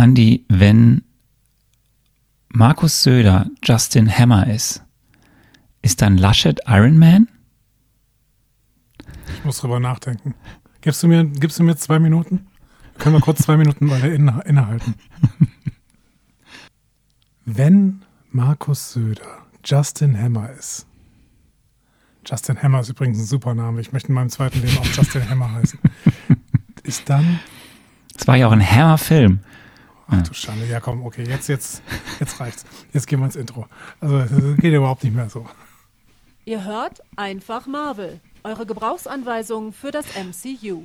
Andi, 0.00 0.46
wenn 0.48 1.02
Markus 2.48 3.02
Söder 3.02 3.50
Justin 3.62 4.10
Hammer 4.10 4.46
ist, 4.46 4.82
ist 5.82 6.00
dann 6.00 6.16
Laschet 6.16 6.58
Iron 6.66 6.98
Man? 6.98 7.28
Ich 9.36 9.44
muss 9.44 9.58
drüber 9.58 9.78
nachdenken. 9.78 10.34
Gibst 10.80 11.02
du 11.02 11.08
mir, 11.08 11.26
gibst 11.26 11.58
du 11.58 11.64
mir 11.64 11.76
zwei 11.76 11.98
Minuten? 11.98 12.46
Können 12.98 13.16
wir 13.16 13.20
kurz 13.20 13.42
zwei 13.42 13.58
Minuten 13.58 13.84
mal 13.84 14.02
inne, 14.02 14.42
innehalten? 14.46 14.94
Wenn 17.44 18.00
Markus 18.30 18.94
Söder 18.94 19.42
Justin 19.62 20.18
Hammer 20.18 20.50
ist. 20.52 20.86
Justin 22.24 22.62
Hammer 22.62 22.80
ist 22.80 22.88
übrigens 22.88 23.18
ein 23.18 23.26
super 23.26 23.54
Name. 23.54 23.82
Ich 23.82 23.92
möchte 23.92 24.08
in 24.08 24.14
meinem 24.14 24.30
zweiten 24.30 24.62
Leben 24.62 24.78
auch 24.78 24.86
Justin 24.86 25.28
Hammer 25.28 25.52
heißen. 25.52 25.78
Ist 26.84 27.10
dann. 27.10 27.40
Das 28.14 28.26
war 28.26 28.36
ja 28.36 28.46
auch 28.46 28.52
ein 28.52 28.66
Hammer-Film. 28.66 29.40
Ach 30.10 30.22
du 30.22 30.34
Schande, 30.34 30.66
ja 30.66 30.80
komm, 30.80 31.04
okay, 31.04 31.24
jetzt, 31.26 31.48
jetzt, 31.48 31.82
jetzt 32.18 32.40
reicht's. 32.40 32.64
Jetzt 32.92 33.06
gehen 33.06 33.20
wir 33.20 33.26
ins 33.26 33.36
Intro. 33.36 33.66
Also, 34.00 34.18
das 34.18 34.56
geht 34.56 34.74
überhaupt 34.74 35.04
nicht 35.04 35.14
mehr 35.14 35.30
so. 35.30 35.46
Ihr 36.44 36.64
hört 36.64 37.00
einfach 37.16 37.66
Marvel, 37.66 38.20
eure 38.42 38.66
Gebrauchsanweisung 38.66 39.72
für 39.72 39.90
das 39.90 40.06
MCU. 40.16 40.82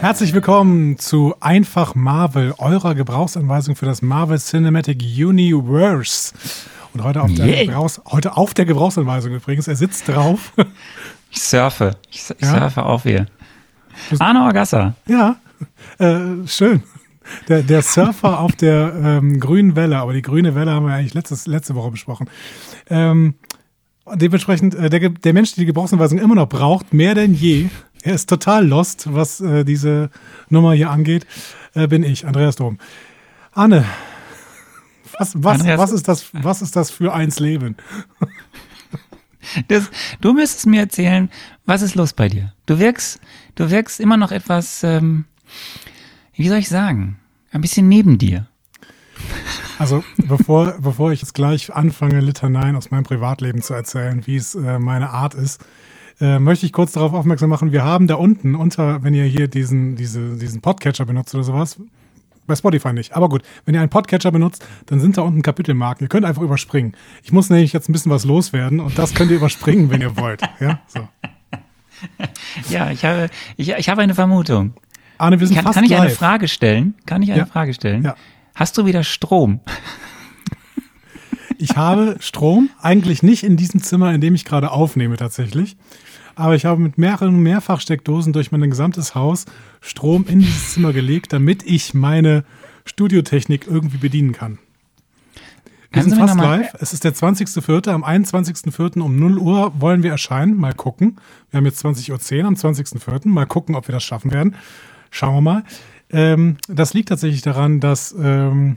Herzlich 0.00 0.32
willkommen 0.32 0.96
zu 0.96 1.34
Einfach 1.40 1.96
Marvel, 1.96 2.54
eurer 2.58 2.94
Gebrauchsanweisung 2.94 3.74
für 3.74 3.84
das 3.84 4.00
Marvel 4.00 4.38
Cinematic 4.38 5.02
Universe. 5.02 6.32
Und 6.94 7.02
heute 7.02 7.20
auf, 7.20 7.34
der, 7.34 7.66
Gebrauchs 7.66 8.00
heute 8.06 8.36
auf 8.36 8.54
der 8.54 8.64
Gebrauchsanweisung 8.64 9.34
übrigens, 9.34 9.66
er 9.66 9.76
sitzt 9.76 10.08
drauf. 10.08 10.52
Ich 11.30 11.42
surfe, 11.42 11.96
ich, 12.10 12.24
ich 12.30 12.40
ja? 12.40 12.58
surfe 12.58 12.82
auf 12.84 13.02
hier. 13.02 13.26
Arno 14.18 14.46
Agassa. 14.46 14.94
Ja, 15.06 15.36
äh, 15.98 16.46
schön. 16.46 16.82
Der, 17.48 17.62
der 17.62 17.82
Surfer 17.82 18.40
auf 18.40 18.52
der 18.52 18.94
ähm, 18.94 19.38
grünen 19.38 19.76
Welle, 19.76 19.98
aber 19.98 20.14
die 20.14 20.22
grüne 20.22 20.54
Welle 20.54 20.70
haben 20.70 20.86
wir 20.86 20.94
eigentlich 20.94 21.12
letztes, 21.12 21.46
letzte 21.46 21.74
Woche 21.74 21.90
besprochen. 21.90 22.30
Ähm, 22.88 23.34
dementsprechend, 24.14 24.74
äh, 24.74 24.88
der, 24.88 25.10
der 25.10 25.32
Mensch, 25.34 25.54
der 25.54 25.62
die 25.62 25.66
Gebrauchsanweisung 25.66 26.18
immer 26.18 26.34
noch 26.34 26.48
braucht, 26.48 26.94
mehr 26.94 27.14
denn 27.14 27.34
je, 27.34 27.68
er 28.02 28.14
ist 28.14 28.28
total 28.28 28.66
lost, 28.66 29.12
was 29.12 29.40
äh, 29.40 29.64
diese 29.64 30.10
Nummer 30.48 30.72
hier 30.74 30.90
angeht, 30.90 31.26
äh, 31.74 31.86
bin 31.86 32.02
ich, 32.02 32.26
Andreas 32.26 32.56
Dom. 32.56 32.78
Anne, 33.52 33.84
was, 35.18 35.32
was, 35.42 35.60
Andreas, 35.60 35.78
was, 35.78 35.92
ist, 35.92 36.08
das, 36.08 36.26
was 36.32 36.62
ist 36.62 36.76
das 36.76 36.90
für 36.90 37.12
eins 37.12 37.38
Leben? 37.38 37.76
Das, 39.68 39.90
du 40.20 40.34
müsstest 40.34 40.66
mir 40.66 40.80
erzählen, 40.80 41.30
was 41.64 41.80
ist 41.82 41.94
los 41.94 42.12
bei 42.12 42.28
dir? 42.28 42.52
Du 42.66 42.78
wirkst, 42.78 43.20
du 43.54 43.70
wirkst 43.70 43.98
immer 44.00 44.16
noch 44.16 44.30
etwas, 44.30 44.82
ähm, 44.82 45.24
wie 46.34 46.48
soll 46.48 46.58
ich 46.58 46.68
sagen, 46.68 47.18
ein 47.50 47.60
bisschen 47.60 47.88
neben 47.88 48.18
dir. 48.18 48.46
Also 49.78 50.04
bevor, 50.16 50.74
bevor 50.80 51.12
ich 51.12 51.22
jetzt 51.22 51.34
gleich 51.34 51.74
anfange, 51.74 52.20
Litaneien 52.20 52.76
aus 52.76 52.90
meinem 52.90 53.04
Privatleben 53.04 53.62
zu 53.62 53.74
erzählen, 53.74 54.26
wie 54.26 54.36
es 54.36 54.54
äh, 54.54 54.78
meine 54.78 55.10
Art 55.10 55.34
ist, 55.34 55.64
äh, 56.20 56.38
möchte 56.38 56.66
ich 56.66 56.72
kurz 56.72 56.92
darauf 56.92 57.12
aufmerksam 57.12 57.50
machen, 57.50 57.72
wir 57.72 57.84
haben 57.84 58.06
da 58.06 58.16
unten 58.16 58.54
unter, 58.54 59.02
wenn 59.02 59.14
ihr 59.14 59.24
hier 59.24 59.48
diesen, 59.48 59.96
diese, 59.96 60.36
diesen 60.36 60.60
Podcatcher 60.60 61.04
benutzt 61.04 61.34
oder 61.34 61.44
sowas, 61.44 61.78
bei 62.46 62.56
Spotify 62.56 62.92
nicht. 62.92 63.14
Aber 63.14 63.28
gut, 63.28 63.42
wenn 63.64 63.74
ihr 63.74 63.80
einen 63.80 63.90
Podcatcher 63.90 64.32
benutzt, 64.32 64.66
dann 64.86 65.00
sind 65.00 65.16
da 65.16 65.22
unten 65.22 65.42
Kapitelmarken. 65.42 66.04
Ihr 66.04 66.08
könnt 66.08 66.24
einfach 66.24 66.42
überspringen. 66.42 66.94
Ich 67.22 67.30
muss 67.30 67.50
nämlich 67.50 67.72
jetzt 67.72 67.88
ein 67.88 67.92
bisschen 67.92 68.10
was 68.10 68.24
loswerden 68.24 68.80
und 68.80 68.98
das 68.98 69.14
könnt 69.14 69.30
ihr 69.30 69.36
überspringen, 69.36 69.90
wenn 69.90 70.00
ihr 70.00 70.16
wollt. 70.16 70.42
Ja, 70.58 70.80
so. 70.88 71.06
ja 72.70 72.90
ich, 72.90 73.04
habe, 73.04 73.28
ich, 73.56 73.70
ich 73.70 73.88
habe 73.88 74.02
eine 74.02 74.14
Vermutung. 74.14 74.72
Arne, 75.18 75.38
wir 75.38 75.46
sind 75.46 75.56
kann, 75.56 75.64
fast 75.64 75.74
kann 75.74 75.84
ich 75.84 75.90
live. 75.90 76.00
eine 76.00 76.10
Frage 76.10 76.48
stellen? 76.48 76.94
Kann 77.06 77.22
ich 77.22 77.30
eine 77.30 77.40
ja. 77.40 77.46
Frage 77.46 77.74
stellen? 77.74 78.02
Ja. 78.02 78.16
Hast 78.54 78.78
du 78.78 78.86
wieder 78.86 79.04
Strom? 79.04 79.60
Ich 81.58 81.76
habe 81.76 82.16
Strom, 82.20 82.70
eigentlich 82.80 83.22
nicht 83.22 83.42
in 83.42 83.56
diesem 83.56 83.82
Zimmer, 83.82 84.14
in 84.14 84.20
dem 84.20 84.34
ich 84.34 84.44
gerade 84.44 84.70
aufnehme 84.70 85.16
tatsächlich 85.16 85.76
aber 86.38 86.54
ich 86.54 86.64
habe 86.64 86.80
mit 86.80 86.98
mehreren 86.98 87.42
Mehrfachsteckdosen 87.42 88.32
durch 88.32 88.52
mein 88.52 88.70
gesamtes 88.70 89.16
Haus 89.16 89.44
Strom 89.80 90.24
in 90.28 90.38
dieses 90.38 90.72
Zimmer 90.72 90.92
gelegt, 90.92 91.32
damit 91.32 91.64
ich 91.64 91.94
meine 91.94 92.44
Studiotechnik 92.84 93.66
irgendwie 93.66 93.98
bedienen 93.98 94.32
kann. 94.32 94.58
Wir 95.90 96.04
sind 96.04 96.16
fast 96.16 96.36
live. 96.36 96.74
Es 96.78 96.92
ist 96.92 97.02
der 97.02 97.12
20.04. 97.12 97.90
Am 97.90 98.04
21.04. 98.04 99.00
um 99.00 99.18
0 99.18 99.38
Uhr 99.38 99.80
wollen 99.80 100.04
wir 100.04 100.12
erscheinen. 100.12 100.54
Mal 100.54 100.74
gucken. 100.74 101.16
Wir 101.50 101.58
haben 101.58 101.64
jetzt 101.64 101.84
20.10 101.84 102.42
Uhr 102.42 102.46
am 102.46 102.54
20.04. 102.54 103.26
Mal 103.26 103.46
gucken, 103.46 103.74
ob 103.74 103.88
wir 103.88 103.92
das 103.94 104.04
schaffen 104.04 104.30
werden. 104.30 104.54
Schauen 105.10 105.34
wir 105.34 105.40
mal. 105.40 105.64
Ähm, 106.10 106.58
das 106.68 106.94
liegt 106.94 107.08
tatsächlich 107.08 107.42
daran, 107.42 107.80
dass 107.80 108.14
ähm, 108.16 108.76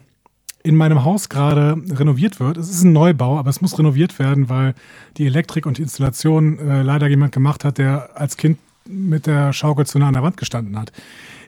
in 0.63 0.75
meinem 0.75 1.03
Haus 1.03 1.29
gerade 1.29 1.75
renoviert 1.89 2.39
wird. 2.39 2.57
Es 2.57 2.69
ist 2.69 2.83
ein 2.83 2.93
Neubau, 2.93 3.37
aber 3.37 3.49
es 3.49 3.61
muss 3.61 3.77
renoviert 3.77 4.19
werden, 4.19 4.49
weil 4.49 4.73
die 5.17 5.25
Elektrik 5.25 5.65
und 5.65 5.77
die 5.77 5.81
Installation 5.81 6.59
äh, 6.59 6.81
leider 6.83 7.07
jemand 7.07 7.31
gemacht 7.31 7.65
hat, 7.65 7.77
der 7.77 8.11
als 8.15 8.37
Kind 8.37 8.57
mit 8.87 9.27
der 9.27 9.53
Schaukel 9.53 9.85
zu 9.85 9.99
nah 9.99 10.07
an 10.07 10.13
der 10.13 10.23
Wand 10.23 10.37
gestanden 10.37 10.77
hat. 10.77 10.91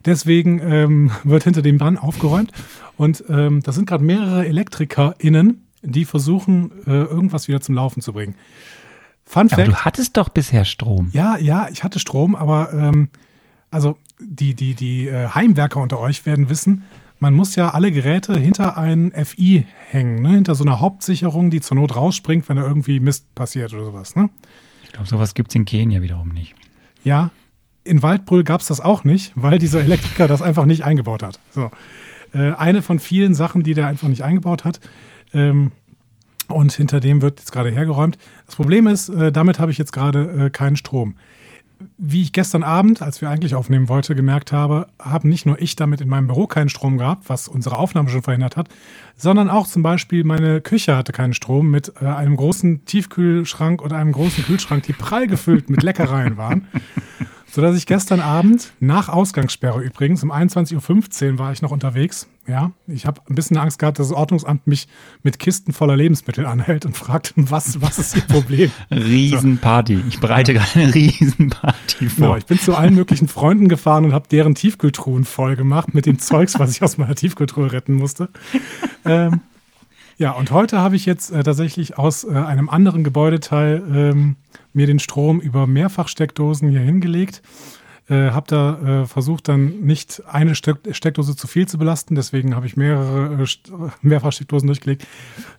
Deswegen 0.05 0.59
ähm, 0.59 1.11
wird 1.23 1.43
hinter 1.43 1.61
dem 1.61 1.77
dran 1.77 1.97
aufgeräumt 1.97 2.51
und 2.97 3.23
ähm, 3.29 3.61
das 3.63 3.75
sind 3.75 3.87
gerade 3.87 4.03
mehrere 4.03 4.45
ElektrikerInnen, 4.47 5.65
die 5.81 6.05
versuchen, 6.05 6.71
äh, 6.87 6.91
irgendwas 6.91 7.47
wieder 7.47 7.61
zum 7.61 7.75
Laufen 7.75 8.01
zu 8.01 8.13
bringen. 8.13 8.35
Fun 9.25 9.49
Fact. 9.49 9.61
Aber 9.61 9.71
du 9.71 9.75
hattest 9.77 10.17
doch 10.17 10.29
bisher 10.29 10.65
Strom. 10.65 11.09
Ja, 11.13 11.37
ja, 11.37 11.67
ich 11.71 11.83
hatte 11.83 11.99
Strom, 11.99 12.35
aber 12.35 12.73
ähm, 12.73 13.09
also 13.71 13.97
die, 14.19 14.53
die, 14.53 14.75
die 14.75 15.07
äh, 15.07 15.29
Heimwerker 15.29 15.79
unter 15.79 15.99
euch 15.99 16.25
werden 16.25 16.49
wissen, 16.49 16.83
man 17.23 17.33
muss 17.33 17.55
ja 17.55 17.69
alle 17.69 17.89
Geräte 17.93 18.37
hinter 18.37 18.77
ein 18.77 19.13
FI 19.13 19.65
hängen, 19.89 20.21
ne? 20.21 20.31
hinter 20.31 20.55
so 20.55 20.65
einer 20.65 20.81
Hauptsicherung, 20.81 21.51
die 21.51 21.61
zur 21.61 21.75
Not 21.77 21.95
rausspringt, 21.95 22.49
wenn 22.49 22.57
da 22.57 22.63
irgendwie 22.63 22.99
Mist 22.99 23.33
passiert 23.33 23.73
oder 23.73 23.85
sowas. 23.85 24.17
Ne? 24.17 24.29
Ich 24.83 24.91
glaube, 24.91 25.07
sowas 25.07 25.33
gibt 25.33 25.49
es 25.51 25.55
in 25.55 25.63
Kenia 25.63 26.01
wiederum 26.01 26.27
nicht. 26.27 26.53
Ja, 27.05 27.31
in 27.85 28.03
Waldbrüll 28.03 28.43
gab 28.43 28.59
es 28.59 28.67
das 28.67 28.81
auch 28.81 29.05
nicht, 29.05 29.31
weil 29.35 29.57
dieser 29.57 29.79
Elektriker 29.79 30.27
das 30.27 30.41
einfach 30.41 30.65
nicht 30.65 30.83
eingebaut 30.83 31.23
hat. 31.23 31.39
So. 31.51 31.71
Äh, 32.33 32.51
eine 32.55 32.81
von 32.81 32.99
vielen 32.99 33.35
Sachen, 33.35 33.63
die 33.63 33.73
der 33.73 33.87
einfach 33.87 34.09
nicht 34.09 34.25
eingebaut 34.25 34.65
hat. 34.65 34.81
Ähm, 35.33 35.71
und 36.49 36.73
hinter 36.73 36.99
dem 36.99 37.21
wird 37.21 37.39
jetzt 37.39 37.53
gerade 37.53 37.71
hergeräumt. 37.71 38.17
Das 38.47 38.57
Problem 38.57 38.85
ist, 38.85 39.07
äh, 39.07 39.31
damit 39.31 39.59
habe 39.59 39.71
ich 39.71 39.77
jetzt 39.77 39.93
gerade 39.93 40.47
äh, 40.47 40.49
keinen 40.49 40.75
Strom 40.75 41.15
wie 41.97 42.21
ich 42.21 42.33
gestern 42.33 42.63
Abend, 42.63 43.01
als 43.01 43.21
wir 43.21 43.29
eigentlich 43.29 43.55
aufnehmen 43.55 43.89
wollten, 43.89 44.15
gemerkt 44.15 44.51
habe, 44.51 44.87
haben 44.99 45.29
nicht 45.29 45.45
nur 45.45 45.61
ich 45.61 45.75
damit 45.75 46.01
in 46.01 46.09
meinem 46.09 46.27
Büro 46.27 46.47
keinen 46.47 46.69
Strom 46.69 46.97
gehabt, 46.97 47.29
was 47.29 47.47
unsere 47.47 47.77
Aufnahme 47.77 48.09
schon 48.09 48.23
verhindert 48.23 48.57
hat, 48.57 48.69
sondern 49.15 49.49
auch 49.49 49.67
zum 49.67 49.83
Beispiel 49.83 50.23
meine 50.23 50.61
Küche 50.61 50.95
hatte 50.95 51.11
keinen 51.11 51.33
Strom 51.33 51.71
mit 51.71 51.93
äh, 52.01 52.05
einem 52.05 52.35
großen 52.35 52.85
Tiefkühlschrank 52.85 53.81
und 53.81 53.93
einem 53.93 54.11
großen 54.11 54.43
Kühlschrank, 54.43 54.83
die 54.83 54.93
prall 54.93 55.27
gefüllt 55.27 55.69
mit 55.69 55.83
Leckereien 55.83 56.37
waren 56.37 56.67
sodass 57.53 57.77
ich 57.77 57.85
gestern 57.85 58.19
Abend, 58.19 58.73
nach 58.79 59.09
Ausgangssperre 59.09 59.79
übrigens, 59.79 60.23
um 60.23 60.31
21.15 60.31 61.33
Uhr 61.33 61.37
war 61.37 61.51
ich 61.51 61.61
noch 61.61 61.69
unterwegs. 61.69 62.27
Ja, 62.47 62.71
ich 62.87 63.05
habe 63.05 63.21
ein 63.29 63.35
bisschen 63.35 63.57
Angst 63.57 63.77
gehabt, 63.77 63.99
dass 63.99 64.07
das 64.07 64.17
Ordnungsamt 64.17 64.65
mich 64.65 64.87
mit 65.21 65.37
Kisten 65.37 65.71
voller 65.71 65.95
Lebensmittel 65.95 66.47
anhält 66.47 66.83
und 66.87 66.97
fragt, 66.97 67.33
was, 67.35 67.79
was 67.79 67.99
ist 67.99 68.15
Ihr 68.15 68.23
Problem? 68.23 68.71
Riesenparty. 68.91 70.03
Ich 70.09 70.19
bereite 70.19 70.55
gerade 70.55 70.67
eine 70.73 70.95
Riesenparty 70.95 72.09
vor. 72.09 72.15
Genau, 72.15 72.35
ich 72.37 72.47
bin 72.47 72.57
zu 72.57 72.75
allen 72.75 72.95
möglichen 72.95 73.27
Freunden 73.27 73.69
gefahren 73.69 74.05
und 74.05 74.13
habe 74.13 74.27
deren 74.27 74.55
Tiefkühltruhen 74.55 75.23
voll 75.23 75.55
gemacht 75.55 75.93
mit 75.93 76.07
dem 76.07 76.17
Zeugs, 76.17 76.57
was 76.57 76.71
ich 76.71 76.81
aus 76.81 76.97
meiner 76.97 77.13
Tiefkühltruhe 77.13 77.71
retten 77.71 77.93
musste. 77.93 78.29
ähm, 79.05 79.41
ja, 80.23 80.31
und 80.31 80.51
heute 80.51 80.79
habe 80.79 80.95
ich 80.95 81.05
jetzt 81.05 81.31
äh, 81.31 81.43
tatsächlich 81.43 81.97
aus 81.97 82.23
äh, 82.23 82.29
einem 82.29 82.69
anderen 82.69 83.03
Gebäudeteil 83.03 83.83
ähm, 83.93 84.37
mir 84.71 84.87
den 84.87 84.99
Strom 84.99 85.41
über 85.41 85.67
Mehrfachsteckdosen 85.67 86.69
hier 86.69 86.79
hingelegt. 86.79 87.41
Äh, 88.07 88.31
habe 88.31 88.45
da 88.47 89.01
äh, 89.01 89.05
versucht, 89.05 89.49
dann 89.49 89.81
nicht 89.81 90.23
eine 90.25 90.55
Steck 90.55 90.77
Steckdose 90.91 91.35
zu 91.35 91.45
viel 91.47 91.67
zu 91.67 91.77
belasten. 91.77 92.15
Deswegen 92.15 92.55
habe 92.55 92.65
ich 92.67 92.77
mehrere 92.77 93.43
äh, 93.43 93.47
Mehrfachsteckdosen 94.01 94.67
durchgelegt. 94.67 95.05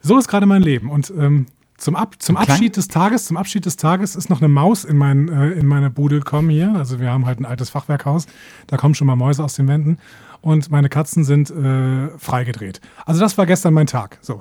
So 0.01 0.17
ist 0.17 0.29
gerade 0.29 0.47
mein 0.47 0.63
Leben. 0.63 0.89
Und 0.89 1.13
ähm, 1.15 1.45
zum, 1.77 1.95
Ab 1.95 2.15
zum 2.19 2.39
Abschied 2.39 2.79
des 2.79 2.89
Tages, 2.89 3.27
zum 3.27 3.37
Abschied 3.37 3.67
des 3.67 3.77
Tages 3.77 4.17
ist 4.17 4.31
noch 4.31 4.41
eine 4.41 4.49
Maus 4.49 4.85
in, 4.85 4.97
mein, 4.97 5.29
äh, 5.29 5.51
in 5.51 5.67
meine 5.67 5.91
Bude 5.91 6.21
gekommen 6.21 6.49
hier. 6.49 6.73
Also 6.75 7.01
wir 7.01 7.11
haben 7.11 7.27
halt 7.27 7.39
ein 7.39 7.45
altes 7.45 7.69
Fachwerkhaus. 7.69 8.27
Da 8.67 8.79
kommen 8.79 8.95
schon 8.95 9.09
mal 9.09 9.17
Mäuse 9.17 9.45
aus 9.45 9.57
den 9.57 9.69
Wänden. 9.69 9.99
Und 10.45 10.71
meine 10.71 10.91
Katzen 10.91 11.25
sind 11.25 11.51
äh, 11.51 12.11
freigedreht. 12.19 12.83
Also 13.07 13.21
das 13.21 13.39
war 13.39 13.47
gestern 13.47 13.73
mein 13.73 13.87
Tag. 13.87 14.19
So. 14.21 14.41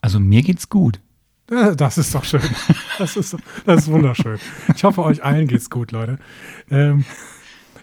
Also 0.00 0.18
mir 0.18 0.42
geht's 0.42 0.68
gut. 0.68 1.00
Äh, 1.48 1.76
Das 1.76 1.96
ist 1.96 2.12
doch 2.12 2.24
schön. 2.24 2.40
Das 2.98 3.16
ist, 3.16 3.36
das 3.66 3.82
ist 3.82 3.88
wunderschön. 3.90 4.38
Ich 4.74 4.82
hoffe, 4.82 5.04
euch 5.04 5.22
allen 5.24 5.46
geht's 5.46 5.70
gut, 5.70 5.92
Leute. 5.92 6.18
Ähm, 6.72 7.04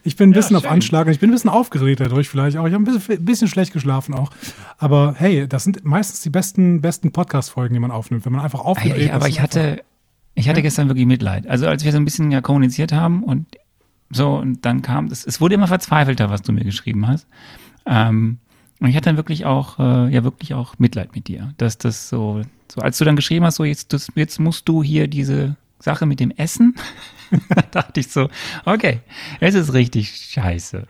ich 0.04 0.18
bin 0.18 0.30
ein 0.32 0.34
bisschen 0.34 0.58
auf 0.58 0.64
schön. 0.64 0.72
Anschlag 0.74 1.06
und 1.08 1.14
ich 1.14 1.20
bin 1.20 1.30
ein 1.30 1.34
bisschen 1.34 1.50
aufgeregt 1.50 2.02
dadurch 2.02 2.28
vielleicht 2.28 2.58
auch. 2.58 2.68
Ich 2.68 2.74
habe 2.74 2.84
ein 2.84 2.94
bisschen, 2.94 3.24
bisschen 3.24 3.48
schlecht 3.48 3.72
geschlafen 3.72 4.14
auch. 4.14 4.32
Aber 4.78 5.16
hey, 5.18 5.48
das 5.48 5.64
sind 5.64 5.86
meistens 5.86 6.20
die 6.20 6.30
besten, 6.30 6.82
besten 6.82 7.14
Podcast-Folgen, 7.14 7.74
die 7.74 7.80
man 7.80 7.92
aufnimmt, 7.92 8.26
wenn 8.26 8.34
man 8.34 8.42
einfach 8.42 8.60
aufgeregt 8.60 8.98
ja, 8.98 9.06
ich, 9.06 9.14
aber 9.14 9.28
ist 9.28 9.36
ich 9.36 9.42
hatte, 9.42 9.82
ich 10.36 10.50
hatte 10.50 10.62
gestern 10.62 10.90
wirklich 10.90 11.06
Mitleid. 11.06 11.48
Also 11.48 11.68
als 11.68 11.86
wir 11.86 11.92
so 11.94 11.98
ein 12.00 12.06
bisschen 12.06 12.32
ja 12.32 12.42
kommuniziert 12.42 12.92
haben 12.92 13.24
und 13.24 13.48
so, 14.10 14.36
und 14.36 14.66
dann 14.66 14.82
kam, 14.82 15.06
es, 15.08 15.26
es 15.26 15.42
wurde 15.42 15.56
immer 15.56 15.68
verzweifelter, 15.68 16.30
was 16.30 16.42
du 16.42 16.52
mir 16.52 16.64
geschrieben 16.64 17.08
hast. 17.08 17.28
Ähm, 17.86 18.40
und 18.80 18.90
ich 18.90 18.96
hatte 18.96 19.06
dann 19.06 19.18
wirklich 19.18 19.46
auch, 19.46 19.80
äh, 19.80 20.14
ja, 20.14 20.24
wirklich 20.24 20.54
auch 20.54 20.78
Mitleid 20.78 21.16
mit 21.16 21.28
dir. 21.28 21.54
Dass 21.58 21.78
das 21.78 22.10
so, 22.10 22.42
so 22.72 22.82
als 22.82 22.98
du 22.98 23.06
dann 23.06 23.16
geschrieben 23.16 23.46
hast, 23.46 23.56
so 23.56 23.64
jetzt, 23.64 23.92
das, 23.94 24.12
jetzt 24.16 24.40
musst 24.40 24.70
du 24.70 24.84
hier 24.84 25.08
diese 25.08 25.56
Sache 25.80 26.06
mit 26.06 26.20
dem 26.20 26.32
Essen, 26.32 26.76
da 27.50 27.62
dachte 27.62 28.00
ich 28.00 28.10
so, 28.10 28.30
okay, 28.66 29.02
es 29.40 29.56
ist 29.56 29.74
richtig 29.74 30.16
scheiße. 30.16 30.88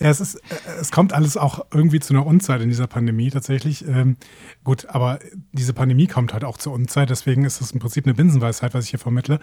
Ja, 0.00 0.08
es 0.08 0.20
ist, 0.20 0.36
äh, 0.36 0.80
es 0.80 0.90
kommt 0.90 1.12
alles 1.12 1.36
auch 1.36 1.66
irgendwie 1.72 2.00
zu 2.00 2.14
einer 2.14 2.26
Unzeit 2.26 2.62
in 2.62 2.70
dieser 2.70 2.86
Pandemie 2.86 3.30
tatsächlich. 3.30 3.86
Ähm, 3.86 4.16
gut, 4.64 4.86
aber 4.86 5.18
diese 5.52 5.74
Pandemie 5.74 6.06
kommt 6.06 6.32
halt 6.32 6.44
auch 6.44 6.56
zur 6.56 6.72
Unzeit, 6.72 7.10
deswegen 7.10 7.44
ist 7.44 7.60
das 7.60 7.72
im 7.72 7.80
Prinzip 7.80 8.06
eine 8.06 8.14
Binsenweisheit, 8.14 8.72
was 8.72 8.84
ich 8.84 8.90
hier 8.90 8.98
vermittle. 8.98 9.40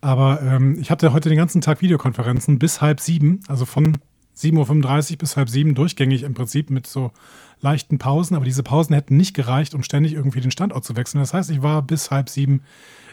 Aber 0.00 0.42
ähm, 0.42 0.78
ich 0.80 0.90
hatte 0.90 1.12
heute 1.12 1.28
den 1.28 1.38
ganzen 1.38 1.60
Tag 1.60 1.80
Videokonferenzen 1.80 2.58
bis 2.58 2.80
halb 2.80 3.00
sieben, 3.00 3.40
also 3.46 3.64
von 3.64 3.98
7.35 4.36 5.12
Uhr 5.12 5.18
bis 5.18 5.36
halb 5.36 5.48
sieben 5.48 5.74
durchgängig 5.74 6.24
im 6.24 6.34
Prinzip 6.34 6.70
mit 6.70 6.86
so 6.86 7.12
leichten 7.60 7.98
Pausen, 7.98 8.34
aber 8.34 8.44
diese 8.44 8.62
Pausen 8.62 8.94
hätten 8.94 9.16
nicht 9.16 9.34
gereicht, 9.34 9.74
um 9.74 9.82
ständig 9.82 10.14
irgendwie 10.14 10.40
den 10.40 10.50
Standort 10.50 10.84
zu 10.84 10.96
wechseln. 10.96 11.20
Das 11.20 11.34
heißt, 11.34 11.50
ich 11.50 11.62
war 11.62 11.82
bis 11.82 12.10
halb 12.10 12.30
sieben 12.30 12.62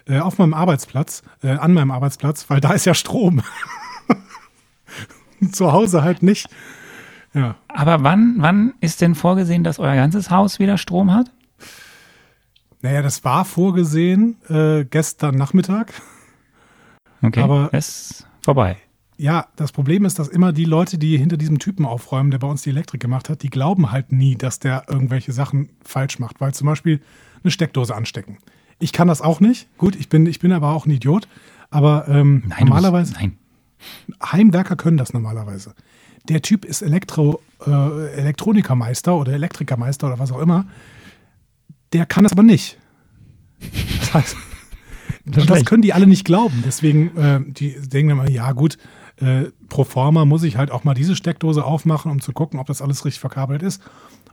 äh, 0.08 0.20
auf 0.20 0.38
meinem 0.38 0.54
Arbeitsplatz, 0.54 1.22
äh, 1.44 1.50
an 1.50 1.74
meinem 1.74 1.92
Arbeitsplatz, 1.92 2.50
weil 2.50 2.62
da 2.62 2.72
ist 2.72 2.86
ja 2.86 2.94
Strom. 2.94 3.44
Zu 5.52 5.72
Hause 5.72 6.02
halt 6.02 6.24
nicht. 6.24 6.50
Ja. 7.38 7.56
Aber 7.68 8.04
wann, 8.04 8.36
wann 8.40 8.74
ist 8.82 9.02
denn 9.02 9.14
vorgesehen, 9.16 9.64
dass 9.64 9.78
euer 9.80 9.96
ganzes 9.96 10.32
Haus 10.32 10.60
wieder 10.60 10.78
Strom 10.78 11.14
hat? 11.14 11.32
Naja, 12.82 13.02
das 13.02 13.24
war 13.24 13.46
vorgesehen 13.46 14.38
äh, 14.50 14.86
gestern 14.86 15.36
Nachmittag. 15.36 15.94
Okay, 17.22 17.42
Aber- 17.42 17.70
es 17.72 17.88
ist 18.12 18.28
vorbei. 18.42 18.78
Ja, 19.20 19.48
das 19.56 19.72
Problem 19.72 20.06
ist, 20.06 20.20
dass 20.20 20.28
immer 20.28 20.54
die 20.54 20.66
Leute, 20.66 21.00
die 21.00 21.18
hinter 21.18 21.38
diesem 21.38 21.58
Typen 21.58 21.88
aufräumen, 21.88 22.30
der 22.30 22.38
bei 22.38 22.46
uns 22.48 22.62
die 22.62 22.70
Elektrik 22.70 23.02
gemacht 23.02 23.30
hat, 23.30 23.42
die 23.42 23.50
glauben 23.50 23.92
halt 23.92 24.12
nie, 24.12 24.36
dass 24.36 24.60
der 24.60 24.84
irgendwelche 24.88 25.32
Sachen 25.32 25.70
falsch 25.84 26.20
macht, 26.20 26.40
weil 26.40 26.54
zum 26.54 26.68
Beispiel 26.68 27.02
eine 27.44 27.50
Steckdose 27.50 27.96
anstecken. 27.96 28.38
Ich 28.78 28.94
kann 28.94 29.08
das 29.08 29.24
auch 29.24 29.40
nicht. 29.40 29.68
Gut, 29.80 29.96
ich 29.96 30.10
bin, 30.10 30.28
ich 30.28 30.40
bin 30.40 30.52
aber 30.52 30.70
auch 30.72 30.86
ein 30.86 30.92
Idiot. 30.92 31.28
Aber 31.72 32.08
ähm, 32.08 32.44
Nein, 32.48 32.60
normalerweise, 32.66 33.14
Bist, 33.14 33.22
nein. 33.22 33.38
Heimwerker 34.24 34.76
können 34.76 34.98
das 34.98 35.14
normalerweise. 35.14 35.74
Der 36.30 36.42
Typ 36.42 36.66
ist 36.66 36.82
Elektro, 36.82 37.42
äh, 37.66 38.08
Elektronikermeister 38.14 39.16
oder 39.16 39.34
Elektrikermeister 39.34 40.08
oder 40.08 40.20
was 40.20 40.32
auch 40.32 40.40
immer. 40.40 40.66
Der 41.94 42.06
kann 42.06 42.24
das 42.24 42.34
aber 42.34 42.44
nicht. 42.44 42.78
Das 44.00 44.14
heißt, 44.14 44.36
das 45.26 45.66
können 45.66 45.82
die 45.82 45.94
alle 45.94 46.08
nicht 46.08 46.26
glauben. 46.26 46.64
Deswegen, 46.66 47.16
äh, 47.18 47.40
die 47.46 47.76
denken 47.80 48.12
immer, 48.12 48.30
ja 48.30 48.52
gut, 48.52 48.78
äh, 49.18 49.46
pro 49.70 49.84
forma 49.84 50.26
muss 50.26 50.44
ich 50.44 50.58
halt 50.58 50.72
auch 50.72 50.84
mal 50.84 50.94
diese 50.94 51.16
Steckdose 51.16 51.64
aufmachen, 51.64 52.12
um 52.12 52.22
zu 52.22 52.34
gucken, 52.34 52.60
ob 52.60 52.68
das 52.68 52.82
alles 52.82 53.06
richtig 53.06 53.20
verkabelt 53.20 53.64
ist. 53.64 53.82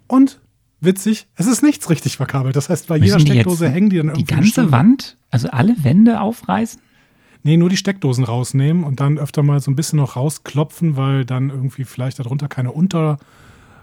Und 0.07 0.41
witzig, 0.81 1.29
es 1.37 1.47
ist 1.47 1.63
nichts 1.63 1.89
richtig 1.89 2.17
verkabelt. 2.17 2.57
Das 2.57 2.69
heißt, 2.69 2.89
bei 2.89 2.97
jeder 2.97 3.15
Müssen 3.15 3.27
die 3.27 3.33
Steckdose 3.33 3.69
hängen 3.71 3.91
die 3.91 3.99
dann 3.99 4.13
Die 4.15 4.21
irgendwie 4.21 4.35
eine 4.35 4.43
ganze. 4.43 4.73
Wand, 4.73 5.17
also 5.31 5.49
alle 5.49 5.75
Wände 5.83 6.21
aufreißen? 6.21 6.81
Nee, 7.47 7.59
nur 7.59 7.69
die 7.69 7.77
Steckdosen 7.77 8.25
rausnehmen 8.25 8.85
und 8.85 9.01
dann 9.01 9.19
öfter 9.19 9.43
mal 9.43 9.61
so 9.61 9.71
ein 9.71 9.77
bisschen 9.77 9.99
noch 9.99 10.17
rausklopfen, 10.17 10.97
weil 10.97 11.27
dann 11.27 11.51
irgendwie 11.51 11.85
vielleicht 11.85 12.19
darunter 12.19 12.49
keine 12.49 12.73
Unter, 12.73 13.19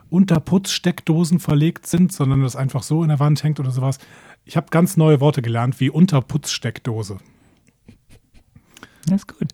Unterputzsteckdosen 0.09 1.39
verlegt 1.39 1.85
sind, 1.85 2.11
sondern 2.11 2.41
das 2.41 2.55
einfach 2.55 2.81
so 2.81 3.03
in 3.03 3.09
der 3.09 3.19
Wand 3.19 3.43
hängt 3.43 3.59
oder 3.59 3.69
sowas. 3.69 3.99
Ich 4.45 4.57
habe 4.57 4.67
ganz 4.71 4.97
neue 4.97 5.21
Worte 5.21 5.43
gelernt, 5.43 5.79
wie 5.79 5.91
Unterputzsteckdose. 5.91 7.19
Das 9.05 9.17
ist 9.17 9.27
gut. 9.27 9.49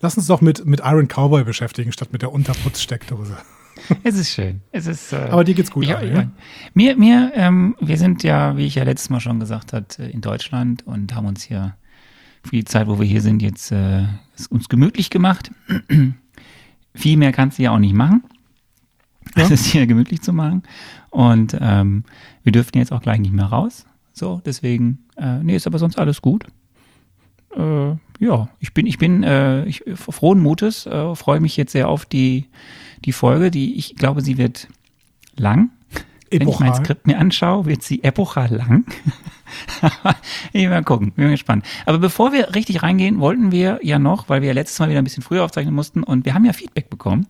Lass 0.00 0.16
uns 0.16 0.26
doch 0.26 0.40
mit, 0.40 0.64
mit 0.64 0.80
Iron 0.82 1.08
Cowboy 1.08 1.44
beschäftigen, 1.44 1.92
statt 1.92 2.12
mit 2.12 2.22
der 2.22 2.32
Unterputzsteckdose. 2.32 3.36
Es 4.02 4.16
ist 4.16 4.30
schön. 4.30 4.60
Es 4.72 4.86
ist, 4.86 5.12
äh, 5.12 5.28
Aber 5.30 5.42
dir 5.42 5.54
geht's 5.54 5.70
gut, 5.70 5.84
ich, 5.84 5.96
Arne, 5.96 6.12
ja. 6.12 6.30
Mir, 6.74 6.96
mir, 6.96 7.32
ähm, 7.34 7.76
wir 7.80 7.96
sind 7.96 8.22
ja, 8.22 8.56
wie 8.58 8.66
ich 8.66 8.74
ja 8.74 8.84
letztes 8.84 9.08
Mal 9.08 9.20
schon 9.20 9.40
gesagt 9.40 9.72
hatte, 9.72 10.04
in 10.04 10.20
Deutschland 10.20 10.86
und 10.86 11.14
haben 11.14 11.26
uns 11.26 11.42
hier 11.42 11.76
für 12.42 12.56
die 12.56 12.64
Zeit, 12.64 12.86
wo 12.86 12.98
wir 12.98 13.06
hier 13.06 13.20
sind, 13.20 13.42
jetzt 13.42 13.70
äh, 13.72 14.04
es 14.34 14.46
uns 14.46 14.68
gemütlich 14.68 15.10
gemacht. 15.10 15.50
Viel 16.94 17.16
mehr 17.16 17.32
kannst 17.32 17.58
du 17.58 17.62
ja 17.62 17.72
auch 17.72 17.78
nicht 17.78 17.94
machen. 17.94 18.24
Ja. 19.36 19.44
Es 19.44 19.50
ist 19.50 19.66
hier 19.66 19.86
gemütlich 19.86 20.22
zu 20.22 20.32
machen. 20.32 20.62
Und 21.10 21.56
ähm, 21.60 22.04
wir 22.42 22.52
dürften 22.52 22.78
jetzt 22.78 22.92
auch 22.92 23.02
gleich 23.02 23.20
nicht 23.20 23.32
mehr 23.32 23.46
raus. 23.46 23.86
So, 24.12 24.40
deswegen, 24.44 25.06
äh, 25.16 25.42
nee, 25.42 25.56
ist 25.56 25.66
aber 25.66 25.78
sonst 25.78 25.98
alles 25.98 26.22
gut. 26.22 26.46
Äh, 27.56 27.90
ja, 28.18 28.48
ich 28.58 28.74
bin, 28.74 28.86
ich 28.86 28.98
bin 28.98 29.22
äh, 29.22 29.64
ich, 29.64 29.82
frohen 29.94 30.40
Mutes, 30.40 30.86
äh, 30.86 31.14
freue 31.14 31.40
mich 31.40 31.56
jetzt 31.56 31.72
sehr 31.72 31.88
auf 31.88 32.06
die, 32.06 32.46
die 33.04 33.12
Folge, 33.12 33.50
die 33.50 33.76
ich 33.76 33.96
glaube, 33.96 34.20
sie 34.20 34.38
wird 34.38 34.68
lang. 35.36 35.70
Wenn 36.30 36.48
ich 36.48 36.60
mein. 36.60 36.74
Skript 36.74 37.06
mir 37.06 37.18
anschaue, 37.18 37.66
wird 37.66 37.82
sie 37.82 38.02
epochal 38.04 38.54
lang. 38.54 38.84
Mal 40.54 40.84
gucken, 40.84 41.12
bin 41.12 41.30
gespannt. 41.30 41.66
Aber 41.86 41.98
bevor 41.98 42.32
wir 42.32 42.54
richtig 42.54 42.82
reingehen, 42.82 43.18
wollten 43.18 43.50
wir 43.50 43.80
ja 43.82 43.98
noch, 43.98 44.28
weil 44.28 44.40
wir 44.42 44.48
ja 44.48 44.54
letztes 44.54 44.78
Mal 44.78 44.88
wieder 44.88 45.00
ein 45.00 45.04
bisschen 45.04 45.22
früher 45.22 45.44
aufzeichnen 45.44 45.74
mussten 45.74 46.02
und 46.02 46.24
wir 46.24 46.34
haben 46.34 46.44
ja 46.44 46.52
Feedback 46.52 46.88
bekommen. 46.88 47.26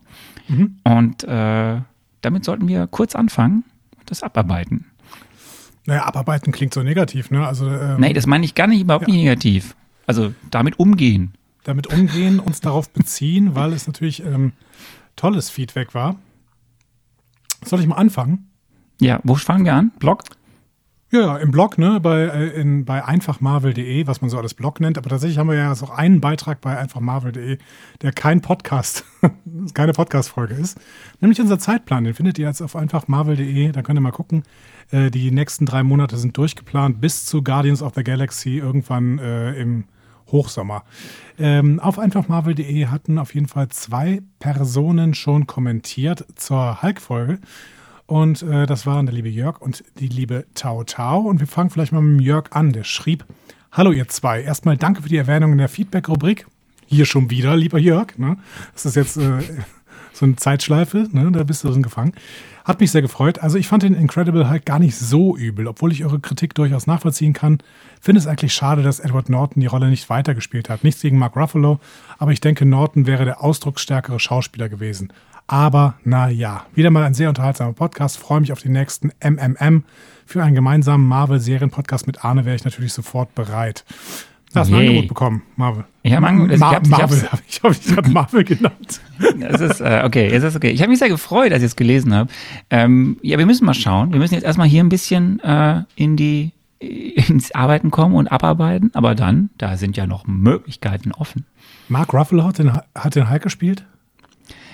Mhm. 0.47 0.77
Und 0.83 1.23
äh, 1.23 1.81
damit 2.21 2.45
sollten 2.45 2.67
wir 2.67 2.87
kurz 2.87 3.15
anfangen 3.15 3.63
und 3.99 4.11
das 4.11 4.21
abarbeiten. 4.21 4.85
Naja, 5.85 6.05
abarbeiten 6.05 6.51
klingt 6.51 6.73
so 6.73 6.83
negativ, 6.83 7.31
ne? 7.31 7.45
Also 7.45 7.67
ähm, 7.67 7.99
Nee, 7.99 8.13
das 8.13 8.27
meine 8.27 8.45
ich 8.45 8.53
gar 8.53 8.67
nicht, 8.67 8.81
überhaupt 8.81 9.07
nicht 9.07 9.15
negativ. 9.15 9.75
Also 10.05 10.33
damit 10.51 10.77
umgehen. 10.77 11.33
damit 11.63 11.87
umgehen, 11.87 12.39
uns 12.39 12.59
darauf 12.61 12.91
beziehen, 12.91 13.55
weil 13.55 13.73
es 13.73 13.87
natürlich 13.87 14.23
ähm, 14.23 14.53
tolles 15.15 15.49
Feedback 15.49 15.95
war. 15.95 16.17
Soll 17.65 17.79
ich 17.79 17.87
mal 17.87 17.95
anfangen? 17.95 18.50
Ja, 19.01 19.19
wo 19.23 19.33
fangen 19.33 19.65
wir 19.65 19.73
an? 19.73 19.91
Blog? 19.97 20.23
Ja, 21.09 21.37
im 21.37 21.49
Blog, 21.49 21.79
ne, 21.79 21.99
bei, 21.99 22.21
äh, 22.21 22.61
in, 22.61 22.85
bei 22.85 23.03
einfachmarvel.de, 23.03 24.05
was 24.05 24.21
man 24.21 24.29
so 24.29 24.37
alles 24.37 24.53
Blog 24.53 24.79
nennt. 24.79 24.99
Aber 24.99 25.09
tatsächlich 25.09 25.39
haben 25.39 25.49
wir 25.49 25.55
ja 25.55 25.71
auch 25.71 25.89
einen 25.89 26.21
Beitrag 26.21 26.61
bei 26.61 26.77
einfachmarvel.de, 26.77 27.57
der 28.01 28.11
kein 28.13 28.41
Podcast, 28.41 29.03
keine 29.73 29.93
Podcast-Folge 29.93 30.53
ist. 30.53 30.79
Nämlich 31.19 31.41
unser 31.41 31.57
Zeitplan. 31.57 32.03
Den 32.03 32.13
findet 32.13 32.37
ihr 32.37 32.47
jetzt 32.47 32.61
auf 32.61 32.75
einfachmarvel.de. 32.75 33.71
Da 33.71 33.81
könnt 33.81 33.97
ihr 33.97 34.01
mal 34.01 34.11
gucken. 34.11 34.43
Äh, 34.91 35.09
die 35.09 35.31
nächsten 35.31 35.65
drei 35.65 35.81
Monate 35.81 36.15
sind 36.17 36.37
durchgeplant 36.37 37.01
bis 37.01 37.25
zu 37.25 37.41
Guardians 37.41 37.81
of 37.81 37.93
the 37.95 38.03
Galaxy 38.03 38.59
irgendwann 38.59 39.17
äh, 39.17 39.53
im 39.55 39.85
Hochsommer. 40.27 40.83
Ähm, 41.39 41.79
auf 41.79 41.97
einfachmarvel.de 41.97 42.85
hatten 42.85 43.17
auf 43.17 43.33
jeden 43.33 43.47
Fall 43.47 43.67
zwei 43.69 44.21
Personen 44.37 45.15
schon 45.15 45.47
kommentiert 45.47 46.23
zur 46.35 46.83
Hulk-Folge. 46.83 47.39
Und 48.11 48.43
äh, 48.43 48.65
das 48.65 48.85
waren 48.85 49.05
der 49.05 49.15
liebe 49.15 49.29
Jörg 49.29 49.61
und 49.61 49.85
die 49.99 50.09
liebe 50.09 50.43
Tau 50.53 50.83
Tau. 50.83 51.21
Und 51.21 51.39
wir 51.39 51.47
fangen 51.47 51.69
vielleicht 51.69 51.93
mal 51.93 52.01
mit 52.01 52.25
Jörg 52.25 52.51
an. 52.51 52.73
Der 52.73 52.83
schrieb: 52.83 53.23
Hallo, 53.71 53.93
ihr 53.93 54.09
zwei. 54.09 54.41
Erstmal 54.41 54.75
danke 54.75 55.01
für 55.01 55.07
die 55.07 55.15
Erwähnung 55.15 55.53
in 55.53 55.59
der 55.59 55.69
Feedback-Rubrik. 55.69 56.45
Hier 56.87 57.05
schon 57.05 57.29
wieder, 57.29 57.55
lieber 57.55 57.79
Jörg. 57.79 58.17
Ne? 58.17 58.35
Das 58.73 58.85
ist 58.85 58.97
jetzt 58.97 59.15
äh, 59.15 59.39
so 60.13 60.25
eine 60.25 60.35
Zeitschleife. 60.35 61.07
Ne? 61.13 61.31
Da 61.31 61.45
bist 61.45 61.63
du 61.63 61.69
drin 61.69 61.83
gefangen. 61.83 62.11
Hat 62.65 62.81
mich 62.81 62.91
sehr 62.91 63.01
gefreut. 63.01 63.39
Also, 63.39 63.57
ich 63.57 63.69
fand 63.69 63.83
den 63.83 63.93
Incredible 63.93 64.49
halt 64.49 64.65
gar 64.65 64.79
nicht 64.79 64.97
so 64.97 65.37
übel, 65.37 65.65
obwohl 65.67 65.93
ich 65.93 66.03
eure 66.03 66.19
Kritik 66.19 66.53
durchaus 66.53 66.87
nachvollziehen 66.87 67.31
kann. 67.31 67.59
Finde 68.01 68.19
es 68.19 68.27
eigentlich 68.27 68.53
schade, 68.53 68.83
dass 68.83 68.99
Edward 68.99 69.29
Norton 69.29 69.61
die 69.61 69.67
Rolle 69.67 69.89
nicht 69.89 70.09
weitergespielt 70.09 70.69
hat. 70.69 70.83
Nichts 70.83 71.01
gegen 71.01 71.17
Mark 71.17 71.37
Ruffalo, 71.37 71.79
aber 72.17 72.33
ich 72.33 72.41
denke, 72.41 72.65
Norton 72.65 73.07
wäre 73.07 73.23
der 73.23 73.41
ausdrucksstärkere 73.41 74.19
Schauspieler 74.19 74.67
gewesen. 74.67 75.13
Aber 75.51 75.95
na 76.05 76.29
ja, 76.29 76.65
wieder 76.73 76.89
mal 76.91 77.03
ein 77.03 77.13
sehr 77.13 77.27
unterhaltsamer 77.27 77.73
Podcast. 77.73 78.17
Freue 78.17 78.39
mich 78.39 78.53
auf 78.53 78.59
den 78.61 78.71
nächsten 78.71 79.11
MMM. 79.21 79.83
Für 80.25 80.41
einen 80.43 80.55
gemeinsamen 80.55 81.05
Marvel-Serien-Podcast 81.05 82.07
mit 82.07 82.23
Arne 82.23 82.45
wäre 82.45 82.55
ich 82.55 82.63
natürlich 82.63 82.93
sofort 82.93 83.35
bereit. 83.35 83.83
Da 84.53 84.61
hast 84.61 84.71
du 84.71 84.75
ein. 84.75 84.87
Angebot 84.87 85.09
bekommen, 85.09 85.41
Marvel. 85.57 85.83
Ich 86.03 86.13
habe 86.13 86.25
Angebot- 86.25 86.57
Ma 86.57 86.71
ich 86.77 86.83
ich 86.83 86.89
Marvel, 86.89 87.21
hab's- 87.21 87.31
habe 87.61 87.75
ich, 87.75 87.91
hab 87.97 88.07
ich 88.07 88.13
Marvel 88.13 88.43
genannt. 88.45 89.01
Es 89.41 89.59
ist, 89.59 89.81
äh, 89.81 90.03
okay, 90.05 90.27
es 90.27 90.41
ist 90.43 90.55
okay. 90.55 90.69
Ich 90.69 90.79
habe 90.81 90.89
mich 90.89 90.99
sehr 90.99 91.09
gefreut, 91.09 91.51
als 91.51 91.61
ich 91.63 91.67
es 91.67 91.75
gelesen 91.75 92.13
habe. 92.13 92.29
Ähm, 92.69 93.17
ja, 93.21 93.37
wir 93.37 93.45
müssen 93.45 93.65
mal 93.65 93.73
schauen. 93.73 94.13
Wir 94.13 94.19
müssen 94.19 94.33
jetzt 94.35 94.45
erstmal 94.45 94.67
hier 94.69 94.81
ein 94.83 94.89
bisschen 94.89 95.41
äh, 95.41 95.83
in 95.95 96.15
die 96.15 96.51
ins 96.79 97.53
Arbeiten 97.53 97.91
kommen 97.91 98.15
und 98.15 98.31
abarbeiten, 98.31 98.89
aber 98.93 99.15
dann, 99.15 99.49
da 99.57 99.75
sind 99.77 99.97
ja 99.97 100.07
noch 100.07 100.25
Möglichkeiten 100.25 101.11
offen. 101.11 101.45
Mark 101.89 102.13
Ruffalo 102.13 102.43
hat 102.45 102.57
den, 102.57 102.71
hat 102.73 103.15
den 103.15 103.29
Hulk 103.29 103.43
gespielt? 103.43 103.85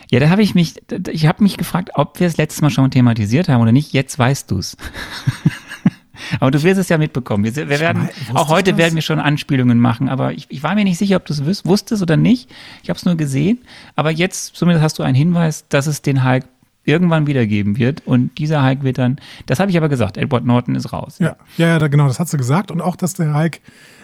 Ja, 0.09 0.19
da 0.19 0.29
habe 0.29 0.41
ich 0.41 0.55
mich, 0.55 0.75
ich 1.11 1.27
habe 1.27 1.43
mich 1.43 1.57
gefragt, 1.57 1.91
ob 1.95 2.19
wir 2.19 2.27
es 2.27 2.37
letztes 2.37 2.61
Mal 2.61 2.69
schon 2.69 2.89
thematisiert 2.91 3.49
haben 3.49 3.61
oder 3.61 3.71
nicht. 3.71 3.93
Jetzt 3.93 4.17
weißt 4.17 4.49
du's. 4.49 4.77
Aber 6.39 6.51
du 6.51 6.61
wirst 6.63 6.79
es 6.79 6.89
ja 6.89 6.97
mitbekommen. 6.97 7.43
Wir, 7.43 7.55
wir 7.55 7.79
werden, 7.79 8.03
mein, 8.03 8.09
wusste 8.09 8.35
auch 8.35 8.49
heute 8.49 8.77
werden 8.77 8.95
wir 8.95 9.01
schon 9.01 9.19
Anspielungen 9.19 9.79
machen, 9.79 10.09
aber 10.09 10.33
ich, 10.33 10.47
ich 10.49 10.63
war 10.63 10.75
mir 10.75 10.83
nicht 10.83 10.97
sicher, 10.97 11.17
ob 11.17 11.25
du 11.25 11.33
es 11.33 11.65
wusstest 11.65 12.01
oder 12.01 12.17
nicht. 12.17 12.49
Ich 12.83 12.89
habe 12.89 12.97
es 12.97 13.05
nur 13.05 13.15
gesehen. 13.15 13.59
Aber 13.95 14.11
jetzt 14.11 14.55
zumindest 14.55 14.83
hast 14.83 14.99
du 14.99 15.03
einen 15.03 15.15
Hinweis, 15.15 15.67
dass 15.69 15.87
es 15.87 16.01
den 16.01 16.23
Hulk 16.23 16.45
irgendwann 16.83 17.27
wiedergeben 17.27 17.77
wird. 17.77 18.01
Und 18.05 18.37
dieser 18.37 18.65
Hulk 18.65 18.83
wird 18.83 18.97
dann, 18.97 19.17
das 19.45 19.59
habe 19.59 19.69
ich 19.69 19.77
aber 19.77 19.89
gesagt, 19.89 20.17
Edward 20.17 20.45
Norton 20.45 20.75
ist 20.75 20.91
raus. 20.93 21.17
Ja, 21.19 21.35
ja, 21.57 21.77
ja, 21.77 21.87
genau, 21.87 22.07
das 22.07 22.19
hat 22.19 22.29
sie 22.29 22.37
gesagt. 22.37 22.71
Und 22.71 22.81
auch, 22.81 22.95
dass 22.95 23.13
der 23.13 23.33
Hulk 23.33 23.59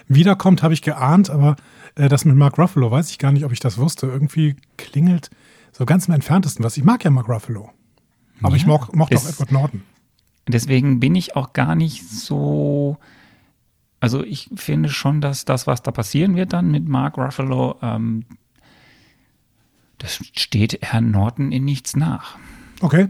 wiederkommt, 0.07 0.63
habe 0.63 0.73
ich 0.73 0.81
geahnt, 0.81 1.29
aber 1.29 1.55
äh, 1.95 2.09
das 2.09 2.25
mit 2.25 2.35
Mark 2.35 2.57
Ruffalo 2.59 2.91
weiß 2.91 3.09
ich 3.09 3.19
gar 3.19 3.31
nicht, 3.31 3.45
ob 3.45 3.51
ich 3.51 3.59
das 3.59 3.77
wusste. 3.77 4.07
Irgendwie 4.07 4.55
klingelt 4.77 5.29
so 5.73 5.85
ganz 5.85 6.07
im 6.07 6.13
entferntesten 6.13 6.63
was. 6.63 6.77
Ich 6.77 6.83
mag 6.83 7.03
ja 7.03 7.11
Mark 7.11 7.27
Ruffalo. 7.27 7.71
Aber 8.41 8.55
ich 8.55 8.65
moch, 8.65 8.93
mochte 8.93 9.17
auch 9.17 9.27
Edward 9.27 9.51
Norton. 9.51 9.83
Deswegen 10.47 10.99
bin 10.99 11.15
ich 11.15 11.35
auch 11.35 11.53
gar 11.53 11.75
nicht 11.75 12.07
so. 12.07 12.97
Also 13.99 14.23
ich 14.23 14.49
finde 14.55 14.89
schon, 14.89 15.21
dass 15.21 15.45
das, 15.45 15.65
was 15.65 15.81
da 15.81 15.91
passieren 15.91 16.35
wird 16.35 16.53
dann 16.53 16.69
mit 16.69 16.87
Mark 16.87 17.17
Ruffalo, 17.17 17.77
ähm, 17.81 18.25
das 19.97 20.19
steht 20.33 20.79
Herrn 20.81 21.11
Norton 21.11 21.53
in 21.53 21.63
nichts 21.63 21.95
nach. 21.95 22.37
Okay. 22.81 23.07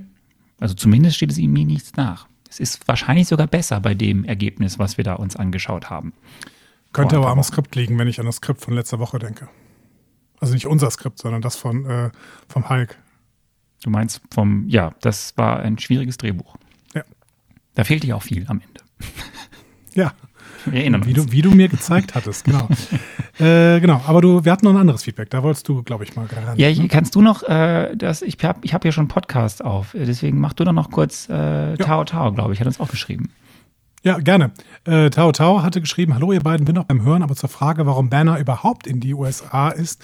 Also 0.60 0.76
zumindest 0.76 1.16
steht 1.16 1.32
es 1.32 1.40
ihm 1.40 1.52
nie 1.52 1.66
nichts 1.66 1.94
nach. 1.96 2.28
Es 2.48 2.60
ist 2.60 2.88
wahrscheinlich 2.88 3.28
sogar 3.28 3.48
besser 3.48 3.80
bei 3.80 3.96
dem 3.96 4.24
Ergebnis, 4.26 4.78
was 4.78 4.98
wir 4.98 5.04
da 5.04 5.16
uns 5.16 5.36
angeschaut 5.36 5.90
haben. 5.90 6.14
Könnte 6.92 7.18
aber 7.18 7.30
am 7.30 7.42
Skript 7.42 7.76
liegen, 7.76 7.98
wenn 7.98 8.08
ich 8.08 8.20
an 8.20 8.28
das 8.28 8.36
Skript 8.36 8.62
von 8.62 8.76
letzter 8.76 9.00
Woche 9.00 9.18
denke. 9.18 9.50
Also 10.44 10.54
nicht 10.54 10.68
unser 10.68 10.92
Skript, 10.92 11.18
sondern 11.20 11.42
das 11.42 11.56
von 11.56 11.86
äh, 11.86 12.12
vom 12.48 12.70
Hulk. 12.70 12.98
Du 13.84 13.90
meinst 13.90 14.22
vom, 14.34 14.66
ja, 14.68 14.94
das 15.02 15.34
war 15.38 15.60
ein 15.60 15.78
schwieriges 15.80 16.18
Drehbuch. 16.18 16.56
Ja. 16.94 17.04
Da 17.76 17.84
fehlte 17.84 18.08
ja 18.08 18.16
auch 18.16 18.24
viel 18.24 18.46
am 18.48 18.62
Ende. 18.62 18.82
Ja, 19.96 20.14
Wir 20.66 20.80
erinnern 20.82 21.06
wie 21.06 21.14
uns. 21.14 21.28
du, 21.28 21.32
wie 21.32 21.44
du 21.44 21.52
mir 21.52 21.68
gezeigt 21.70 22.16
hattest, 22.16 22.46
genau. 22.46 22.68
äh, 23.40 23.80
genau, 23.80 24.02
aber 24.08 24.22
du, 24.22 24.44
wir 24.44 24.52
hatten 24.52 24.66
noch 24.66 24.74
ein 24.74 24.78
anderes 24.80 25.04
Feedback. 25.04 25.30
Da 25.30 25.44
wolltest 25.44 25.68
du, 25.70 25.84
glaube 25.84 26.04
ich, 26.04 26.16
mal 26.16 26.26
gerade. 26.26 26.60
Ja, 26.60 26.68
ich- 26.68 26.90
kannst 26.90 27.14
du 27.14 27.22
noch, 27.22 27.44
äh, 27.44 27.96
das, 27.96 28.24
ich 28.24 28.38
habe 28.44 28.60
ich 28.64 28.74
hab 28.74 28.84
ja 28.86 28.92
schon 28.92 29.04
einen 29.04 29.08
Podcast 29.10 29.64
auf, 29.64 29.92
deswegen 29.94 30.40
mach 30.40 30.54
du 30.54 30.64
doch 30.64 30.72
noch 30.74 30.90
kurz 30.90 31.30
äh, 31.30 31.78
Tao 31.78 32.04
Tao, 32.06 32.32
glaube 32.34 32.54
ich, 32.54 32.60
hat 32.60 32.66
uns 32.66 32.80
auch 32.80 32.90
geschrieben. 32.90 33.30
Ja, 34.04 34.18
gerne. 34.18 34.52
Äh, 34.84 35.10
Tao 35.12 35.32
Tao 35.32 35.64
hatte 35.64 35.80
geschrieben, 35.80 36.14
hallo 36.14 36.34
ihr 36.34 36.42
beiden, 36.42 36.66
bin 36.66 36.76
noch 36.76 36.84
beim 36.84 37.04
Hören, 37.04 37.24
aber 37.24 37.38
zur 37.38 37.48
Frage, 37.48 37.86
warum 37.86 38.10
Banner 38.10 38.38
überhaupt 38.38 38.86
in 38.86 39.00
die 39.00 39.14
USA 39.14 39.70
ist. 39.70 40.04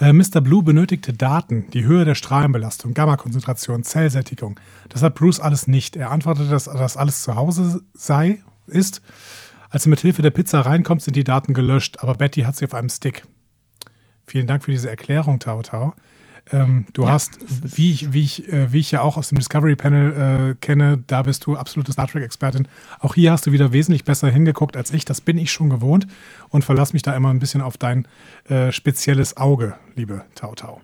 Äh, 0.00 0.12
Mr. 0.12 0.40
Blue 0.40 0.64
benötigte 0.64 1.12
Daten, 1.12 1.70
die 1.72 1.84
Höhe 1.84 2.04
der 2.04 2.16
Strahlenbelastung, 2.16 2.94
Gammakonzentration, 2.94 3.84
Zellsättigung. 3.84 4.58
Das 4.88 5.04
hat 5.04 5.14
Bruce 5.14 5.38
alles 5.38 5.68
nicht. 5.68 5.94
Er 5.94 6.10
antwortete, 6.10 6.50
dass 6.50 6.64
das 6.64 6.96
alles 6.96 7.22
zu 7.22 7.36
Hause 7.36 7.82
sei, 7.94 8.42
ist. 8.66 9.02
Als 9.70 9.86
er 9.86 9.90
mit 9.90 10.00
Hilfe 10.00 10.22
der 10.22 10.30
Pizza 10.30 10.62
reinkommt, 10.62 11.02
sind 11.02 11.14
die 11.14 11.22
Daten 11.22 11.54
gelöscht, 11.54 11.98
aber 12.00 12.14
Betty 12.14 12.40
hat 12.40 12.56
sie 12.56 12.64
auf 12.64 12.74
einem 12.74 12.88
Stick. 12.88 13.22
Vielen 14.26 14.48
Dank 14.48 14.64
für 14.64 14.72
diese 14.72 14.90
Erklärung, 14.90 15.38
Tao 15.38 15.62
Tao. 15.62 15.94
Ähm, 16.52 16.86
du 16.92 17.08
hast, 17.08 17.38
wie 17.76 17.92
ich, 17.92 18.12
wie, 18.12 18.22
ich, 18.22 18.50
äh, 18.52 18.72
wie 18.72 18.78
ich 18.78 18.90
ja 18.90 19.02
auch 19.02 19.16
aus 19.16 19.28
dem 19.28 19.38
Discovery 19.38 19.76
Panel 19.76 20.50
äh, 20.50 20.54
kenne, 20.54 21.02
da 21.06 21.22
bist 21.22 21.46
du 21.46 21.56
absolute 21.56 21.92
Star 21.92 22.06
Trek-Expertin. 22.06 22.68
Auch 23.00 23.14
hier 23.14 23.32
hast 23.32 23.46
du 23.46 23.52
wieder 23.52 23.72
wesentlich 23.72 24.04
besser 24.04 24.28
hingeguckt 24.30 24.76
als 24.76 24.92
ich. 24.92 25.04
Das 25.04 25.20
bin 25.20 25.38
ich 25.38 25.52
schon 25.52 25.70
gewohnt 25.70 26.06
und 26.48 26.64
verlass 26.64 26.92
mich 26.92 27.02
da 27.02 27.14
immer 27.14 27.30
ein 27.30 27.38
bisschen 27.38 27.60
auf 27.60 27.76
dein 27.76 28.06
äh, 28.48 28.72
spezielles 28.72 29.36
Auge, 29.36 29.74
liebe 29.94 30.24
Tau 30.34 30.54
Tau. 30.54 30.80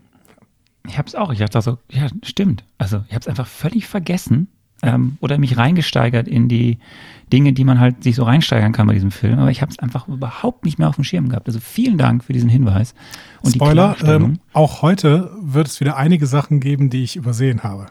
Ich 0.87 0.99
habe 0.99 1.09
es 1.09 1.15
auch, 1.15 1.33
ich 1.33 1.39
dachte 1.39 1.63
so, 1.63 1.79
ja, 1.91 2.09
stimmt. 2.23 2.65
Also 2.77 3.05
ich 3.09 3.15
habe 3.15 3.21
es 3.21 3.29
einfach 3.29 3.47
völlig 3.47 3.87
vergessen 3.87 4.49
ähm, 4.85 5.17
oder 5.21 5.39
mich 5.39 5.57
reingesteigert 5.57 6.29
in 6.29 6.49
die 6.49 6.79
Dinge, 7.33 7.53
die 7.55 7.65
man 7.65 7.81
halt 7.81 8.05
sich 8.05 8.17
so 8.17 8.25
reinsteigern 8.25 8.73
kann 8.73 8.87
bei 8.87 8.93
diesem 8.93 9.11
Film. 9.11 9.39
Aber 9.39 9.51
ich 9.51 9.63
habe 9.63 9.73
es 9.73 9.79
einfach 9.79 10.07
überhaupt 10.07 10.65
nicht 10.65 10.79
mehr 10.79 10.89
auf 10.89 10.97
dem 10.97 11.05
Schirm 11.05 11.31
gehabt. 11.31 11.49
Also 11.49 11.59
vielen 11.59 11.97
Dank 11.97 12.23
für 12.23 12.35
diesen 12.35 12.51
Hinweis. 12.51 12.95
Und 13.43 13.55
Spoiler, 13.55 13.97
ähm, 14.05 14.39
auch 14.53 14.83
heute 14.83 15.33
wird 15.41 15.67
es 15.67 15.81
wieder 15.81 15.97
einige 15.97 16.27
Sachen 16.27 16.61
geben, 16.61 16.91
die 16.91 17.03
ich 17.03 17.17
übersehen 17.17 17.63
habe. 17.63 17.87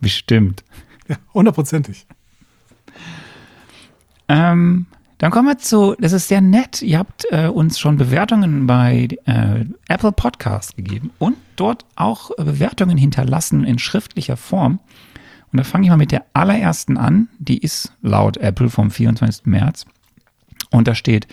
Bestimmt. 0.00 0.64
Ja, 1.08 1.16
hundertprozentig. 1.32 2.06
Ähm, 4.28 4.86
dann 5.18 5.30
kommen 5.30 5.46
wir 5.46 5.58
zu, 5.58 5.94
das 6.00 6.12
ist 6.12 6.26
sehr 6.26 6.40
nett, 6.40 6.82
ihr 6.82 6.98
habt 6.98 7.26
äh, 7.30 7.46
uns 7.46 7.78
schon 7.78 7.96
Bewertungen 7.96 8.66
bei 8.66 9.06
äh, 9.24 9.64
Apple 9.86 10.10
Podcast 10.10 10.76
gegeben 10.76 11.12
und 11.20 11.36
dort 11.54 11.84
auch 11.94 12.34
Bewertungen 12.36 12.96
hinterlassen 12.98 13.62
in 13.62 13.78
schriftlicher 13.78 14.36
Form. 14.36 14.80
Und 15.52 15.58
da 15.58 15.64
fange 15.64 15.84
ich 15.84 15.90
mal 15.90 15.96
mit 15.96 16.12
der 16.12 16.24
allerersten 16.32 16.96
an, 16.96 17.28
die 17.38 17.58
ist 17.58 17.92
laut 18.00 18.38
Apple 18.38 18.70
vom 18.70 18.90
24. 18.90 19.46
März. 19.46 19.84
Und 20.70 20.88
da 20.88 20.94
steht 20.94 21.28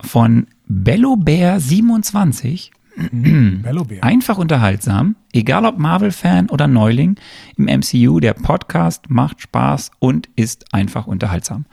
von 0.00 0.46
BelloBear27, 0.70 2.70
Bellobär. 3.12 4.02
Einfach 4.02 4.38
unterhaltsam, 4.38 5.16
egal 5.32 5.64
ob 5.66 5.78
Marvel-Fan 5.78 6.50
oder 6.50 6.66
Neuling, 6.66 7.16
im 7.56 7.66
MCU, 7.66 8.20
der 8.20 8.34
Podcast 8.34 9.08
macht 9.08 9.40
Spaß 9.40 9.92
und 9.98 10.28
ist 10.36 10.72
einfach 10.74 11.06
unterhaltsam. 11.06 11.66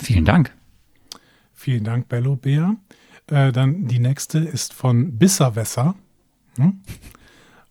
Vielen 0.00 0.24
Dank. 0.24 0.54
Vielen 1.52 1.84
Dank, 1.84 2.08
Bello 2.08 2.36
Bär. 2.36 2.76
Äh, 3.26 3.52
dann 3.52 3.86
die 3.86 3.98
nächste 3.98 4.38
ist 4.38 4.72
von 4.72 5.18
Bisserwässer. 5.18 5.94
Hm? 6.56 6.80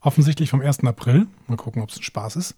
Offensichtlich 0.02 0.50
vom 0.50 0.62
1. 0.62 0.84
April. 0.86 1.28
Mal 1.48 1.58
gucken, 1.58 1.82
ob 1.82 1.90
es 1.90 1.98
ein 1.98 2.04
Spaß 2.04 2.36
ist. 2.38 2.56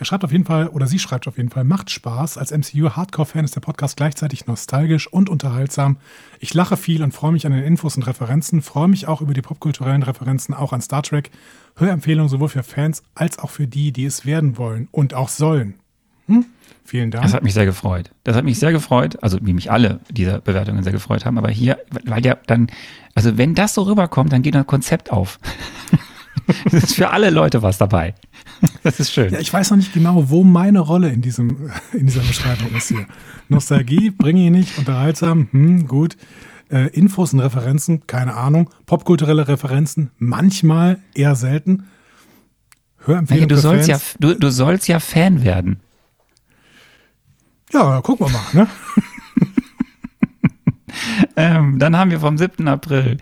Er 0.00 0.06
schreibt 0.06 0.24
auf 0.24 0.32
jeden 0.32 0.46
Fall, 0.46 0.68
oder 0.68 0.86
sie 0.86 0.98
schreibt 0.98 1.28
auf 1.28 1.36
jeden 1.36 1.50
Fall, 1.50 1.62
macht 1.62 1.90
Spaß. 1.90 2.38
Als 2.38 2.52
MCU-Hardcore-Fan 2.52 3.44
ist 3.44 3.54
der 3.54 3.60
Podcast 3.60 3.98
gleichzeitig 3.98 4.46
nostalgisch 4.46 5.12
und 5.12 5.28
unterhaltsam. 5.28 5.98
Ich 6.38 6.54
lache 6.54 6.78
viel 6.78 7.02
und 7.02 7.12
freue 7.12 7.32
mich 7.32 7.44
an 7.44 7.52
den 7.52 7.62
Infos 7.62 7.98
und 7.98 8.06
Referenzen, 8.06 8.62
freue 8.62 8.88
mich 8.88 9.08
auch 9.08 9.20
über 9.20 9.34
die 9.34 9.42
popkulturellen 9.42 10.02
Referenzen, 10.02 10.54
auch 10.54 10.72
an 10.72 10.80
Star 10.80 11.02
Trek. 11.02 11.30
Hörempfehlung 11.76 12.28
sowohl 12.30 12.48
für 12.48 12.62
Fans 12.62 13.02
als 13.14 13.38
auch 13.38 13.50
für 13.50 13.66
die, 13.66 13.92
die 13.92 14.06
es 14.06 14.24
werden 14.24 14.56
wollen 14.56 14.88
und 14.90 15.12
auch 15.12 15.28
sollen. 15.28 15.74
Hm? 16.28 16.46
Vielen 16.86 17.10
Dank. 17.10 17.24
Das 17.24 17.34
hat 17.34 17.42
mich 17.42 17.52
sehr 17.52 17.66
gefreut. 17.66 18.10
Das 18.24 18.34
hat 18.36 18.44
mich 18.46 18.58
sehr 18.58 18.72
gefreut, 18.72 19.22
also 19.22 19.38
wie 19.42 19.52
mich 19.52 19.70
alle 19.70 20.00
dieser 20.10 20.40
Bewertungen 20.40 20.82
sehr 20.82 20.92
gefreut 20.92 21.26
haben, 21.26 21.36
aber 21.36 21.50
hier, 21.50 21.78
weil 22.04 22.24
ja 22.24 22.38
dann, 22.46 22.68
also 23.14 23.36
wenn 23.36 23.54
das 23.54 23.74
so 23.74 23.82
rüberkommt, 23.82 24.32
dann 24.32 24.40
geht 24.40 24.56
ein 24.56 24.66
Konzept 24.66 25.12
auf. 25.12 25.38
Es 26.66 26.72
ist 26.72 26.94
für 26.94 27.10
alle 27.10 27.30
Leute 27.30 27.62
was 27.62 27.78
dabei. 27.78 28.14
Das 28.82 29.00
ist 29.00 29.12
schön. 29.12 29.32
Ja, 29.32 29.38
ich 29.40 29.52
weiß 29.52 29.70
noch 29.70 29.76
nicht 29.76 29.92
genau, 29.92 30.28
wo 30.30 30.44
meine 30.44 30.80
Rolle 30.80 31.10
in, 31.10 31.22
diesem, 31.22 31.70
in 31.92 32.06
dieser 32.06 32.22
Beschreibung 32.22 32.74
ist 32.76 32.88
hier. 32.88 33.06
Nostalgie 33.48 34.10
bringe 34.10 34.44
ich 34.44 34.50
nicht, 34.50 34.78
unterhaltsam, 34.78 35.48
hm, 35.50 35.86
gut. 35.86 36.16
Äh, 36.70 36.86
Infos 36.88 37.32
und 37.32 37.40
Referenzen, 37.40 38.06
keine 38.06 38.34
Ahnung. 38.34 38.70
Popkulturelle 38.86 39.48
Referenzen, 39.48 40.10
manchmal, 40.18 40.98
eher 41.14 41.34
selten. 41.34 41.84
Hey, 42.98 43.06
Hörempfehlung 43.06 43.48
du, 43.48 43.54
für 43.56 43.60
sollst 43.60 43.88
ja, 43.88 43.98
du, 44.20 44.34
du 44.34 44.50
sollst 44.50 44.86
ja 44.86 45.00
Fan 45.00 45.42
werden. 45.42 45.80
Ja, 47.72 48.00
gucken 48.02 48.26
wir 48.26 48.32
mal. 48.32 48.44
Ne? 48.52 48.68
Ähm, 51.36 51.78
dann 51.78 51.96
haben 51.96 52.10
wir 52.10 52.20
vom 52.20 52.36
7. 52.36 52.66
April 52.68 53.16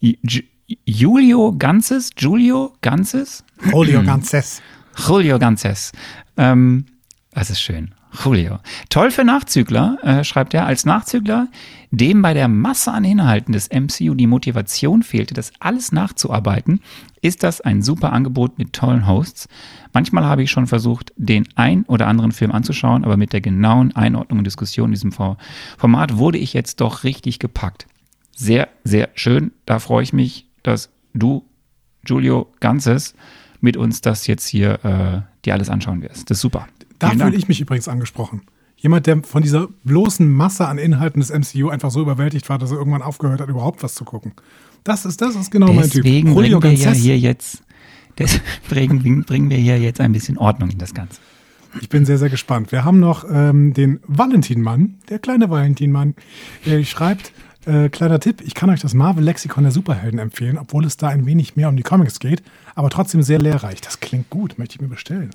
Ju- 0.00 0.44
Julio 0.84 1.54
Ganzes, 1.58 2.10
Julio 2.16 2.72
Ganzes, 2.80 3.44
Julio 3.72 4.02
Ganzes. 4.02 4.62
Julio 5.06 5.38
Ganzes. 5.38 5.92
Ähm, 6.36 6.86
das 7.32 7.50
ist 7.50 7.60
schön. 7.60 7.94
Julio. 8.24 8.58
Toll 8.88 9.12
für 9.12 9.24
Nachzügler, 9.24 9.98
äh, 10.02 10.24
schreibt 10.24 10.52
er, 10.52 10.66
als 10.66 10.84
Nachzügler, 10.84 11.46
dem 11.92 12.22
bei 12.22 12.34
der 12.34 12.48
Masse 12.48 12.90
an 12.92 13.04
Inhalten 13.04 13.52
des 13.52 13.68
MCU 13.70 14.14
die 14.14 14.26
Motivation 14.26 15.04
fehlte, 15.04 15.32
das 15.32 15.52
alles 15.60 15.92
nachzuarbeiten, 15.92 16.80
ist 17.22 17.44
das 17.44 17.60
ein 17.60 17.82
super 17.82 18.12
Angebot 18.12 18.58
mit 18.58 18.72
tollen 18.72 19.06
Hosts. 19.06 19.46
Manchmal 19.92 20.24
habe 20.24 20.42
ich 20.42 20.50
schon 20.50 20.66
versucht, 20.66 21.12
den 21.16 21.46
ein 21.54 21.84
oder 21.84 22.08
anderen 22.08 22.32
Film 22.32 22.50
anzuschauen, 22.50 23.04
aber 23.04 23.16
mit 23.16 23.32
der 23.32 23.40
genauen 23.40 23.94
Einordnung 23.94 24.38
und 24.40 24.44
Diskussion 24.44 24.86
in 24.86 24.92
diesem 24.92 25.12
For- 25.12 25.36
Format 25.78 26.16
wurde 26.16 26.38
ich 26.38 26.52
jetzt 26.52 26.80
doch 26.80 27.04
richtig 27.04 27.38
gepackt. 27.38 27.86
Sehr, 28.34 28.68
sehr 28.82 29.10
schön. 29.14 29.52
Da 29.66 29.78
freue 29.78 30.02
ich 30.02 30.12
mich, 30.12 30.46
dass 30.62 30.90
du, 31.14 31.44
Julio 32.06 32.52
Ganzes, 32.60 33.14
mit 33.60 33.76
uns 33.76 34.00
das 34.00 34.26
jetzt 34.26 34.46
hier 34.46 34.84
äh, 34.84 35.20
dir 35.44 35.54
alles 35.54 35.68
anschauen 35.68 36.02
wirst. 36.02 36.30
Das 36.30 36.38
ist 36.38 36.42
super. 36.42 36.66
Da 36.98 37.10
fühle 37.10 37.36
ich 37.36 37.48
mich 37.48 37.60
übrigens 37.60 37.88
angesprochen. 37.88 38.42
Jemand, 38.76 39.06
der 39.06 39.22
von 39.22 39.42
dieser 39.42 39.68
bloßen 39.84 40.30
Masse 40.30 40.66
an 40.66 40.78
Inhalten 40.78 41.20
des 41.20 41.30
MCU 41.30 41.68
einfach 41.68 41.90
so 41.90 42.00
überwältigt 42.00 42.48
war, 42.48 42.58
dass 42.58 42.70
er 42.70 42.78
irgendwann 42.78 43.02
aufgehört 43.02 43.40
hat, 43.40 43.48
überhaupt 43.48 43.82
was 43.82 43.94
zu 43.94 44.04
gucken. 44.04 44.32
Das 44.84 45.04
ist, 45.04 45.20
das 45.20 45.36
ist 45.36 45.50
genau 45.50 45.72
mein 45.72 45.90
Typ. 45.90 46.02
Deswegen 46.02 46.34
bringen 46.34 46.62
wir 46.62 46.72
ja 46.72 46.90
hier 46.92 47.18
jetzt, 47.18 47.62
deswegen 48.18 49.22
bringen 49.26 49.50
wir 49.50 49.58
hier 49.58 49.78
jetzt 49.78 50.00
ein 50.00 50.12
bisschen 50.12 50.38
Ordnung 50.38 50.70
in 50.70 50.78
das 50.78 50.94
Ganze. 50.94 51.20
Ich 51.80 51.88
bin 51.88 52.04
sehr, 52.04 52.18
sehr 52.18 52.30
gespannt. 52.30 52.72
Wir 52.72 52.84
haben 52.84 52.98
noch 52.98 53.24
ähm, 53.30 53.74
den 53.74 54.00
Valentinmann, 54.06 54.96
der 55.08 55.18
kleine 55.18 55.50
Valentinmann. 55.50 56.14
Der 56.66 56.82
schreibt, 56.84 57.32
äh, 57.66 57.88
kleiner 57.88 58.20
Tipp, 58.20 58.40
ich 58.40 58.54
kann 58.54 58.70
euch 58.70 58.80
das 58.80 58.94
Marvel-Lexikon 58.94 59.64
der 59.64 59.72
Superhelden 59.72 60.18
empfehlen, 60.18 60.58
obwohl 60.58 60.84
es 60.84 60.96
da 60.96 61.08
ein 61.08 61.26
wenig 61.26 61.56
mehr 61.56 61.68
um 61.68 61.76
die 61.76 61.82
Comics 61.82 62.18
geht, 62.18 62.42
aber 62.74 62.90
trotzdem 62.90 63.22
sehr 63.22 63.38
lehrreich. 63.38 63.80
Das 63.80 64.00
klingt 64.00 64.30
gut, 64.30 64.58
möchte 64.58 64.76
ich 64.76 64.80
mir 64.80 64.88
bestellen. 64.88 65.30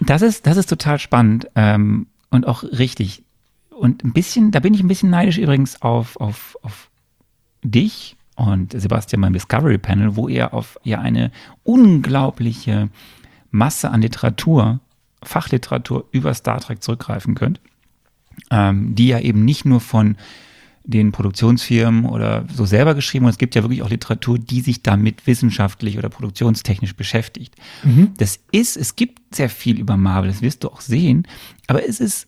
Das 0.00 0.22
ist, 0.22 0.46
das 0.46 0.56
ist 0.56 0.68
total 0.68 0.98
spannend. 0.98 1.48
Ähm, 1.54 2.06
und 2.30 2.46
auch 2.46 2.62
richtig. 2.62 3.24
Und 3.70 4.04
ein 4.04 4.12
bisschen, 4.12 4.50
da 4.50 4.60
bin 4.60 4.74
ich 4.74 4.82
ein 4.82 4.88
bisschen 4.88 5.10
neidisch 5.10 5.38
übrigens 5.38 5.80
auf, 5.82 6.20
auf, 6.20 6.56
auf 6.62 6.90
dich 7.62 8.16
und 8.36 8.72
Sebastian 8.72 9.20
beim 9.20 9.32
Discovery 9.32 9.78
Panel, 9.78 10.16
wo 10.16 10.28
ihr 10.28 10.54
auf 10.54 10.78
ja 10.82 11.00
eine 11.00 11.30
unglaubliche 11.62 12.88
Masse 13.50 13.90
an 13.90 14.02
Literatur, 14.02 14.80
Fachliteratur 15.22 16.06
über 16.12 16.32
Star 16.34 16.60
Trek 16.60 16.82
zurückgreifen 16.82 17.34
könnt, 17.34 17.60
ähm, 18.50 18.94
die 18.94 19.08
ja 19.08 19.18
eben 19.18 19.44
nicht 19.44 19.64
nur 19.64 19.80
von 19.80 20.16
den 20.90 21.12
Produktionsfirmen 21.12 22.04
oder 22.04 22.44
so 22.52 22.66
selber 22.66 22.94
geschrieben 22.94 23.24
und 23.24 23.30
es 23.30 23.38
gibt 23.38 23.54
ja 23.54 23.62
wirklich 23.62 23.82
auch 23.82 23.88
Literatur, 23.88 24.38
die 24.38 24.60
sich 24.60 24.82
damit 24.82 25.26
wissenschaftlich 25.26 25.98
oder 25.98 26.08
produktionstechnisch 26.08 26.94
beschäftigt. 26.94 27.54
Mhm. 27.84 28.12
Das 28.18 28.40
ist, 28.52 28.76
es 28.76 28.96
gibt 28.96 29.34
sehr 29.34 29.48
viel 29.48 29.78
über 29.78 29.96
Marvel, 29.96 30.30
das 30.30 30.42
wirst 30.42 30.64
du 30.64 30.68
auch 30.68 30.80
sehen, 30.80 31.26
aber 31.66 31.86
es 31.88 32.00
ist 32.00 32.26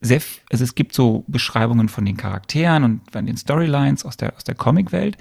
sehr, 0.00 0.20
also 0.50 0.64
es 0.64 0.74
gibt 0.74 0.94
so 0.94 1.24
Beschreibungen 1.28 1.88
von 1.88 2.04
den 2.04 2.16
Charakteren 2.16 2.84
und 2.84 3.00
von 3.10 3.24
den 3.24 3.36
Storylines 3.36 4.04
aus 4.04 4.16
der, 4.16 4.34
aus 4.34 4.44
der 4.44 4.56
Comicwelt. 4.56 5.16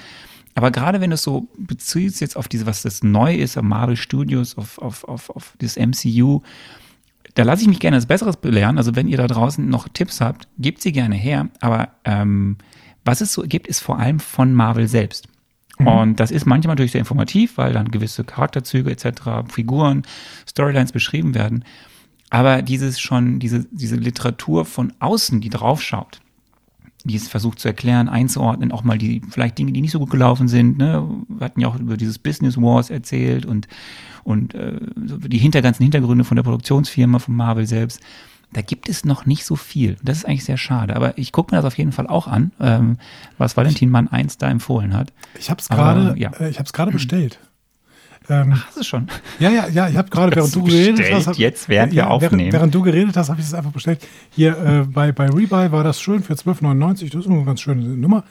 Aber 0.56 0.72
gerade 0.72 1.00
wenn 1.00 1.12
du 1.12 1.14
es 1.14 1.24
so 1.24 1.48
beziehst 1.58 2.20
jetzt 2.20 2.36
auf 2.36 2.48
diese, 2.48 2.66
was 2.66 2.82
das 2.82 3.04
neu 3.04 3.36
ist, 3.36 3.58
auf 3.58 3.64
Marvel 3.64 3.96
Studios, 3.96 4.58
auf, 4.58 4.80
auf, 4.80 5.04
auf, 5.06 5.30
auf 5.30 5.54
das 5.60 5.78
MCU, 5.78 6.42
da 7.36 7.44
lasse 7.44 7.62
ich 7.62 7.68
mich 7.68 7.80
gerne 7.80 7.96
als 7.96 8.06
Besseres 8.06 8.38
belehren. 8.38 8.78
Also 8.78 8.96
wenn 8.96 9.08
ihr 9.08 9.18
da 9.18 9.28
draußen 9.28 9.68
noch 9.68 9.88
Tipps 9.90 10.22
habt, 10.22 10.48
gebt 10.58 10.82
sie 10.82 10.92
gerne 10.92 11.16
her. 11.16 11.50
Aber 11.60 11.90
ähm, 12.06 12.58
was 13.06 13.22
es 13.22 13.34
so 13.34 13.44
gibt, 13.44 13.68
ist 13.68 13.80
vor 13.80 14.00
allem 14.00 14.20
von 14.20 14.54
Marvel 14.54 14.88
selbst. 14.88 15.28
Mhm. 15.80 15.88
Und 15.88 16.20
das 16.20 16.32
ist 16.32 16.46
manchmal 16.46 16.74
natürlich 16.76 16.92
sehr 16.92 17.00
informativ, 17.00 17.58
weil 17.58 17.74
dann 17.74 17.92
gewisse 17.92 18.24
Charakterzüge 18.24 18.92
etc., 18.92 19.50
Figuren, 19.50 20.04
Storylines 20.48 20.92
beschrieben 20.92 21.34
werden. 21.36 21.64
Aber 22.30 22.62
dieses 22.62 23.00
schon, 23.00 23.40
diese, 23.40 23.66
diese 23.72 23.96
Literatur 23.96 24.66
von 24.66 24.94
außen, 25.00 25.42
die 25.42 25.50
draufschaut, 25.50 26.22
die 27.04 27.16
es 27.16 27.28
versucht 27.28 27.60
zu 27.60 27.68
erklären, 27.68 28.10
einzuordnen, 28.10 28.72
auch 28.72 28.84
mal 28.84 28.98
die, 28.98 29.22
vielleicht 29.30 29.58
Dinge, 29.58 29.72
die 29.72 29.82
nicht 29.82 29.92
so 29.92 30.00
gut 30.00 30.10
gelaufen 30.10 30.48
sind. 30.48 30.78
Ne? 30.78 31.08
Wir 31.28 31.46
hatten 31.46 31.60
ja 31.60 31.68
auch 31.68 31.80
über 31.80 31.98
dieses 31.98 32.20
Business 32.20 32.58
Wars 32.58 32.90
erzählt 32.90 33.46
und, 33.46 33.68
und 34.24 34.54
äh, 34.54 34.80
die 34.96 35.38
hinter, 35.38 35.62
ganzen 35.62 35.84
Hintergründe 35.84 36.24
von 36.24 36.36
der 36.36 36.44
Produktionsfirma, 36.44 37.20
von 37.20 37.36
Marvel 37.36 37.66
selbst. 37.66 38.02
Da 38.54 38.62
gibt 38.62 38.90
es 38.90 39.06
noch 39.06 39.26
nicht 39.26 39.46
so 39.46 39.56
viel. 39.56 39.96
Das 40.04 40.18
ist 40.18 40.26
eigentlich 40.26 40.44
sehr 40.44 40.58
schade. 40.58 40.96
Aber 40.96 41.18
ich 41.18 41.32
gucke 41.32 41.56
mir 41.56 41.62
das 41.62 41.66
auf 41.66 41.78
jeden 41.78 41.94
Fall 41.94 42.08
auch 42.08 42.28
an, 42.28 42.52
ähm, 42.60 42.98
was 43.38 43.56
Valentin 43.56 43.90
Mann 43.90 44.10
1 44.10 44.38
da 44.38 44.50
empfohlen 44.50 44.94
hat. 44.94 45.14
Ich 45.40 45.50
habe 45.50 45.62
es 45.62 45.70
gerade 45.70 46.16
ja. 46.18 46.32
äh, 46.38 46.52
gerade 46.52 46.92
bestellt. 46.92 47.40
Ähm, 48.32 48.54
Ach, 48.56 48.68
hast 48.68 48.78
du 48.78 48.84
schon? 48.84 49.08
Ja, 49.40 49.50
ja, 49.50 49.68
ja, 49.68 49.90
ich 49.90 49.98
habe 49.98 50.10
gerade, 50.10 50.34
während 50.34 50.56
du 50.56 50.64
geredet 50.64 51.12
hast. 51.12 51.28
Hab, 51.28 51.36
jetzt, 51.36 51.68
während 51.68 51.92
ja, 51.92 52.06
wir 52.06 52.12
aufnehmen. 52.12 52.40
Während, 52.40 52.54
während, 52.54 52.76
du 52.76 52.82
geredet 52.82 53.18
hast, 53.18 53.30
habe 53.30 53.42
ich 53.42 53.46
es 53.46 53.54
einfach 53.54 53.72
bestellt. 53.72 54.08
Hier 54.30 54.58
äh, 54.58 54.88
bei, 54.88 55.12
bei 55.12 55.26
Rebuy 55.26 55.72
war 55.72 55.84
das 55.84 56.00
schön 56.00 56.24
für 56.24 56.34
12,99. 56.34 57.12
Das 57.12 57.26
ist 57.26 57.30
eine 57.30 57.44
ganz 57.44 57.60
schöne 57.60 57.84
Nummer. 57.84 58.24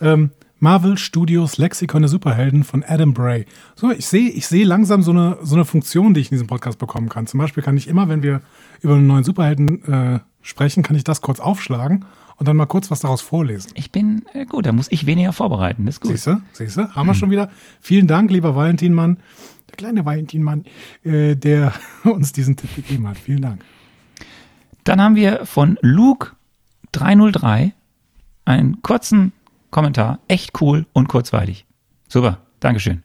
Ähm, 0.00 0.30
Marvel 0.60 0.96
Studios 0.96 1.58
Lexikon 1.58 2.02
der 2.02 2.08
Superhelden 2.08 2.62
von 2.62 2.84
Adam 2.86 3.14
Bray. 3.14 3.46
So, 3.74 3.90
ich 3.90 4.06
sehe 4.06 4.28
ich 4.30 4.46
seh 4.46 4.62
langsam 4.62 5.02
so 5.02 5.10
eine, 5.10 5.38
so 5.42 5.56
eine 5.56 5.64
Funktion, 5.64 6.14
die 6.14 6.20
ich 6.20 6.28
in 6.28 6.34
diesem 6.34 6.46
Podcast 6.46 6.78
bekommen 6.78 7.08
kann. 7.08 7.26
Zum 7.26 7.38
Beispiel 7.38 7.62
kann 7.62 7.76
ich 7.76 7.88
immer, 7.88 8.08
wenn 8.08 8.22
wir 8.22 8.40
über 8.80 8.94
einen 8.94 9.08
neuen 9.08 9.24
Superhelden 9.24 9.84
äh, 9.84 10.20
sprechen, 10.40 10.84
kann 10.84 10.96
ich 10.96 11.04
das 11.04 11.20
kurz 11.20 11.40
aufschlagen 11.40 12.04
und 12.38 12.46
dann 12.46 12.56
mal 12.56 12.66
kurz 12.66 12.90
was 12.90 13.00
daraus 13.00 13.20
vorlesen. 13.20 13.72
Ich 13.74 13.90
bin, 13.90 14.24
äh, 14.32 14.46
gut, 14.46 14.66
da 14.66 14.72
muss 14.72 14.90
ich 14.90 15.06
weniger 15.06 15.32
vorbereiten, 15.32 15.86
das 15.86 15.96
ist 15.96 16.00
gut. 16.00 16.12
Siehst 16.12 16.26
du, 16.28 16.40
siehst 16.52 16.76
du, 16.76 16.94
haben 16.94 17.06
wir 17.06 17.12
hm. 17.12 17.18
schon 17.18 17.30
wieder. 17.30 17.50
Vielen 17.80 18.06
Dank, 18.06 18.30
lieber 18.30 18.54
Valentinmann, 18.54 19.18
der 19.68 19.76
kleine 19.76 20.04
Valentinmann, 20.04 20.64
äh, 21.04 21.34
der 21.34 21.72
uns 22.04 22.32
diesen 22.32 22.56
Tipp 22.56 22.74
gegeben 22.74 23.06
hat. 23.08 23.18
Vielen 23.18 23.42
Dank. 23.42 23.64
Dann 24.84 25.00
haben 25.00 25.16
wir 25.16 25.44
von 25.44 25.78
Luke 25.82 26.32
303 26.92 27.74
einen 28.44 28.80
kurzen 28.82 29.32
Kommentar. 29.70 30.20
Echt 30.28 30.60
cool 30.62 30.86
und 30.92 31.08
kurzweilig. 31.08 31.66
Super, 32.08 32.38
Dankeschön. 32.60 33.02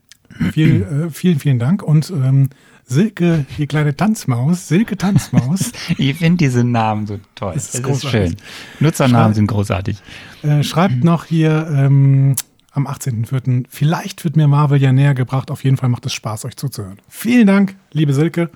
Viel, 0.52 0.82
äh, 0.82 1.10
vielen, 1.10 1.39
vielen 1.39 1.60
Dank. 1.60 1.84
Und 1.84 2.10
ähm, 2.10 2.50
Silke, 2.93 3.45
die 3.58 3.67
kleine 3.67 3.95
Tanzmaus, 3.95 4.67
Silke 4.67 4.97
Tanzmaus. 4.97 5.71
ich 5.97 6.17
finde 6.17 6.38
diese 6.38 6.63
Namen 6.63 7.08
so 7.08 7.19
toll. 7.36 7.53
Das 7.53 7.73
ist, 7.73 7.86
das 7.86 8.03
ist 8.03 8.10
schön. 8.10 8.36
Nutzernamen 8.79 9.27
Schrei 9.27 9.34
sind 9.34 9.47
großartig. 9.47 9.97
Äh, 10.43 10.63
schreibt 10.63 11.03
noch 11.03 11.25
hier 11.25 11.67
ähm, 11.69 12.36
am 12.71 12.88
18.04. 12.88 13.65
Vielleicht 13.69 14.23
wird 14.23 14.36
mir 14.36 14.47
Marvel 14.47 14.82
ja 14.82 14.91
näher 14.91 15.13
gebracht. 15.13 15.51
Auf 15.51 15.63
jeden 15.63 15.77
Fall 15.77 15.89
macht 15.89 16.06
es 16.06 16.13
Spaß, 16.13 16.45
euch 16.45 16.56
zuzuhören. 16.56 16.97
Vielen 17.08 17.47
Dank, 17.47 17.75
liebe 17.91 18.13
Silke. 18.13 18.49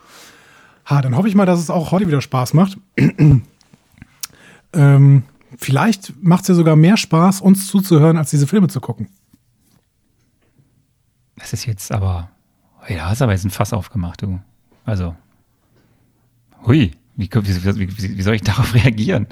Ha, 0.86 1.02
dann 1.02 1.16
hoffe 1.18 1.28
ich 1.28 1.36
mal, 1.36 1.46
dass 1.46 1.60
es 1.60 1.70
auch 1.70 1.92
heute 1.92 2.08
wieder 2.08 2.22
Spaß 2.22 2.54
macht. 2.54 2.78
ähm, 4.74 5.24
vielleicht 5.58 6.14
macht 6.24 6.44
es 6.44 6.48
ja 6.50 6.56
sogar 6.56 6.76
mehr 6.76 6.98
Spaß, 6.98 7.42
uns 7.42 7.68
zuzuhören, 7.68 8.18
als 8.18 8.30
diese 8.30 8.48
Filme 8.48 8.68
zu 8.70 8.80
gucken. 8.80 9.10
Das 11.36 11.54
ist 11.54 11.66
jetzt 11.66 11.92
aber 11.92 12.30
ja, 12.90 13.10
hast 13.10 13.22
aber 13.22 13.34
jetzt 13.34 13.46
ein 13.46 13.50
Fass 13.50 13.74
aufgemacht, 13.74 14.22
du. 14.22 14.40
Also, 14.86 15.16
hui, 16.66 16.92
wie, 17.16 17.30
wie, 17.32 18.18
wie 18.18 18.22
soll 18.22 18.36
ich 18.36 18.42
darauf 18.42 18.74
reagieren? 18.76 19.28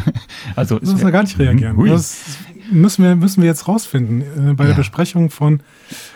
Also, 0.56 0.80
das 0.80 0.92
müssen 0.92 1.06
wir 1.06 1.12
gar 1.12 1.24
nicht 1.24 1.38
reagieren. 1.38 1.78
Hui. 1.78 1.90
Das 1.90 2.38
müssen 2.72 3.04
wir, 3.04 3.16
müssen 3.16 3.42
wir 3.42 3.48
jetzt 3.48 3.68
rausfinden 3.68 4.22
äh, 4.22 4.54
bei 4.54 4.64
ja. 4.64 4.70
der 4.70 4.76
Besprechung 4.76 5.30
von 5.30 5.62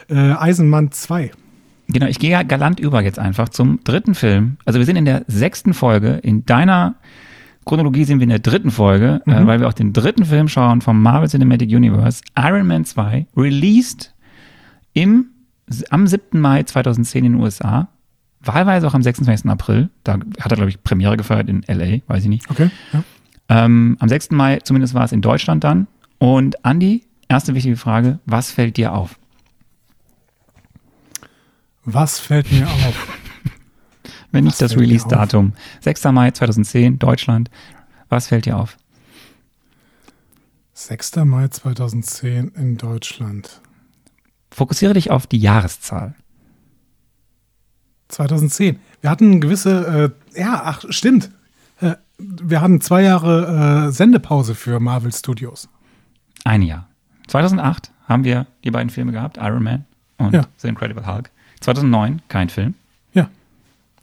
äh, 0.09 0.15
Eisenmann 0.15 0.91
2. 0.91 1.31
Genau, 1.89 2.05
ich 2.05 2.19
gehe 2.19 2.45
galant 2.45 2.79
über 2.79 3.01
jetzt 3.01 3.17
einfach 3.17 3.49
zum 3.49 3.83
dritten 3.83 4.13
Film. 4.13 4.57
Also 4.65 4.79
wir 4.79 4.85
sind 4.85 4.95
in 4.95 5.05
der 5.05 5.25
sechsten 5.27 5.73
Folge. 5.73 6.19
In 6.21 6.45
deiner 6.45 6.95
Chronologie 7.65 8.03
sind 8.03 8.19
wir 8.19 8.23
in 8.23 8.29
der 8.29 8.39
dritten 8.39 8.71
Folge, 8.71 9.21
äh, 9.25 9.29
mhm. 9.29 9.43
äh, 9.43 9.47
weil 9.47 9.59
wir 9.59 9.67
auch 9.67 9.73
den 9.73 9.93
dritten 9.93 10.25
Film 10.25 10.47
schauen 10.47 10.81
vom 10.81 11.01
Marvel 11.01 11.29
Cinematic 11.29 11.69
Universe, 11.69 12.21
Iron 12.37 12.67
Man 12.67 12.85
2, 12.85 13.27
released 13.35 14.13
im 14.93 15.27
am 15.89 16.07
7. 16.07 16.39
Mai 16.39 16.63
2010 16.63 17.25
in 17.25 17.33
den 17.33 17.41
USA, 17.41 17.89
wahlweise 18.41 18.87
auch 18.87 18.93
am 18.93 19.03
26. 19.03 19.49
April. 19.49 19.89
Da 20.03 20.13
hat 20.13 20.51
er, 20.51 20.55
glaube 20.55 20.69
ich, 20.69 20.83
Premiere 20.83 21.17
gefeiert 21.17 21.49
in 21.49 21.63
LA, 21.67 21.99
weiß 22.07 22.23
ich 22.23 22.29
nicht. 22.29 22.49
Okay. 22.49 22.69
Ja. 22.93 23.03
Ähm, 23.49 23.97
am 23.99 24.09
6. 24.09 24.31
Mai 24.31 24.59
zumindest 24.59 24.93
war 24.93 25.05
es 25.05 25.11
in 25.11 25.21
Deutschland 25.21 25.63
dann. 25.63 25.87
Und 26.17 26.63
Andi, 26.65 27.03
erste 27.27 27.55
wichtige 27.55 27.77
Frage: 27.77 28.19
Was 28.25 28.51
fällt 28.51 28.77
dir 28.77 28.93
auf? 28.93 29.17
Was 31.85 32.19
fällt 32.19 32.51
mir 32.51 32.67
auf? 32.67 33.07
Wenn 34.31 34.43
nicht 34.43 34.61
das 34.61 34.77
Release-Datum. 34.77 35.53
6. 35.81 36.03
Mai 36.05 36.31
2010, 36.31 36.99
Deutschland. 36.99 37.49
Was 38.09 38.27
fällt 38.27 38.45
dir 38.45 38.57
auf? 38.57 38.77
6. 40.73 41.15
Mai 41.25 41.47
2010 41.47 42.49
in 42.49 42.77
Deutschland. 42.77 43.61
Fokussiere 44.51 44.93
dich 44.93 45.11
auf 45.11 45.27
die 45.27 45.39
Jahreszahl. 45.39 46.15
2010. 48.09 48.79
Wir 49.01 49.09
hatten 49.09 49.39
gewisse, 49.39 50.13
äh, 50.35 50.39
ja, 50.39 50.61
ach, 50.63 50.83
stimmt. 50.89 51.31
Äh, 51.79 51.95
wir 52.17 52.61
hatten 52.61 52.81
zwei 52.81 53.03
Jahre 53.03 53.87
äh, 53.87 53.91
Sendepause 53.91 54.55
für 54.55 54.79
Marvel 54.79 55.13
Studios. 55.13 55.69
Ein 56.43 56.61
Jahr. 56.61 56.87
2008 57.27 57.91
haben 58.07 58.23
wir 58.23 58.47
die 58.63 58.71
beiden 58.71 58.89
Filme 58.89 59.11
gehabt, 59.11 59.37
Iron 59.37 59.63
Man 59.63 59.85
und 60.17 60.33
ja. 60.33 60.45
The 60.57 60.67
Incredible 60.67 61.05
Hulk. 61.05 61.29
2009 61.61 62.21
kein 62.27 62.49
Film. 62.49 62.73
Ja. 63.13 63.29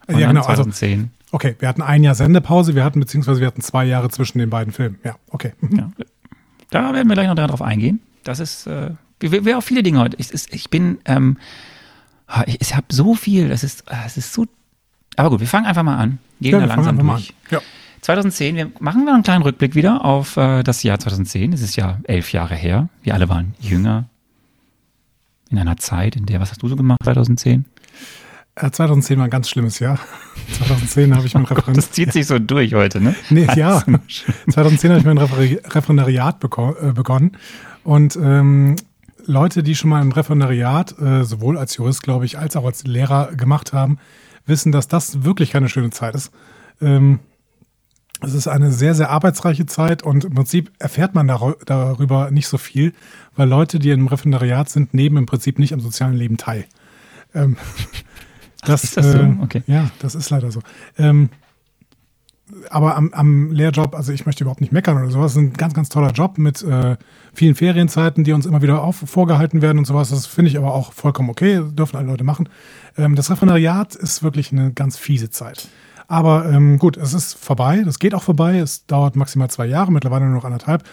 Und 0.07 0.19
ja, 0.19 0.29
genau. 0.29 0.43
2010. 0.43 0.99
Also, 1.01 1.11
okay, 1.33 1.57
wir 1.59 1.69
hatten 1.69 1.83
ein 1.83 2.05
Jahr 2.05 2.15
Sendepause, 2.15 2.75
wir 2.75 2.85
hatten, 2.85 3.01
beziehungsweise 3.01 3.41
wir 3.41 3.49
hatten 3.49 3.63
zwei 3.63 3.85
Jahre 3.85 4.09
zwischen 4.09 4.39
den 4.39 4.51
beiden 4.51 4.73
Filmen. 4.73 4.99
Ja, 5.03 5.17
okay. 5.31 5.53
Ja. 5.71 5.91
Da 6.71 6.95
werden 6.95 7.09
wir 7.09 7.15
gleich 7.15 7.29
noch 7.29 7.35
darauf 7.35 7.63
eingehen. 7.63 8.01
Das 8.25 8.41
ist 8.41 8.67
äh, 8.67 8.91
wie, 9.21 9.55
auch 9.55 9.63
viele 9.63 9.83
Dinge 9.83 10.01
heute. 10.01 10.17
Ich, 10.19 10.33
ich 10.33 10.71
bin, 10.71 10.99
ähm, 11.05 11.39
ich, 12.47 12.61
ich 12.61 12.75
habe 12.75 12.87
so 12.91 13.15
viel, 13.15 13.49
das 13.49 13.65
ist, 13.65 13.91
ah, 13.91 14.03
es 14.07 14.17
ist 14.17 14.33
so. 14.33 14.47
Aber 15.17 15.31
gut, 15.31 15.41
wir 15.41 15.47
fangen 15.47 15.67
einfach 15.67 15.83
mal 15.83 15.97
an. 15.97 16.19
Gehen 16.41 16.53
ja, 16.53 16.61
da 16.61 16.67
langsam 16.67 16.99
durch. 16.99 17.33
Ja. 17.51 17.61
2010, 18.03 18.57
wir 18.57 18.71
machen 18.79 19.05
wir 19.05 19.15
einen 19.15 19.23
kleinen 19.23 19.43
Rückblick 19.43 19.75
wieder 19.75 20.05
auf 20.05 20.37
äh, 20.37 20.63
das 20.63 20.83
Jahr 20.83 20.99
2010. 20.99 21.53
Es 21.53 21.63
ist 21.63 21.77
ja 21.77 21.99
elf 22.05 22.33
Jahre 22.33 22.55
her. 22.55 22.89
Wir 23.03 23.15
alle 23.15 23.29
waren 23.29 23.55
jünger. 23.59 24.05
In 25.51 25.59
einer 25.59 25.77
Zeit, 25.77 26.17
in 26.17 26.27
der, 26.27 26.41
was 26.41 26.51
hast 26.51 26.63
du 26.63 26.69
so 26.69 26.77
gemacht 26.77 27.01
2010? 27.03 27.65
2010 28.57 29.19
war 29.19 29.25
ein 29.25 29.31
ganz 29.31 29.49
schlimmes 29.49 29.79
Jahr. 29.79 29.99
2010 30.59 31.15
habe 31.15 31.27
ich 31.27 31.35
mein 31.35 31.45
oh 31.45 31.49
Referendariat. 31.49 31.77
Das 31.77 31.91
zieht 31.93 32.13
sich 32.13 32.27
so 32.27 32.39
durch 32.39 32.75
heute, 32.75 33.01
ne? 33.01 33.15
Nee, 33.31 33.47
ja. 33.55 33.83
2010 34.51 34.91
habe 34.91 35.01
ich 35.01 35.07
mein 35.07 35.19
Referendariat 35.19 36.43
äh, 36.43 36.93
begonnen. 36.93 37.33
Und 37.85 38.17
ähm, 38.17 38.77
Leute, 39.27 39.62
die 39.62 39.75
schon 39.75 39.91
mal 39.91 40.01
ein 40.01 40.12
Referendariat, 40.12 40.99
äh, 41.01 41.25
sowohl 41.25 41.59
als 41.59 41.77
Jurist, 41.77 42.03
glaube 42.03 42.25
ich, 42.25 42.39
als 42.39 42.57
auch 42.57 42.65
als 42.65 42.85
Lehrer 42.85 43.35
gemacht 43.35 43.73
haben, 43.73 43.99
wissen, 44.47 44.73
dass 44.73 44.89
das 44.89 45.25
wirklich 45.25 45.51
keine 45.51 45.69
schöne 45.69 45.91
Zeit 45.91 46.15
ist. 46.15 46.31
Ähm, 46.81 47.21
es 48.23 48.33
ist 48.33 48.49
eine 48.49 48.73
sehr, 48.73 48.95
sehr 48.95 49.11
arbeitsreiche 49.11 49.67
Zeit 49.67 50.03
und 50.03 50.25
im 50.25 50.35
Prinzip 50.35 50.73
erfährt 50.79 51.15
man 51.15 51.27
darüber 51.29 52.31
nicht 52.31 52.49
so 52.49 52.57
viel, 52.57 52.95
weil 53.35 53.49
Leute, 53.49 53.79
die 53.79 53.91
im 53.91 54.07
Referendariat 54.07 54.71
sind, 54.71 54.95
nehmen 54.95 55.19
im 55.19 55.27
Prinzip 55.27 55.59
nicht 55.59 55.75
am 55.75 55.81
sozialen 55.81 56.15
Leben 56.15 56.39
teil. 56.39 56.65
Ähm, 57.35 57.57
das, 58.62 58.81
Ach, 58.81 58.85
ist 58.85 58.97
das 58.97 59.12
so? 59.12 59.19
Ähm, 59.19 59.41
okay. 59.43 59.62
Ja, 59.67 59.91
das 59.99 60.15
ist 60.15 60.31
leider 60.31 60.51
so. 60.51 60.61
Ähm, 60.97 61.29
aber 62.71 62.97
am, 62.97 63.12
am 63.12 63.53
Lehrjob, 63.53 63.95
also 63.95 64.12
ich 64.12 64.27
möchte 64.27 64.45
überhaupt 64.45 64.61
nicht 64.61 64.73
meckern 64.73 64.97
oder 64.97 65.11
sowas, 65.11 65.33
ist 65.33 65.38
ein 65.38 65.53
ganz, 65.53 65.75
ganz 65.75 65.88
toller 65.88 66.12
Job 66.12 66.38
mit 66.38 66.62
äh, 66.62 66.97
vielen 67.35 67.55
Ferienzeiten, 67.55 68.25
die 68.25 68.33
uns 68.33 68.47
immer 68.47 68.62
wieder 68.62 68.83
auf, 68.83 68.97
vorgehalten 68.97 69.62
werden 69.62 69.79
und 69.79 69.87
sowas. 69.87 70.11
Das 70.11 70.27
finde 70.27 70.51
ich 70.51 70.59
aber 70.59 70.75
auch 70.75 70.92
vollkommen 70.92 71.31
okay, 71.31 71.62
dürfen 71.71 71.97
alle 71.97 72.07
Leute 72.07 72.25
machen. 72.25 72.49
Ähm, 72.97 73.14
das 73.14 73.31
Referendariat 73.31 73.95
ist 73.95 74.23
wirklich 74.23 74.53
eine 74.53 74.73
ganz 74.73 74.97
fiese 74.97 75.31
Zeit. 75.31 75.69
Aber 76.09 76.47
ähm, 76.51 76.79
gut, 76.79 76.97
es 76.97 77.14
ist 77.14 77.35
vorbei, 77.35 77.83
das 77.85 77.99
geht 77.99 78.14
auch 78.14 78.23
vorbei, 78.23 78.59
es 78.59 78.87
dauert 78.87 79.16
maximal 79.16 79.51
zwei 79.51 79.66
Jahre, 79.66 79.90
mittlerweile 79.90 80.25
nur 80.25 80.35
noch 80.35 80.45
anderthalb. 80.45 80.85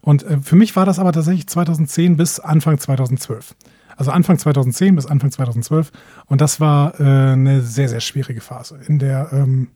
Und 0.00 0.24
äh, 0.24 0.38
für 0.38 0.56
mich 0.56 0.74
war 0.76 0.86
das 0.86 0.98
aber 0.98 1.12
tatsächlich 1.12 1.46
2010 1.46 2.16
bis 2.16 2.40
Anfang 2.40 2.78
2012. 2.78 3.54
Also 3.96 4.10
Anfang 4.10 4.38
2010 4.38 4.96
bis 4.96 5.06
Anfang 5.06 5.30
2012. 5.30 5.92
Und 6.26 6.40
das 6.40 6.60
war 6.60 6.98
äh, 6.98 7.32
eine 7.32 7.62
sehr, 7.62 7.88
sehr 7.88 8.00
schwierige 8.00 8.40
Phase, 8.40 8.80
in 8.86 8.98
der 8.98 9.28
ähm, 9.32 9.68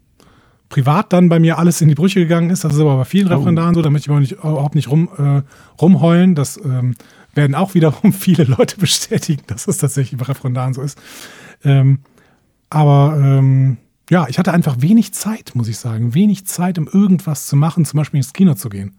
privat 0.69 1.13
dann 1.13 1.29
bei 1.29 1.39
mir 1.39 1.59
alles 1.59 1.81
in 1.81 1.89
die 1.89 1.95
Brüche 1.95 2.21
gegangen 2.21 2.51
ist. 2.51 2.65
Das 2.65 2.75
ist 2.75 2.81
aber 2.81 2.97
bei 2.97 3.05
vielen 3.05 3.29
Referendaren 3.29 3.75
so, 3.75 3.83
da 3.83 3.91
möchte 3.91 4.07
ich 4.07 4.11
aber 4.11 4.21
nicht, 4.21 4.33
überhaupt 4.33 4.75
nicht 4.75 4.91
rum, 4.91 5.09
äh, 5.17 5.43
rumheulen. 5.81 6.35
Das 6.35 6.59
ähm, 6.65 6.95
werden 7.35 7.55
auch 7.55 7.75
wiederum 7.75 8.13
viele 8.13 8.45
Leute 8.45 8.77
bestätigen, 8.79 9.43
dass 9.47 9.69
es 9.69 9.79
tatsächlich 9.79 10.19
bei 10.19 10.27
Referendaren 10.27 10.75
so 10.75 10.83
ist. 10.83 10.99
Ähm, 11.65 12.01
aber 12.71 13.19
ähm, 13.21 13.79
ja, 14.11 14.27
ich 14.29 14.39
hatte 14.39 14.53
einfach 14.53 14.77
wenig 14.81 15.13
Zeit, 15.15 15.53
muss 15.55 15.69
ich 15.69 15.79
sagen. 15.79 16.15
Wenig 16.15 16.47
Zeit, 16.47 16.79
um 16.79 16.89
irgendwas 16.89 17.47
zu 17.47 17.57
machen, 17.57 17.85
zum 17.85 17.99
Beispiel 17.99 18.19
ins 18.19 18.33
Kino 18.33 18.55
zu 18.55 18.69
gehen. 18.69 18.97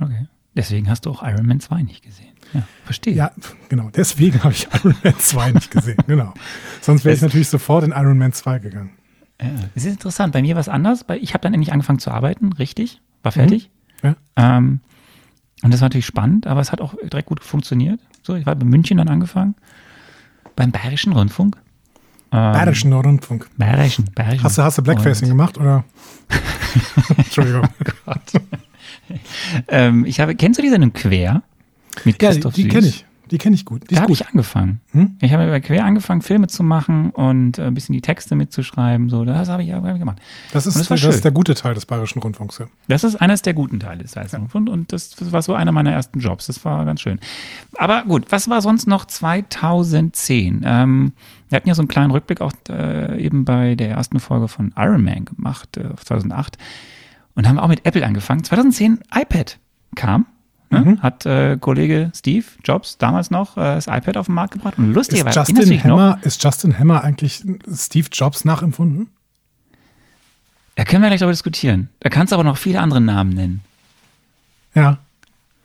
Okay. 0.00 0.26
Deswegen 0.56 0.88
hast 0.88 1.06
du 1.06 1.10
auch 1.10 1.22
Iron 1.22 1.46
Man 1.46 1.60
2 1.60 1.82
nicht 1.82 2.02
gesehen. 2.02 2.32
Ja, 2.52 2.62
verstehe. 2.84 3.14
Ja, 3.14 3.32
genau. 3.68 3.90
Deswegen 3.90 4.42
habe 4.44 4.52
ich 4.52 4.68
Iron 4.84 4.94
Man 5.02 5.18
2 5.18 5.52
nicht 5.52 5.70
gesehen. 5.70 5.98
Genau. 6.06 6.32
Sonst 6.80 7.04
wäre 7.04 7.14
ich 7.14 7.22
natürlich 7.22 7.48
sofort 7.48 7.84
in 7.84 7.90
Iron 7.90 8.18
Man 8.18 8.32
2 8.32 8.60
gegangen. 8.60 8.92
Ja, 9.40 9.48
es 9.74 9.84
ist 9.84 9.92
interessant. 9.92 10.32
Bei 10.32 10.42
mir 10.42 10.54
war 10.54 10.60
es 10.60 10.68
anders. 10.68 11.04
Ich 11.20 11.34
habe 11.34 11.42
dann 11.42 11.54
endlich 11.54 11.72
angefangen 11.72 11.98
zu 11.98 12.10
arbeiten, 12.10 12.52
richtig, 12.52 13.00
war 13.22 13.32
fertig. 13.32 13.70
Mhm. 14.02 14.08
Ja. 14.36 14.56
Ähm, 14.56 14.80
und 15.62 15.72
das 15.72 15.80
war 15.80 15.86
natürlich 15.86 16.06
spannend, 16.06 16.46
aber 16.46 16.60
es 16.60 16.72
hat 16.72 16.80
auch 16.80 16.94
direkt 17.02 17.28
gut 17.28 17.42
funktioniert. 17.42 18.00
So, 18.22 18.34
ich 18.34 18.46
war 18.46 18.54
bei 18.54 18.64
München 18.64 18.98
dann 18.98 19.08
angefangen, 19.08 19.54
beim 20.56 20.70
Bayerischen 20.70 21.12
Rundfunk. 21.12 21.56
Ähm, 22.32 22.52
Bayerischen 22.52 22.92
Rundfunk. 22.92 23.48
Bayerischen, 23.56 24.06
Bayerischen. 24.14 24.44
Hast 24.44 24.58
du, 24.58 24.62
hast 24.62 24.78
du 24.78 24.82
Blackfacing 24.82 25.28
gemacht 25.28 25.58
oder? 25.58 25.84
Entschuldigung. 27.16 27.68
Oh 27.80 27.92
Gott. 28.04 28.42
ähm, 29.68 30.04
ich 30.04 30.20
habe, 30.20 30.34
kennst 30.34 30.58
du 30.58 30.62
die 30.62 30.70
Sendung 30.70 30.92
Quer? 30.92 31.42
Mit 32.04 32.18
Christoph 32.18 32.52
ja, 32.52 32.56
die, 32.56 32.62
die 32.64 32.68
kenne 32.68 32.88
ich. 32.88 33.06
Die 33.34 33.38
kenne 33.38 33.56
ich 33.56 33.64
gut. 33.64 33.90
Die 33.90 33.96
da 33.96 34.02
habe 34.02 34.12
ich 34.12 34.28
angefangen. 34.28 34.80
Hm? 34.92 35.16
Ich 35.20 35.32
habe 35.32 35.60
Quer 35.60 35.84
angefangen, 35.84 36.22
Filme 36.22 36.46
zu 36.46 36.62
machen 36.62 37.10
und 37.10 37.58
äh, 37.58 37.62
ein 37.62 37.74
bisschen 37.74 37.92
die 37.92 38.00
Texte 38.00 38.36
mitzuschreiben. 38.36 39.08
So, 39.08 39.24
das 39.24 39.48
habe 39.48 39.64
ich, 39.64 39.72
hab 39.72 39.84
ich 39.84 39.98
gemacht. 39.98 40.18
Das 40.52 40.68
ist, 40.68 40.78
das, 40.78 40.86
das 40.86 41.02
ist 41.02 41.24
der 41.24 41.32
gute 41.32 41.56
Teil 41.56 41.74
des 41.74 41.84
Bayerischen 41.84 42.22
Rundfunks. 42.22 42.58
Ja. 42.58 42.66
Das 42.86 43.02
ist 43.02 43.16
eines 43.16 43.42
der 43.42 43.52
guten 43.54 43.80
Teile 43.80 44.04
des 44.04 44.12
Bayerischen 44.12 44.36
Rundfunks 44.36 44.70
und 44.70 44.92
das, 44.92 45.10
das, 45.16 45.32
war 45.32 45.42
so 45.42 45.52
einer 45.52 45.72
meiner 45.72 45.90
ersten 45.90 46.20
Jobs. 46.20 46.46
Das 46.46 46.64
war 46.64 46.84
ganz 46.84 47.00
schön. 47.00 47.18
Aber 47.76 48.04
gut, 48.04 48.26
was 48.30 48.48
war 48.48 48.62
sonst 48.62 48.86
noch 48.86 49.04
2010? 49.04 50.62
Ähm, 50.64 51.12
wir 51.48 51.56
hatten 51.56 51.68
ja 51.68 51.74
so 51.74 51.82
einen 51.82 51.88
kleinen 51.88 52.12
Rückblick 52.12 52.40
auch 52.40 52.52
äh, 52.68 53.20
eben 53.20 53.44
bei 53.44 53.74
der 53.74 53.90
ersten 53.90 54.20
Folge 54.20 54.46
von 54.46 54.72
Iron 54.76 55.02
Man 55.02 55.24
gemacht, 55.24 55.76
äh, 55.76 55.92
2008. 55.96 56.56
Und 57.34 57.48
haben 57.48 57.58
auch 57.58 57.66
mit 57.66 57.84
Apple 57.84 58.06
angefangen. 58.06 58.44
2010 58.44 59.00
iPad 59.12 59.58
kam. 59.96 60.26
Ne? 60.70 60.80
Mhm. 60.80 61.02
Hat 61.02 61.26
äh, 61.26 61.56
Kollege 61.60 62.10
Steve 62.14 62.44
Jobs 62.64 62.98
damals 62.98 63.30
noch 63.30 63.56
äh, 63.56 63.60
das 63.60 63.86
iPad 63.86 64.16
auf 64.16 64.26
den 64.26 64.34
Markt 64.34 64.54
gebracht. 64.54 64.78
Und 64.78 64.92
lustigerweise 64.92 65.40
ist 65.40 65.48
Justin 65.48 65.84
Hammer, 65.84 66.18
ist 66.22 66.42
Justin 66.42 66.78
Hammer 66.78 67.04
eigentlich 67.04 67.44
Steve 67.72 68.08
Jobs 68.10 68.44
nachempfunden? 68.44 69.08
Da 70.76 70.84
können 70.84 71.02
wir 71.02 71.08
gleich 71.08 71.20
darüber 71.20 71.32
diskutieren. 71.32 71.88
Da 72.00 72.08
kannst 72.08 72.32
du 72.32 72.34
aber 72.34 72.44
noch 72.44 72.56
viele 72.56 72.80
andere 72.80 73.00
Namen 73.00 73.30
nennen. 73.30 73.60
Ja. 74.74 74.98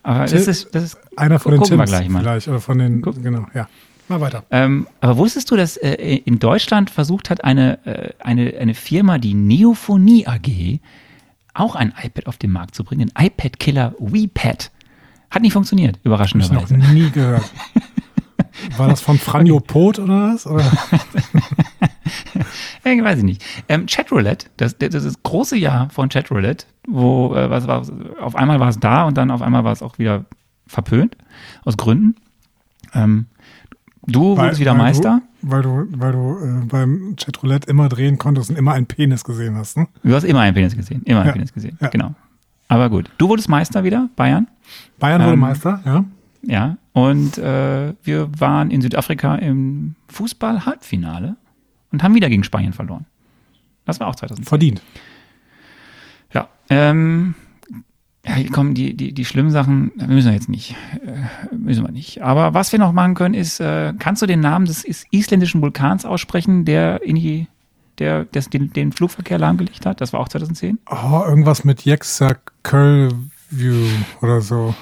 Aber 0.04 0.26
das 0.26 0.48
ist, 0.48 0.74
das 0.74 0.84
ist 0.84 0.98
einer 1.18 1.40
von 1.40 1.54
den 1.54 1.62
Tims 1.64 1.78
wir 1.78 1.86
gleich 1.86 2.10
mal. 2.10 2.22
Vielleicht, 2.22 2.48
oder 2.48 2.60
von 2.60 2.78
den, 2.78 3.02
Guck. 3.02 3.22
genau, 3.22 3.48
ja. 3.54 3.68
Mal 4.08 4.22
weiter. 4.22 4.44
Ähm, 4.50 4.88
aber 5.02 5.18
wusstest 5.18 5.52
du, 5.52 5.56
dass 5.56 5.78
äh, 5.78 5.94
in 5.94 6.40
Deutschland 6.40 6.90
versucht 6.90 7.30
hat 7.30 7.44
eine, 7.44 7.86
äh, 7.86 8.14
eine, 8.20 8.56
eine 8.58 8.74
Firma, 8.74 9.20
die 9.20 9.36
Neophonie 9.36 10.26
AG, 10.26 10.80
auch 11.54 11.76
ein 11.76 11.94
iPad 12.02 12.26
auf 12.26 12.38
den 12.38 12.52
Markt 12.52 12.74
zu 12.74 12.84
bringen, 12.84 13.08
den 13.08 13.26
iPad-Killer 13.26 13.94
WePad. 14.00 14.72
Hat 15.30 15.42
nicht 15.42 15.54
funktioniert, 15.54 16.00
überraschenderweise. 16.04 16.76
Ich 16.76 16.84
noch 16.84 16.92
nie 16.92 17.10
gehört. 17.10 17.50
War 18.78 18.88
das 18.88 19.02
von 19.02 19.18
Franjo 19.18 19.60
Pot 19.60 20.00
oder 20.00 20.34
was? 20.34 20.48
Oder? 20.48 20.64
ja, 22.86 23.04
weiß 23.04 23.20
ich 23.20 23.24
nicht. 23.24 23.46
Ähm, 23.68 23.86
Chatroulette, 23.86 24.48
das, 24.58 24.78
das 24.78 24.94
ist 24.96 25.06
das 25.06 25.24
große 25.24 25.58
Jahr 25.58 25.90
von 25.90 26.10
Chatroulette, 26.10 26.66
wo 26.88 27.34
äh, 27.36 27.50
was 27.50 27.68
war, 27.68 27.86
auf 28.20 28.36
einmal 28.36 28.60
war 28.60 28.70
es 28.70 28.80
da 28.80 29.04
und 29.04 29.18
dann 29.18 29.32
auf 29.32 29.42
einmal 29.42 29.64
war 29.64 29.72
es 29.72 29.82
auch 29.82 30.00
wieder 30.00 30.26
verpönt, 30.68 31.16
aus 31.64 31.78
Gründen. 31.78 32.16
Ähm, 32.94 33.28
du 34.06 34.36
weil, 34.36 34.46
wurdest 34.46 34.60
wieder 34.60 34.72
weil 34.72 34.78
Meister. 34.78 35.22
Du, 35.42 35.52
weil 35.52 35.62
du, 35.62 35.86
weil 35.92 36.12
du 36.12 36.38
äh, 36.40 36.66
beim 36.66 37.16
Chatroulette 37.16 37.70
immer 37.70 37.88
drehen 37.90 38.18
konntest 38.18 38.50
und 38.50 38.58
immer 38.58 38.74
einen 38.74 38.88
Penis 38.88 39.24
gesehen 39.24 39.56
hast. 39.56 39.78
Ne? 39.78 39.88
Du 40.04 40.14
hast 40.14 40.24
immer 40.24 40.42
einen 40.42 40.54
Penis 40.54 40.76
gesehen, 40.76 41.04
immer 41.04 41.20
einen 41.20 41.28
ja. 41.28 41.34
Penis 41.34 41.54
gesehen, 41.54 41.78
ja. 41.80 41.88
genau. 41.90 42.14
Aber 42.70 42.90
gut, 42.90 43.10
du 43.18 43.28
wurdest 43.28 43.50
Meister 43.50 43.84
wieder, 43.84 44.10
Bayern. 44.16 44.48
Bayern 45.00 45.22
wurde 45.22 45.34
ähm, 45.34 45.40
Meister, 45.40 45.82
ja. 45.86 46.06
Ja, 46.42 46.78
und 46.94 47.38
äh, 47.38 47.94
wir 48.04 48.30
waren 48.40 48.72
in 48.72 48.82
Südafrika 48.82 49.36
im 49.36 49.96
Fußball-Halbfinale 50.08 51.36
und 51.92 52.02
haben 52.02 52.16
wieder 52.16 52.30
gegen 52.30 52.46
Spanien 52.46 52.72
verloren. 52.72 53.06
Das 53.86 54.00
war 54.00 54.08
auch 54.08 54.16
2000. 54.16 54.48
Verdient. 54.48 54.82
Ja, 56.34 56.48
ähm, 56.70 57.36
ja, 58.26 58.36
hier 58.36 58.52
kommen 58.52 58.74
die, 58.74 58.96
die, 58.96 59.14
die 59.14 59.26
schlimmen 59.26 59.50
Sachen, 59.50 59.92
müssen 60.08 60.28
wir 60.28 60.34
jetzt 60.34 60.50
nicht. 60.50 60.76
Äh, 61.06 61.56
müssen 61.56 61.84
wir 61.84 61.92
nicht. 61.92 62.22
Aber 62.22 62.54
was 62.54 62.72
wir 62.72 62.80
noch 62.80 62.94
machen 62.94 63.16
können, 63.16 63.34
ist, 63.34 63.60
äh, 63.60 63.94
kannst 63.98 64.22
du 64.22 64.26
den 64.26 64.40
Namen 64.40 64.66
des 64.66 64.86
isländischen 65.12 65.62
Vulkans 65.62 66.06
aussprechen, 66.06 66.64
der 66.64 67.02
in 67.04 67.16
die 67.16 67.48
der, 68.00 68.26
der 68.26 68.42
den, 68.44 68.74
den 68.74 68.92
Flugverkehr 68.92 69.38
lahmgelegt 69.38 69.86
hat? 69.86 70.02
Das 70.02 70.14
war 70.14 70.20
auch 70.20 70.30
2010? 70.30 70.80
Oh, 70.90 71.24
irgendwas 71.26 71.64
mit 71.64 71.86
Yexaköllview 71.86 73.86
oder 74.22 74.42
so. 74.42 74.74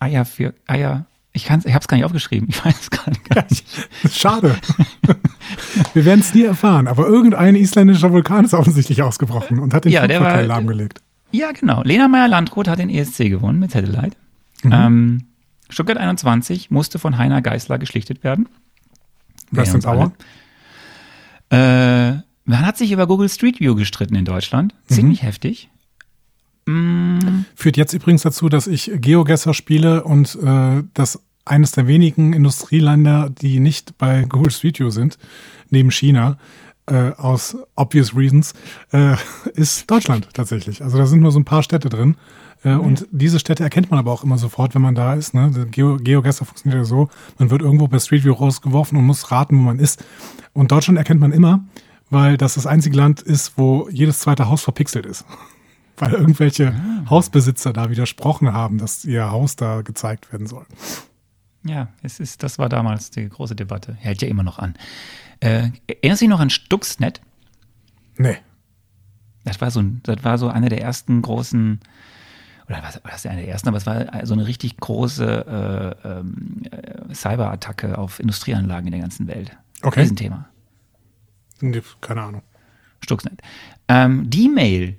Eier 0.00 0.24
für 0.24 0.54
Eier. 0.66 1.06
Ich, 1.32 1.46
kann's, 1.46 1.64
ich 1.64 1.74
habe 1.74 1.82
es 1.82 1.88
gar 1.88 1.96
nicht 1.96 2.04
aufgeschrieben. 2.04 2.48
Ich 2.48 2.64
weiß 2.64 2.80
es 2.80 2.90
gar 2.90 3.10
nicht. 3.10 3.64
Schade. 4.10 4.56
Wir 5.92 6.04
werden 6.04 6.20
es 6.20 6.32
nie 6.32 6.44
erfahren. 6.44 6.86
Aber 6.86 7.06
irgendein 7.06 7.56
isländischer 7.56 8.12
Vulkan 8.12 8.44
ist 8.44 8.54
offensichtlich 8.54 9.02
ausgebrochen 9.02 9.58
und 9.58 9.74
hat 9.74 9.84
den 9.84 9.92
ja, 9.92 10.02
Flugverkehr 10.02 10.36
war, 10.36 10.42
lahmgelegt. 10.42 11.00
Ja, 11.32 11.50
genau. 11.50 11.82
Lena 11.82 12.06
Meyer-Landrut 12.06 12.68
hat 12.68 12.78
den 12.78 12.88
ESC 12.88 13.30
gewonnen 13.30 13.58
mit 13.58 13.72
Satellite. 13.72 14.16
Mhm. 14.62 14.72
Ähm, 14.72 15.24
Stuttgart 15.68 15.98
21 15.98 16.70
musste 16.70 17.00
von 17.00 17.18
Heiner 17.18 17.42
Geißler 17.42 17.78
geschlichtet 17.78 18.22
werden. 18.22 18.48
Was 19.50 19.74
ist 19.74 19.86
Auer? 19.86 20.12
Äh, 21.54 22.22
man 22.44 22.66
hat 22.66 22.76
sich 22.76 22.92
über 22.92 23.06
Google 23.06 23.28
Street 23.28 23.60
View 23.60 23.74
gestritten 23.74 24.14
in 24.14 24.24
Deutschland. 24.24 24.74
Ziemlich 24.86 25.22
mhm. 25.22 25.26
heftig. 25.26 25.70
Mm. 26.66 27.44
Führt 27.54 27.76
jetzt 27.76 27.92
übrigens 27.92 28.22
dazu, 28.22 28.48
dass 28.48 28.66
ich 28.66 28.90
GeoGuessr 28.94 29.54
spiele 29.54 30.04
und 30.04 30.36
äh, 30.42 30.82
das 30.94 31.20
eines 31.44 31.72
der 31.72 31.86
wenigen 31.86 32.32
Industrieländer, 32.32 33.30
die 33.30 33.60
nicht 33.60 33.98
bei 33.98 34.24
Google 34.24 34.50
Street 34.50 34.78
View 34.78 34.90
sind, 34.90 35.18
neben 35.70 35.90
China, 35.90 36.38
äh, 36.86 37.10
aus 37.12 37.56
obvious 37.76 38.16
reasons, 38.16 38.54
äh, 38.92 39.16
ist 39.54 39.90
Deutschland 39.90 40.28
tatsächlich. 40.32 40.82
Also 40.82 40.98
da 40.98 41.06
sind 41.06 41.20
nur 41.20 41.32
so 41.32 41.40
ein 41.40 41.44
paar 41.44 41.62
Städte 41.62 41.88
drin. 41.88 42.16
Äh. 42.64 42.74
Und 42.74 43.06
diese 43.10 43.38
Städte 43.38 43.62
erkennt 43.62 43.90
man 43.90 43.98
aber 43.98 44.12
auch 44.12 44.24
immer 44.24 44.38
sofort, 44.38 44.74
wenn 44.74 44.82
man 44.82 44.94
da 44.94 45.14
ist. 45.14 45.34
Ne? 45.34 45.50
Geo 45.70 45.96
GeoGuessr 45.96 46.44
funktioniert 46.44 46.80
ja 46.80 46.84
so, 46.84 47.08
man 47.38 47.50
wird 47.50 47.62
irgendwo 47.62 47.86
bei 47.88 47.98
Street 47.98 48.24
View 48.24 48.32
rausgeworfen 48.32 48.98
und 48.98 49.04
muss 49.04 49.30
raten, 49.30 49.56
wo 49.58 49.62
man 49.62 49.78
ist. 49.78 50.04
Und 50.52 50.72
Deutschland 50.72 50.98
erkennt 50.98 51.20
man 51.20 51.32
immer, 51.32 51.64
weil 52.10 52.36
das 52.36 52.54
das 52.54 52.66
einzige 52.66 52.96
Land 52.96 53.20
ist, 53.22 53.56
wo 53.56 53.88
jedes 53.90 54.20
zweite 54.20 54.48
Haus 54.48 54.62
verpixelt 54.62 55.06
ist. 55.06 55.24
weil 55.96 56.12
irgendwelche 56.12 56.74
ah. 56.74 57.10
Hausbesitzer 57.10 57.72
da 57.72 57.90
widersprochen 57.90 58.52
haben, 58.52 58.78
dass 58.78 59.04
ihr 59.04 59.30
Haus 59.30 59.56
da 59.56 59.82
gezeigt 59.82 60.32
werden 60.32 60.46
soll. 60.46 60.66
Ja, 61.64 61.88
es 62.02 62.20
ist, 62.20 62.42
das 62.42 62.58
war 62.58 62.68
damals 62.68 63.10
die 63.10 63.28
große 63.28 63.56
Debatte. 63.56 63.94
Hält 63.94 64.20
ja 64.20 64.28
immer 64.28 64.42
noch 64.42 64.58
an. 64.58 64.74
Äh, 65.40 65.70
erinnerst 65.86 66.20
du 66.20 66.26
dich 66.26 66.28
noch 66.28 66.40
an 66.40 66.50
Stuxnet? 66.50 67.20
Nee. 68.16 68.36
Das 69.44 69.60
war 69.60 69.70
so, 69.70 69.82
das 70.02 70.24
war 70.24 70.38
so 70.38 70.48
eine 70.48 70.68
der 70.68 70.82
ersten 70.82 71.22
großen, 71.22 71.80
oder 72.68 72.82
was 72.82 73.02
war 73.04 73.10
das 73.10 73.26
einer 73.26 73.40
der 73.40 73.48
ersten, 73.48 73.68
aber 73.68 73.76
es 73.76 73.86
war 73.86 74.06
so 74.24 74.34
eine 74.34 74.46
richtig 74.46 74.76
große 74.78 75.96
äh, 76.04 76.08
ähm, 76.08 76.62
äh, 76.70 77.14
Cyberattacke 77.14 77.98
auf 77.98 78.20
Industrieanlagen 78.20 78.86
in 78.86 78.92
der 78.92 79.00
ganzen 79.00 79.26
Welt. 79.26 79.56
Okay. 79.82 80.00
Riesenthema. 80.00 80.48
Keine 82.00 82.22
Ahnung. 82.22 82.42
Stuxnet. 83.02 83.40
Ähm, 83.88 84.28
D-Mail. 84.30 84.98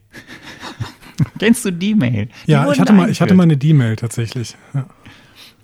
Kennst 1.40 1.66
du 1.66 1.72
D-Mail? 1.72 2.30
Ja, 2.46 2.72
ich 2.72 2.80
hatte, 2.80 2.94
mal, 2.94 3.10
ich 3.10 3.22
hatte 3.22 3.34
mal 3.34 3.44
eine 3.44 3.58
D-Mail 3.58 3.96
tatsächlich. 3.96 4.56
Ja. 4.74 4.86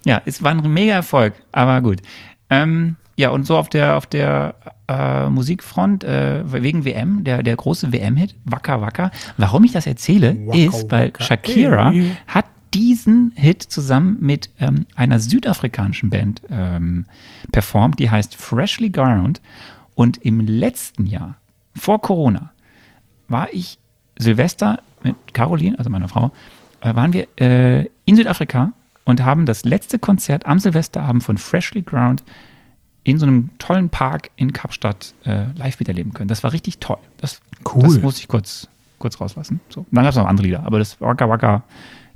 ja, 0.06 0.22
es 0.26 0.42
war 0.42 0.52
ein 0.52 0.74
mega 0.74 0.94
Erfolg, 0.94 1.34
aber 1.52 1.82
gut. 1.82 2.02
Ähm, 2.50 2.96
ja, 3.16 3.30
und 3.30 3.46
so 3.46 3.58
auf 3.58 3.70
der, 3.70 3.98
auf 3.98 4.06
der 4.06 4.56
äh, 4.88 5.30
Musikfront, 5.30 6.04
äh, 6.04 6.44
wegen 6.52 6.86
WM, 6.86 7.24
der, 7.24 7.44
der 7.44 7.56
große 7.56 7.92
WM-Hit, 7.92 8.36
Wacker 8.46 8.82
Wacker. 8.82 9.12
Warum 9.38 9.64
ich 9.64 9.72
das 9.72 9.86
erzähle, 9.86 10.38
Waka 10.48 10.58
ist, 10.58 10.92
weil 10.92 11.08
Waka, 11.08 11.24
Shakira 11.24 11.92
ey. 11.92 12.12
hat 12.28 12.46
diesen 12.74 13.34
Hit 13.36 13.64
zusammen 13.64 14.18
mit 14.22 14.50
ähm, 14.60 14.86
einer 14.96 15.20
südafrikanischen 15.20 16.10
Band 16.10 16.42
ähm, 16.50 17.06
performt, 17.52 18.00
die 18.00 18.10
heißt 18.10 18.36
Freshly 18.36 18.90
Ground. 18.90 19.42
Und 19.94 20.18
im 20.18 20.40
letzten 20.40 21.06
Jahr, 21.06 21.36
vor 21.76 22.02
Corona, 22.02 22.52
war 23.28 23.50
ich 23.52 23.78
Silvester 24.18 24.80
mit 25.04 25.16
Caroline, 25.34 25.78
also 25.78 25.90
meiner 25.90 26.08
Frau, 26.08 26.32
äh, 26.80 26.96
waren 26.96 27.14
wir 27.14 27.28
äh, 27.38 27.88
in 28.06 28.16
Südafrika 28.16 28.72
und 29.04 29.24
haben 29.24 29.46
das 29.46 29.66
letzte 29.66 30.00
Konzert 30.00 30.46
am 30.46 30.60
Silvesterabend 30.60 31.24
von 31.24 31.38
Freshly 31.38 31.82
Ground 31.82 32.24
in 33.04 33.18
so 33.18 33.26
einem 33.26 33.50
tollen 33.58 33.90
Park 33.90 34.30
in 34.36 34.54
Kapstadt 34.54 35.14
äh, 35.26 35.46
live 35.56 35.80
miterleben 35.80 36.14
können. 36.14 36.28
Das 36.28 36.44
war 36.44 36.54
richtig 36.54 36.78
toll. 36.80 36.98
Das, 37.18 37.40
Cool. 37.74 37.84
das 37.84 38.02
muss 38.02 38.20
ich 38.20 38.28
kurz, 38.28 38.68
kurz 39.00 39.20
rauslassen. 39.22 39.60
So. 39.70 39.86
Dann 39.92 40.04
gab 40.04 40.12
es 40.12 40.18
noch 40.18 40.26
andere 40.28 40.46
Lieder, 40.48 40.64
aber 40.66 40.80
das 40.80 41.00
Waka 41.02 41.28
Waka, 41.30 41.64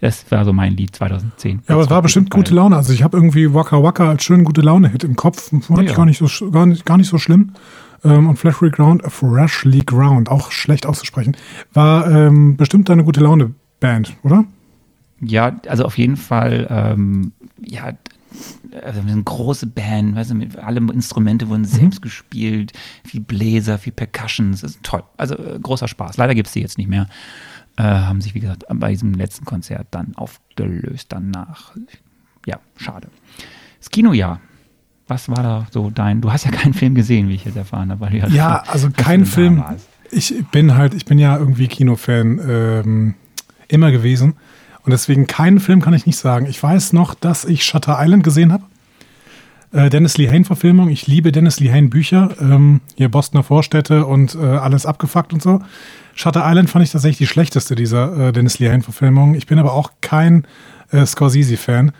das 0.01 0.29
war 0.31 0.43
so 0.45 0.53
mein 0.53 0.75
Lied 0.75 0.95
2010. 0.95 1.61
Ja, 1.67 1.75
aber 1.75 1.83
es 1.83 1.89
war 1.89 2.01
bestimmt 2.01 2.29
gute 2.29 2.53
Laune. 2.53 2.75
Also 2.75 2.93
ich 2.93 3.01
habe 3.03 3.17
irgendwie 3.17 3.53
Waka 3.53 3.81
Waka 3.81 4.09
als 4.09 4.23
schön 4.23 4.43
gute 4.43 4.61
Laune-Hit 4.61 5.03
im 5.03 5.15
Kopf. 5.15 5.49
Fand 5.49 5.81
ich 5.83 5.89
Ja. 5.89 5.95
gar 5.95 6.05
nicht 6.05 6.17
so, 6.19 6.51
gar 6.51 6.65
nicht, 6.65 6.85
gar 6.85 6.97
nicht 6.97 7.07
so 7.09 7.17
schlimm. 7.17 7.53
Ähm, 8.03 8.27
und 8.29 8.37
Freshly 8.37 8.69
Ground, 8.69 9.01
Freshly 9.07 9.79
Ground, 9.79 10.29
auch 10.29 10.51
schlecht 10.51 10.85
auszusprechen, 10.85 11.35
war 11.73 12.09
ähm, 12.11 12.55
bestimmt 12.57 12.89
eine 12.91 13.03
gute 13.03 13.21
Laune-Band, 13.21 14.15
oder? 14.23 14.43
Ja, 15.21 15.55
also 15.67 15.85
auf 15.85 15.97
jeden 15.97 16.17
Fall, 16.17 16.67
ähm, 16.69 17.31
ja, 17.63 17.93
also 18.83 18.99
eine 19.01 19.23
große 19.23 19.67
Band, 19.67 20.15
weißt 20.15 20.31
du, 20.31 20.35
mit, 20.35 20.57
alle 20.57 20.79
Instrumente 20.79 21.45
Mhm. 21.45 21.49
wurden 21.49 21.65
selbst 21.65 22.01
gespielt, 22.01 22.73
viel 23.03 23.21
Bläser, 23.21 23.77
viel 23.77 23.93
Percussions, 23.93 24.61
das 24.61 24.71
ist 24.71 24.83
toll. 24.83 25.03
Also 25.17 25.35
äh, 25.37 25.59
großer 25.61 25.87
Spaß. 25.87 26.17
Leider 26.17 26.35
gibt 26.35 26.47
es 26.47 26.53
die 26.53 26.61
jetzt 26.61 26.77
nicht 26.77 26.89
mehr. 26.89 27.07
Äh, 27.77 27.83
haben 27.83 28.21
sich, 28.21 28.33
wie 28.35 28.39
gesagt, 28.39 28.63
bei 28.69 28.91
diesem 28.91 29.13
letzten 29.13 29.45
Konzert 29.45 29.87
dann 29.91 30.15
aufgelöst 30.15 31.07
danach. 31.09 31.73
Ja, 32.45 32.59
schade. 32.77 33.09
Das 33.79 33.89
Kinojahr. 33.89 34.39
Was 35.07 35.29
war 35.29 35.43
da 35.43 35.67
so 35.71 35.89
dein? 35.91 36.21
Du 36.21 36.31
hast 36.31 36.45
ja 36.45 36.51
keinen 36.51 36.73
Film 36.73 36.95
gesehen, 36.95 37.29
wie 37.29 37.35
ich 37.35 37.45
jetzt 37.45 37.57
erfahren 37.57 37.91
habe. 37.91 38.01
Weil 38.01 38.19
du 38.21 38.27
Ja, 38.29 38.63
also 38.67 38.87
öfter 38.87 39.03
kein 39.03 39.25
Film. 39.25 39.63
Ich 40.11 40.33
bin 40.51 40.75
halt, 40.75 40.93
ich 40.93 41.05
bin 41.05 41.19
ja 41.19 41.37
irgendwie 41.37 41.67
Kinofan 41.67 42.39
ähm, 42.47 43.13
immer 43.67 43.91
gewesen. 43.91 44.35
Und 44.85 44.91
deswegen 44.91 45.27
keinen 45.27 45.59
Film 45.59 45.81
kann 45.81 45.93
ich 45.93 46.05
nicht 46.05 46.17
sagen. 46.17 46.45
Ich 46.45 46.61
weiß 46.61 46.93
noch, 46.93 47.15
dass 47.15 47.43
ich 47.45 47.65
Shutter 47.65 47.97
Island 47.99 48.23
gesehen 48.23 48.53
habe. 48.53 48.63
Äh, 49.71 49.89
Dennis 49.89 50.17
Lehane-Verfilmung. 50.17 50.89
Ich 50.89 51.07
liebe 51.07 51.31
Dennis 51.31 51.59
Lehane-Bücher. 51.59 52.29
Ähm, 52.39 52.81
hier 52.95 53.09
Bostoner 53.09 53.43
Vorstädte 53.43 54.05
und 54.05 54.35
äh, 54.35 54.39
alles 54.39 54.85
abgefuckt 54.85 55.33
und 55.33 55.41
so. 55.41 55.59
Shutter 56.13 56.43
Island 56.45 56.69
fand 56.69 56.85
ich 56.85 56.91
tatsächlich 56.91 57.17
die 57.17 57.27
schlechteste 57.27 57.75
dieser 57.75 58.27
äh, 58.27 58.31
Dennis 58.31 58.59
Lehane-Verfilmungen. 58.59 59.35
Ich 59.35 59.47
bin 59.47 59.59
aber 59.59 59.73
auch 59.73 59.91
kein 60.01 60.45
äh, 60.91 61.05
Scorsese-Fan 61.05 61.91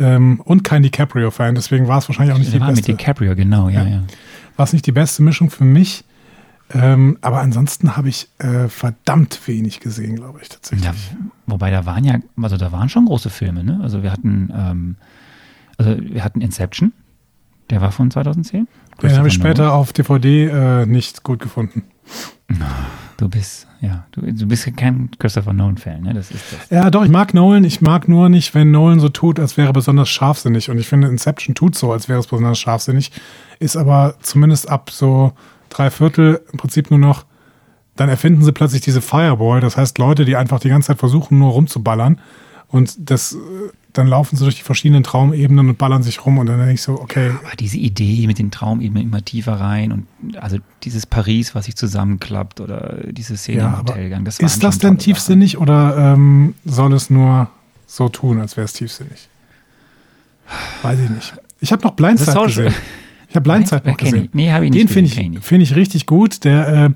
ähm, 0.00 0.40
und 0.44 0.64
kein 0.64 0.82
DiCaprio-Fan. 0.82 1.54
Deswegen 1.54 1.86
war 1.88 1.98
es 1.98 2.08
wahrscheinlich 2.08 2.34
auch 2.34 2.38
nicht 2.38 2.52
Der 2.52 2.58
die 2.58 2.60
war 2.60 2.68
mit 2.68 2.76
beste 2.76 2.92
DiCaprio, 2.92 3.34
genau, 3.36 3.68
ja, 3.68 3.82
Ja. 3.84 3.88
ja. 3.88 4.02
war 4.56 4.64
es 4.64 4.72
nicht 4.72 4.86
die 4.86 4.92
beste 4.92 5.22
Mischung 5.22 5.48
für 5.48 5.64
mich. 5.64 6.04
Ähm, 6.74 7.18
aber 7.20 7.40
ansonsten 7.40 7.96
habe 7.96 8.08
ich 8.08 8.28
äh, 8.38 8.68
verdammt 8.68 9.46
wenig 9.46 9.80
gesehen, 9.80 10.16
glaube 10.16 10.40
ich, 10.42 10.48
tatsächlich. 10.48 10.84
Ja, 10.84 10.94
wobei 11.46 11.70
da 11.70 11.86
waren 11.86 12.04
ja, 12.04 12.18
also 12.40 12.56
da 12.56 12.72
waren 12.72 12.88
schon 12.88 13.06
große 13.06 13.30
Filme, 13.30 13.64
ne? 13.64 13.80
Also 13.82 14.02
wir 14.02 14.12
hatten, 14.12 14.52
ähm, 14.54 14.96
also 15.76 15.96
wir 15.98 16.24
hatten 16.24 16.40
Inception, 16.40 16.92
der 17.70 17.80
war 17.80 17.92
von 17.92 18.10
2010. 18.10 18.68
Den 19.02 19.16
habe 19.16 19.28
ich 19.28 19.34
später 19.34 19.72
auf 19.72 19.92
DVD 19.92 20.46
äh, 20.46 20.86
nicht 20.86 21.22
gut 21.22 21.40
gefunden. 21.40 21.84
Du 23.18 23.28
bist, 23.28 23.68
ja, 23.80 24.04
du, 24.10 24.22
du 24.22 24.48
bist 24.48 24.76
kein 24.76 25.08
Christopher 25.16 25.52
Nolan-Fan, 25.52 26.02
ne? 26.02 26.12
Das 26.12 26.32
ist 26.32 26.42
das. 26.52 26.70
Ja, 26.70 26.90
doch, 26.90 27.04
ich 27.04 27.10
mag 27.10 27.34
Nolan. 27.34 27.62
Ich 27.62 27.80
mag 27.80 28.08
nur 28.08 28.28
nicht, 28.28 28.52
wenn 28.52 28.72
Nolan 28.72 28.98
so 28.98 29.10
tut, 29.10 29.38
als 29.38 29.56
wäre 29.56 29.68
er 29.68 29.72
besonders 29.72 30.08
scharfsinnig. 30.08 30.70
Und 30.70 30.78
ich 30.78 30.88
finde, 30.88 31.06
Inception 31.06 31.54
tut 31.54 31.76
so, 31.76 31.92
als 31.92 32.08
wäre 32.08 32.18
es 32.18 32.26
besonders 32.26 32.58
scharfsinnig. 32.58 33.12
Ist 33.60 33.76
aber 33.76 34.16
zumindest 34.22 34.68
ab 34.68 34.90
so 34.90 35.34
drei 35.72 35.90
Viertel 35.90 36.40
im 36.52 36.58
Prinzip 36.58 36.90
nur 36.90 36.98
noch, 36.98 37.24
dann 37.96 38.08
erfinden 38.08 38.42
sie 38.42 38.52
plötzlich 38.52 38.80
diese 38.80 39.02
Fireball. 39.02 39.60
Das 39.60 39.76
heißt, 39.76 39.98
Leute, 39.98 40.24
die 40.24 40.36
einfach 40.36 40.60
die 40.60 40.68
ganze 40.68 40.88
Zeit 40.88 40.98
versuchen, 40.98 41.38
nur 41.38 41.52
rumzuballern. 41.52 42.20
Und 42.68 42.96
das, 43.10 43.34
äh, 43.34 43.38
dann 43.92 44.06
laufen 44.06 44.36
sie 44.36 44.44
durch 44.44 44.56
die 44.56 44.62
verschiedenen 44.62 45.02
Traumebenen 45.02 45.68
und 45.68 45.78
ballern 45.78 46.02
sich 46.02 46.24
rum. 46.24 46.38
Und 46.38 46.46
dann 46.46 46.56
denke 46.56 46.72
ich 46.72 46.82
so, 46.82 46.98
okay, 46.98 47.32
Aber 47.44 47.54
diese 47.54 47.76
Idee 47.76 48.26
mit 48.26 48.38
den 48.38 48.50
Traumebenen 48.50 49.02
immer 49.02 49.22
tiefer 49.22 49.60
rein 49.60 49.92
und 49.92 50.06
also 50.38 50.56
dieses 50.82 51.04
Paris, 51.04 51.54
was 51.54 51.66
sich 51.66 51.76
zusammenklappt 51.76 52.60
oder 52.60 53.00
diese 53.10 53.36
Szene 53.36 53.58
Ja, 53.58 53.68
im 53.68 53.78
Hotelgang, 53.80 54.24
das 54.24 54.38
ist 54.38 54.64
das 54.64 54.78
denn 54.78 54.96
tiefsinnig 54.96 55.58
oder 55.58 56.14
ähm, 56.14 56.54
soll 56.64 56.94
es 56.94 57.10
nur 57.10 57.50
so 57.86 58.08
tun, 58.08 58.40
als 58.40 58.56
wäre 58.56 58.64
es 58.64 58.72
tiefsinnig? 58.72 59.28
Weiß 60.80 60.98
ich 60.98 61.10
nicht. 61.10 61.34
Ich 61.60 61.72
habe 61.72 61.82
noch 61.82 61.92
Blindside 61.92 62.42
gesehen. 62.46 62.74
Ich 63.32 63.36
habe 63.36 63.44
Blindside 63.44 63.88
noch 63.88 63.92
ich. 63.92 64.04
gesehen. 64.04 64.28
Nee, 64.34 64.52
habe 64.52 64.66
ich 64.66 64.72
nicht 64.72 64.82
Den 64.82 64.88
finde 64.88 65.08
ich 65.08 65.18
ich, 65.18 65.70
ich 65.70 65.74
richtig 65.74 66.04
gut. 66.04 66.44
Der 66.44 66.68
äh, 66.68 66.90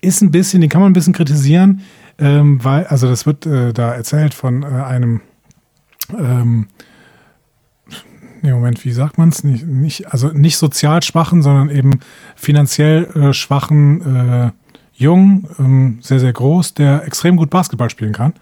ist 0.00 0.22
ein 0.22 0.30
bisschen, 0.30 0.62
den 0.62 0.70
kann 0.70 0.80
man 0.80 0.90
ein 0.90 0.94
bisschen 0.94 1.12
kritisieren, 1.12 1.82
ähm, 2.18 2.64
weil, 2.64 2.86
also 2.86 3.06
das 3.06 3.26
wird 3.26 3.44
äh, 3.44 3.74
da 3.74 3.92
erzählt 3.92 4.32
von 4.32 4.62
äh, 4.62 4.66
einem, 4.66 5.20
ähm, 6.18 6.68
nee, 8.40 8.50
Moment, 8.50 8.82
wie 8.86 8.92
sagt 8.92 9.18
man 9.18 9.28
es? 9.28 9.44
Nicht, 9.44 9.66
nicht, 9.66 10.10
also 10.10 10.28
nicht 10.28 10.56
sozial 10.56 11.02
schwachen, 11.02 11.42
sondern 11.42 11.68
eben 11.68 12.00
finanziell 12.34 13.04
äh, 13.14 13.34
schwachen 13.34 14.00
äh, 14.00 14.50
Jungen, 14.94 15.46
ähm, 15.58 15.98
sehr, 16.00 16.18
sehr 16.18 16.32
groß, 16.32 16.72
der 16.72 17.04
extrem 17.04 17.36
gut 17.36 17.50
Basketball 17.50 17.90
spielen 17.90 18.14
kann. 18.14 18.32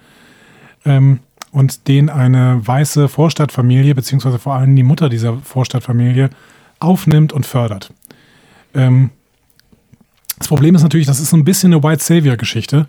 Ähm, 0.85 1.19
und 1.51 1.89
den 1.89 2.09
eine 2.09 2.65
weiße 2.65 3.09
Vorstadtfamilie, 3.09 3.97
beziehungsweise 3.97 4.39
vor 4.39 4.55
allem 4.55 4.77
die 4.77 4.85
Mutter 4.85 5.09
dieser 5.09 5.39
Vorstadtfamilie, 5.39 6.31
aufnimmt 6.83 7.33
und 7.33 7.47
fördert. 7.47 7.93
Ähm, 8.75 9.11
das 10.39 10.49
Problem 10.49 10.75
ist 10.75 10.83
natürlich, 10.83 11.07
das 11.07 11.21
ist 11.21 11.31
so 11.31 11.37
ein 11.37 11.45
bisschen 11.45 11.73
eine 11.73 11.85
White 11.85 12.03
Savior-Geschichte 12.03 12.89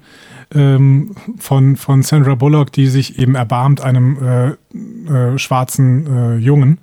ähm, 0.55 1.15
von, 1.37 1.75
von 1.75 2.01
Sandra 2.01 2.33
Bullock, 2.33 2.71
die 2.71 2.87
sich 2.87 3.19
eben 3.19 3.35
erbarmt 3.35 3.81
einem 3.81 4.57
äh, 4.73 5.33
äh, 5.33 5.37
schwarzen 5.37 6.07
äh, 6.07 6.35
Jungen. 6.37 6.79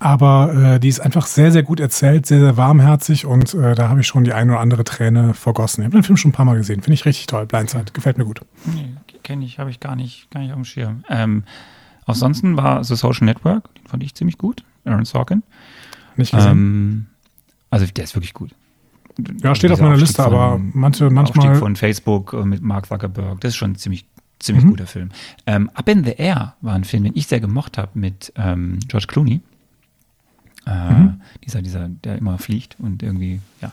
Aber 0.00 0.74
äh, 0.74 0.80
die 0.80 0.88
ist 0.88 1.00
einfach 1.00 1.26
sehr, 1.26 1.52
sehr 1.52 1.62
gut 1.62 1.80
erzählt, 1.80 2.26
sehr, 2.26 2.40
sehr 2.40 2.56
warmherzig 2.56 3.26
und 3.26 3.54
äh, 3.54 3.74
da 3.74 3.88
habe 3.88 4.00
ich 4.00 4.06
schon 4.06 4.24
die 4.24 4.32
eine 4.32 4.52
oder 4.52 4.60
andere 4.60 4.84
Träne 4.84 5.34
vergossen. 5.34 5.82
Ich 5.82 5.86
habe 5.86 5.96
den 5.96 6.02
Film 6.02 6.16
schon 6.16 6.30
ein 6.30 6.34
paar 6.34 6.44
Mal 6.44 6.56
gesehen. 6.56 6.82
Finde 6.82 6.94
ich 6.94 7.04
richtig 7.04 7.26
toll. 7.26 7.46
Blindside. 7.46 7.92
Gefällt 7.92 8.16
mir 8.18 8.24
gut. 8.24 8.40
Nee, 8.64 8.94
kenne 9.22 9.44
ich, 9.44 9.58
habe 9.58 9.70
ich 9.70 9.80
gar 9.80 9.96
nicht, 9.96 10.30
gar 10.30 10.40
nicht 10.40 10.50
auf 10.50 10.56
dem 10.56 10.64
Schirm. 10.64 11.04
Ähm, 11.08 11.44
ansonsten 12.04 12.56
war 12.56 12.84
The 12.84 12.94
Social 12.94 13.26
Network, 13.26 13.74
den 13.74 13.86
fand 13.86 14.02
ich 14.02 14.14
ziemlich 14.14 14.38
gut. 14.38 14.64
Aaron 14.86 15.04
Sorkin. 15.04 15.42
Nicht 16.16 16.32
gesehen. 16.32 16.50
Ähm, 16.50 17.06
also 17.70 17.86
der 17.86 18.04
ist 18.04 18.14
wirklich 18.14 18.32
gut. 18.34 18.50
ja, 19.42 19.54
steht 19.54 19.70
auf 19.72 19.80
meiner 19.80 19.92
Aufstieg 19.92 20.08
Liste, 20.08 20.22
von- 20.22 20.32
aber 20.34 20.58
manche, 20.72 21.10
manchmal. 21.10 21.46
Aufstieg 21.48 21.58
von 21.60 21.76
Facebook 21.76 22.32
äh, 22.32 22.44
mit 22.44 22.62
Mark 22.62 22.86
Zuckerberg, 22.86 23.40
das 23.40 23.50
ist 23.50 23.56
schon 23.56 23.72
ein 23.72 23.76
ziemlich, 23.76 24.06
ziemlich 24.38 24.64
Mhm. 24.64 24.70
guter 24.70 24.86
Film. 24.86 25.10
Ähm, 25.46 25.70
Up 25.74 25.88
in 25.88 26.04
the 26.04 26.12
Air 26.12 26.54
war 26.60 26.74
ein 26.74 26.84
Film, 26.84 27.04
den 27.04 27.12
ich 27.16 27.26
sehr 27.26 27.40
gemocht 27.40 27.78
habe 27.78 27.90
mit 27.94 28.32
ähm, 28.36 28.78
George 28.88 29.06
Clooney. 29.08 29.40
Äh, 30.66 30.92
Mhm. 30.92 31.20
Dieser, 31.44 31.62
dieser, 31.62 31.88
der 31.88 32.16
immer 32.18 32.38
fliegt 32.38 32.76
und 32.80 33.02
irgendwie, 33.02 33.40
ja. 33.62 33.70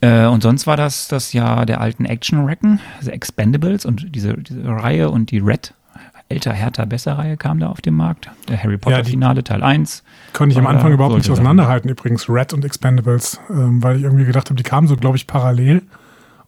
Äh, 0.00 0.26
und 0.26 0.42
sonst 0.42 0.66
war 0.66 0.76
das 0.76 1.06
das 1.08 1.32
Jahr 1.32 1.66
der 1.66 1.80
alten 1.80 2.04
Action-Recken, 2.04 2.80
also 2.98 3.10
Expendables 3.12 3.84
und 3.84 4.14
diese, 4.14 4.34
diese 4.34 4.64
Reihe 4.66 5.10
und 5.10 5.30
die 5.30 5.38
Red, 5.38 5.72
älter, 6.30 6.52
härter, 6.52 6.86
besser 6.86 7.18
Reihe 7.18 7.36
kam 7.36 7.58
da 7.60 7.68
auf 7.68 7.80
den 7.82 7.94
Markt. 7.94 8.30
Der 8.48 8.56
Harry 8.62 8.74
Ja, 8.74 8.78
Potter 8.78 9.02
die- 9.02 9.10
Finale 9.10 9.44
Teil 9.44 9.62
1. 9.62 10.02
Konnte 10.32 10.52
ich 10.52 10.58
am 10.58 10.64
Oder 10.64 10.74
Anfang 10.76 10.92
überhaupt 10.92 11.16
nicht 11.16 11.30
auseinanderhalten, 11.30 11.90
übrigens, 11.90 12.28
Red 12.28 12.52
und 12.54 12.64
Expendables, 12.64 13.38
ähm, 13.50 13.82
weil 13.82 13.96
ich 13.98 14.04
irgendwie 14.04 14.24
gedacht 14.24 14.48
habe, 14.48 14.56
die 14.56 14.62
kamen 14.62 14.86
so, 14.86 14.96
glaube 14.96 15.16
ich, 15.16 15.26
parallel. 15.26 15.82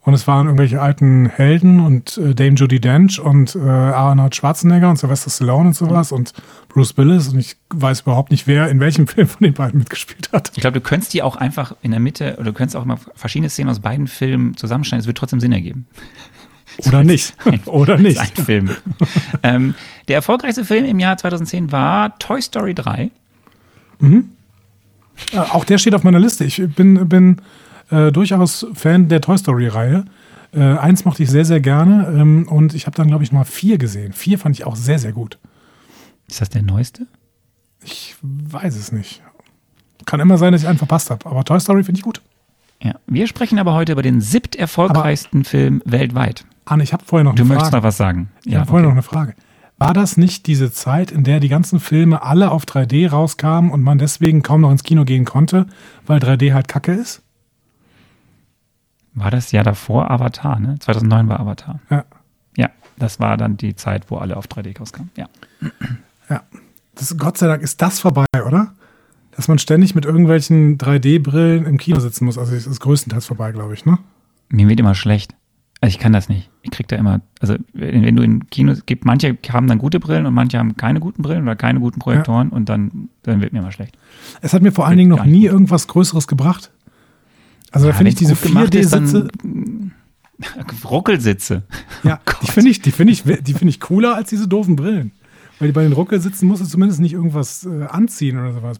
Und 0.05 0.13
es 0.13 0.27
waren 0.27 0.47
irgendwelche 0.47 0.81
alten 0.81 1.27
Helden 1.29 1.79
und 1.79 2.17
äh, 2.17 2.35
Dame 2.35 2.55
Judy 2.55 2.81
Dench 2.81 3.21
und 3.21 3.55
äh, 3.55 3.59
Arnold 3.59 4.35
Schwarzenegger 4.35 4.89
und 4.89 4.97
Sylvester 4.97 5.29
Stallone 5.29 5.67
und 5.67 5.75
sowas 5.75 6.11
und 6.11 6.33
Bruce 6.67 6.97
Willis. 6.97 7.29
Und 7.29 7.39
ich 7.39 7.55
weiß 7.73 8.01
überhaupt 8.01 8.29
nicht, 8.31 8.45
wer 8.45 8.67
in 8.67 8.81
welchem 8.81 9.07
Film 9.07 9.27
von 9.29 9.45
den 9.45 9.53
beiden 9.53 9.79
mitgespielt 9.79 10.29
hat. 10.33 10.51
Ich 10.55 10.61
glaube, 10.61 10.73
du 10.79 10.81
könntest 10.81 11.13
die 11.13 11.23
auch 11.23 11.37
einfach 11.37 11.73
in 11.81 11.91
der 11.91 12.01
Mitte, 12.01 12.33
oder 12.35 12.45
du 12.47 12.53
könntest 12.53 12.75
auch 12.75 12.83
mal 12.83 12.97
verschiedene 13.15 13.49
Szenen 13.49 13.69
aus 13.69 13.79
beiden 13.79 14.07
Filmen 14.07 14.57
zusammenschneiden. 14.57 14.99
Es 15.01 15.07
wird 15.07 15.17
trotzdem 15.17 15.39
Sinn 15.39 15.53
ergeben. 15.53 15.87
Oder 16.85 17.03
nicht. 17.03 17.35
Oder 17.65 17.95
ist 17.99 18.17
ein 18.19 18.27
nicht. 18.27 18.37
Film. 18.39 18.69
ähm, 19.43 19.75
der 20.07 20.15
erfolgreichste 20.15 20.65
Film 20.65 20.85
im 20.85 20.99
Jahr 20.99 21.17
2010 21.17 21.71
war 21.71 22.17
Toy 22.19 22.41
Story 22.41 22.73
3. 22.73 23.09
Äh, 25.31 25.37
auch 25.37 25.63
der 25.65 25.77
steht 25.77 25.95
auf 25.95 26.03
meiner 26.03 26.19
Liste. 26.19 26.43
Ich 26.43 26.61
bin, 26.75 27.07
bin 27.07 27.37
äh, 27.89 28.11
durchaus 28.11 28.65
Fan 28.73 29.07
der 29.09 29.21
Toy 29.21 29.37
Story-Reihe. 29.37 30.05
Äh, 30.53 30.59
eins 30.61 31.05
mochte 31.05 31.23
ich 31.23 31.29
sehr, 31.29 31.45
sehr 31.45 31.61
gerne. 31.61 32.07
Ähm, 32.07 32.47
und 32.47 32.73
ich 32.73 32.85
habe 32.85 32.95
dann, 32.95 33.07
glaube 33.07 33.23
ich, 33.23 33.31
mal 33.31 33.45
vier 33.45 33.77
gesehen. 33.77 34.13
Vier 34.13 34.37
fand 34.39 34.55
ich 34.55 34.65
auch 34.65 34.75
sehr, 34.75 34.99
sehr 34.99 35.13
gut. 35.13 35.39
Ist 36.27 36.41
das 36.41 36.49
der 36.49 36.63
neueste? 36.63 37.07
Ich 37.83 38.15
weiß 38.21 38.75
es 38.75 38.91
nicht. 38.91 39.21
Kann 40.05 40.19
immer 40.19 40.37
sein, 40.37 40.51
dass 40.51 40.61
ich 40.61 40.67
einen 40.67 40.77
verpasst 40.77 41.09
habe. 41.09 41.25
Aber 41.25 41.43
Toy 41.43 41.59
Story 41.59 41.83
finde 41.83 41.99
ich 41.99 42.03
gut. 42.03 42.21
Ja. 42.81 42.95
Wir 43.07 43.27
sprechen 43.27 43.59
aber 43.59 43.73
heute 43.73 43.93
über 43.93 44.01
den 44.01 44.19
siebt 44.19 44.55
erfolgreichsten 44.55 45.45
Film 45.45 45.81
weltweit. 45.85 46.45
Anne, 46.65 46.83
ich 46.83 46.93
habe 46.93 47.03
vorher 47.05 47.23
noch 47.23 47.35
Du 47.35 47.43
eine 47.43 47.49
möchtest 47.49 47.71
Frage. 47.71 47.77
noch 47.81 47.87
was 47.87 47.97
sagen. 47.97 48.29
Ich 48.45 48.55
habe 48.55 48.65
vorher 48.67 48.85
noch 48.85 48.93
eine 48.93 49.03
Frage. 49.03 49.35
War 49.77 49.93
das 49.93 50.17
nicht 50.17 50.47
diese 50.47 50.71
Zeit, 50.71 51.11
in 51.11 51.23
der 51.23 51.39
die 51.39 51.49
ganzen 51.49 51.79
Filme 51.79 52.21
alle 52.21 52.51
auf 52.51 52.63
3D 52.65 53.09
rauskamen 53.09 53.69
und 53.71 53.81
man 53.81 53.97
deswegen 53.97 54.41
kaum 54.43 54.61
noch 54.61 54.71
ins 54.71 54.83
Kino 54.83 55.03
gehen 55.03 55.25
konnte, 55.25 55.65
weil 56.05 56.19
3D 56.19 56.53
halt 56.53 56.67
kacke 56.67 56.93
ist? 56.93 57.21
War 59.13 59.29
das 59.29 59.51
Jahr 59.51 59.63
davor 59.63 60.09
Avatar, 60.09 60.59
ne? 60.59 60.77
2009 60.79 61.27
war 61.29 61.39
Avatar. 61.39 61.79
Ja. 61.89 62.05
Ja, 62.55 62.69
das 62.97 63.19
war 63.19 63.35
dann 63.37 63.57
die 63.57 63.75
Zeit, 63.75 64.09
wo 64.09 64.17
alle 64.17 64.37
auf 64.37 64.45
3D 64.47 64.77
rauskamen. 64.77 65.11
Ja. 65.17 65.27
Ja. 66.29 66.43
Das, 66.95 67.15
Gott 67.17 67.37
sei 67.37 67.47
Dank 67.47 67.61
ist 67.61 67.81
das 67.81 67.99
vorbei, 67.99 68.25
oder? 68.45 68.73
Dass 69.35 69.47
man 69.47 69.57
ständig 69.59 69.95
mit 69.95 70.05
irgendwelchen 70.05 70.77
3D-Brillen 70.77 71.65
im 71.65 71.77
Kino 71.77 71.99
sitzen 71.99 72.25
muss. 72.25 72.37
Also 72.37 72.53
es 72.55 72.67
ist 72.67 72.79
größtenteils 72.79 73.25
vorbei, 73.25 73.51
glaube 73.51 73.73
ich, 73.73 73.85
ne? 73.85 73.97
Mir 74.49 74.69
wird 74.69 74.79
immer 74.79 74.95
schlecht. 74.95 75.35
Also 75.83 75.95
ich 75.95 75.99
kann 75.99 76.13
das 76.13 76.29
nicht. 76.29 76.49
Ich 76.61 76.71
krieg 76.71 76.87
da 76.87 76.95
immer, 76.95 77.19
also 77.41 77.55
wenn, 77.73 78.15
du 78.15 78.23
in 78.23 78.47
Kinos 78.49 78.85
gibt, 78.85 79.03
manche 79.03 79.37
haben 79.49 79.67
dann 79.67 79.79
gute 79.79 79.99
Brillen 79.99 80.25
und 80.25 80.33
manche 80.33 80.57
haben 80.57 80.77
keine 80.77 81.01
guten 81.01 81.21
Brillen 81.21 81.43
oder 81.43 81.57
keine 81.57 81.81
guten 81.81 81.99
Projektoren 81.99 82.51
und 82.51 82.69
dann, 82.69 83.09
dann 83.23 83.41
wird 83.41 83.51
mir 83.51 83.59
immer 83.59 83.73
schlecht. 83.73 83.97
Es 84.41 84.53
hat 84.53 84.61
mir 84.61 84.71
vor 84.71 84.87
allen 84.87 84.97
Dingen 84.97 85.09
noch 85.09 85.25
nie 85.25 85.41
gut. 85.41 85.51
irgendwas 85.51 85.89
Größeres 85.89 86.27
gebracht. 86.27 86.71
Also 87.71 87.87
da 87.87 87.91
Ja, 87.91 87.97
finde 87.97 88.11
ich 88.11 88.15
diese 88.15 88.35
gut 88.35 88.43
gemacht 88.43 88.73
ist, 88.75 88.93
dann- 88.93 89.07
4D-Sitze, 89.09 89.27
Ruckelsitze. 90.89 91.63
ja, 92.03 92.21
Oh 92.27 92.31
die 92.43 92.47
finde 92.51 92.71
ich, 92.71 92.81
die 92.81 92.91
finde 92.91 93.11
ich, 93.11 93.23
die 93.23 93.53
finde 93.53 93.69
ich 93.69 93.81
cooler 93.81 94.15
als 94.15 94.29
diese 94.29 94.47
doofen 94.47 94.77
Brillen. 94.77 95.11
Weil 95.59 95.73
bei 95.73 95.83
den 95.83 95.91
Ruckelsitzen 95.91 96.47
musst 96.47 96.61
du 96.61 96.65
zumindest 96.65 97.01
nicht 97.01 97.11
irgendwas 97.11 97.65
äh, 97.65 97.83
anziehen 97.89 98.39
oder 98.39 98.53
sowas. 98.53 98.79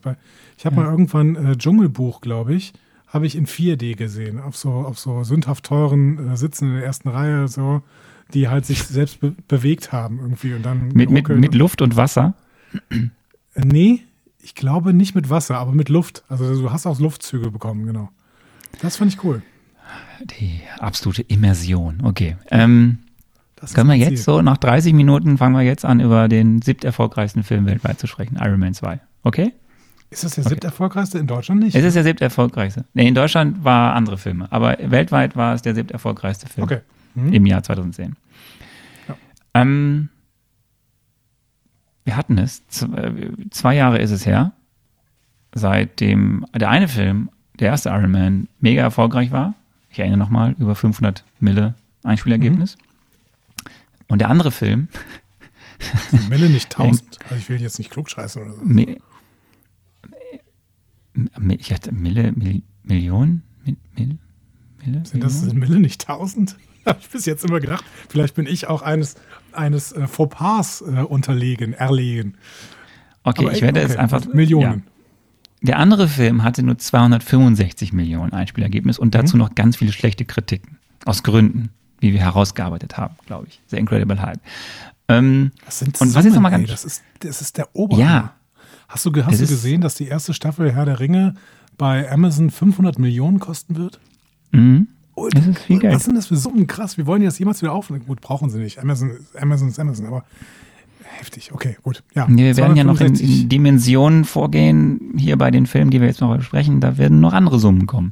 Ich 0.56 0.64
habe 0.64 0.76
mal 0.76 0.86
irgendwann 0.86 1.36
äh, 1.36 1.54
Dschungelbuch, 1.56 2.22
glaube 2.22 2.54
ich, 2.54 2.72
habe 3.14 3.26
ich 3.26 3.36
in 3.36 3.46
4D 3.46 3.96
gesehen, 3.96 4.40
auf 4.40 4.56
so, 4.56 4.70
auf 4.72 4.98
so 4.98 5.24
sündhaft 5.24 5.64
teuren 5.64 6.32
äh, 6.32 6.36
Sitzen 6.36 6.68
in 6.70 6.74
der 6.74 6.84
ersten 6.84 7.08
Reihe, 7.08 7.48
so, 7.48 7.82
die 8.34 8.48
halt 8.48 8.66
sich 8.66 8.82
selbst 8.82 9.20
be 9.20 9.34
bewegt 9.48 9.92
haben 9.92 10.18
irgendwie 10.18 10.54
und 10.54 10.62
dann 10.62 10.88
Mit, 10.88 11.10
mit, 11.10 11.28
mit 11.28 11.54
Luft 11.54 11.80
und 11.80 11.96
Wasser. 11.96 12.34
Äh, 12.90 13.08
Nee, 13.54 14.02
ich 14.40 14.54
glaube 14.54 14.92
nicht 14.92 15.14
mit 15.14 15.30
Wasser, 15.30 15.58
aber 15.58 15.72
mit 15.72 15.88
Luft. 15.88 16.24
Also 16.28 16.60
du 16.60 16.70
hast 16.70 16.86
auch 16.86 16.98
Luftzüge 16.98 17.50
bekommen, 17.50 17.86
genau. 17.86 18.10
Das 18.80 18.96
fand 18.96 19.12
ich 19.12 19.22
cool. 19.24 19.42
Die 20.40 20.60
absolute 20.78 21.22
Immersion. 21.22 22.00
Okay. 22.02 22.36
Ähm, 22.50 22.98
können 23.72 23.88
wir 23.88 23.96
jetzt 23.96 24.24
so, 24.24 24.42
nach 24.42 24.58
30 24.58 24.92
Minuten 24.92 25.38
fangen 25.38 25.54
wir 25.54 25.62
jetzt 25.62 25.84
an, 25.84 26.00
über 26.00 26.28
den 26.28 26.60
siebt 26.60 26.84
erfolgreichsten 26.84 27.44
Film 27.44 27.66
weltweit 27.66 27.98
zu 27.98 28.06
sprechen, 28.06 28.38
Iron 28.40 28.60
Man 28.60 28.74
2. 28.74 29.00
Okay? 29.22 29.52
Ist 30.14 30.24
das 30.24 30.34
der 30.36 30.44
siebte 30.44 30.66
erfolgreichste 30.68 31.18
in 31.18 31.26
Deutschland 31.26 31.60
nicht? 31.62 31.74
Es 31.74 31.84
ist 31.84 31.94
der 31.94 32.04
siebt 32.04 32.20
erfolgreichste. 32.20 32.84
Nee, 32.94 33.08
in 33.08 33.14
Deutschland 33.14 33.64
war 33.64 33.94
andere 33.94 34.16
Filme, 34.16 34.50
aber 34.52 34.76
weltweit 34.80 35.36
war 35.36 35.54
es 35.54 35.62
der 35.62 35.74
siebt 35.74 35.90
erfolgreichste 35.90 36.46
Film. 36.46 36.64
Okay. 36.64 36.80
Mhm. 37.16 37.32
im 37.32 37.46
Jahr 37.46 37.62
2010. 37.62 38.16
Ja. 39.08 39.16
Ähm, 39.54 40.08
wir 42.04 42.16
hatten 42.16 42.38
es, 42.38 42.62
äh, 42.82 43.12
zwei 43.50 43.74
Jahre 43.76 43.98
ist 43.98 44.10
es 44.10 44.26
her, 44.26 44.52
seitdem 45.54 46.44
der 46.54 46.70
eine 46.70 46.88
Film, 46.88 47.30
der 47.60 47.68
erste 47.68 47.88
Iron 47.90 48.10
Man, 48.10 48.48
mega 48.60 48.82
erfolgreich 48.82 49.30
war. 49.32 49.54
Ich 49.90 49.98
erinnere 50.00 50.18
nochmal, 50.18 50.56
über 50.58 50.74
500 50.74 51.24
Mille 51.38 51.74
Einspielergebnis. 52.02 52.76
Und 54.08 54.18
der 54.20 54.28
andere 54.28 54.50
Film, 54.50 54.88
Mille 56.28 56.48
nicht 56.50 56.74
1000. 56.78 57.18
Also 57.24 57.36
ich 57.36 57.48
will 57.48 57.60
jetzt 57.60 57.78
nicht 57.78 57.90
klugscheißen 57.90 58.42
oder 58.42 58.54
so. 58.54 58.62
Mi- 58.62 58.98
ich 61.58 61.72
hatte 61.72 61.92
Mille, 61.92 62.32
Mil, 62.32 62.62
Million, 62.82 63.42
Mil, 63.64 63.76
Mil, 63.96 64.18
Mille, 64.84 65.06
Sind 65.06 65.22
das 65.22 65.40
sind 65.40 65.54
Mille 65.54 65.78
nicht 65.80 66.08
1000? 66.08 66.56
Habe 66.86 66.98
ich 67.00 67.08
bis 67.08 67.24
jetzt 67.24 67.44
immer 67.44 67.60
gedacht. 67.60 67.84
Vielleicht 68.10 68.34
bin 68.34 68.46
ich 68.46 68.66
auch 68.66 68.82
eines, 68.82 69.14
eines 69.52 69.92
äh, 69.92 70.06
Fauxpas 70.06 70.82
äh, 70.82 71.00
unterlegen, 71.00 71.72
erlegen. 71.72 72.34
Okay, 73.22 73.44
Aber 73.46 73.52
ich 73.54 73.62
werde 73.62 73.80
okay, 73.82 73.92
es 73.92 73.96
einfach. 73.96 74.26
Millionen. 74.34 74.82
Ja. 74.84 74.92
Der 75.62 75.78
andere 75.78 76.08
Film 76.08 76.42
hatte 76.42 76.62
nur 76.62 76.76
265 76.76 77.94
Millionen 77.94 78.34
Einspielergebnis 78.34 78.98
und 78.98 79.08
Mhm. 79.08 79.10
dazu 79.12 79.36
noch 79.38 79.54
ganz 79.54 79.76
viele 79.76 79.92
schlechte 79.92 80.26
Kritiken. 80.26 80.76
Aus 81.06 81.22
Gründen, 81.22 81.70
wie 82.00 82.12
wir 82.12 82.20
herausgearbeitet 82.20 82.98
haben, 82.98 83.14
glaube 83.24 83.46
ich. 83.48 83.62
The 83.68 83.76
Incredible 83.78 84.20
Hulk. 84.20 84.40
Ähm, 85.08 85.52
Das 85.64 85.78
sind 85.78 85.98
Und 86.02 86.14
was 86.14 86.24
jetzt 86.26 86.34
noch 86.34 86.42
mal 86.42 86.52
ey, 86.52 86.58
ganz- 86.58 86.70
das 86.70 86.84
ist, 86.84 87.02
das 87.20 87.40
ist 87.40 87.56
der 87.56 87.74
Oberhammer. 87.74 88.04
Ja. 88.10 88.34
Hast 88.94 89.04
du, 89.06 89.10
hast 89.26 89.40
du 89.40 89.46
gesehen, 89.46 89.80
dass 89.80 89.96
die 89.96 90.06
erste 90.06 90.32
Staffel 90.34 90.72
Herr 90.72 90.84
der 90.84 91.00
Ringe 91.00 91.34
bei 91.76 92.08
Amazon 92.10 92.50
500 92.50 92.98
Millionen 92.98 93.40
kosten 93.40 93.76
wird? 93.76 93.98
mhm. 94.52 94.88
Oh, 95.16 95.28
Das 95.28 95.46
ist 95.46 95.58
viel 95.60 95.78
Geld. 95.78 95.94
Was 95.94 96.04
sind 96.04 96.16
das 96.16 96.26
für 96.26 96.36
Summen? 96.36 96.66
Krass, 96.66 96.96
wir 96.96 97.06
wollen 97.06 97.20
die 97.20 97.26
das 97.26 97.38
jemals 97.38 97.62
wieder 97.62 97.72
aufnehmen. 97.72 98.04
Gut, 98.06 98.20
brauchen 98.20 98.50
sie 98.50 98.58
nicht. 98.58 98.80
Amazon, 98.80 99.12
Amazon 99.40 99.68
ist 99.68 99.78
Amazon, 99.78 100.06
aber 100.06 100.24
heftig. 101.18 101.52
Okay, 101.52 101.76
gut. 101.82 102.02
Ja, 102.14 102.26
Wir 102.28 102.56
werden 102.56 102.76
ja 102.76 102.82
noch 102.82 103.00
in, 103.00 103.14
265. 103.14 103.42
in 103.42 103.48
Dimensionen 103.48 104.24
vorgehen, 104.24 105.14
hier 105.16 105.36
bei 105.38 105.52
den 105.52 105.66
Filmen, 105.66 105.90
die 105.92 106.00
wir 106.00 106.08
jetzt 106.08 106.20
noch 106.20 106.36
besprechen, 106.36 106.80
da 106.80 106.98
werden 106.98 107.20
noch 107.20 107.32
andere 107.32 107.60
Summen 107.60 107.86
kommen. 107.86 108.10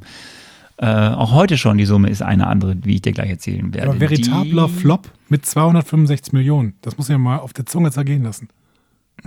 Äh, 0.77 0.85
auch 0.87 1.33
heute 1.33 1.57
schon, 1.57 1.77
die 1.77 1.85
Summe 1.85 2.09
ist 2.09 2.21
eine 2.21 2.47
andere, 2.47 2.75
wie 2.83 2.95
ich 2.95 3.01
dir 3.01 3.11
gleich 3.11 3.29
erzählen 3.29 3.73
werde. 3.73 3.89
aber 3.89 3.99
veritabler 3.99 4.67
die, 4.67 4.73
Flop 4.73 5.11
mit 5.29 5.45
265 5.45 6.33
Millionen. 6.33 6.73
Das 6.81 6.97
muss 6.97 7.07
ich 7.07 7.11
ja 7.13 7.17
mal 7.17 7.39
auf 7.39 7.53
der 7.53 7.65
Zunge 7.65 7.91
zergehen 7.91 8.23
lassen. 8.23 8.47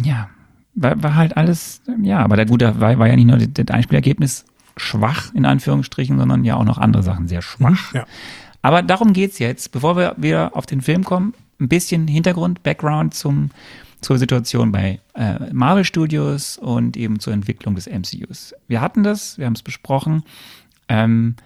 Ja, 0.03 0.29
war, 0.77 1.03
war 1.03 1.15
halt 1.17 1.37
alles, 1.37 1.81
ja, 2.03 2.21
aber 2.21 2.37
der 2.37 2.47
gute 2.47 2.79
war, 2.81 2.99
war 2.99 3.09
ja 3.09 3.17
nicht 3.17 3.27
nur 3.27 3.39
das, 3.39 3.69
Einspielergebnis 3.75 4.45
schwach, 4.77 5.35
in 5.35 5.47
Anführungsstrichen, 5.47 6.19
sondern 6.19 6.45
ja 6.45 6.55
auch 6.57 6.65
noch 6.65 6.79
andere 6.79 7.03
Sachen 7.03 7.27
sehr 7.27 7.43
schwach. 7.43 7.95
Ja. 7.95 8.07
Aber 8.63 8.83
darum 8.83 9.13
geht's 9.13 9.39
jetzt, 9.39 9.73
bevor 9.73 9.97
wir 9.97 10.15
wieder 10.19 10.55
auf 10.55 10.67
den 10.67 10.83
Film 10.83 11.03
kommen, 11.03 11.35
ein 11.59 11.69
bisschen 11.69 12.07
Hintergrund, 12.07 12.63
Background 12.63 13.15
zum, 13.15 13.51
zur 14.03 14.19
Situation 14.19 14.71
bei 14.71 15.01
äh, 15.15 15.53
Marvel 15.53 15.85
Studios 15.85 16.59
und 16.59 16.97
eben 16.97 17.19
zur 17.21 17.33
Entwicklung 17.33 17.75
des 17.75 17.87
MCUs. 17.87 18.55
Wir 18.69 18.83
hatten 18.83 19.03
das, 19.03 19.39
wir 19.39 19.47
haben 19.47 19.55
es 19.55 19.63
besprochen. 19.63 20.25
Ähm, 20.89 21.37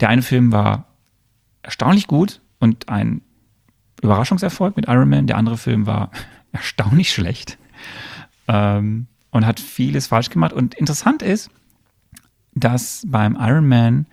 der 0.00 0.08
eine 0.08 0.22
Film 0.22 0.50
war 0.50 0.86
erstaunlich 1.62 2.08
gut 2.08 2.40
und 2.58 2.88
ein 2.88 3.20
Überraschungserfolg 4.02 4.76
mit 4.76 4.88
Iron 4.88 5.08
Man. 5.08 5.26
Der 5.28 5.36
andere 5.36 5.58
Film 5.58 5.86
war 5.86 6.10
erstaunlich 6.52 7.12
schlecht 7.12 7.58
ähm, 8.50 9.06
und 9.30 9.46
hat 9.46 9.60
vieles 9.60 10.08
falsch 10.08 10.28
gemacht. 10.28 10.52
Und 10.52 10.74
interessant 10.74 11.22
ist, 11.22 11.50
dass 12.54 13.04
beim 13.06 13.38
Iron 13.40 13.68
Man 13.68 14.06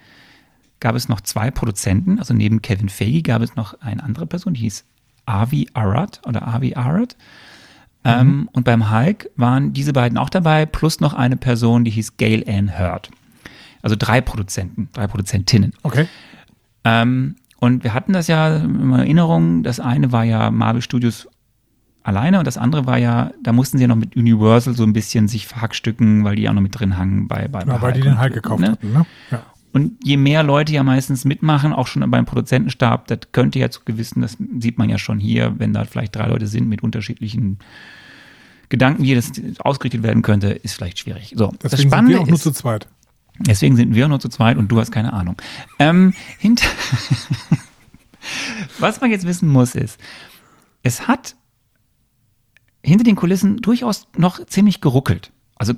gab 0.79 0.95
es 0.95 1.09
noch 1.09 1.21
zwei 1.21 1.49
Produzenten, 1.49 2.19
also 2.19 2.35
neben 2.35 2.61
Kevin 2.61 2.87
Feige 2.87 3.23
gab 3.23 3.41
es 3.41 3.55
noch 3.55 3.81
eine 3.81 4.03
andere 4.03 4.27
Person, 4.27 4.53
die 4.53 4.61
hieß 4.61 4.85
Avi 5.25 5.67
Arad 5.73 6.21
oder 6.25 6.47
Avi 6.47 6.75
Arad. 6.75 7.17
Ähm, 8.03 8.47
und 8.53 8.63
beim 8.63 8.91
Hulk 8.91 9.29
waren 9.35 9.73
diese 9.73 9.91
beiden 9.91 10.17
auch 10.19 10.29
dabei, 10.29 10.65
plus 10.67 10.99
noch 10.99 11.13
eine 11.15 11.35
Person, 11.35 11.83
die 11.83 11.91
hieß 11.91 12.17
Gail 12.17 12.45
Ann 12.47 12.77
Hurd. 12.77 13.09
Also 13.81 13.95
drei 13.97 14.21
Produzenten, 14.21 14.87
drei 14.93 15.07
Produzentinnen. 15.07 15.73
Okay. 15.81 16.07
Ähm, 16.83 17.35
und 17.59 17.83
wir 17.83 17.95
hatten 17.95 18.13
das 18.13 18.27
ja 18.27 18.55
in 18.57 18.93
Erinnerung, 18.93 19.63
das 19.63 19.79
eine 19.79 20.11
war 20.11 20.23
ja 20.23 20.51
Marvel 20.51 20.83
Studios 20.83 21.27
alleine 22.07 22.39
und 22.39 22.47
das 22.47 22.57
andere 22.57 22.85
war 22.85 22.97
ja, 22.97 23.31
da 23.43 23.51
mussten 23.51 23.77
sie 23.77 23.83
ja 23.83 23.87
noch 23.89 23.97
mit 23.97 24.15
Universal 24.15 24.75
so 24.75 24.83
ein 24.83 24.93
bisschen 24.93 25.27
sich 25.27 25.45
verhackstücken, 25.45 26.23
weil 26.23 26.37
die 26.37 26.47
auch 26.47 26.53
noch 26.53 26.61
mit 26.61 26.79
drin 26.79 26.97
hangen 26.97 27.27
bei, 27.27 27.49
bei, 27.49 27.59
Ja, 27.59 27.65
bei 27.65 27.81
weil 27.81 27.93
die 27.93 28.01
den 28.01 28.17
halt 28.17 28.33
gekauft 28.33 28.61
ne? 28.61 28.71
hatten, 28.71 28.93
ne? 28.93 29.05
Ja. 29.29 29.43
Und 29.73 29.97
je 30.03 30.17
mehr 30.17 30.41
Leute 30.41 30.71
ja 30.71 30.83
meistens 30.83 31.25
mitmachen, 31.25 31.73
auch 31.73 31.85
schon 31.85 32.09
beim 32.09 32.25
Produzentenstab, 32.25 33.07
das 33.07 33.19
könnte 33.33 33.59
ja 33.59 33.69
zu 33.69 33.81
gewissen, 33.83 34.21
das 34.21 34.37
sieht 34.59 34.77
man 34.77 34.89
ja 34.89 34.97
schon 34.97 35.19
hier, 35.19 35.59
wenn 35.59 35.73
da 35.73 35.83
vielleicht 35.83 36.15
drei 36.15 36.27
Leute 36.27 36.47
sind 36.47 36.69
mit 36.69 36.81
unterschiedlichen 36.81 37.59
Gedanken, 38.69 39.03
wie 39.03 39.13
das 39.13 39.33
ausgerichtet 39.59 40.01
werden 40.01 40.23
könnte, 40.23 40.47
ist 40.47 40.75
vielleicht 40.75 40.99
schwierig. 40.99 41.33
So, 41.35 41.53
das 41.59 41.71
Deswegen 41.71 41.77
sind 41.77 41.89
Spannende 41.89 42.13
wir 42.13 42.21
auch 42.21 42.27
nur 42.27 42.35
ist, 42.35 42.43
zu 42.43 42.51
zweit. 42.51 42.87
Deswegen 43.39 43.75
sind 43.75 43.93
wir 43.93 44.07
nur 44.07 44.19
zu 44.19 44.29
zweit 44.29 44.57
und 44.57 44.69
du 44.69 44.79
hast 44.79 44.91
keine 44.91 45.13
Ahnung. 45.13 45.35
Ähm, 45.77 46.13
hinter 46.39 46.65
Was 48.79 48.99
man 48.99 49.11
jetzt 49.11 49.27
wissen 49.27 49.47
muss, 49.47 49.75
ist, 49.75 49.99
es 50.83 51.07
hat 51.07 51.36
hinter 52.87 53.03
den 53.03 53.15
Kulissen 53.15 53.57
durchaus 53.57 54.07
noch 54.17 54.43
ziemlich 54.45 54.81
geruckelt. 54.81 55.31
Also 55.55 55.73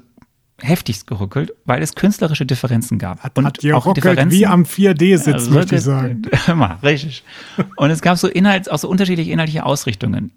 heftigst 0.61 1.07
geruckelt, 1.07 1.53
weil 1.65 1.81
es 1.81 1.95
künstlerische 1.95 2.45
Differenzen 2.45 2.99
gab. 2.99 3.21
Hat, 3.21 3.37
hat 3.37 3.59
geruckelt 3.59 4.29
wie 4.31 4.45
am 4.45 4.63
4D-Sitz, 4.63 5.33
Also 5.33 5.51
möchte 5.51 5.75
ich 5.75 5.81
sagen. 5.81 6.23
Mal, 6.55 6.77
richtig. 6.83 7.23
Und 7.77 7.91
es 7.91 8.01
gab 8.01 8.17
so 8.17 8.27
Inhalts, 8.27 8.67
auch 8.67 8.77
so 8.79 8.89
unterschiedliche 8.89 9.31
inhaltliche 9.31 9.65
Ausrichtungen. 9.65 10.31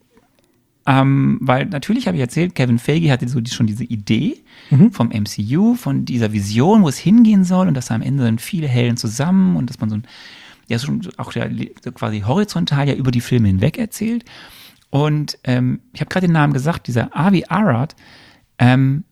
Ähm, 0.85 1.39
weil 1.41 1.67
natürlich 1.67 2.07
habe 2.09 2.17
ich 2.17 2.21
erzählt, 2.21 2.55
Kevin 2.57 2.79
Feige 2.79 3.11
hatte 3.13 3.29
so 3.29 3.41
die, 3.41 3.51
schon 3.51 3.67
diese 3.67 3.85
Idee 3.85 4.39
Mhm. 4.71 4.91
vom 4.93 5.09
MCU, 5.11 5.75
von 5.75 6.05
dieser 6.07 6.33
Vision, 6.33 6.83
wo 6.83 6.89
es 6.89 6.97
hingehen 6.97 7.45
soll 7.45 7.69
und 7.69 7.75
dass 7.75 7.87
da 7.87 7.95
am 7.95 8.01
Ende 8.03 8.25
dann 8.25 8.39
viele 8.39 8.69
Helden 8.69 8.97
zusammen 8.97 9.57
und 9.57 9.69
dass 9.69 9.81
man 9.81 9.91
so 9.91 9.97
ein, 9.97 10.05
ja, 10.69 10.79
schon 10.79 11.03
auch 11.19 11.35
ja, 11.35 11.47
so 11.85 11.93
quasi 11.93 12.21
horizontal 12.21 12.89
ja 12.89 12.95
über 12.95 13.11
die 13.11 13.21
Filme 13.21 13.49
hinweg 13.49 13.77
erzählt. 13.77 14.25
Und 14.93 15.39
ähm, 15.45 15.81
ich 15.95 16.03
habe 16.03 16.11
gerade 16.11 16.27
den 16.27 16.35
Namen 16.35 16.53
gesagt, 16.53 16.87
dieser 16.87 17.17
Avi 17.17 17.47
Arad, 17.49 17.97
ähm, 18.59 19.05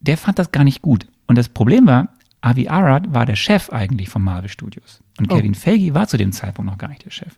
der 0.00 0.18
fand 0.18 0.40
das 0.40 0.50
gar 0.50 0.64
nicht 0.64 0.82
gut. 0.82 1.06
Und 1.28 1.38
das 1.38 1.48
Problem 1.48 1.86
war, 1.86 2.08
Avi 2.40 2.66
Arad 2.66 3.14
war 3.14 3.24
der 3.24 3.36
Chef 3.36 3.70
eigentlich 3.70 4.08
von 4.08 4.20
Marvel 4.20 4.50
Studios. 4.50 5.00
Und 5.20 5.30
Oh. 5.30 5.36
Kevin 5.36 5.54
Feige 5.54 5.94
war 5.94 6.08
zu 6.08 6.16
dem 6.16 6.32
Zeitpunkt 6.32 6.68
noch 6.68 6.76
gar 6.76 6.88
nicht 6.88 7.04
der 7.04 7.12
Chef. 7.12 7.36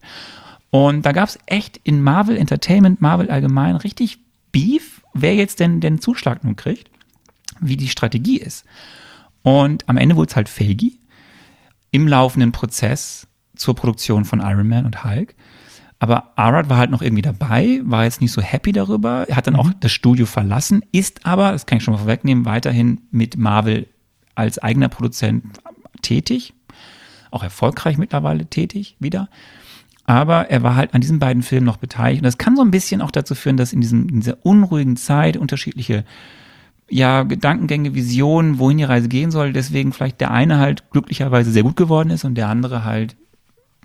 Und 0.71 1.05
da 1.05 1.13
gab 1.13 1.29
es 1.29 1.39
echt 1.45 1.77
in 1.85 2.03
Marvel 2.03 2.39
Entertainment, 2.39 3.03
Marvel 3.03 3.31
allgemein, 3.31 3.77
richtig 3.77 4.19
Beef, 4.51 5.03
wer 5.13 5.35
jetzt 5.35 5.61
denn 5.61 5.83
den 5.83 6.01
Zuschlag 6.01 6.43
nun 6.43 6.57
kriegt, 6.57 6.91
wie 7.61 7.77
die 7.77 7.91
Strategie 7.91 8.39
ist. 8.39 8.65
Und 9.43 9.87
am 9.91 9.99
Ende 9.99 10.17
wurde 10.17 10.31
es 10.31 10.37
halt 10.37 10.49
Feige 10.49 10.91
im 11.91 12.09
laufenden 12.09 12.53
Prozess 12.53 13.27
zur 13.55 13.75
Produktion 13.77 14.25
von 14.25 14.41
Iron 14.41 14.69
Man 14.69 14.87
und 14.87 15.05
Hulk. 15.05 15.35
Aber 16.05 16.33
Arad 16.37 16.69
war 16.69 16.77
halt 16.77 16.91
noch 16.91 17.01
irgendwie 17.01 17.23
dabei, 17.23 17.81
war 17.83 18.05
jetzt 18.05 18.21
nicht 18.21 18.33
so 18.33 18.43
happy 18.43 18.73
darüber. 18.73 19.25
Er 19.27 19.37
hat 19.37 19.47
dann 19.47 19.57
auch 19.57 19.71
das 19.81 19.91
Studio 19.91 20.27
verlassen, 20.27 20.85
ist 20.93 21.25
aber, 21.25 21.51
das 21.51 21.65
kann 21.65 21.79
ich 21.79 21.85
schon 21.85 21.95
mal 21.95 21.99
vorwegnehmen, 22.01 22.45
weiterhin 22.45 23.01
mit 23.11 23.39
Marvel 23.39 23.87
als 24.35 24.59
eigener 24.59 24.91
Produzent 24.91 25.47
tätig. 26.03 26.53
Auch 27.31 27.43
erfolgreich 27.43 27.97
mittlerweile 27.97 28.45
tätig 28.45 28.97
wieder. 29.01 29.31
Aber 30.05 30.51
er 30.51 30.63
war 30.63 30.77
halt 30.77 30.93
an 30.93 31.01
diesen 31.01 31.21
beiden 31.21 31.43
Filmen 31.43 31.65
noch 31.65 31.79
beteiligt. 31.79 32.21
Und 32.21 32.27
das 32.27 32.37
kann 32.37 32.55
so 32.55 32.61
ein 32.61 32.71
bisschen 32.71 33.01
auch 33.01 33.11
dazu 33.11 33.35
führen, 33.35 33.57
dass 33.57 33.73
in, 33.73 33.81
diesem, 33.81 34.07
in 34.07 34.21
dieser 34.21 34.45
unruhigen 34.45 34.97
Zeit 34.97 35.39
unterschiedliche 35.39 36.05
ja, 36.91 37.23
Gedankengänge, 37.23 37.95
Visionen, 37.95 38.59
wohin 38.59 38.77
die 38.77 38.85
Reise 38.85 39.09
gehen 39.09 39.31
soll, 39.31 39.55
deswegen 39.55 39.95
vielleicht 39.95 40.21
der 40.21 40.33
eine 40.33 40.59
halt 40.59 40.91
glücklicherweise 40.91 41.51
sehr 41.51 41.63
gut 41.63 41.77
geworden 41.77 42.11
ist 42.11 42.25
und 42.25 42.35
der 42.35 42.51
andere 42.51 42.85
halt 42.85 43.17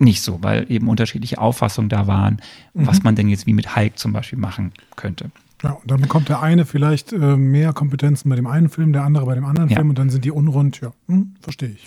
nicht 0.01 0.21
so, 0.21 0.41
weil 0.41 0.65
eben 0.71 0.87
unterschiedliche 0.87 1.39
Auffassungen 1.39 1.89
da 1.89 2.07
waren, 2.07 2.39
was 2.73 3.03
man 3.03 3.15
denn 3.15 3.29
jetzt 3.29 3.45
wie 3.47 3.53
mit 3.53 3.75
Hulk 3.75 3.97
zum 3.97 4.13
Beispiel 4.13 4.39
machen 4.39 4.71
könnte. 4.95 5.31
Ja, 5.61 5.71
und 5.71 5.91
dann 5.91 5.99
bekommt 5.99 6.29
der 6.29 6.41
eine 6.41 6.65
vielleicht 6.65 7.11
äh, 7.11 7.17
mehr 7.35 7.73
Kompetenzen 7.73 8.29
bei 8.29 8.35
dem 8.37 8.47
einen 8.47 8.69
Film, 8.69 8.93
der 8.93 9.03
andere 9.03 9.25
bei 9.25 9.35
dem 9.35 9.43
anderen 9.45 9.69
Ja. 9.69 9.75
Film 9.75 9.89
und 9.89 9.99
dann 9.99 10.09
sind 10.09 10.23
die 10.23 10.31
unrund. 10.31 10.79
Ja, 10.81 10.91
hm, 11.07 11.35
verstehe 11.41 11.69
ich. 11.69 11.83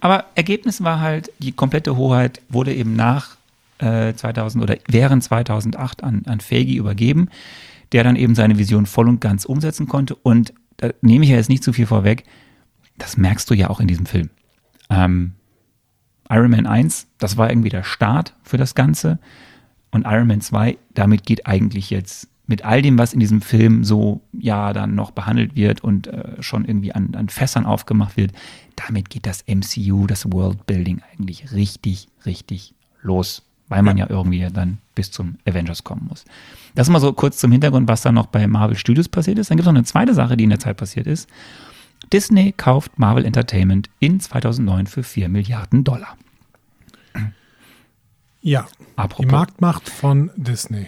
Aber 0.00 0.26
Ergebnis 0.36 0.84
war 0.84 1.00
halt, 1.00 1.32
die 1.40 1.52
komplette 1.52 1.96
Hoheit 1.96 2.40
wurde 2.48 2.72
eben 2.72 2.94
nach 2.94 3.36
äh, 3.78 4.14
2000 4.14 4.62
oder 4.62 4.76
während 4.86 5.24
2008 5.24 6.04
an, 6.04 6.22
an 6.26 6.40
Feige 6.40 6.72
übergeben, 6.74 7.28
der 7.92 8.04
dann 8.04 8.14
eben 8.16 8.34
seine 8.34 8.58
Vision 8.58 8.86
voll 8.86 9.08
und 9.08 9.20
ganz 9.20 9.44
umsetzen 9.44 9.88
konnte. 9.88 10.14
Und 10.14 10.52
da 10.76 10.90
nehme 11.00 11.24
ich 11.24 11.30
ja 11.30 11.36
jetzt 11.36 11.48
nicht 11.48 11.64
zu 11.64 11.72
viel 11.72 11.86
vorweg, 11.86 12.24
das 12.98 13.16
merkst 13.16 13.50
du 13.50 13.54
ja 13.54 13.68
auch 13.70 13.80
in 13.80 13.88
diesem 13.88 14.06
Film. 14.06 14.30
Ähm, 14.88 15.32
Iron 16.30 16.50
Man 16.50 16.66
1, 16.66 17.06
das 17.18 17.36
war 17.36 17.50
irgendwie 17.50 17.68
der 17.68 17.84
Start 17.84 18.34
für 18.42 18.56
das 18.56 18.74
Ganze. 18.74 19.18
Und 19.90 20.06
Iron 20.06 20.26
Man 20.26 20.40
2, 20.40 20.76
damit 20.94 21.24
geht 21.24 21.46
eigentlich 21.46 21.90
jetzt 21.90 22.28
mit 22.46 22.64
all 22.64 22.80
dem, 22.80 22.96
was 22.98 23.12
in 23.12 23.20
diesem 23.20 23.40
Film 23.40 23.82
so 23.84 24.20
ja 24.32 24.72
dann 24.72 24.94
noch 24.94 25.10
behandelt 25.10 25.56
wird 25.56 25.82
und 25.82 26.06
äh, 26.06 26.40
schon 26.42 26.64
irgendwie 26.64 26.92
an, 26.92 27.14
an 27.16 27.28
Fässern 27.28 27.66
aufgemacht 27.66 28.16
wird, 28.16 28.32
damit 28.76 29.10
geht 29.10 29.26
das 29.26 29.44
MCU, 29.48 30.06
das 30.06 30.30
Worldbuilding 30.30 31.02
eigentlich 31.12 31.52
richtig, 31.52 32.08
richtig 32.24 32.74
los, 33.02 33.42
weil 33.68 33.82
man 33.82 33.96
ja, 33.96 34.08
irgendwie 34.08 34.46
dann 34.52 34.78
bis 34.94 35.10
zum 35.10 35.38
Avengers 35.44 35.82
kommen 35.82 36.06
muss. 36.08 36.24
Das 36.74 36.88
mal 36.88 37.00
so 37.00 37.12
kurz 37.12 37.38
zum 37.38 37.50
Hintergrund, 37.50 37.88
was 37.88 38.02
da 38.02 38.12
noch 38.12 38.26
bei 38.26 38.46
Marvel 38.46 38.76
Studios 38.76 39.08
passiert 39.08 39.38
ist. 39.38 39.50
Dann 39.50 39.56
gibt 39.56 39.66
es 39.66 39.72
noch 39.72 39.76
eine 39.76 39.84
zweite 39.84 40.14
Sache, 40.14 40.36
die 40.36 40.44
in 40.44 40.50
der 40.50 40.58
Zeit 40.58 40.76
passiert 40.76 41.06
ist. 41.06 41.28
Disney 42.12 42.52
kauft 42.52 42.98
Marvel 42.98 43.24
Entertainment 43.24 43.90
in 43.98 44.20
2009 44.20 44.86
für 44.86 45.02
4 45.02 45.28
Milliarden 45.28 45.84
Dollar. 45.84 46.16
Ja, 48.42 48.66
Apropos. 48.94 49.26
die 49.26 49.32
Marktmacht 49.32 49.88
von 49.88 50.30
Disney. 50.36 50.86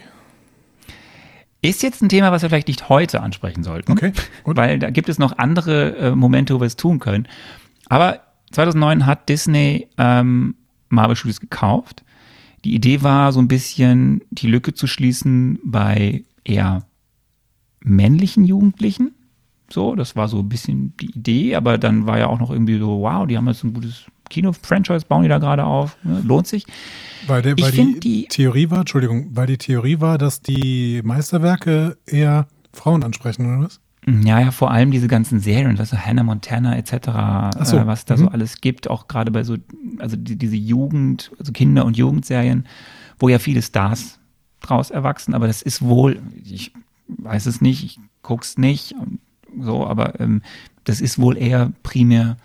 Ist 1.61 1.82
jetzt 1.82 2.02
ein 2.02 2.09
Thema, 2.09 2.30
was 2.30 2.42
wir 2.42 2.50
vielleicht 2.50 2.68
nicht 2.68 2.88
heute 2.88 3.20
ansprechen 3.20 3.64
sollten. 3.64 3.90
Okay, 3.90 4.12
gut. 4.44 4.56
Weil 4.56 4.78
da 4.78 4.90
gibt 4.90 5.09
es 5.09 5.18
noch 5.18 5.38
andere 5.38 5.96
äh, 5.96 6.14
Momente, 6.14 6.54
wo 6.54 6.61
wir 6.61 6.66
es 6.66 6.76
tun 6.76 7.00
können. 7.00 7.26
Aber 7.88 8.20
2009 8.52 9.06
hat 9.06 9.28
Disney 9.28 9.88
ähm, 9.98 10.54
Marvel 10.88 11.16
Studios 11.16 11.40
gekauft. 11.40 12.04
Die 12.64 12.74
Idee 12.74 13.02
war 13.02 13.32
so 13.32 13.40
ein 13.40 13.48
bisschen, 13.48 14.22
die 14.30 14.46
Lücke 14.46 14.72
zu 14.72 14.86
schließen 14.86 15.59
bei 15.64 16.22
eher 16.44 16.86
männlichen 17.80 18.44
Jugendlichen. 18.44 19.14
So, 19.70 19.94
das 19.94 20.16
war 20.16 20.28
so 20.28 20.38
ein 20.38 20.48
bisschen 20.48 20.94
die 20.98 21.10
Idee, 21.10 21.54
aber 21.54 21.76
dann 21.76 22.06
war 22.06 22.18
ja 22.18 22.26
auch 22.26 22.38
noch 22.38 22.50
irgendwie 22.50 22.78
so, 22.78 23.00
wow, 23.02 23.26
die 23.26 23.36
haben 23.36 23.46
jetzt 23.48 23.64
ein 23.64 23.74
gutes 23.74 24.04
Kino-Franchise, 24.30 25.06
bauen 25.06 25.22
die 25.22 25.28
da 25.28 25.38
gerade 25.38 25.64
auf, 25.64 25.96
ne? 26.04 26.22
lohnt 26.24 26.46
sich. 26.46 26.64
Weil, 27.26 27.42
der, 27.42 27.58
weil 27.58 27.72
die, 27.72 28.00
die- 28.00 28.26
Theorie 28.28 28.70
war, 28.70 28.80
Entschuldigung, 28.80 29.28
weil 29.32 29.46
die 29.46 29.58
Theorie 29.58 30.00
war, 30.00 30.16
dass 30.16 30.40
die 30.40 31.02
Meisterwerke 31.04 31.98
eher 32.06 32.46
Frauen 32.72 33.02
ansprechen, 33.02 33.46
oder 33.46 33.66
was? 33.66 33.80
Ja, 34.06 34.40
ja, 34.40 34.50
vor 34.52 34.70
allem 34.70 34.90
diese 34.90 35.08
ganzen 35.08 35.40
Serien, 35.40 35.78
was 35.78 35.90
so 35.90 35.98
Hannah 35.98 36.22
Montana 36.22 36.76
etc., 36.78 37.66
so, 37.68 37.76
äh, 37.76 37.86
was 37.86 38.06
da 38.06 38.16
so 38.16 38.24
mhm. 38.24 38.30
alles 38.30 38.60
gibt, 38.62 38.88
auch 38.88 39.06
gerade 39.06 39.30
bei 39.30 39.44
so, 39.44 39.56
also 39.98 40.16
die, 40.16 40.36
diese 40.36 40.56
Jugend, 40.56 41.30
also 41.38 41.52
Kinder- 41.52 41.84
und 41.84 41.96
Jugendserien, 41.98 42.66
wo 43.18 43.28
ja 43.28 43.38
viele 43.38 43.60
Stars 43.60 44.18
draus 44.60 44.90
erwachsen, 44.90 45.34
aber 45.34 45.46
das 45.46 45.60
ist 45.60 45.82
wohl, 45.82 46.20
ich 46.42 46.72
weiß 47.08 47.46
es 47.46 47.60
nicht, 47.60 47.84
ich 47.84 48.00
guck's 48.22 48.56
nicht, 48.56 48.94
so, 49.61 49.86
aber 49.86 50.20
ähm, 50.20 50.42
das 50.84 51.01
ist 51.01 51.18
wohl 51.18 51.36
eher 51.36 51.72
primär 51.82 52.36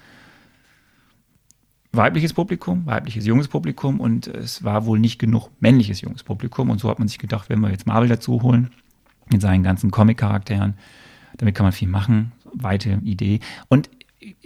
weibliches 1.92 2.34
Publikum, 2.34 2.86
weibliches 2.86 3.26
junges 3.26 3.48
Publikum 3.48 4.00
und 4.00 4.28
es 4.28 4.64
war 4.64 4.86
wohl 4.86 5.00
nicht 5.00 5.20
genug 5.20 5.50
männliches 5.60 6.02
junges 6.02 6.24
Publikum 6.24 6.70
und 6.70 6.80
so 6.80 6.90
hat 6.90 7.00
man 7.00 7.08
sich 7.08 7.20
gedacht, 7.20 7.50
wenn 7.50 7.60
wir 7.60 7.70
jetzt 7.70 7.86
Marvel 7.86 8.10
dazu 8.10 8.42
holen 8.42 8.72
mit 9.32 9.42
seinen 9.42 9.64
ganzen 9.64 9.92
Comic-Charakteren, 9.92 10.74
damit 11.38 11.56
kann 11.56 11.66
man 11.66 11.72
viel 11.72 11.88
machen, 11.88 12.32
weite 12.54 13.00
Idee 13.04 13.40
und 13.70 13.90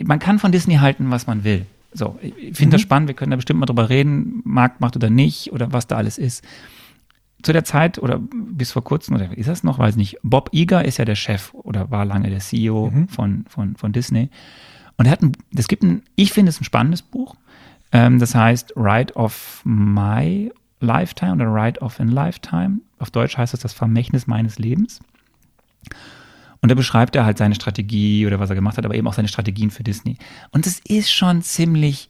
man 0.03 0.19
kann 0.19 0.39
von 0.39 0.51
Disney 0.51 0.75
halten, 0.75 1.09
was 1.09 1.27
man 1.27 1.43
will. 1.43 1.65
So, 1.93 2.19
ich 2.21 2.57
finde 2.57 2.75
das 2.75 2.81
spannend, 2.81 3.07
wir 3.07 3.15
können 3.15 3.31
da 3.31 3.37
bestimmt 3.37 3.59
mal 3.59 3.65
drüber 3.65 3.89
reden, 3.89 4.41
Markt 4.43 4.81
macht 4.81 4.95
oder 4.95 5.09
nicht 5.09 5.51
oder 5.53 5.71
was 5.71 5.87
da 5.87 5.95
alles 5.95 6.17
ist. 6.17 6.43
Zu 7.43 7.53
der 7.53 7.63
Zeit 7.63 7.99
oder 7.99 8.19
bis 8.19 8.71
vor 8.71 8.83
kurzem, 8.83 9.15
oder 9.15 9.37
ist 9.37 9.47
das 9.47 9.63
noch, 9.63 9.77
weiß 9.79 9.95
nicht, 9.95 10.17
Bob 10.23 10.49
Iger 10.53 10.83
ist 10.83 10.97
ja 10.97 11.05
der 11.05 11.15
Chef 11.15 11.53
oder 11.53 11.91
war 11.91 12.03
lange 12.03 12.29
der 12.29 12.39
CEO 12.39 12.91
von, 13.09 13.45
von, 13.47 13.75
von 13.75 13.91
Disney. 13.91 14.29
Und 14.97 15.05
er 15.05 15.11
hat 15.11 15.21
ein, 15.21 15.33
es 15.55 15.67
gibt 15.67 15.83
ein, 15.83 16.01
ich 16.15 16.33
finde 16.33 16.49
es 16.49 16.59
ein 16.59 16.63
spannendes 16.63 17.03
Buch. 17.03 17.35
Ähm, 17.91 18.19
das 18.19 18.35
heißt 18.35 18.73
Ride 18.75 19.13
of 19.13 19.61
My 19.63 20.51
Lifetime 20.79 21.33
oder 21.33 21.53
Ride 21.53 21.79
of 21.81 21.99
a 21.99 22.03
Lifetime. 22.03 22.79
Auf 22.99 23.11
Deutsch 23.11 23.37
heißt 23.37 23.53
das 23.53 23.59
das 23.59 23.73
Vermächtnis 23.73 24.27
meines 24.27 24.57
Lebens. 24.59 24.99
Und 26.61 26.69
da 26.69 26.75
beschreibt 26.75 27.15
er 27.15 27.25
halt 27.25 27.37
seine 27.37 27.55
Strategie 27.55 28.25
oder 28.25 28.39
was 28.39 28.49
er 28.49 28.55
gemacht 28.55 28.77
hat, 28.77 28.85
aber 28.85 28.95
eben 28.95 29.07
auch 29.07 29.13
seine 29.13 29.27
Strategien 29.27 29.69
für 29.69 29.83
Disney. 29.83 30.17
Und 30.51 30.65
es 30.65 30.79
ist 30.79 31.11
schon 31.11 31.41
ziemlich 31.41 32.07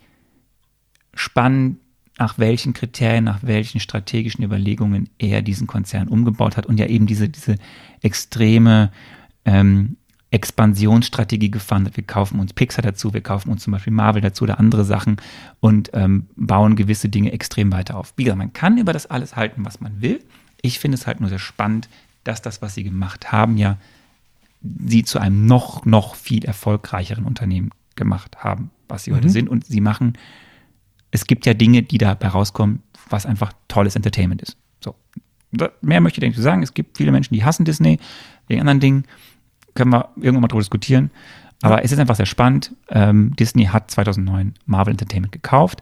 spannend, 1.14 1.80
nach 2.18 2.38
welchen 2.38 2.74
Kriterien, 2.74 3.24
nach 3.24 3.40
welchen 3.44 3.80
strategischen 3.80 4.44
Überlegungen 4.44 5.10
er 5.20 5.42
diesen 5.42 5.68
Konzern 5.68 6.08
umgebaut 6.08 6.58
hat 6.58 6.66
und 6.66 6.80
ja 6.80 6.88
eben 6.88 7.06
diese, 7.06 7.30
diese 7.30 7.58
extreme 8.02 8.92
ähm, 9.46 9.98
Expansionsstrategie 10.32 11.52
gefahren 11.52 11.86
hat. 11.86 11.96
Wir 11.96 12.04
kaufen 12.04 12.40
uns 12.40 12.54
Pixar 12.54 12.82
dazu, 12.82 13.14
wir 13.14 13.22
kaufen 13.22 13.50
uns 13.50 13.64
zum 13.64 13.72
Beispiel 13.72 13.94
Marvel 13.94 14.22
dazu 14.22 14.44
oder 14.44 14.60
andere 14.60 14.84
Sachen 14.84 15.18
und 15.60 15.92
ähm, 15.94 16.28
bauen 16.36 16.76
gewisse 16.76 17.08
Dinge 17.08 17.32
extrem 17.32 17.72
weiter 17.72 17.96
auf. 17.98 18.14
Wie 18.18 18.24
gesagt, 18.26 18.40
man 18.40 18.54
kann 18.54 18.78
über 18.78 18.94
das 18.94 19.06
alles 19.06 19.36
halten, 19.36 19.64
was 19.64 19.80
man 19.80 20.02
will. 20.02 20.20
Ich 20.62 20.80
finde 20.80 20.96
es 20.96 21.08
halt 21.08 21.22
nur 21.22 21.30
sehr 21.30 21.40
spannend, 21.40 21.88
dass 22.24 22.42
das, 22.42 22.62
was 22.62 22.74
sie 22.74 22.84
gemacht 22.84 23.32
haben, 23.32 23.58
ja 23.58 23.78
sie 24.62 25.04
zu 25.04 25.20
einem 25.20 25.46
noch, 25.46 25.86
noch 25.86 26.16
viel 26.16 26.46
erfolgreicheren 26.46 27.26
Unternehmen 27.26 27.72
gemacht 27.96 28.38
haben, 28.44 28.72
was 28.88 29.04
sie 29.04 29.14
heute 29.14 29.30
sind. 29.30 29.50
Und 29.50 29.66
sie 29.66 29.82
machen, 29.82 30.14
es 31.18 31.26
gibt 31.28 31.46
ja 31.46 31.54
Dinge, 31.54 31.84
die 31.84 31.98
dabei 31.98 32.28
rauskommen, 32.30 32.82
was 33.10 33.26
einfach 33.26 33.52
tolles 33.68 33.96
Entertainment 33.96 34.42
ist. 34.44 34.58
So. 34.84 34.96
Mehr 35.82 36.02
möchte 36.02 36.22
ich 36.22 36.28
nicht 36.28 36.40
sagen. 36.42 36.62
Es 36.62 36.74
gibt 36.74 36.98
viele 36.98 37.12
Menschen, 37.12 37.34
die 37.34 37.44
hassen 37.44 37.66
Disney, 37.66 38.00
wegen 38.48 38.62
anderen 38.62 38.80
Dingen. 38.80 39.04
Können 39.74 39.92
wir 39.92 40.10
irgendwann 40.16 40.42
mal 40.42 40.48
drüber 40.48 40.62
diskutieren. 40.62 41.10
Aber 41.64 41.84
es 41.84 41.92
ist 41.92 41.98
einfach 42.00 42.16
sehr 42.16 42.28
spannend. 42.28 42.74
Ähm, 42.90 43.36
Disney 43.36 43.66
hat 43.66 43.90
2009 43.90 44.54
Marvel 44.68 44.92
Entertainment 44.92 45.32
gekauft. 45.32 45.82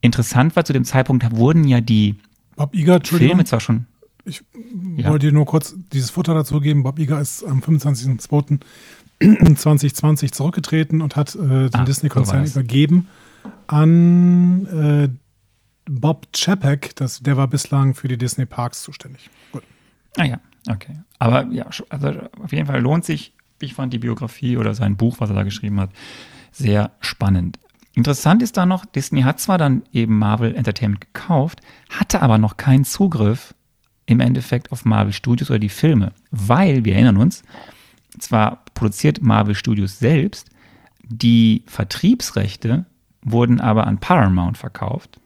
Interessant 0.00 0.56
war 0.56 0.64
zu 0.64 0.72
dem 0.72 0.84
Zeitpunkt, 0.84 1.22
da 1.24 1.32
wurden 1.32 1.64
ja 1.64 1.80
die 1.82 2.16
Bob 2.56 2.74
Iger, 2.74 3.00
Filme 3.04 3.44
zwar 3.44 3.60
schon 3.60 3.86
ich 4.26 4.42
Ja. 4.96 5.10
wollte 5.10 5.26
dir 5.26 5.32
nur 5.32 5.44
kurz 5.44 5.74
dieses 5.92 6.08
Futter 6.08 6.32
dazu 6.32 6.58
geben. 6.60 6.82
Bob 6.82 6.98
Iger 6.98 7.20
ist 7.20 7.44
am 7.44 7.60
25.02.2020 7.60 8.60
zurückgetreten 10.32 11.02
und 11.02 11.16
hat 11.16 11.34
äh, 11.34 11.38
den 11.38 11.70
Ah, 11.74 11.78
so 11.80 11.84
Disney-Konzern 11.84 12.42
das. 12.42 12.52
übergeben 12.52 13.08
an 13.66 14.66
äh, 14.66 15.08
Bob 15.90 16.28
Chapek. 16.32 16.96
Das, 16.96 17.20
der 17.20 17.36
war 17.36 17.48
bislang 17.48 17.94
für 17.94 18.08
die 18.08 18.18
Disney-Parks 18.18 18.82
zuständig. 18.82 19.30
Gut. 19.52 19.62
Ah 20.16 20.24
ja, 20.24 20.40
okay. 20.70 20.96
Aber 21.18 21.46
ja, 21.50 21.66
also 21.88 22.08
auf 22.42 22.52
jeden 22.52 22.66
Fall 22.66 22.80
lohnt 22.80 23.04
sich. 23.04 23.34
Ich 23.60 23.74
fand 23.74 23.92
die 23.92 23.98
Biografie 23.98 24.56
oder 24.56 24.74
sein 24.74 24.96
Buch, 24.96 25.16
was 25.20 25.30
er 25.30 25.36
da 25.36 25.42
geschrieben 25.42 25.80
hat, 25.80 25.90
sehr 26.52 26.92
spannend. 27.00 27.58
Interessant 27.94 28.42
ist 28.42 28.56
da 28.56 28.66
noch, 28.66 28.84
Disney 28.84 29.22
hat 29.22 29.38
zwar 29.40 29.56
dann 29.56 29.84
eben 29.92 30.18
Marvel 30.18 30.54
Entertainment 30.54 31.00
gekauft, 31.00 31.60
hatte 31.88 32.22
aber 32.22 32.38
noch 32.38 32.56
keinen 32.56 32.84
Zugriff 32.84 33.54
im 34.06 34.20
Endeffekt 34.20 34.72
auf 34.72 34.84
Marvel 34.84 35.12
Studios 35.12 35.50
oder 35.50 35.60
die 35.60 35.68
Filme, 35.68 36.12
weil, 36.30 36.84
wir 36.84 36.94
erinnern 36.94 37.16
uns, 37.16 37.42
zwar 38.18 38.64
produziert 38.74 39.22
Marvel 39.22 39.54
Studios 39.54 39.98
selbst, 39.98 40.50
Die 41.06 41.64
Vertriebsrechte 41.66 42.86
wurden 43.24 43.60
aber 43.60 43.86
an 43.86 43.98
Paramount 43.98 44.56
verkauft 44.58 45.18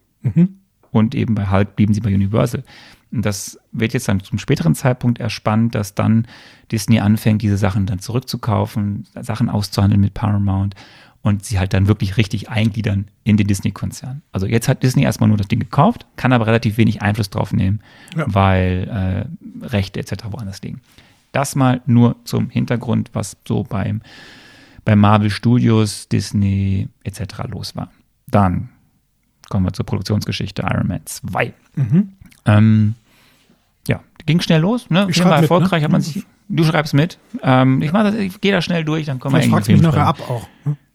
und 0.90 1.14
eben 1.14 1.34
bei 1.34 1.51
Hulk 1.51 1.76
blieben 1.76 1.92
sie 1.94 2.01
bei 2.01 2.14
Universal. 2.14 2.62
Und 3.11 3.24
das 3.24 3.59
wird 3.72 3.94
jetzt 3.94 4.09
dann 4.09 4.20
zum 4.20 4.38
späteren 4.38 4.74
Zeitpunkt 4.74 5.18
erspannt, 5.18 5.74
dass 5.74 5.94
dann 5.94 6.26
Disney 6.70 7.01
anfängt, 7.01 7.40
diese 7.42 7.57
Sachen 7.57 7.86
dann 7.86 7.99
zurückzukaufen, 8.01 9.07
Sachen 9.20 9.49
auszuhandeln 9.49 10.01
mit 10.01 10.12
Paramount 10.14 10.74
und 11.22 11.44
sie 11.44 11.59
halt 11.59 11.72
dann 11.72 11.88
wirklich 11.88 12.16
richtig 12.18 12.49
eingliedern 12.51 13.09
in 13.24 13.36
den 13.38 13.46
Disney-Konzern. 13.46 14.22
Also 14.32 14.46
jetzt 14.46 14.68
hat 14.68 14.82
Disney 14.82 15.03
erstmal 15.05 15.28
nur 15.28 15.38
das 15.38 15.49
Ding 15.49 15.59
gekauft, 15.59 16.07
kann 16.16 16.32
aber 16.32 16.46
relativ 16.46 16.76
wenig 16.76 17.01
Einfluss 17.03 17.30
drauf 17.30 17.53
nehmen, 17.53 17.80
Ja. 18.16 18.24
weil 18.28 19.26
äh, 19.62 19.66
Rechte 19.66 20.01
etc. 20.01 20.24
woanders 20.30 20.61
liegen. 20.62 20.80
Das 21.32 21.57
mal 21.57 21.80
nur 21.86 22.16
zum 22.24 22.51
Hintergrund, 22.51 23.11
was 23.14 23.36
so 23.46 23.64
beim, 23.64 24.01
bei 24.89 24.97
Marvel 24.97 25.28
Studios, 25.28 26.09
Disney 26.09 26.89
etc. 27.05 27.20
los 27.51 27.76
war. 27.76 27.91
Dann 28.26 28.70
kommen 29.51 29.66
wir 29.66 29.72
zur 29.74 29.84
Produktionsgeschichte 29.84 30.62
Iron 30.62 30.86
Man 30.86 31.03
2. 31.05 31.53
Ähm, 32.47 32.95
ja, 33.86 34.01
ging 34.24 34.41
schnell 34.41 34.62
los. 34.62 34.89
Ne? 34.89 35.07
Ich 35.11 35.22
war 35.22 35.32
mit, 35.32 35.43
erfolgreich, 35.43 35.82
ne? 35.82 35.84
hat 35.84 35.93
man 35.93 36.01
sich. 36.01 36.24
Du 36.49 36.64
schreibst 36.64 36.95
mit. 36.95 37.18
Ähm, 37.43 37.82
ich 37.82 37.91
das, 37.91 38.14
ich 38.14 38.41
gehe 38.41 38.53
da 38.53 38.62
schnell 38.62 38.82
durch, 38.82 39.05
dann 39.05 39.18
kommen 39.20 39.34
wir 39.34 39.43
du 39.43 39.49
irgendwie 39.49 39.72
mich 39.72 39.80
sprechen. 39.82 39.99
ab 40.01 40.20
auch. 40.22 40.49
ne? 40.64 40.78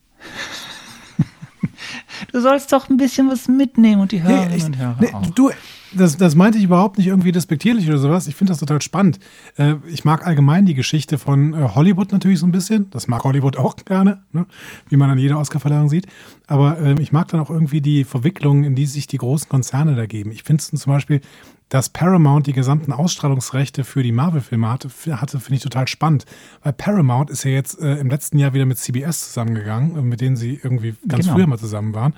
Du 2.31 2.41
sollst 2.41 2.73
doch 2.73 2.89
ein 2.89 2.97
bisschen 2.97 3.29
was 3.29 3.47
mitnehmen 3.47 4.01
und 4.01 4.11
die 4.11 4.23
Hörerinnen 4.23 4.49
Nee, 4.49 4.55
ich, 4.57 4.63
und 4.63 4.77
Hörer 4.77 4.95
nee, 4.99 5.13
auch. 5.13 5.27
du, 5.35 5.51
das, 5.95 6.17
das 6.17 6.35
meinte 6.35 6.57
ich 6.57 6.65
überhaupt 6.65 6.97
nicht 6.97 7.07
irgendwie 7.07 7.31
despektierlich 7.31 7.87
oder 7.87 7.97
sowas. 7.97 8.27
Ich 8.27 8.35
finde 8.35 8.51
das 8.51 8.59
total 8.59 8.81
spannend. 8.81 9.19
Äh, 9.57 9.75
ich 9.87 10.05
mag 10.05 10.25
allgemein 10.25 10.65
die 10.65 10.73
Geschichte 10.73 11.17
von 11.17 11.53
äh, 11.53 11.69
Hollywood 11.75 12.11
natürlich 12.11 12.39
so 12.39 12.45
ein 12.45 12.51
bisschen. 12.51 12.89
Das 12.91 13.07
mag 13.07 13.23
Hollywood 13.23 13.57
auch 13.57 13.75
gerne, 13.75 14.23
ne? 14.31 14.45
wie 14.89 14.97
man 14.97 15.09
an 15.09 15.17
jeder 15.17 15.39
Oscarverleihung 15.39 15.89
sieht. 15.89 16.07
Aber 16.47 16.79
ähm, 16.79 16.97
ich 16.99 17.11
mag 17.11 17.27
dann 17.29 17.39
auch 17.39 17.49
irgendwie 17.49 17.81
die 17.81 18.03
Verwicklungen, 18.03 18.63
in 18.63 18.75
die 18.75 18.85
sich 18.85 19.07
die 19.07 19.17
großen 19.17 19.49
Konzerne 19.49 19.95
da 19.95 20.05
geben. 20.05 20.31
Ich 20.31 20.43
finde 20.43 20.61
es 20.61 20.81
zum 20.81 20.91
Beispiel, 20.91 21.21
dass 21.69 21.89
Paramount 21.89 22.45
die 22.45 22.53
gesamten 22.53 22.91
Ausstrahlungsrechte 22.91 23.83
für 23.83 24.03
die 24.03 24.11
Marvel-Filme 24.11 24.69
hatte, 24.69 24.89
hatte 25.19 25.39
finde 25.39 25.55
ich 25.55 25.63
total 25.63 25.87
spannend. 25.87 26.25
Weil 26.61 26.73
Paramount 26.73 27.29
ist 27.31 27.43
ja 27.45 27.51
jetzt 27.51 27.79
äh, 27.79 27.95
im 27.95 28.09
letzten 28.09 28.37
Jahr 28.37 28.53
wieder 28.53 28.65
mit 28.65 28.77
CBS 28.77 29.27
zusammengegangen, 29.29 29.97
äh, 29.97 30.01
mit 30.01 30.21
denen 30.21 30.35
sie 30.35 30.59
irgendwie 30.61 30.95
ganz 31.07 31.23
Genau. 31.25 31.35
früher 31.35 31.47
mal 31.47 31.57
zusammen 31.57 31.95
waren. 31.95 32.13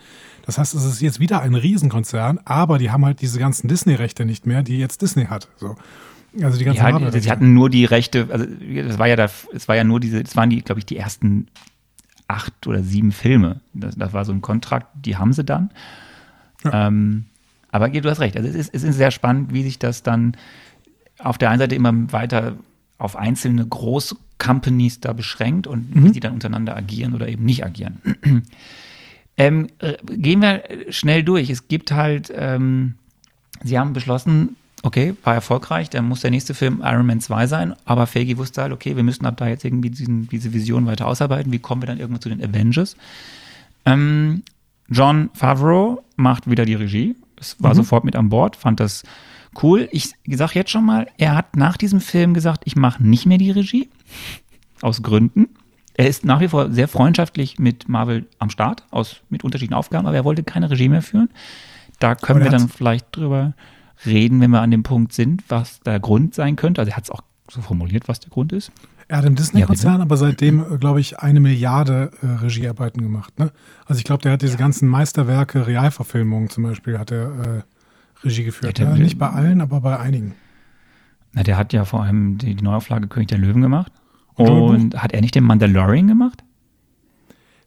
Das 0.45 0.57
heißt, 0.57 0.75
es 0.75 0.83
ist 0.83 1.01
jetzt 1.01 1.19
wieder 1.19 1.41
ein 1.41 1.55
Riesenkonzern, 1.55 2.39
aber 2.43 2.77
die 2.77 2.91
haben 2.91 3.05
halt 3.05 3.21
diese 3.21 3.39
ganzen 3.39 3.67
Disney-Rechte 3.69 4.25
nicht 4.25 4.45
mehr, 4.45 4.61
die 4.61 4.77
jetzt 4.77 5.01
Disney 5.01 5.25
hat. 5.27 5.47
So. 5.57 5.75
Also 6.41 6.57
die 6.57 6.65
ganzen 6.65 6.79
Ja, 6.79 6.87
die, 6.87 6.91
Marvel-Rechte. 6.93 7.21
sie 7.21 7.31
hatten 7.31 7.53
nur 7.53 7.69
die 7.69 7.85
Rechte, 7.85 8.27
also 8.29 8.45
das 8.45 8.99
war 8.99 9.07
ja 9.07 9.15
da, 9.15 9.29
es 9.53 9.67
war 9.69 9.75
ja 9.77 9.85
nur 9.85 10.01
diese, 10.01 10.19
es 10.21 10.35
waren 10.35 10.49
die, 10.49 10.61
glaube 10.61 10.79
ich, 10.79 10.85
die 10.85 10.97
ersten 10.97 11.47
acht 12.27 12.67
oder 12.67 12.83
sieben 12.83 13.11
Filme. 13.13 13.61
Das, 13.73 13.95
das 13.95 14.11
war 14.11 14.25
so 14.25 14.33
ein 14.33 14.41
Kontrakt, 14.41 14.87
die 14.95 15.15
haben 15.15 15.31
sie 15.31 15.45
dann. 15.45 15.69
Ähm, 16.71 17.25
aber 17.75 17.89
du 17.89 18.09
hast 18.09 18.21
recht, 18.21 18.37
also 18.37 18.47
es 18.47 18.55
ist, 18.55 18.73
es 18.73 18.83
ist 18.83 18.95
sehr 18.95 19.11
spannend, 19.11 19.53
wie 19.53 19.63
sich 19.63 19.77
das 19.77 20.01
dann 20.01 20.37
auf 21.19 21.37
der 21.37 21.49
einen 21.49 21.59
Seite 21.59 21.75
immer 21.75 21.91
weiter 22.13 22.55
auf 22.97 23.17
einzelne 23.17 23.65
Groß-Companies 23.67 25.01
da 25.01 25.11
beschränkt 25.11 25.67
und 25.67 25.89
wie 25.93 26.11
die 26.11 26.21
dann 26.21 26.33
untereinander 26.33 26.77
agieren 26.77 27.13
oder 27.13 27.27
eben 27.27 27.43
nicht 27.43 27.65
agieren. 27.65 28.01
ähm, 29.37 29.67
äh, 29.79 29.95
gehen 30.05 30.41
wir 30.41 30.63
schnell 30.89 31.23
durch. 31.23 31.49
Es 31.49 31.67
gibt 31.67 31.91
halt, 31.91 32.31
ähm, 32.33 32.95
sie 33.61 33.77
haben 33.77 33.91
beschlossen, 33.91 34.55
okay, 34.83 35.13
war 35.25 35.33
erfolgreich, 35.33 35.89
dann 35.89 36.07
muss 36.07 36.21
der 36.21 36.31
nächste 36.31 36.53
Film 36.53 36.81
Iron 36.81 37.05
Man 37.05 37.19
2 37.19 37.47
sein, 37.47 37.75
aber 37.83 38.07
Feige 38.07 38.37
wusste 38.37 38.61
halt, 38.61 38.71
okay, 38.71 38.95
wir 38.95 39.03
müssen 39.03 39.25
ab 39.25 39.35
da 39.35 39.49
jetzt 39.49 39.65
irgendwie 39.65 39.89
diesen, 39.89 40.29
diese 40.29 40.53
Vision 40.53 40.85
weiter 40.85 41.07
ausarbeiten. 41.07 41.51
Wie 41.51 41.59
kommen 41.59 41.81
wir 41.81 41.87
dann 41.87 41.99
irgendwann 41.99 42.21
zu 42.21 42.29
den 42.29 42.41
Avengers? 42.41 42.95
Ähm, 43.85 44.43
John 44.87 45.29
Favreau 45.33 46.03
macht 46.15 46.49
wieder 46.49 46.63
die 46.63 46.75
Regie. 46.75 47.15
Es 47.39 47.61
war 47.61 47.75
sofort 47.75 48.03
mit 48.03 48.15
an 48.15 48.29
Bord, 48.29 48.55
fand 48.55 48.79
das 48.79 49.03
cool. 49.61 49.87
Ich 49.91 50.13
sag 50.27 50.55
jetzt 50.55 50.71
schon 50.71 50.85
mal, 50.85 51.07
er 51.17 51.35
hat 51.35 51.55
nach 51.55 51.77
diesem 51.77 52.01
Film 52.01 52.33
gesagt, 52.33 52.63
ich 52.65 52.75
mache 52.75 53.03
nicht 53.03 53.25
mehr 53.25 53.37
die 53.37 53.51
Regie. 53.51 53.89
Aus 54.81 55.01
Gründen. 55.01 55.49
Er 55.93 56.07
ist 56.07 56.25
nach 56.25 56.41
wie 56.41 56.49
vor 56.49 56.71
sehr 56.71 56.87
freundschaftlich 56.87 57.57
mit 57.57 57.87
Marvel 57.87 58.27
am 58.39 58.49
Start, 58.49 58.85
aus, 58.91 59.21
mit 59.29 59.43
unterschiedlichen 59.43 59.73
Aufgaben, 59.73 60.05
aber 60.05 60.15
er 60.15 60.25
wollte 60.25 60.43
keine 60.43 60.69
Regie 60.69 60.89
mehr 60.89 61.01
führen. 61.01 61.29
Da 61.99 62.15
können 62.15 62.43
wir 62.43 62.51
dann 62.51 62.67
vielleicht 62.67 63.15
drüber 63.15 63.53
reden, 64.05 64.41
wenn 64.41 64.51
wir 64.51 64.61
an 64.61 64.71
dem 64.71 64.83
Punkt 64.83 65.13
sind, 65.13 65.43
was 65.47 65.79
der 65.81 66.01
Grund 66.01 66.35
sein 66.35 66.57
könnte. 66.57 66.81
Also 66.81 66.91
er 66.91 66.97
hat 66.97 67.05
es 67.05 67.11
auch 67.11 67.21
so 67.49 67.61
formuliert, 67.61 68.09
was 68.09 68.19
der 68.19 68.29
Grund 68.29 68.51
ist. 68.51 68.71
Er 69.07 69.17
hat 69.17 69.25
im 69.25 69.35
Disney-Konzern 69.35 70.01
aber 70.01 70.17
seitdem, 70.17 70.79
glaube 70.79 70.99
ich, 70.99 71.19
eine 71.19 71.39
Milliarde 71.39 72.09
äh, 72.23 72.25
Regiearbeiten 72.43 73.01
gemacht. 73.01 73.37
Ne? 73.37 73.51
Also 73.85 73.99
ich 73.99 74.03
glaube, 74.03 74.23
der 74.23 74.31
hat 74.33 74.41
diese 74.41 74.57
ganzen 74.57 74.87
Meisterwerke, 74.89 75.67
Realverfilmungen 75.67 76.49
zum 76.49 76.63
Beispiel, 76.63 76.97
hat 76.97 77.11
er 77.11 77.27
äh, 77.57 77.61
Regie 78.23 78.43
geführt. 78.43 78.79
Ja, 78.79 78.85
Ja, 78.85 78.93
der- 78.95 79.03
nicht 79.03 79.19
bei 79.19 79.29
allen, 79.29 79.61
aber 79.61 79.79
bei 79.81 79.99
einigen. 79.99 80.33
Na, 81.33 81.43
der 81.43 81.57
hat 81.57 81.71
ja 81.73 81.85
vor 81.85 82.01
allem 82.03 82.37
die, 82.39 82.55
die 82.55 82.63
Neuauflage 82.63 83.07
König 83.07 83.27
der 83.27 83.37
Löwen 83.37 83.61
gemacht. 83.61 83.91
Und? 84.35 84.47
Und 84.49 85.03
hat 85.03 85.11
er 85.13 85.21
nicht 85.21 85.35
den 85.35 85.43
Mandalorian 85.43 86.07
gemacht? 86.07 86.43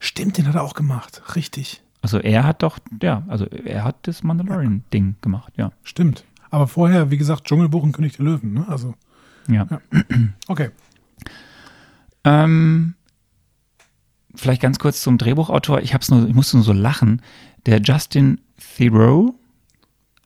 Stimmt, 0.01 0.39
den 0.39 0.47
hat 0.49 0.55
er 0.55 0.63
auch 0.63 0.75
gemacht. 0.75 1.23
Richtig. 1.37 1.83
Also 2.03 2.19
er 2.19 2.45
hat 2.45 2.63
doch, 2.63 2.79
ja, 3.03 3.23
also 3.29 3.47
er 3.47 3.85
hat 3.85 3.97
das 4.07 4.23
Mandalorian-Ding 4.23 5.17
gemacht, 5.21 5.53
ja. 5.57 5.73
Stimmt. 5.83 6.25
Aber 6.51 6.67
vorher, 6.69 7.11
wie 7.11 7.19
gesagt, 7.19 7.45
Dschungelbuch 7.45 7.83
und 7.83 7.93
König 7.93 8.17
der 8.17 8.25
Löwen. 8.25 8.55
Ne? 8.55 8.65
Also, 8.69 8.95
Ja. 9.49 9.67
okay. 10.49 10.71
Ähm, 12.25 12.95
vielleicht 14.35 14.63
ganz 14.63 14.79
kurz 14.79 15.03
zum 15.03 15.19
Drehbuchautor. 15.19 15.81
Ich 15.81 15.95
hab's 15.95 16.11
nur, 16.11 16.29
ich 16.29 16.35
musste 16.35 16.57
nur 16.57 16.65
so 16.65 16.73
lachen. 16.73 17.23
Der 17.67 17.81
Justin 17.81 18.41
Theroux. 18.77 19.35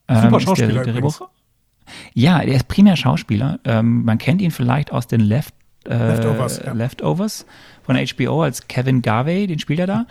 ähm, 0.09 0.22
Super 0.22 0.40
Schauspieler 0.40 0.84
der. 0.84 0.93
Drehbuch. 0.95 1.28
Ja, 2.14 2.45
der 2.45 2.55
ist 2.55 2.68
primär 2.68 2.97
Schauspieler. 2.97 3.61
Ähm, 3.64 4.05
man 4.05 4.18
kennt 4.18 4.40
ihn 4.40 4.51
vielleicht 4.51 4.93
aus 4.93 5.07
den 5.07 5.20
Left, 5.20 5.55
äh, 5.86 5.97
Leftovers, 5.97 6.62
ja. 6.64 6.72
Leftovers 6.72 7.47
von 7.82 7.97
HBO 7.97 8.43
als 8.43 8.68
Kevin 8.68 9.03
Garvey, 9.03 9.47
den 9.47 9.59
spielt 9.59 9.80
er 9.80 9.86
da. 9.86 10.07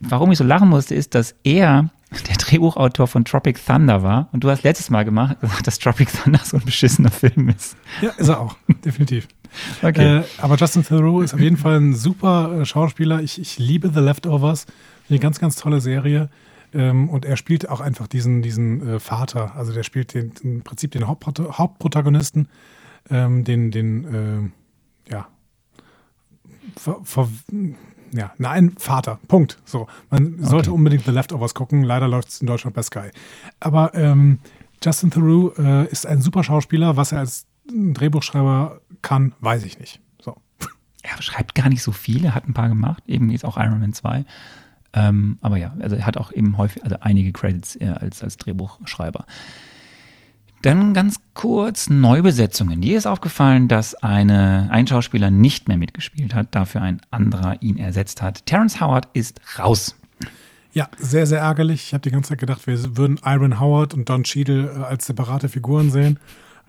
Warum 0.00 0.32
ich 0.32 0.38
so 0.38 0.44
lachen 0.44 0.68
musste, 0.70 0.94
ist, 0.94 1.14
dass 1.14 1.34
er 1.44 1.90
der 2.28 2.36
Drehbuchautor 2.36 3.06
von 3.06 3.24
Tropic 3.24 3.60
Thunder 3.64 4.02
war. 4.02 4.28
Und 4.32 4.44
du 4.44 4.50
hast 4.50 4.62
letztes 4.62 4.88
Mal 4.90 5.04
gemacht, 5.04 5.40
gesagt, 5.40 5.66
dass 5.66 5.78
Tropic 5.78 6.10
Thunder 6.10 6.40
so 6.42 6.56
ein 6.56 6.64
beschissener 6.64 7.10
Film 7.10 7.48
ist. 7.50 7.76
Ja, 8.00 8.10
ist 8.10 8.28
er 8.28 8.40
auch. 8.40 8.56
Definitiv. 8.84 9.28
Äh, 9.82 10.22
aber 10.38 10.56
Justin 10.56 10.84
Theroux 10.84 11.20
ist 11.20 11.34
auf 11.34 11.40
jeden 11.40 11.56
Fall 11.56 11.78
ein 11.78 11.94
super 11.94 12.60
äh, 12.60 12.64
Schauspieler. 12.64 13.22
Ich, 13.22 13.40
ich 13.40 13.58
liebe 13.58 13.90
The 13.94 14.00
Leftovers. 14.00 14.66
Eine 15.08 15.18
ganz, 15.18 15.38
ganz 15.38 15.56
tolle 15.56 15.80
Serie. 15.80 16.30
Ähm, 16.72 17.08
und 17.08 17.24
er 17.24 17.36
spielt 17.36 17.68
auch 17.68 17.80
einfach 17.80 18.08
diesen, 18.08 18.42
diesen 18.42 18.86
äh, 18.86 19.00
Vater. 19.00 19.54
Also 19.56 19.72
der 19.72 19.84
spielt 19.84 20.14
den, 20.14 20.32
im 20.42 20.62
Prinzip 20.62 20.90
den 20.92 21.06
Hauptprot 21.06 21.58
Hauptprotagonisten, 21.58 22.48
ähm, 23.10 23.44
den, 23.44 23.70
den, 23.70 24.52
äh, 25.06 25.12
ja, 25.12 25.28
ver, 26.76 27.00
ver, 27.04 27.28
ja, 28.12 28.32
nein, 28.38 28.74
Vater. 28.78 29.18
Punkt. 29.28 29.58
So. 29.64 29.86
Man 30.10 30.42
sollte 30.42 30.72
unbedingt 30.72 31.04
The 31.04 31.10
Leftovers 31.10 31.54
gucken. 31.54 31.82
Leider 31.82 32.08
läuft 32.08 32.28
es 32.28 32.40
in 32.40 32.46
Deutschland 32.46 32.74
bei 32.74 32.82
Sky. 32.82 33.10
Aber 33.60 33.94
ähm, 33.94 34.38
Justin 34.82 35.10
Theroux 35.10 35.52
äh, 35.58 35.90
ist 35.90 36.06
ein 36.06 36.20
super 36.20 36.44
Schauspieler. 36.44 36.96
Was 36.96 37.12
er 37.12 37.20
als 37.20 37.46
Drehbuchschreiber 37.68 38.80
kann, 39.02 39.34
weiß 39.40 39.64
ich 39.64 39.78
nicht. 39.78 40.00
So. 40.22 40.36
er 41.02 41.22
schreibt 41.22 41.54
gar 41.54 41.68
nicht 41.68 41.82
so 41.82 41.92
viel, 41.92 42.24
er 42.24 42.34
hat 42.34 42.48
ein 42.48 42.54
paar 42.54 42.68
gemacht, 42.68 43.02
eben 43.06 43.30
jetzt 43.30 43.44
auch 43.44 43.56
Iron 43.56 43.80
Man 43.80 43.92
2. 43.92 44.24
Ähm, 44.92 45.38
aber 45.40 45.56
ja, 45.56 45.74
also 45.80 45.96
er 45.96 46.06
hat 46.06 46.16
auch 46.16 46.32
eben 46.32 46.56
häufig, 46.56 46.84
also 46.84 46.96
einige 47.00 47.32
Credits 47.32 47.78
als, 47.80 48.22
als 48.22 48.36
Drehbuchschreiber. 48.36 49.26
Dann 50.62 50.94
ganz 50.94 51.16
kurz 51.34 51.90
Neubesetzungen. 51.90 52.80
Dir 52.80 52.96
ist 52.96 53.06
aufgefallen, 53.06 53.68
dass 53.68 53.94
eine, 53.96 54.68
ein 54.70 54.86
Schauspieler 54.86 55.30
nicht 55.30 55.68
mehr 55.68 55.76
mitgespielt 55.76 56.34
hat, 56.34 56.54
dafür 56.54 56.80
ein 56.80 57.02
anderer 57.10 57.60
ihn 57.60 57.76
ersetzt 57.76 58.22
hat. 58.22 58.46
Terrence 58.46 58.80
Howard 58.80 59.08
ist 59.12 59.42
raus. 59.58 59.94
Ja, 60.72 60.88
sehr, 60.98 61.26
sehr 61.26 61.40
ärgerlich. 61.40 61.84
Ich 61.88 61.92
habe 61.92 62.00
die 62.00 62.10
ganze 62.10 62.30
Zeit 62.30 62.38
gedacht, 62.38 62.66
wir 62.66 62.96
würden 62.96 63.20
Iron 63.24 63.60
Howard 63.60 63.92
und 63.92 64.08
Don 64.08 64.24
Cheadle 64.24 64.70
äh, 64.70 64.84
als 64.84 65.06
separate 65.06 65.50
Figuren 65.50 65.90
sehen. 65.90 66.18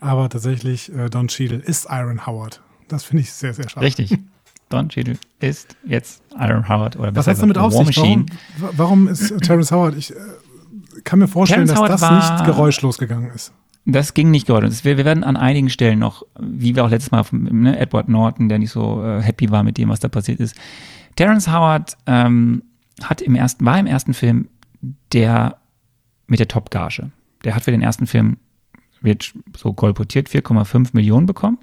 Aber 0.06 0.30
tatsächlich, 0.30 0.94
äh, 0.94 1.10
Don 1.10 1.28
Cheadle 1.28 1.58
ist 1.58 1.88
Iron 1.90 2.26
Howard. 2.26 2.62
Das 2.88 3.04
finde 3.04 3.22
ich 3.24 3.32
sehr, 3.34 3.54
sehr 3.54 3.68
schade. 3.70 3.86
Richtig. 3.86 4.18
Don 4.70 4.90
Cheadle 4.90 5.18
ist 5.40 5.76
jetzt 5.86 6.22
Iron 6.40 6.68
Howard 6.70 6.98
oder 6.98 7.16
Was 7.16 7.28
es 7.28 7.40
damit 7.40 7.58
auf 7.58 7.74
sich? 7.74 7.98
Warum, 7.98 8.26
wa- 8.58 8.70
warum 8.78 9.08
ist 9.08 9.32
äh, 9.32 9.38
Terrence 9.38 9.72
Howard? 9.72 9.96
Ich 9.96 10.12
äh, 10.12 10.16
kann 11.04 11.20
mir 11.20 11.28
vorstellen, 11.28 11.68
Terrence 11.68 11.90
dass 11.90 12.02
Howard 12.02 12.22
das 12.22 12.38
nicht 12.40 12.46
geräuschlos 12.46 12.98
gegangen 12.98 13.32
ist. 13.34 13.54
Das 13.88 14.16
ging 14.16 14.32
nicht 14.32 14.48
geordnet. 14.48 14.84
Wir, 14.84 14.98
wir 14.98 15.06
werden 15.06 15.24
an 15.24 15.38
einigen 15.38 15.70
Stellen 15.70 16.00
noch, 16.00 16.24
wie 16.40 16.76
wir 16.76 16.84
auch 16.84 16.90
letztes 16.90 17.12
Mal 17.12 17.24
von 17.24 17.44
ne, 17.44 17.78
Edward 17.78 18.10
Norton, 18.10 18.50
der 18.50 18.58
nicht 18.58 18.72
so 18.72 19.04
äh, 19.04 19.22
happy 19.22 19.52
war 19.52 19.64
mit 19.64 19.78
dem, 19.78 19.90
was 19.90 20.00
da 20.00 20.08
passiert 20.08 20.40
ist. 20.40 20.56
Terrence 21.16 21.48
Howard 21.52 21.96
ähm, 22.08 22.64
hat 23.04 23.22
im 23.22 23.36
ersten, 23.36 23.64
war 23.66 23.78
im 23.80 23.86
ersten 23.86 24.14
Film 24.16 24.48
der 25.14 25.58
mit 26.28 26.40
der 26.40 26.48
Top-Gage. 26.48 27.12
Der 27.44 27.56
hat 27.56 27.64
für 27.64 27.72
den 27.72 27.82
ersten 27.84 28.08
Film, 28.08 28.38
wird 29.02 29.34
so 29.58 29.74
kolportiert, 29.74 30.30
4,5 30.30 30.90
Millionen 30.94 31.26
bekommen. 31.26 31.58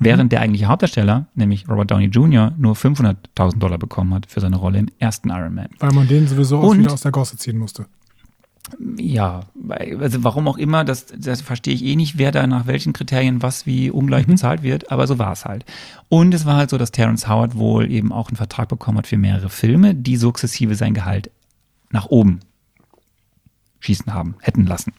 während 0.00 0.32
der 0.32 0.40
eigentliche 0.40 0.66
Hauptdarsteller, 0.66 1.26
nämlich 1.34 1.68
Robert 1.68 1.90
Downey 1.90 2.06
Jr., 2.06 2.52
nur 2.58 2.74
500.000 2.74 3.58
Dollar 3.58 3.78
bekommen 3.78 4.12
hat 4.14 4.26
für 4.26 4.40
seine 4.40 4.56
Rolle 4.56 4.80
im 4.80 4.88
ersten 4.98 5.30
Iron 5.30 5.54
Man. 5.54 5.68
Weil 5.78 5.92
man 5.92 6.08
den 6.08 6.26
sowieso 6.26 6.58
auch 6.58 6.76
wieder 6.76 6.92
aus 6.92 7.02
der 7.02 7.12
Gosse 7.12 7.36
ziehen 7.36 7.58
musste. 7.58 7.86
Ja, 8.98 9.44
also 9.78 10.24
warum 10.24 10.46
auch 10.46 10.58
immer, 10.58 10.84
das, 10.84 11.06
das 11.16 11.40
verstehe 11.40 11.74
ich 11.74 11.84
eh 11.84 11.96
nicht, 11.96 12.18
wer 12.18 12.32
da 12.32 12.46
nach 12.46 12.66
welchen 12.66 12.92
Kriterien 12.92 13.42
was 13.42 13.66
wie 13.66 13.90
ungleich 13.90 14.26
bezahlt 14.26 14.62
wird, 14.62 14.90
aber 14.90 15.06
so 15.06 15.18
war 15.18 15.32
es 15.32 15.44
halt. 15.44 15.64
Und 16.08 16.34
es 16.34 16.44
war 16.44 16.56
halt 16.56 16.70
so, 16.70 16.76
dass 16.76 16.90
Terrence 16.90 17.28
Howard 17.28 17.56
wohl 17.56 17.90
eben 17.90 18.12
auch 18.12 18.28
einen 18.28 18.36
Vertrag 18.36 18.68
bekommen 18.68 18.98
hat 18.98 19.06
für 19.06 19.16
mehrere 19.16 19.48
Filme, 19.48 19.94
die 19.94 20.16
sukzessive 20.16 20.74
sein 20.74 20.92
Gehalt 20.92 21.30
nach 21.90 22.06
oben 22.06 22.40
schießen 23.80 24.12
haben, 24.12 24.36
hätten 24.40 24.66
lassen. 24.66 24.92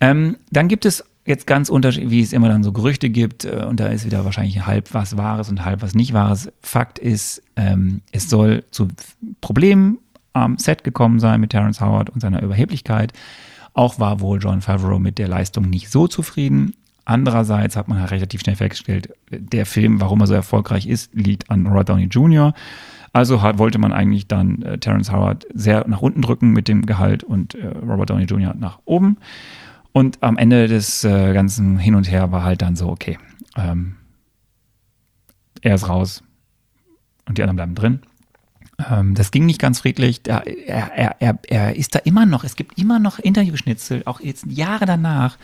Ähm, 0.00 0.36
dann 0.50 0.68
gibt 0.68 0.84
es 0.84 1.04
jetzt 1.28 1.46
ganz 1.46 1.68
unterschiedlich, 1.68 2.10
wie 2.10 2.22
es 2.22 2.32
immer 2.32 2.48
dann 2.48 2.62
so 2.62 2.72
Gerüchte 2.72 3.10
gibt, 3.10 3.44
äh, 3.44 3.64
und 3.68 3.80
da 3.80 3.86
ist 3.88 4.06
wieder 4.06 4.24
wahrscheinlich 4.24 4.66
halb 4.66 4.94
was 4.94 5.16
Wahres 5.16 5.48
und 5.50 5.64
halb 5.64 5.82
was 5.82 5.94
nicht 5.94 6.12
Wahres. 6.12 6.50
Fakt 6.62 6.98
ist, 6.98 7.42
ähm, 7.56 8.00
es 8.12 8.30
soll 8.30 8.64
zu 8.70 8.88
Problemen 9.40 9.98
am 10.32 10.58
Set 10.58 10.84
gekommen 10.84 11.20
sein 11.20 11.40
mit 11.40 11.50
Terrence 11.50 11.80
Howard 11.80 12.10
und 12.10 12.20
seiner 12.20 12.42
Überheblichkeit. 12.42 13.12
Auch 13.74 13.98
war 13.98 14.20
wohl 14.20 14.40
John 14.40 14.60
Favreau 14.60 14.98
mit 14.98 15.18
der 15.18 15.28
Leistung 15.28 15.68
nicht 15.68 15.90
so 15.90 16.08
zufrieden. 16.08 16.74
Andererseits 17.04 17.76
hat 17.76 17.88
man 17.88 18.00
halt 18.00 18.10
relativ 18.10 18.40
schnell 18.40 18.56
festgestellt, 18.56 19.10
der 19.30 19.66
Film, 19.66 20.00
warum 20.00 20.20
er 20.20 20.26
so 20.26 20.34
erfolgreich 20.34 20.86
ist, 20.86 21.14
liegt 21.14 21.50
an 21.50 21.66
Robert 21.66 21.88
Downey 21.88 22.04
Jr. 22.04 22.54
Also 23.12 23.42
hat, 23.42 23.58
wollte 23.58 23.78
man 23.78 23.92
eigentlich 23.92 24.26
dann 24.26 24.62
äh, 24.62 24.78
Terrence 24.78 25.12
Howard 25.12 25.46
sehr 25.54 25.86
nach 25.88 26.02
unten 26.02 26.22
drücken 26.22 26.52
mit 26.52 26.68
dem 26.68 26.86
Gehalt 26.86 27.24
und 27.24 27.54
äh, 27.54 27.66
Robert 27.66 28.10
Downey 28.10 28.24
Jr. 28.24 28.54
nach 28.54 28.78
oben. 28.84 29.16
Und 29.92 30.22
am 30.22 30.36
Ende 30.36 30.68
des 30.68 31.04
äh, 31.04 31.32
ganzen 31.32 31.78
Hin 31.78 31.94
und 31.94 32.10
Her 32.10 32.30
war 32.30 32.44
halt 32.44 32.62
dann 32.62 32.76
so, 32.76 32.88
okay, 32.88 33.18
ähm, 33.56 33.96
er 35.62 35.74
ist 35.74 35.88
raus 35.88 36.22
und 37.26 37.38
die 37.38 37.42
anderen 37.42 37.56
bleiben 37.56 37.74
drin. 37.74 38.00
Ähm, 38.90 39.14
das 39.14 39.30
ging 39.30 39.46
nicht 39.46 39.60
ganz 39.60 39.80
friedlich. 39.80 40.20
Er, 40.26 40.46
er, 40.46 41.16
er, 41.20 41.38
er 41.48 41.76
ist 41.76 41.94
da 41.94 41.98
immer 42.00 42.26
noch, 42.26 42.44
es 42.44 42.54
gibt 42.54 42.78
immer 42.78 42.98
noch 42.98 43.18
Interviewschnitzel, 43.18 44.02
auch 44.04 44.20
jetzt 44.20 44.46
Jahre 44.46 44.86
danach, 44.86 45.36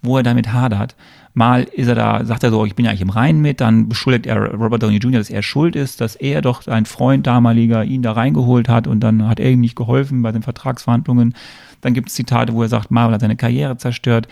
wo 0.00 0.16
er 0.16 0.22
damit 0.22 0.52
hadert. 0.52 0.96
Mal 1.38 1.62
ist 1.62 1.86
er 1.86 1.94
da, 1.94 2.24
sagt 2.24 2.42
er 2.42 2.50
so, 2.50 2.64
ich 2.66 2.74
bin 2.74 2.84
ja 2.84 2.90
eigentlich 2.90 3.02
im 3.02 3.10
Reinen 3.10 3.40
mit, 3.40 3.60
dann 3.60 3.88
beschuldigt 3.88 4.26
er 4.26 4.52
Robert 4.54 4.82
Downey 4.82 4.96
Jr., 4.96 5.20
dass 5.20 5.30
er 5.30 5.42
schuld 5.42 5.76
ist, 5.76 6.00
dass 6.00 6.16
er 6.16 6.42
doch 6.42 6.62
sein 6.62 6.84
Freund 6.84 7.28
damaliger 7.28 7.84
ihn 7.84 8.02
da 8.02 8.10
reingeholt 8.10 8.68
hat 8.68 8.88
und 8.88 8.98
dann 8.98 9.28
hat 9.28 9.38
er 9.38 9.48
ihm 9.48 9.60
nicht 9.60 9.76
geholfen 9.76 10.20
bei 10.22 10.32
den 10.32 10.42
Vertragsverhandlungen. 10.42 11.36
Dann 11.80 11.94
gibt 11.94 12.08
es 12.08 12.16
Zitate, 12.16 12.54
wo 12.54 12.62
er 12.62 12.68
sagt, 12.68 12.90
Marvel 12.90 13.14
hat 13.14 13.20
seine 13.20 13.36
Karriere 13.36 13.76
zerstört. 13.76 14.26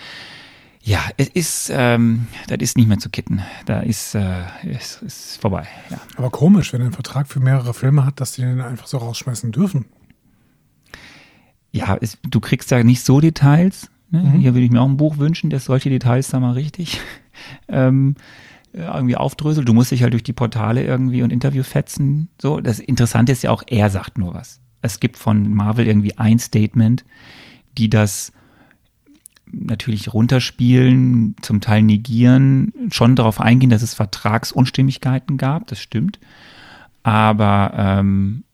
Ja, 0.82 0.98
es 1.16 1.28
ist, 1.28 1.70
ähm, 1.72 2.26
das 2.48 2.58
ist 2.58 2.76
nicht 2.76 2.88
mehr 2.88 2.98
zu 2.98 3.08
kitten. 3.08 3.40
Da 3.66 3.80
ist, 3.80 4.16
äh, 4.16 4.42
ist, 4.64 5.00
ist 5.02 5.40
vorbei. 5.40 5.68
Ja. 5.90 5.98
Aber 6.16 6.30
komisch, 6.30 6.72
wenn 6.72 6.80
er 6.80 6.86
einen 6.86 6.92
Vertrag 6.92 7.28
für 7.28 7.38
mehrere 7.38 7.72
Filme 7.72 8.04
hat, 8.04 8.20
dass 8.20 8.32
die 8.32 8.40
den 8.40 8.60
einfach 8.60 8.88
so 8.88 8.98
rausschmeißen 8.98 9.52
dürfen. 9.52 9.84
ja, 11.70 11.96
es, 12.00 12.18
du 12.28 12.40
kriegst 12.40 12.72
ja 12.72 12.82
nicht 12.82 13.04
so 13.04 13.20
Details. 13.20 13.90
Ne? 14.10 14.32
Hier 14.38 14.54
würde 14.54 14.64
ich 14.64 14.70
mir 14.70 14.80
auch 14.80 14.88
ein 14.88 14.96
Buch 14.96 15.18
wünschen, 15.18 15.50
das 15.50 15.64
solche 15.64 15.90
Details 15.90 16.28
da 16.28 16.40
mal 16.40 16.52
richtig 16.52 17.00
ähm, 17.68 18.14
äh, 18.72 18.82
irgendwie 18.82 19.16
aufdröselt. 19.16 19.68
Du 19.68 19.74
musst 19.74 19.90
dich 19.90 20.02
halt 20.02 20.12
durch 20.12 20.22
die 20.22 20.32
Portale 20.32 20.84
irgendwie 20.84 21.22
und 21.22 21.32
Interviews 21.32 21.68
fetzen. 21.68 22.28
So, 22.40 22.60
das 22.60 22.78
Interessante 22.78 23.32
ist 23.32 23.42
ja 23.42 23.50
auch, 23.50 23.62
er 23.66 23.90
sagt 23.90 24.18
nur 24.18 24.34
was. 24.34 24.60
Es 24.82 25.00
gibt 25.00 25.16
von 25.16 25.52
Marvel 25.52 25.86
irgendwie 25.86 26.16
ein 26.18 26.38
Statement, 26.38 27.04
die 27.76 27.90
das 27.90 28.32
natürlich 29.50 30.12
runterspielen, 30.12 31.36
zum 31.40 31.60
Teil 31.60 31.82
negieren, 31.82 32.72
schon 32.90 33.16
darauf 33.16 33.40
eingehen, 33.40 33.70
dass 33.70 33.82
es 33.82 33.94
Vertragsunstimmigkeiten 33.94 35.36
gab, 35.36 35.66
das 35.68 35.80
stimmt. 35.80 36.18
Aber 37.02 37.72
ähm, 37.76 38.44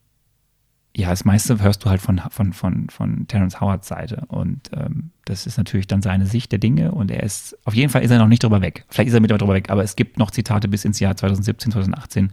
ja, 0.95 1.09
das 1.09 1.25
meiste 1.25 1.59
hörst 1.61 1.83
du 1.83 1.89
halt 1.89 2.01
von, 2.01 2.21
von, 2.29 2.53
von, 2.53 2.87
von 2.89 3.27
Terence 3.27 3.59
Howards 3.59 3.87
Seite. 3.87 4.23
Und 4.27 4.69
ähm, 4.75 5.09
das 5.25 5.47
ist 5.47 5.57
natürlich 5.57 5.87
dann 5.87 6.03
seine 6.03 6.27
Sicht 6.27 6.51
der 6.51 6.59
Dinge. 6.59 6.91
Und 6.91 7.09
er 7.09 7.23
ist, 7.23 7.57
auf 7.65 7.73
jeden 7.73 7.89
Fall 7.89 8.03
ist 8.03 8.11
er 8.11 8.19
noch 8.19 8.27
nicht 8.27 8.43
drüber 8.43 8.61
weg. 8.61 8.85
Vielleicht 8.89 9.07
ist 9.07 9.15
er 9.15 9.19
mit 9.19 9.31
drüber 9.31 9.55
weg, 9.55 9.71
aber 9.71 9.83
es 9.83 9.95
gibt 9.95 10.19
noch 10.19 10.29
Zitate 10.29 10.67
bis 10.67 10.85
ins 10.85 10.99
Jahr 10.99 11.15
2017, 11.15 11.71
2018, 11.71 12.31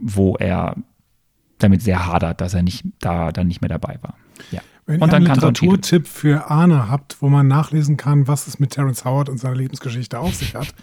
wo 0.00 0.36
er 0.36 0.76
damit 1.58 1.82
sehr 1.82 2.06
hadert, 2.06 2.40
dass 2.40 2.54
er 2.54 2.62
nicht 2.62 2.86
da 3.00 3.32
dann 3.32 3.48
nicht 3.48 3.60
mehr 3.60 3.68
dabei 3.68 3.98
war. 4.00 4.14
Ja. 4.50 4.60
Wenn 4.86 5.02
Und 5.02 5.08
ihr 5.08 5.10
dann 5.10 5.26
einen. 5.26 5.34
Literaturtipp 5.34 6.08
für 6.08 6.50
Arne 6.50 6.88
habt, 6.88 7.20
wo 7.20 7.28
man 7.28 7.46
nachlesen 7.46 7.98
kann, 7.98 8.28
was 8.28 8.46
es 8.46 8.58
mit 8.58 8.70
Terence 8.70 9.04
Howard 9.04 9.28
und 9.28 9.36
seiner 9.36 9.56
Lebensgeschichte 9.56 10.18
auf 10.18 10.34
sich 10.34 10.54
hat, 10.54 10.74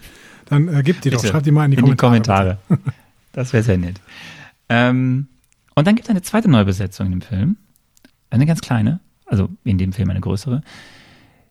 dann 0.45 0.67
äh, 0.67 0.83
gebt 0.83 1.03
die 1.03 1.09
doch. 1.09 1.19
Bitte, 1.19 1.31
Schreibt 1.31 1.47
die 1.47 1.51
mal 1.51 1.65
in 1.65 1.71
die 1.71 1.95
Kommentare. 1.95 2.59
bitte. 2.67 2.81
Das 3.33 3.53
wäre 3.53 3.61
sehr 3.61 3.77
nett. 3.77 4.01
Ähm, 4.67 5.27
und 5.77 5.85
dann 5.85 5.93
gibt 5.93 6.07
es 6.07 6.09
eine 6.09 6.23
zweite 6.23 6.49
Neubesetzung 6.49 7.05
in 7.05 7.11
dem 7.11 7.21
Film. 7.21 7.57
Eine 8.31 8.47
ganz 8.47 8.61
kleine, 8.61 8.99
also 9.27 9.47
in 9.63 9.77
dem 9.77 9.93
Film 9.93 10.09
eine 10.09 10.21
größere. 10.21 10.63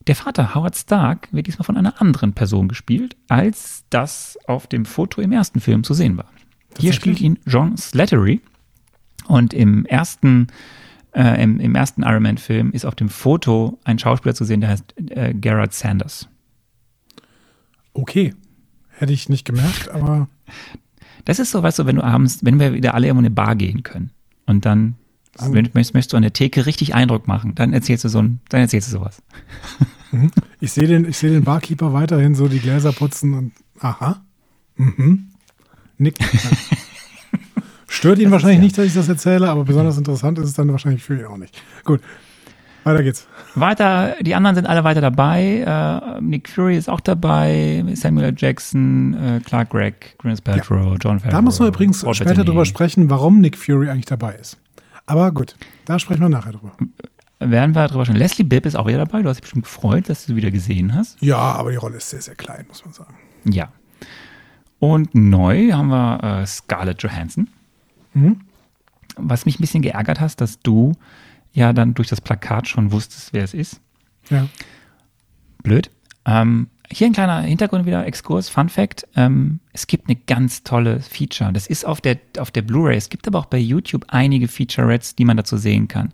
Der 0.09 0.17
Vater 0.17 0.53
Howard 0.53 0.75
Stark 0.75 1.29
wird 1.31 1.47
diesmal 1.47 1.65
von 1.65 1.77
einer 1.77 2.01
anderen 2.01 2.33
Person 2.33 2.67
gespielt, 2.67 3.17
als 3.29 3.85
das 3.89 4.37
auf 4.49 4.67
dem 4.67 4.85
Foto 4.85 5.21
im 5.21 5.31
ersten 5.31 5.61
Film 5.61 5.85
zu 5.85 5.95
sehen 5.95 6.17
war. 6.17 6.29
Hier 6.77 6.93
spielt 6.93 7.21
ihn 7.21 7.39
John 7.47 7.77
Slattery. 7.77 8.41
Und 9.29 9.55
im 9.55 9.87
ersten, 9.87 10.49
äh, 11.13 11.41
im, 11.41 11.61
im 11.61 11.77
ersten 11.77 12.03
Iron 12.03 12.25
Man-Film 12.25 12.73
ist 12.73 12.85
auf 12.85 12.97
dem 12.97 13.09
Foto 13.09 13.79
ein 13.85 14.01
Schauspieler 14.01 14.35
zu 14.35 14.43
sehen, 14.43 14.61
der 14.61 14.71
heißt 14.71 14.95
äh, 15.11 15.35
Garrett 15.35 15.73
Sanders. 15.73 16.29
Okay. 17.93 18.35
Hätte 18.89 19.13
ich 19.13 19.29
nicht 19.29 19.45
gemerkt, 19.45 19.89
aber 19.89 20.27
Das 21.27 21.39
ist 21.39 21.53
so, 21.53 21.63
weißt 21.63 21.79
du, 21.79 21.87
wenn 21.87 21.97
du 21.97 22.03
abends, 22.03 22.45
wenn 22.45 22.59
wir 22.59 22.73
wieder 22.73 22.95
alle 22.95 23.07
in 23.07 23.19
eine 23.19 23.31
Bar 23.31 23.55
gehen 23.55 23.85
können 23.85 24.11
und 24.47 24.65
dann 24.65 24.97
wenn, 25.39 25.69
möchtest, 25.75 25.95
möchtest 25.95 26.13
du 26.13 26.17
an 26.17 26.23
der 26.23 26.33
Theke 26.33 26.67
richtig 26.67 26.95
Eindruck 26.95 27.29
machen, 27.29 27.55
dann 27.55 27.73
erzählst 27.73 28.05
du 28.05 28.09
so 28.09 28.21
ein, 28.21 28.41
dann 28.49 28.61
erzählst 28.61 28.89
du 28.89 28.93
sowas. 28.93 29.23
ich 30.61 30.73
sehe 30.73 30.87
den, 30.87 31.09
ich 31.09 31.19
sehe 31.19 31.31
den 31.31 31.45
Barkeeper 31.45 31.93
weiterhin 31.93 32.35
so 32.35 32.49
die 32.49 32.61
Gläser 32.61 32.93
putzen 32.93 33.35
und 33.35 33.53
aha. 33.81 34.25
Mhm. 34.77 35.31
Nickt. 35.99 36.21
Ja. 36.21 36.29
Stört 37.89 38.19
ihn 38.19 38.31
wahrscheinlich 38.31 38.61
nicht, 38.61 38.79
dass 38.79 38.87
ich 38.87 38.95
das 38.95 39.09
erzähle, 39.09 39.49
aber 39.49 39.65
besonders 39.65 39.97
interessant 39.97 40.39
ist 40.39 40.49
es 40.49 40.55
dann 40.55 40.71
wahrscheinlich 40.71 41.03
für 41.03 41.19
ihn 41.19 41.27
auch 41.27 41.39
nicht. 41.39 41.63
Gut. 41.85 42.01
Weiter 42.87 43.03
geht's. 43.03 43.27
Weiter, 43.57 44.15
die 44.21 44.37
anderen 44.37 44.55
sind 44.55 44.67
alle 44.67 44.85
weiter 44.85 45.01
dabei. 45.01 45.65
Äh, 45.67 46.21
Nick 46.21 46.49
Fury 46.49 46.77
ist 46.77 46.89
auch 46.89 47.01
dabei, 47.01 47.85
Samuel. 47.95 48.33
Jackson, 48.37 49.15
äh, 49.15 49.41
Clark 49.41 49.71
Gregg, 49.71 50.15
Gwyneth 50.19 50.45
Paltrow, 50.45 50.97
John 51.01 51.19
Favreau. 51.19 51.33
Da 51.33 51.43
muss 51.43 51.59
man 51.59 51.69
übrigens 51.69 52.03
Paul 52.03 52.15
später 52.15 52.45
drüber 52.45 52.65
sprechen, 52.65 53.11
warum 53.11 53.41
Nick 53.41 53.57
Fury 53.57 53.91
eigentlich 53.91 54.07
dabei 54.07 54.37
ist. 54.37 54.57
Aber 55.05 55.33
gut, 55.33 55.57
da 55.85 55.99
sprechen 55.99 56.21
wir 56.21 56.29
nachher 56.29 56.53
drüber. 56.53 56.73
Werden 57.41 57.75
wir 57.75 57.89
drüber 57.89 58.05
sprechen. 58.05 58.19
Leslie 58.19 58.45
Bibb 58.45 58.67
ist 58.67 58.77
auch 58.77 58.87
wieder 58.87 58.99
dabei. 58.99 59.21
Du 59.23 59.29
hast 59.29 59.39
dich 59.39 59.43
bestimmt 59.43 59.65
gefreut, 59.65 60.09
dass 60.09 60.25
du 60.25 60.33
sie 60.33 60.37
wieder 60.37 60.53
gesehen 60.53 60.95
hast. 60.95 61.21
Ja, 61.21 61.39
aber 61.39 61.73
die 61.73 61.77
Rolle 61.77 61.97
ist 61.97 62.09
sehr, 62.09 62.23
sehr 62.23 62.37
klein, 62.37 62.67
muss 62.69 62.85
man 62.85 62.95
sagen. 62.95 63.15
Ja. 63.45 63.69
Und 64.79 65.13
neu 65.13 65.73
haben 65.73 65.89
wir 65.89 66.23
äh, 66.23 66.47
Scarlett 66.47 67.03
Johansson. 67.03 67.49
Mhm. 68.15 68.43
Was 69.17 69.45
mich 69.45 69.59
ein 69.59 69.63
bisschen 69.63 69.83
geärgert 69.83 70.21
hast, 70.21 70.41
dass 70.41 70.61
du 70.61 70.93
ja 71.57 71.73
dann 71.73 71.95
durch 71.95 72.09
das 72.09 72.21
Plakat 72.21 72.69
schon 72.69 72.93
wusstest, 72.93 73.33
wer 73.33 73.43
es 73.43 73.55
ist. 73.55 73.81
Ja. 74.29 74.47
Blöd. 75.63 75.91
Ähm, 76.27 76.69
hier 76.91 77.07
ein 77.07 77.15
kleiner 77.15 77.41
Hintergrund 77.41 77.87
wieder, 77.87 78.07
Exkurs, 78.07 78.49
Fun 78.49 78.69
Fact. 78.69 79.09
Ähm, 79.17 79.61
es 79.73 79.87
gibt 79.87 80.09
eine 80.09 80.17
ganz 80.17 80.63
tolle 80.63 81.01
Feature. 81.01 81.53
Das 81.53 81.67
ist 81.67 81.87
auf 81.87 82.01
der, 82.01 82.19
auf 82.39 82.51
der 82.51 82.63
Blu-ray. 82.63 82.97
Es 82.97 83.09
gibt 83.09 83.27
aber 83.27 83.39
auch 83.39 83.47
bei 83.47 83.59
YouTube 83.59 84.05
einige 84.09 84.49
Featurettes, 84.49 85.17
die 85.17 85.25
man 85.25 85.39
dazu 85.39 85.57
sehen 85.57 85.89
kann. 85.89 86.13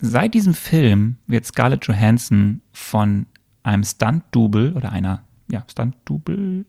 Seit 0.00 0.34
diesem 0.34 0.54
Film 0.54 1.16
wird 1.26 1.44
Scarlett 1.44 1.86
Johansson 1.86 2.62
von 2.72 3.26
einem 3.64 3.82
Stunt-Double 3.82 4.74
oder 4.74 4.92
einer, 4.92 5.24
ja, 5.50 5.64
Stunt-Double, 5.68 6.64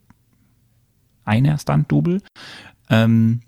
einer 1.23 1.57
Stunt-Double, 1.59 2.21
ähm, 2.89 3.41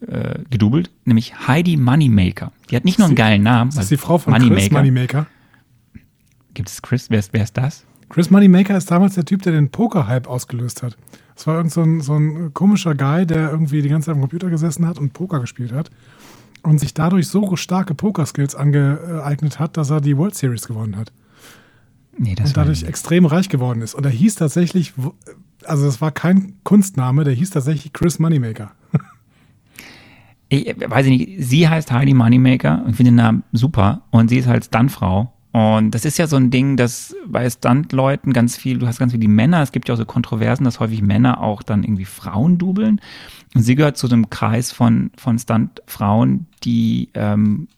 äh, 0.00 0.40
gedoubelt, 0.50 0.90
nämlich 1.04 1.46
Heidi 1.46 1.76
Moneymaker. 1.76 2.52
Die 2.70 2.76
hat 2.76 2.84
nicht 2.84 2.98
nur 2.98 3.06
einen 3.06 3.16
geilen 3.16 3.42
Namen. 3.42 3.70
Das 3.70 3.84
ist 3.84 3.90
die 3.90 3.96
Frau 3.96 4.18
von 4.18 4.32
Moneymaker. 4.32 4.60
Chris 4.60 4.70
Moneymaker. 4.70 5.26
Gibt 6.54 6.68
es 6.68 6.82
Chris? 6.82 7.10
Wer 7.10 7.18
ist, 7.18 7.32
wer 7.32 7.44
ist 7.44 7.56
das? 7.56 7.84
Chris 8.08 8.30
Moneymaker 8.30 8.76
ist 8.76 8.90
damals 8.90 9.14
der 9.14 9.24
Typ, 9.24 9.42
der 9.42 9.52
den 9.52 9.70
Poker-Hype 9.70 10.28
ausgelöst 10.28 10.82
hat. 10.82 10.96
Das 11.34 11.46
war 11.46 11.56
irgend 11.56 11.72
so 11.72 11.82
ein, 11.82 12.00
so 12.00 12.16
ein 12.16 12.54
komischer 12.54 12.94
Guy, 12.94 13.26
der 13.26 13.50
irgendwie 13.50 13.82
die 13.82 13.88
ganze 13.88 14.06
Zeit 14.06 14.14
am 14.14 14.20
Computer 14.20 14.48
gesessen 14.48 14.86
hat 14.86 14.98
und 14.98 15.12
Poker 15.12 15.40
gespielt 15.40 15.72
hat 15.72 15.90
und 16.62 16.78
sich 16.78 16.94
dadurch 16.94 17.28
so 17.28 17.56
starke 17.56 17.94
Poker-Skills 17.94 18.54
angeeignet 18.54 19.58
hat, 19.58 19.76
dass 19.76 19.90
er 19.90 20.00
die 20.00 20.16
World 20.16 20.34
Series 20.34 20.66
gewonnen 20.66 20.96
hat 20.96 21.12
Nee, 22.18 22.34
das 22.34 22.48
und 22.48 22.56
dadurch 22.56 22.82
extrem 22.84 23.26
reich 23.26 23.48
geworden 23.48 23.82
ist. 23.82 23.94
Und 23.94 24.04
er 24.04 24.10
hieß 24.10 24.36
tatsächlich, 24.36 24.94
also 25.64 25.84
das 25.84 26.00
war 26.00 26.12
kein 26.12 26.54
Kunstname, 26.64 27.24
der 27.24 27.34
hieß 27.34 27.50
tatsächlich 27.50 27.92
Chris 27.92 28.18
Moneymaker. 28.18 28.72
ich 30.48 30.74
weiß 30.78 31.06
ich 31.06 31.18
nicht, 31.18 31.48
sie 31.48 31.68
heißt 31.68 31.90
Heidi 31.90 32.14
Moneymaker 32.14 32.82
und 32.84 32.94
finde 32.94 33.10
den 33.10 33.16
Namen 33.16 33.42
super 33.52 34.02
und 34.10 34.28
sie 34.28 34.38
ist 34.38 34.46
halt 34.46 34.64
Stuntfrau 34.64 35.32
Und 35.52 35.92
das 35.92 36.04
ist 36.04 36.18
ja 36.18 36.26
so 36.26 36.36
ein 36.36 36.50
Ding, 36.50 36.76
dass 36.76 37.16
bei 37.26 37.48
Stunt-Leuten 37.48 38.32
ganz 38.32 38.56
viel, 38.56 38.78
du 38.78 38.86
hast 38.86 38.98
ganz 38.98 39.12
viel 39.12 39.20
die 39.20 39.26
Männer, 39.26 39.62
es 39.62 39.72
gibt 39.72 39.88
ja 39.88 39.94
auch 39.94 39.98
so 39.98 40.04
Kontroversen, 40.04 40.64
dass 40.64 40.80
häufig 40.80 41.00
Männer 41.02 41.40
auch 41.40 41.62
dann 41.62 41.82
irgendwie 41.82 42.04
Frauen 42.04 42.58
dubeln. 42.58 43.00
Und 43.54 43.62
sie 43.62 43.74
gehört 43.74 43.96
zu 43.96 44.06
dem 44.06 44.28
Kreis 44.28 44.70
von, 44.70 45.10
von 45.16 45.38
Stunt-Frauen, 45.38 46.46
die 46.62 47.08
ähm, 47.14 47.68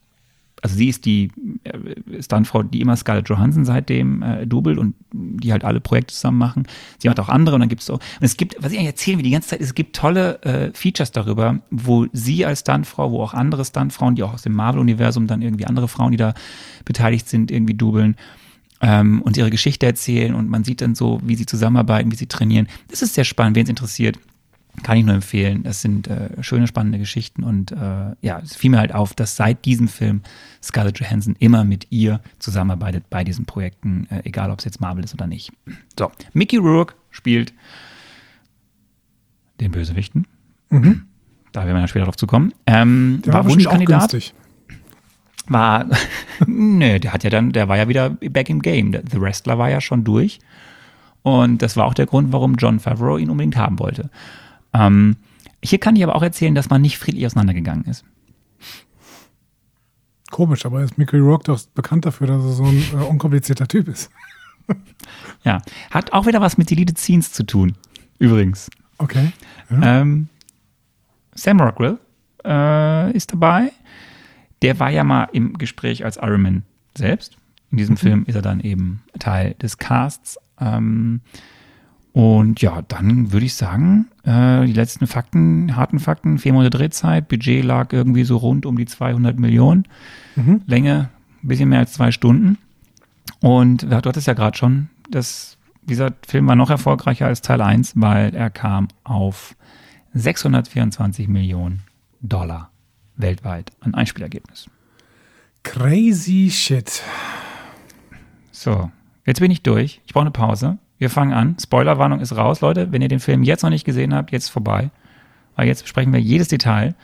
also 0.62 0.76
sie 0.76 0.88
ist 0.88 1.04
die 1.04 1.30
äh, 1.64 2.22
Stuntfrau, 2.22 2.62
die 2.62 2.80
immer 2.80 2.96
Scarlett 2.96 3.28
Johansson 3.28 3.64
seitdem 3.64 4.22
äh, 4.22 4.46
dubelt 4.46 4.78
und 4.78 4.94
die 5.12 5.52
halt 5.52 5.64
alle 5.64 5.80
Projekte 5.80 6.14
zusammen 6.14 6.38
machen. 6.38 6.66
Sie 6.98 7.08
macht 7.08 7.20
auch 7.20 7.28
andere 7.28 7.54
und 7.56 7.60
dann 7.60 7.68
gibt 7.68 7.80
es 7.80 7.86
so. 7.86 7.94
Und 7.94 8.02
es 8.20 8.36
gibt, 8.36 8.56
was 8.60 8.72
ich 8.72 8.78
eigentlich 8.78 8.90
erzählen 8.90 9.18
will 9.18 9.24
die 9.24 9.30
ganze 9.30 9.48
Zeit, 9.48 9.60
es 9.60 9.74
gibt 9.74 9.94
tolle 9.94 10.42
äh, 10.42 10.70
Features 10.74 11.12
darüber, 11.12 11.60
wo 11.70 12.06
sie 12.12 12.44
als 12.44 12.60
Stuntfrau, 12.60 13.12
wo 13.12 13.22
auch 13.22 13.34
andere 13.34 13.64
Stuntfrauen, 13.64 14.14
die 14.14 14.22
auch 14.22 14.34
aus 14.34 14.42
dem 14.42 14.54
Marvel-Universum 14.54 15.26
dann 15.26 15.42
irgendwie 15.42 15.66
andere 15.66 15.88
Frauen, 15.88 16.12
die 16.12 16.18
da 16.18 16.34
beteiligt 16.84 17.28
sind, 17.28 17.50
irgendwie 17.50 17.74
dubeln 17.74 18.16
ähm, 18.80 19.22
und 19.22 19.36
ihre 19.36 19.50
Geschichte 19.50 19.86
erzählen 19.86 20.34
und 20.34 20.48
man 20.48 20.64
sieht 20.64 20.80
dann 20.80 20.94
so, 20.94 21.20
wie 21.22 21.34
sie 21.34 21.46
zusammenarbeiten, 21.46 22.10
wie 22.12 22.16
sie 22.16 22.26
trainieren. 22.26 22.68
Das 22.88 23.02
ist 23.02 23.14
sehr 23.14 23.24
spannend, 23.24 23.56
wen 23.56 23.64
es 23.64 23.70
interessiert. 23.70 24.18
Kann 24.82 24.96
ich 24.96 25.04
nur 25.04 25.14
empfehlen. 25.14 25.62
Das 25.64 25.80
sind 25.82 26.08
äh, 26.08 26.42
schöne, 26.42 26.66
spannende 26.66 26.98
Geschichten 26.98 27.42
und 27.42 27.72
äh, 27.72 28.14
ja, 28.20 28.38
es 28.42 28.56
fiel 28.56 28.70
mir 28.70 28.78
halt 28.78 28.94
auf, 28.94 29.14
dass 29.14 29.36
seit 29.36 29.64
diesem 29.64 29.88
Film 29.88 30.22
Scarlett 30.62 30.98
Johansson 31.00 31.36
immer 31.38 31.64
mit 31.64 31.86
ihr 31.90 32.20
zusammenarbeitet 32.38 33.04
bei 33.10 33.24
diesen 33.24 33.44
Projekten, 33.44 34.06
äh, 34.10 34.22
egal 34.24 34.50
ob 34.50 34.58
es 34.60 34.64
jetzt 34.64 34.80
Marvel 34.80 35.04
ist 35.04 35.14
oder 35.14 35.26
nicht. 35.26 35.52
So, 35.98 36.10
Mickey 36.32 36.56
Rourke 36.56 36.94
spielt 37.10 37.52
den 39.60 39.72
Bösewichten. 39.72 40.26
Mhm. 40.70 41.04
Da 41.52 41.60
werden 41.64 41.74
wir 41.74 41.80
dann 41.80 41.88
später 41.88 42.04
drauf 42.04 42.16
zu 42.16 42.26
kommen. 42.26 42.52
Ähm, 42.66 43.22
Der 43.24 43.32
war 43.32 43.40
auch 43.40 43.48
Wunschkandidat. 43.48 44.10
günstig. 44.10 44.34
War, 45.46 45.86
nö, 46.46 46.98
der 47.00 47.12
hat 47.12 47.24
ja 47.24 47.30
dann, 47.30 47.52
der 47.52 47.68
war 47.68 47.76
ja 47.76 47.88
wieder 47.88 48.10
back 48.10 48.50
im 48.50 48.60
Game. 48.60 48.92
The 48.92 49.20
Wrestler 49.20 49.58
war 49.58 49.70
ja 49.70 49.80
schon 49.80 50.04
durch. 50.04 50.38
Und 51.22 51.62
das 51.62 51.76
war 51.76 51.86
auch 51.86 51.94
der 51.94 52.06
Grund, 52.06 52.32
warum 52.32 52.54
John 52.56 52.80
Favreau 52.80 53.16
ihn 53.18 53.30
unbedingt 53.30 53.56
haben 53.56 53.78
wollte. 53.78 54.10
Ähm, 54.72 55.16
hier 55.62 55.78
kann 55.78 55.96
ich 55.96 56.04
aber 56.04 56.14
auch 56.14 56.22
erzählen, 56.22 56.54
dass 56.54 56.70
man 56.70 56.82
nicht 56.82 56.98
friedlich 56.98 57.26
auseinandergegangen 57.26 57.84
ist. 57.84 58.04
Komisch, 60.30 60.66
aber 60.66 60.82
ist 60.82 60.98
Mickey 60.98 61.18
Rourke 61.18 61.44
doch 61.44 61.60
bekannt 61.74 62.04
dafür, 62.04 62.26
dass 62.26 62.44
er 62.44 62.52
so 62.52 62.64
ein 62.64 62.82
äh, 62.92 62.96
unkomplizierter 62.96 63.68
Typ 63.68 63.88
ist. 63.88 64.10
Ja, 65.44 65.62
hat 65.90 66.12
auch 66.12 66.26
wieder 66.26 66.42
was 66.42 66.58
mit 66.58 66.68
Deleted 66.68 66.98
Scenes 66.98 67.32
zu 67.32 67.42
tun. 67.42 67.74
Übrigens. 68.18 68.68
Okay. 68.98 69.32
Ja. 69.70 70.00
Ähm, 70.00 70.28
Sam 71.34 71.60
Rockwell 71.60 71.98
äh, 72.44 73.12
ist 73.12 73.32
dabei. 73.32 73.72
Der 74.60 74.78
war 74.78 74.90
ja 74.90 75.04
mal 75.04 75.28
im 75.32 75.56
Gespräch 75.56 76.04
als 76.04 76.18
Iron 76.18 76.42
Man 76.42 76.62
selbst. 76.94 77.38
In 77.70 77.78
diesem 77.78 77.96
Film 77.96 78.24
ist 78.26 78.34
er 78.34 78.42
dann 78.42 78.60
eben 78.60 79.02
Teil 79.18 79.54
des 79.54 79.78
Casts. 79.78 80.38
Ähm, 80.60 81.20
und 82.12 82.60
ja, 82.60 82.82
dann 82.82 83.32
würde 83.32 83.46
ich 83.46 83.54
sagen, 83.54 84.08
äh, 84.28 84.66
die 84.66 84.72
letzten 84.72 85.06
Fakten, 85.06 85.74
harten 85.76 85.98
Fakten, 85.98 86.38
vier 86.38 86.52
Monate 86.52 86.70
Drehzeit, 86.76 87.28
Budget 87.28 87.64
lag 87.64 87.92
irgendwie 87.92 88.24
so 88.24 88.36
rund 88.36 88.66
um 88.66 88.76
die 88.76 88.86
200 88.86 89.38
Millionen, 89.38 89.84
Mhm. 90.36 90.62
Länge 90.66 91.08
ein 91.42 91.48
bisschen 91.48 91.68
mehr 91.68 91.80
als 91.80 91.92
zwei 91.94 92.12
Stunden. 92.12 92.58
Und 93.40 93.82
ja, 93.84 94.00
du 94.00 94.08
hattest 94.08 94.26
ja 94.26 94.34
gerade 94.34 94.56
schon, 94.56 94.88
das, 95.10 95.56
dieser 95.82 96.12
Film 96.26 96.46
war 96.46 96.56
noch 96.56 96.70
erfolgreicher 96.70 97.26
als 97.26 97.40
Teil 97.42 97.60
1, 97.60 97.92
weil 97.96 98.34
er 98.34 98.50
kam 98.50 98.88
auf 99.04 99.56
624 100.14 101.28
Millionen 101.28 101.82
Dollar 102.20 102.70
weltweit 103.16 103.72
an 103.80 103.94
Einspielergebnis. 103.94 104.68
Crazy 105.62 106.50
shit. 106.50 107.02
So, 108.52 108.90
jetzt 109.26 109.40
bin 109.40 109.50
ich 109.50 109.62
durch. 109.62 110.00
Ich 110.06 110.12
brauche 110.12 110.22
eine 110.22 110.30
Pause. 110.30 110.78
Wir 110.98 111.10
fangen 111.10 111.32
an. 111.32 111.56
Spoilerwarnung 111.60 112.20
ist 112.20 112.36
raus, 112.36 112.60
Leute. 112.60 112.92
Wenn 112.92 113.02
ihr 113.02 113.08
den 113.08 113.20
Film 113.20 113.42
jetzt 113.42 113.62
noch 113.62 113.70
nicht 113.70 113.84
gesehen 113.84 114.14
habt, 114.14 114.32
jetzt 114.32 114.48
vorbei. 114.48 114.90
Weil 115.56 115.66
jetzt 115.66 115.82
besprechen 115.82 116.12
wir 116.12 116.20
jedes 116.20 116.48
Detail 116.48 116.94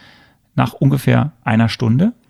nach 0.55 0.73
ungefähr 0.75 1.33
einer 1.45 1.69
Stunde. 1.69 2.13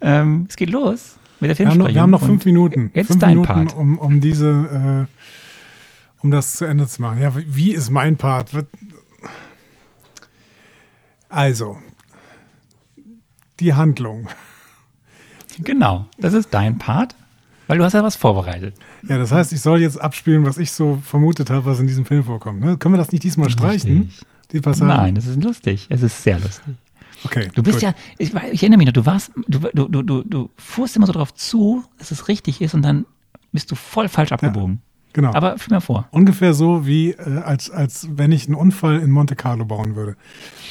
Ähm, 0.00 0.46
es 0.48 0.56
geht 0.56 0.70
los 0.70 1.16
mit 1.40 1.50
der 1.50 1.58
Wir 1.58 1.66
haben, 1.68 1.78
noch, 1.78 1.86
Filmsprechung. 1.86 1.94
wir 1.94 2.02
haben 2.02 2.10
noch 2.10 2.22
fünf 2.22 2.44
Minuten. 2.44 2.90
Jetzt 2.94 3.08
fünf 3.08 3.20
dein 3.20 3.30
Minuten, 3.30 3.46
Part. 3.46 3.74
um, 3.74 3.98
um 3.98 4.20
diese, 4.20 5.06
äh, 5.08 6.22
um 6.22 6.30
das 6.30 6.54
zu 6.56 6.64
Ende 6.64 6.86
zu 6.86 7.02
machen. 7.02 7.20
Ja, 7.20 7.32
wie 7.34 7.72
ist 7.72 7.90
mein 7.90 8.16
Part? 8.16 8.50
Also, 11.28 11.78
die 13.60 13.74
Handlung. 13.74 14.28
Genau, 15.58 16.06
das 16.18 16.34
ist 16.34 16.52
dein 16.52 16.78
Part, 16.78 17.14
weil 17.66 17.78
du 17.78 17.84
hast 17.84 17.92
ja 17.92 18.02
was 18.02 18.16
vorbereitet. 18.16 18.74
Ja, 19.08 19.18
das 19.18 19.32
heißt, 19.32 19.52
ich 19.52 19.60
soll 19.60 19.80
jetzt 19.80 20.00
abspielen, 20.00 20.44
was 20.44 20.58
ich 20.58 20.72
so 20.72 20.98
vermutet 21.04 21.50
habe, 21.50 21.66
was 21.66 21.80
in 21.80 21.86
diesem 21.86 22.04
Film 22.04 22.24
vorkommt. 22.24 22.60
Ne? 22.60 22.76
Können 22.76 22.94
wir 22.94 22.98
das 22.98 23.12
nicht 23.12 23.24
diesmal 23.24 23.50
streichen? 23.50 24.12
Die 24.52 24.60
Passage? 24.60 24.86
Nein, 24.86 25.14
das 25.14 25.26
ist 25.26 25.42
lustig. 25.42 25.86
Es 25.88 26.02
ist 26.02 26.22
sehr 26.22 26.38
lustig. 26.38 26.74
Okay. 27.24 27.48
Du 27.54 27.62
bist 27.62 27.80
gut. 27.80 27.82
ja, 27.82 27.94
ich, 28.18 28.34
ich 28.52 28.62
erinnere 28.62 28.78
mich 28.78 28.86
noch, 28.86 28.92
du 28.92 29.06
warst, 29.06 29.32
du, 29.48 29.58
du, 29.58 29.88
du, 29.88 30.02
du, 30.02 30.22
du 30.22 30.50
fuhrst 30.56 30.96
immer 30.96 31.06
so 31.06 31.12
drauf 31.12 31.34
zu, 31.34 31.84
dass 31.98 32.10
es 32.10 32.28
richtig 32.28 32.60
ist 32.60 32.74
und 32.74 32.82
dann 32.82 33.06
bist 33.52 33.70
du 33.70 33.74
voll 33.74 34.08
falsch 34.08 34.32
abgebogen. 34.32 34.80
Genau. 35.12 35.32
Aber 35.32 35.56
führ 35.56 35.74
mir 35.74 35.80
vor. 35.80 36.06
Ungefähr 36.10 36.52
so, 36.52 36.86
wie 36.86 37.12
äh, 37.12 37.38
als, 37.38 37.70
als 37.70 38.06
wenn 38.12 38.32
ich 38.32 38.46
einen 38.46 38.54
Unfall 38.54 39.00
in 39.00 39.10
Monte 39.10 39.34
Carlo 39.34 39.64
bauen 39.64 39.96
würde. 39.96 40.14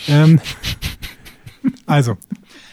Ähm, 0.08 0.40
also, 1.88 2.18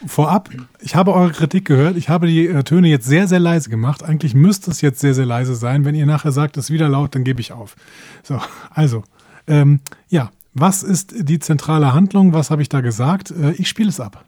vorab, 0.06 0.50
ich 0.80 0.94
habe 0.94 1.12
eure 1.12 1.30
Kritik 1.30 1.64
gehört. 1.64 1.96
Ich 1.96 2.08
habe 2.08 2.26
die 2.26 2.46
äh, 2.46 2.62
Töne 2.64 2.88
jetzt 2.88 3.06
sehr, 3.06 3.28
sehr 3.28 3.40
leise 3.40 3.70
gemacht. 3.70 4.02
Eigentlich 4.02 4.34
müsste 4.34 4.70
es 4.70 4.80
jetzt 4.80 5.00
sehr, 5.00 5.14
sehr 5.14 5.26
leise 5.26 5.54
sein. 5.54 5.84
Wenn 5.84 5.94
ihr 5.94 6.06
nachher 6.06 6.32
sagt, 6.32 6.56
es 6.56 6.66
ist 6.66 6.70
wieder 6.70 6.88
laut, 6.88 7.14
dann 7.14 7.24
gebe 7.24 7.40
ich 7.40 7.52
auf. 7.52 7.76
So, 8.22 8.40
also, 8.70 9.04
ähm, 9.46 9.80
ja, 10.08 10.30
was 10.54 10.82
ist 10.82 11.28
die 11.28 11.38
zentrale 11.38 11.94
Handlung? 11.94 12.32
Was 12.32 12.50
habe 12.50 12.62
ich 12.62 12.68
da 12.68 12.80
gesagt? 12.80 13.30
Äh, 13.30 13.52
ich 13.52 13.68
spiele 13.68 13.88
es 13.88 14.00
ab. 14.00 14.24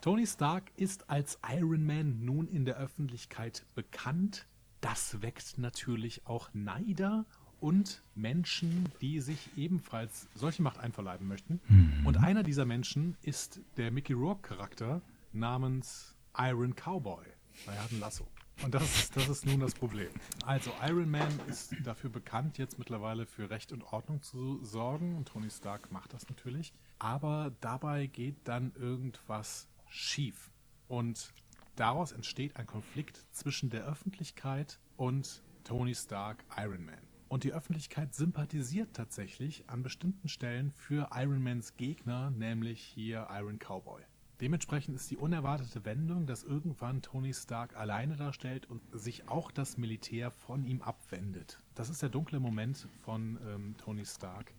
Tony 0.00 0.26
Stark 0.26 0.64
ist 0.76 1.10
als 1.10 1.38
Iron 1.54 1.84
Man 1.84 2.24
nun 2.24 2.48
in 2.48 2.64
der 2.64 2.76
Öffentlichkeit 2.76 3.66
bekannt. 3.74 4.46
Das 4.80 5.20
weckt 5.20 5.58
natürlich 5.58 6.26
auch 6.26 6.48
Neider 6.54 7.26
und 7.60 8.02
Menschen, 8.14 8.86
die 9.00 9.20
sich 9.20 9.50
ebenfalls 9.56 10.28
solche 10.34 10.62
Macht 10.62 10.78
einverleiben 10.78 11.26
möchten. 11.28 11.60
Und 12.04 12.16
einer 12.16 12.42
dieser 12.42 12.64
Menschen 12.64 13.16
ist 13.22 13.60
der 13.76 13.90
Mickey 13.90 14.12
Rourke-Charakter 14.14 15.02
namens 15.32 16.16
Iron 16.36 16.74
Cowboy. 16.74 17.24
Er 17.66 17.82
hat 17.82 17.92
ein 17.92 18.00
Lasso. 18.00 18.26
Und 18.62 18.74
das, 18.74 18.82
ist- 18.82 19.16
das 19.16 19.28
ist 19.28 19.46
nun 19.46 19.60
das 19.60 19.74
Problem. 19.74 20.10
Also 20.44 20.70
Iron 20.86 21.10
Man 21.10 21.28
ist 21.48 21.74
dafür 21.84 22.10
bekannt, 22.10 22.58
jetzt 22.58 22.78
mittlerweile 22.78 23.24
für 23.26 23.48
Recht 23.48 23.72
und 23.72 23.82
Ordnung 23.84 24.22
zu 24.22 24.62
sorgen. 24.64 25.16
Und 25.16 25.28
Tony 25.28 25.48
Stark 25.50 25.90
macht 25.92 26.12
das 26.12 26.28
natürlich. 26.28 26.72
Aber 26.98 27.52
dabei 27.60 28.06
geht 28.06 28.36
dann 28.44 28.72
irgendwas 28.78 29.66
schief. 29.88 30.50
Und 30.88 31.32
daraus 31.76 32.12
entsteht 32.12 32.56
ein 32.56 32.66
Konflikt 32.66 33.24
zwischen 33.32 33.70
der 33.70 33.84
Öffentlichkeit 33.86 34.78
und 34.96 35.42
Tony 35.64 35.94
Stark, 35.94 36.44
Iron 36.58 36.84
Man. 36.84 36.98
Und 37.30 37.44
die 37.44 37.52
Öffentlichkeit 37.52 38.12
sympathisiert 38.12 38.92
tatsächlich 38.92 39.62
an 39.70 39.84
bestimmten 39.84 40.28
Stellen 40.28 40.72
für 40.72 41.10
Iron 41.14 41.40
Mans 41.40 41.76
Gegner, 41.76 42.32
nämlich 42.32 42.82
hier 42.82 43.28
Iron 43.30 43.60
Cowboy. 43.60 44.02
Dementsprechend 44.40 44.96
ist 44.96 45.08
die 45.12 45.16
unerwartete 45.16 45.84
Wendung, 45.84 46.26
dass 46.26 46.42
irgendwann 46.42 47.02
Tony 47.02 47.32
Stark 47.32 47.76
alleine 47.76 48.16
darstellt 48.16 48.66
und 48.68 48.82
sich 48.92 49.28
auch 49.28 49.52
das 49.52 49.78
Militär 49.78 50.32
von 50.32 50.64
ihm 50.64 50.82
abwendet. 50.82 51.62
Das 51.76 51.88
ist 51.88 52.02
der 52.02 52.08
dunkle 52.08 52.40
Moment 52.40 52.88
von 53.04 53.38
ähm, 53.46 53.76
Tony 53.78 54.04
Stark, 54.04 54.52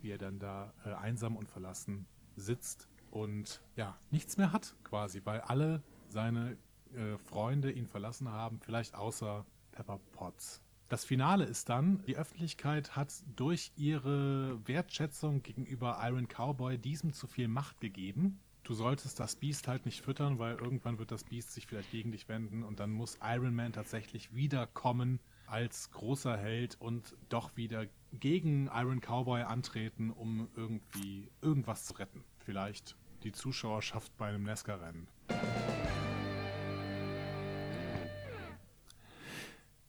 wie 0.00 0.10
er 0.10 0.18
dann 0.18 0.40
da 0.40 0.74
äh, 0.84 0.94
einsam 0.94 1.36
und 1.36 1.48
verlassen 1.48 2.06
sitzt 2.34 2.88
und 3.12 3.62
ja, 3.76 3.96
nichts 4.10 4.36
mehr 4.36 4.52
hat 4.52 4.74
quasi, 4.82 5.20
weil 5.22 5.42
alle 5.42 5.80
seine 6.08 6.56
äh, 6.92 7.18
Freunde 7.18 7.70
ihn 7.70 7.86
verlassen 7.86 8.28
haben, 8.28 8.58
vielleicht 8.58 8.96
außer 8.96 9.46
Pepper 9.70 10.00
Potts. 10.10 10.60
Das 10.88 11.04
Finale 11.04 11.44
ist 11.44 11.68
dann, 11.68 12.04
die 12.06 12.16
Öffentlichkeit 12.16 12.94
hat 12.94 13.12
durch 13.34 13.72
ihre 13.76 14.60
Wertschätzung 14.68 15.42
gegenüber 15.42 15.98
Iron 16.02 16.28
Cowboy 16.28 16.78
diesem 16.78 17.12
zu 17.12 17.26
viel 17.26 17.48
Macht 17.48 17.80
gegeben. 17.80 18.38
Du 18.62 18.72
solltest 18.74 19.18
das 19.18 19.34
Biest 19.34 19.66
halt 19.66 19.84
nicht 19.84 20.02
füttern, 20.02 20.38
weil 20.38 20.56
irgendwann 20.56 20.98
wird 20.98 21.10
das 21.10 21.24
Biest 21.24 21.52
sich 21.52 21.66
vielleicht 21.66 21.90
gegen 21.90 22.12
dich 22.12 22.28
wenden 22.28 22.62
und 22.62 22.78
dann 22.78 22.92
muss 22.92 23.18
Iron 23.20 23.54
Man 23.54 23.72
tatsächlich 23.72 24.32
wiederkommen 24.34 25.18
als 25.46 25.90
großer 25.90 26.36
Held 26.36 26.80
und 26.80 27.16
doch 27.28 27.56
wieder 27.56 27.86
gegen 28.12 28.68
Iron 28.72 29.00
Cowboy 29.00 29.42
antreten, 29.42 30.10
um 30.10 30.48
irgendwie 30.56 31.30
irgendwas 31.42 31.84
zu 31.84 31.94
retten. 31.94 32.22
Vielleicht 32.44 32.96
die 33.24 33.32
Zuschauerschaft 33.32 34.16
bei 34.16 34.28
einem 34.28 34.44
Nesca-Rennen. 34.44 35.08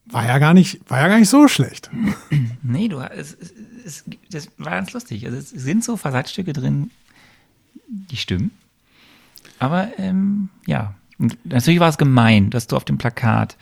War 0.10 0.26
ja 0.26 0.38
gar 0.40 0.54
nicht, 0.54 0.80
war 0.90 1.00
ja 1.02 1.08
gar 1.08 1.20
nicht 1.20 1.30
so 1.30 1.48
schlecht. 1.48 1.90
Nee, 2.64 2.88
du, 2.90 3.00
es, 3.00 3.38
es, 3.86 4.04
das 4.30 4.50
war 4.58 4.72
ganz 4.74 4.92
lustig. 4.94 5.26
Also 5.26 5.38
es 5.38 5.50
sind 5.50 5.84
so 5.84 5.96
Versatzstücke 5.98 6.54
drin, 6.54 6.92
die 7.88 8.18
stimmen. 8.18 8.52
Aber 9.60 9.88
ähm, 9.98 10.50
ja, 10.66 10.94
Und 11.20 11.38
natürlich 11.46 11.80
war 11.80 11.90
es 11.90 11.98
gemein, 11.98 12.50
dass 12.50 12.68
du 12.68 12.76
auf 12.76 12.84
dem 12.86 12.98
Plakat 12.98 13.58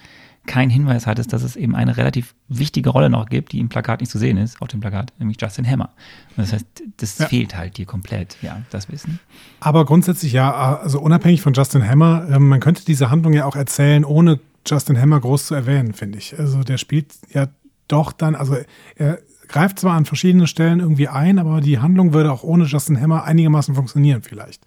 keinen 0.47 0.69
Hinweis 0.69 1.07
hattest, 1.07 1.33
dass 1.33 1.41
es 1.41 1.55
eben 1.55 1.75
eine 1.75 1.97
relativ 1.97 2.35
wichtige 2.49 2.89
Rolle 2.91 3.09
noch 3.09 3.27
gibt, 3.29 3.51
die 3.51 3.59
im 3.59 3.69
Plakat 3.69 4.01
nicht 4.01 4.11
zu 4.11 4.19
sehen 4.19 4.37
ist, 4.37 4.61
auf 4.61 4.67
dem 4.67 4.79
Plakat, 4.79 5.11
nämlich 5.17 5.37
Justin 5.41 5.67
Hammer. 5.67 5.89
Und 6.35 6.37
das 6.43 6.53
heißt, 6.53 6.65
das 6.97 7.17
Ja. 7.17 7.27
fehlt 7.27 7.55
halt 7.57 7.77
dir 7.77 7.85
komplett, 7.87 8.37
ja, 8.43 8.61
das 8.69 8.91
Wissen. 8.91 9.19
Aber 9.59 9.85
grundsätzlich 9.85 10.33
ja, 10.33 10.51
also 10.77 10.99
unabhängig 10.99 11.41
von 11.41 11.53
Justin 11.53 11.87
Hammer, 11.87 12.27
ähm, 12.29 12.49
man 12.49 12.59
könnte 12.59 12.85
diese 12.85 13.09
Handlung 13.09 13.33
ja 13.33 13.45
auch 13.45 13.55
erzählen, 13.55 14.05
ohne 14.05 14.39
Justin 14.65 14.99
Hammer 14.99 15.19
groß 15.19 15.47
zu 15.47 15.55
erwähnen, 15.55 15.93
finde 15.93 16.17
ich. 16.17 16.37
Also 16.37 16.63
der 16.63 16.77
spielt 16.77 17.13
ja 17.29 17.47
doch 17.87 18.11
dann, 18.11 18.35
also 18.35 18.57
er 18.95 19.19
greift 19.47 19.79
zwar 19.79 19.93
an 19.93 20.05
verschiedenen 20.05 20.47
Stellen 20.47 20.79
irgendwie 20.79 21.07
ein, 21.07 21.39
aber 21.39 21.61
die 21.61 21.79
Handlung 21.79 22.13
würde 22.13 22.31
auch 22.31 22.43
ohne 22.43 22.65
Justin 22.65 22.99
Hammer 22.99 23.23
einigermaßen 23.23 23.75
funktionieren, 23.75 24.23
vielleicht. 24.23 24.63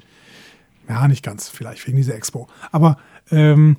Ja, 0.89 1.07
nicht 1.09 1.25
ganz, 1.25 1.49
vielleicht 1.49 1.87
wegen 1.87 1.97
dieser 1.97 2.15
Expo. 2.15 2.49
Aber 2.71 2.97
ähm, 3.31 3.77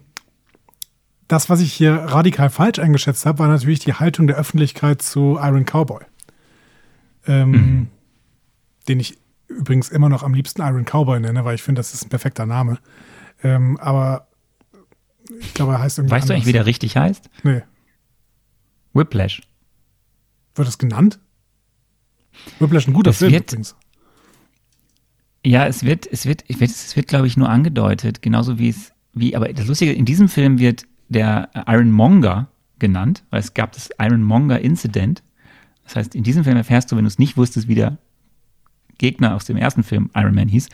das, 1.27 1.49
was 1.49 1.61
ich 1.61 1.73
hier 1.73 1.93
radikal 1.93 2.49
falsch 2.49 2.79
eingeschätzt 2.79 3.25
habe, 3.25 3.39
war 3.39 3.47
natürlich 3.47 3.79
die 3.79 3.93
Haltung 3.93 4.27
der 4.27 4.35
Öffentlichkeit 4.35 5.01
zu 5.01 5.39
Iron 5.41 5.65
Cowboy. 5.65 6.03
Ähm, 7.27 7.87
Den 8.87 8.99
ich 8.99 9.17
übrigens 9.47 9.89
immer 9.89 10.09
noch 10.09 10.23
am 10.23 10.33
liebsten 10.33 10.61
Iron 10.61 10.85
Cowboy 10.85 11.19
nenne, 11.19 11.45
weil 11.45 11.55
ich 11.55 11.63
finde, 11.63 11.79
das 11.79 11.93
ist 11.93 12.05
ein 12.05 12.09
perfekter 12.09 12.45
Name. 12.45 12.79
Ähm, 13.43 13.77
aber 13.79 14.28
ich 15.39 15.53
glaube, 15.53 15.73
er 15.73 15.79
heißt 15.79 15.99
irgendwie. 15.99 16.11
Weißt 16.15 16.29
du 16.29 16.33
eigentlich, 16.33 16.45
wie 16.45 16.53
der 16.53 16.65
richtig 16.65 16.97
heißt? 16.97 17.29
Nee. 17.43 17.61
Whiplash. 18.93 19.41
Wird 20.55 20.67
das 20.67 20.77
genannt? 20.77 21.19
Whiplash 22.59 22.87
ein 22.87 22.93
guter 22.93 23.11
Es 23.11 23.17
Film 23.19 23.31
wird- 23.31 23.51
übrigens. 23.51 23.75
Ja, 25.45 25.65
es 25.67 25.83
wird, 25.83 26.05
es 26.05 26.25
wird, 26.25 26.43
ich 26.47 26.59
wird, 26.59 26.69
es 26.69 26.95
wird, 26.95 27.07
glaube 27.07 27.27
ich, 27.27 27.37
nur 27.37 27.49
angedeutet, 27.49 28.21
genauso 28.21 28.59
wie 28.59 28.69
es, 28.69 28.91
wie, 29.13 29.35
aber 29.35 29.51
das 29.53 29.67
Lustige, 29.67 29.93
in 29.93 30.03
diesem 30.05 30.27
Film 30.27 30.59
wird 30.59 30.85
der 31.07 31.49
Ironmonger 31.65 32.49
genannt, 32.77 33.23
weil 33.29 33.39
es 33.39 33.53
gab 33.53 33.71
das 33.71 33.89
Ironmonger 33.99 34.59
Incident. 34.59 35.23
Das 35.85 35.95
heißt, 35.95 36.13
in 36.13 36.23
diesem 36.23 36.43
Film 36.43 36.57
erfährst 36.57 36.91
du, 36.91 36.97
wenn 36.97 37.05
du 37.05 37.07
es 37.07 37.19
nicht 37.19 37.37
wusstest, 37.37 37.67
wie 37.69 37.75
der 37.75 37.97
Gegner 38.97 39.33
aus 39.35 39.45
dem 39.45 39.55
ersten 39.57 39.83
Film 39.83 40.09
Iron 40.13 40.35
Man 40.35 40.49
hieß. 40.49 40.67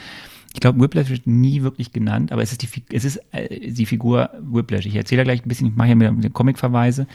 Ich 0.55 0.61
glaube, 0.61 0.79
Whiplash 0.79 1.09
wird 1.09 1.27
nie 1.27 1.63
wirklich 1.63 1.91
genannt, 1.91 2.31
aber 2.31 2.41
es 2.41 2.53
ist 2.53 2.61
die, 2.61 2.69
es 2.93 3.03
ist 3.03 3.19
äh, 3.31 3.71
die 3.71 3.85
Figur 3.85 4.29
Whiplash. 4.39 4.85
Ich 4.85 4.95
erzähle 4.95 5.19
da 5.19 5.23
gleich 5.25 5.45
ein 5.45 5.49
bisschen, 5.49 5.67
ich 5.67 5.75
mache 5.75 5.89
ja 5.89 5.95
mit, 5.95 6.33
Comic-Verweise, 6.33 7.07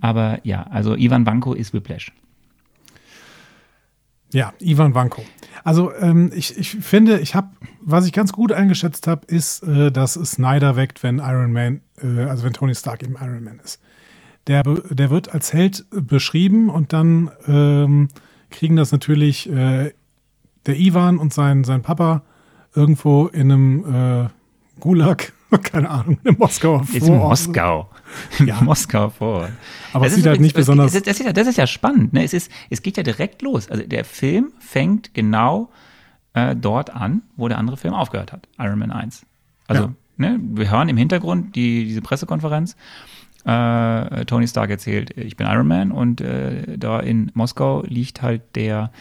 aber 0.00 0.40
ja, 0.42 0.64
also 0.64 0.96
Ivan 0.96 1.24
Vanko 1.24 1.54
ist 1.54 1.72
Whiplash. 1.72 2.10
Ja, 4.32 4.52
Ivan 4.58 4.96
Vanko. 4.96 5.22
Also 5.62 5.94
ähm, 5.94 6.32
ich, 6.34 6.58
ich 6.58 6.70
finde, 6.70 7.20
ich 7.20 7.36
habe, 7.36 7.50
was 7.80 8.04
ich 8.04 8.12
ganz 8.12 8.32
gut 8.32 8.50
eingeschätzt 8.50 9.06
habe, 9.06 9.26
ist, 9.28 9.62
äh, 9.62 9.92
dass 9.92 10.16
es 10.16 10.32
Snyder 10.32 10.74
weckt, 10.74 11.04
wenn 11.04 11.18
Iron 11.18 11.52
Man, 11.52 11.82
äh, 12.02 12.24
also 12.24 12.42
wenn 12.42 12.52
Tony 12.52 12.74
Stark 12.74 13.04
eben 13.04 13.14
Iron 13.14 13.44
Man 13.44 13.60
ist. 13.62 13.80
Der, 14.48 14.64
der 14.64 15.10
wird 15.10 15.32
als 15.32 15.52
Held 15.52 15.86
beschrieben 15.90 16.68
und 16.68 16.92
dann 16.92 17.30
ähm, 17.46 18.08
kriegen 18.50 18.74
das 18.74 18.90
natürlich 18.90 19.48
äh, 19.48 19.92
der 20.66 20.76
Ivan 20.76 21.18
und 21.18 21.32
sein, 21.32 21.62
sein 21.62 21.82
Papa 21.82 22.22
irgendwo 22.74 23.26
in 23.26 23.52
einem 23.52 24.24
äh, 24.24 24.28
Gulag, 24.80 25.32
keine 25.62 25.90
Ahnung, 25.90 26.18
in 26.24 26.36
Moskauer 26.38 26.82
Ist 26.92 27.06
in. 27.08 27.16
Moskau. 27.16 27.88
In 28.38 28.46
Ja. 28.48 28.60
Moskau 28.60 29.08
vor. 29.10 29.48
Aber 29.92 30.04
Das 30.04 30.12
es 30.12 30.18
sieht 30.18 30.26
halt 30.26 30.40
nicht 30.40 30.54
besonders. 30.54 30.92
Das 30.92 30.96
ist, 30.96 31.06
das, 31.06 31.20
ist 31.20 31.26
ja, 31.26 31.32
das 31.32 31.46
ist 31.48 31.56
ja 31.58 31.66
spannend. 31.66 32.12
Ne? 32.12 32.24
Es, 32.24 32.32
ist, 32.34 32.50
es 32.70 32.82
geht 32.82 32.96
ja 32.96 33.02
direkt 33.02 33.40
los. 33.42 33.70
Also 33.70 33.84
der 33.84 34.04
Film 34.04 34.52
fängt 34.58 35.14
genau 35.14 35.70
äh, 36.34 36.54
dort 36.56 36.90
an, 36.94 37.22
wo 37.36 37.48
der 37.48 37.58
andere 37.58 37.76
Film 37.76 37.94
aufgehört 37.94 38.32
hat. 38.32 38.48
Iron 38.58 38.78
Man 38.78 38.90
1. 38.90 39.24
Also, 39.66 39.84
Ja. 39.84 39.92
ne, 40.18 40.38
wir 40.42 40.70
hören 40.70 40.88
im 40.90 40.96
Hintergrund 40.98 41.54
die, 41.56 41.84
diese 41.84 42.02
Pressekonferenz. 42.02 42.76
Äh, 43.44 44.24
Tony 44.26 44.46
Stark 44.46 44.70
erzählt, 44.70 45.16
ich 45.16 45.36
bin 45.36 45.46
Iron 45.46 45.66
Man 45.66 45.90
und 45.90 46.20
äh, 46.20 46.78
da 46.78 47.00
in 47.00 47.30
Moskau 47.34 47.82
liegt 47.86 48.22
halt 48.22 48.42
der 48.54 48.92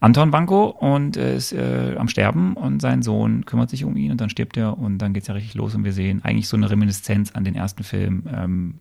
Anton 0.00 0.30
Banko 0.30 0.66
und 0.66 1.18
ist 1.18 1.52
äh, 1.52 1.94
am 1.98 2.08
Sterben 2.08 2.54
und 2.54 2.80
sein 2.80 3.02
Sohn 3.02 3.44
kümmert 3.44 3.68
sich 3.68 3.84
um 3.84 3.96
ihn 3.96 4.10
und 4.10 4.20
dann 4.20 4.30
stirbt 4.30 4.56
er 4.56 4.78
und 4.78 4.98
dann 4.98 5.12
geht's 5.12 5.26
ja 5.26 5.34
richtig 5.34 5.54
los 5.54 5.74
und 5.74 5.84
wir 5.84 5.92
sehen 5.92 6.24
eigentlich 6.24 6.48
so 6.48 6.56
eine 6.56 6.70
Reminiszenz 6.70 7.32
an 7.32 7.44
den 7.44 7.54
ersten 7.54 7.84
Film 7.84 8.24
ähm, 8.34 8.74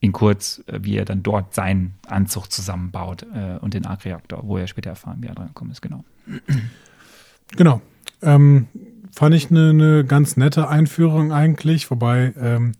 in 0.00 0.12
kurz, 0.12 0.62
äh, 0.66 0.80
wie 0.82 0.96
er 0.96 1.04
dann 1.04 1.22
dort 1.22 1.54
seinen 1.54 1.94
Anzug 2.06 2.50
zusammenbaut 2.50 3.26
äh, 3.34 3.58
und 3.60 3.74
den 3.74 3.84
Arc-Reaktor, 3.84 4.40
wo 4.44 4.56
er 4.56 4.66
später 4.66 4.90
erfahren, 4.90 5.18
wie 5.20 5.26
er 5.26 5.34
dran 5.34 5.48
gekommen 5.48 5.70
ist, 5.70 5.82
genau. 5.82 6.04
Genau. 7.56 7.82
Ähm, 8.22 8.68
fand 9.12 9.34
ich 9.34 9.50
eine, 9.50 9.68
eine 9.68 10.04
ganz 10.04 10.38
nette 10.38 10.68
Einführung 10.68 11.30
eigentlich, 11.30 11.90
wobei 11.90 12.32
ähm, 12.40 12.72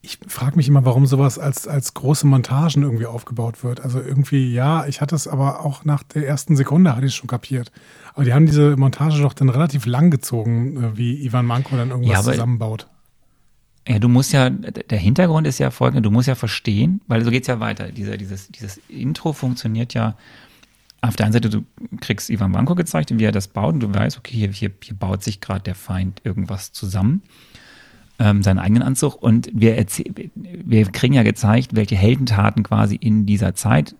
ich 0.00 0.18
frage 0.28 0.56
mich 0.56 0.68
immer, 0.68 0.84
warum 0.84 1.06
sowas 1.06 1.38
als, 1.38 1.66
als 1.66 1.94
große 1.94 2.26
Montagen 2.26 2.82
irgendwie 2.82 3.06
aufgebaut 3.06 3.64
wird. 3.64 3.80
Also 3.80 4.00
irgendwie, 4.00 4.52
ja, 4.52 4.86
ich 4.86 5.00
hatte 5.00 5.16
es 5.16 5.26
aber 5.26 5.64
auch 5.64 5.84
nach 5.84 6.02
der 6.02 6.26
ersten 6.26 6.56
Sekunde 6.56 6.94
hatte 6.94 7.06
ich 7.06 7.12
es 7.12 7.16
schon 7.16 7.26
kapiert. 7.26 7.72
Aber 8.14 8.24
die 8.24 8.32
haben 8.32 8.46
diese 8.46 8.76
Montage 8.76 9.20
doch 9.20 9.32
dann 9.34 9.48
relativ 9.48 9.86
lang 9.86 10.10
gezogen, 10.10 10.82
äh, 10.82 10.96
wie 10.96 11.24
Ivan 11.24 11.46
Manko 11.46 11.76
dann 11.76 11.90
irgendwas 11.90 12.26
Ja, 12.26 12.32
zusammenbaut. 12.32 12.86
Ja, 13.88 13.98
du 13.98 14.08
musst 14.08 14.32
ja, 14.32 14.50
der 14.50 14.98
Hintergrund 14.98 15.46
ist 15.46 15.58
ja 15.58 15.70
folgender, 15.70 16.02
du 16.02 16.10
musst 16.10 16.28
ja 16.28 16.34
verstehen, 16.34 17.00
weil 17.06 17.24
so 17.24 17.30
geht's 17.30 17.48
ja 17.48 17.58
weiter. 17.58 17.90
Dieser, 17.90 18.18
dieses, 18.18 18.48
dieses 18.48 18.78
Intro 18.88 19.32
funktioniert 19.32 19.94
ja 19.94 20.14
auf 21.00 21.16
der 21.16 21.26
einen 21.26 21.32
Seite, 21.32 21.48
du 21.48 21.64
kriegst 22.00 22.28
Ivan 22.28 22.52
Vanko 22.52 22.74
gezeigt, 22.74 23.16
wie 23.16 23.24
er 23.24 23.32
das 23.32 23.48
baut 23.48 23.74
und 23.74 23.80
du 23.80 23.94
weißt, 23.94 24.18
okay, 24.18 24.36
hier, 24.36 24.50
hier, 24.50 24.70
hier 24.82 24.96
baut 24.96 25.22
sich 25.22 25.40
gerade 25.40 25.62
der 25.62 25.74
Feind 25.74 26.20
irgendwas 26.24 26.72
zusammen, 26.72 27.22
ähm, 28.18 28.42
seinen 28.42 28.58
eigenen 28.58 28.82
Anzug 28.82 29.22
und 29.22 29.48
wir, 29.52 29.84
wir 30.44 30.84
kriegen 30.92 31.14
ja 31.14 31.22
gezeigt, 31.22 31.74
welche 31.74 31.96
Heldentaten 31.96 32.62
quasi 32.62 32.96
in 32.96 33.26
dieser 33.26 33.54
Zeit, 33.54 33.94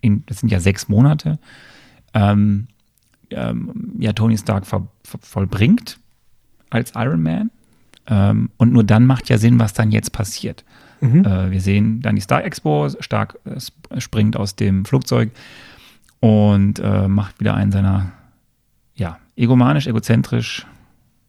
in, 0.00 0.24
das 0.26 0.38
sind 0.40 0.50
ja 0.50 0.60
sechs 0.60 0.88
Monate, 0.88 1.38
ähm, 2.14 2.68
ähm, 3.30 3.94
ja, 3.98 4.12
Tony 4.12 4.38
Stark 4.38 4.66
ver, 4.66 4.86
ver, 5.04 5.18
vollbringt 5.22 5.98
als 6.70 6.92
Iron 6.94 7.22
Man. 7.22 7.50
Ähm, 8.06 8.50
und 8.56 8.72
nur 8.72 8.84
dann 8.84 9.04
macht 9.04 9.28
ja 9.28 9.36
Sinn, 9.36 9.58
was 9.58 9.74
dann 9.74 9.90
jetzt 9.90 10.12
passiert. 10.12 10.64
Äh, 11.24 11.50
wir 11.50 11.60
sehen 11.60 12.00
dann 12.00 12.16
die 12.16 12.22
Star 12.22 12.42
Expo, 12.42 12.88
Stark 13.00 13.38
äh, 13.44 13.60
sp- 13.60 14.00
springt 14.00 14.36
aus 14.36 14.56
dem 14.56 14.84
Flugzeug 14.84 15.30
und 16.20 16.80
äh, 16.80 17.06
macht 17.06 17.38
wieder 17.38 17.54
einen 17.54 17.70
seiner, 17.70 18.12
ja, 18.96 19.18
egomanisch, 19.36 19.86
egozentrisch, 19.86 20.66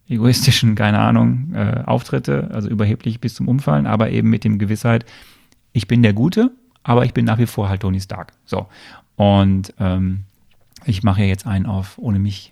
egoistischen, 0.09 0.75
keine 0.75 0.99
Ahnung, 0.99 1.53
äh, 1.53 1.83
Auftritte, 1.85 2.49
also 2.51 2.67
überheblich 2.67 3.21
bis 3.21 3.35
zum 3.35 3.47
Umfallen, 3.47 3.85
aber 3.85 4.09
eben 4.09 4.29
mit 4.29 4.43
dem 4.43 4.57
Gewissheit, 4.57 5.05
ich 5.71 5.87
bin 5.87 6.01
der 6.01 6.13
Gute, 6.13 6.51
aber 6.83 7.05
ich 7.05 7.13
bin 7.13 7.25
nach 7.25 7.37
wie 7.37 7.45
vor 7.45 7.69
halt 7.69 7.81
Tony 7.81 8.01
Stark. 8.01 8.33
So. 8.45 8.67
Und 9.15 9.73
ähm, 9.79 10.21
ich 10.85 11.03
mache 11.03 11.21
ja 11.21 11.27
jetzt 11.27 11.45
einen 11.45 11.65
auf, 11.65 11.97
ohne 11.97 12.19
mich 12.19 12.51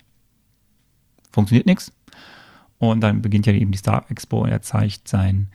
funktioniert 1.31 1.65
nichts. 1.65 1.91
Und 2.77 3.01
dann 3.01 3.23
beginnt 3.23 3.47
ja 3.47 3.53
eben 3.53 3.71
die 3.71 3.77
Star 3.77 4.05
Expo 4.09 4.43
und 4.43 4.49
er 4.49 4.61
zeigt 4.61 5.07
sein, 5.07 5.47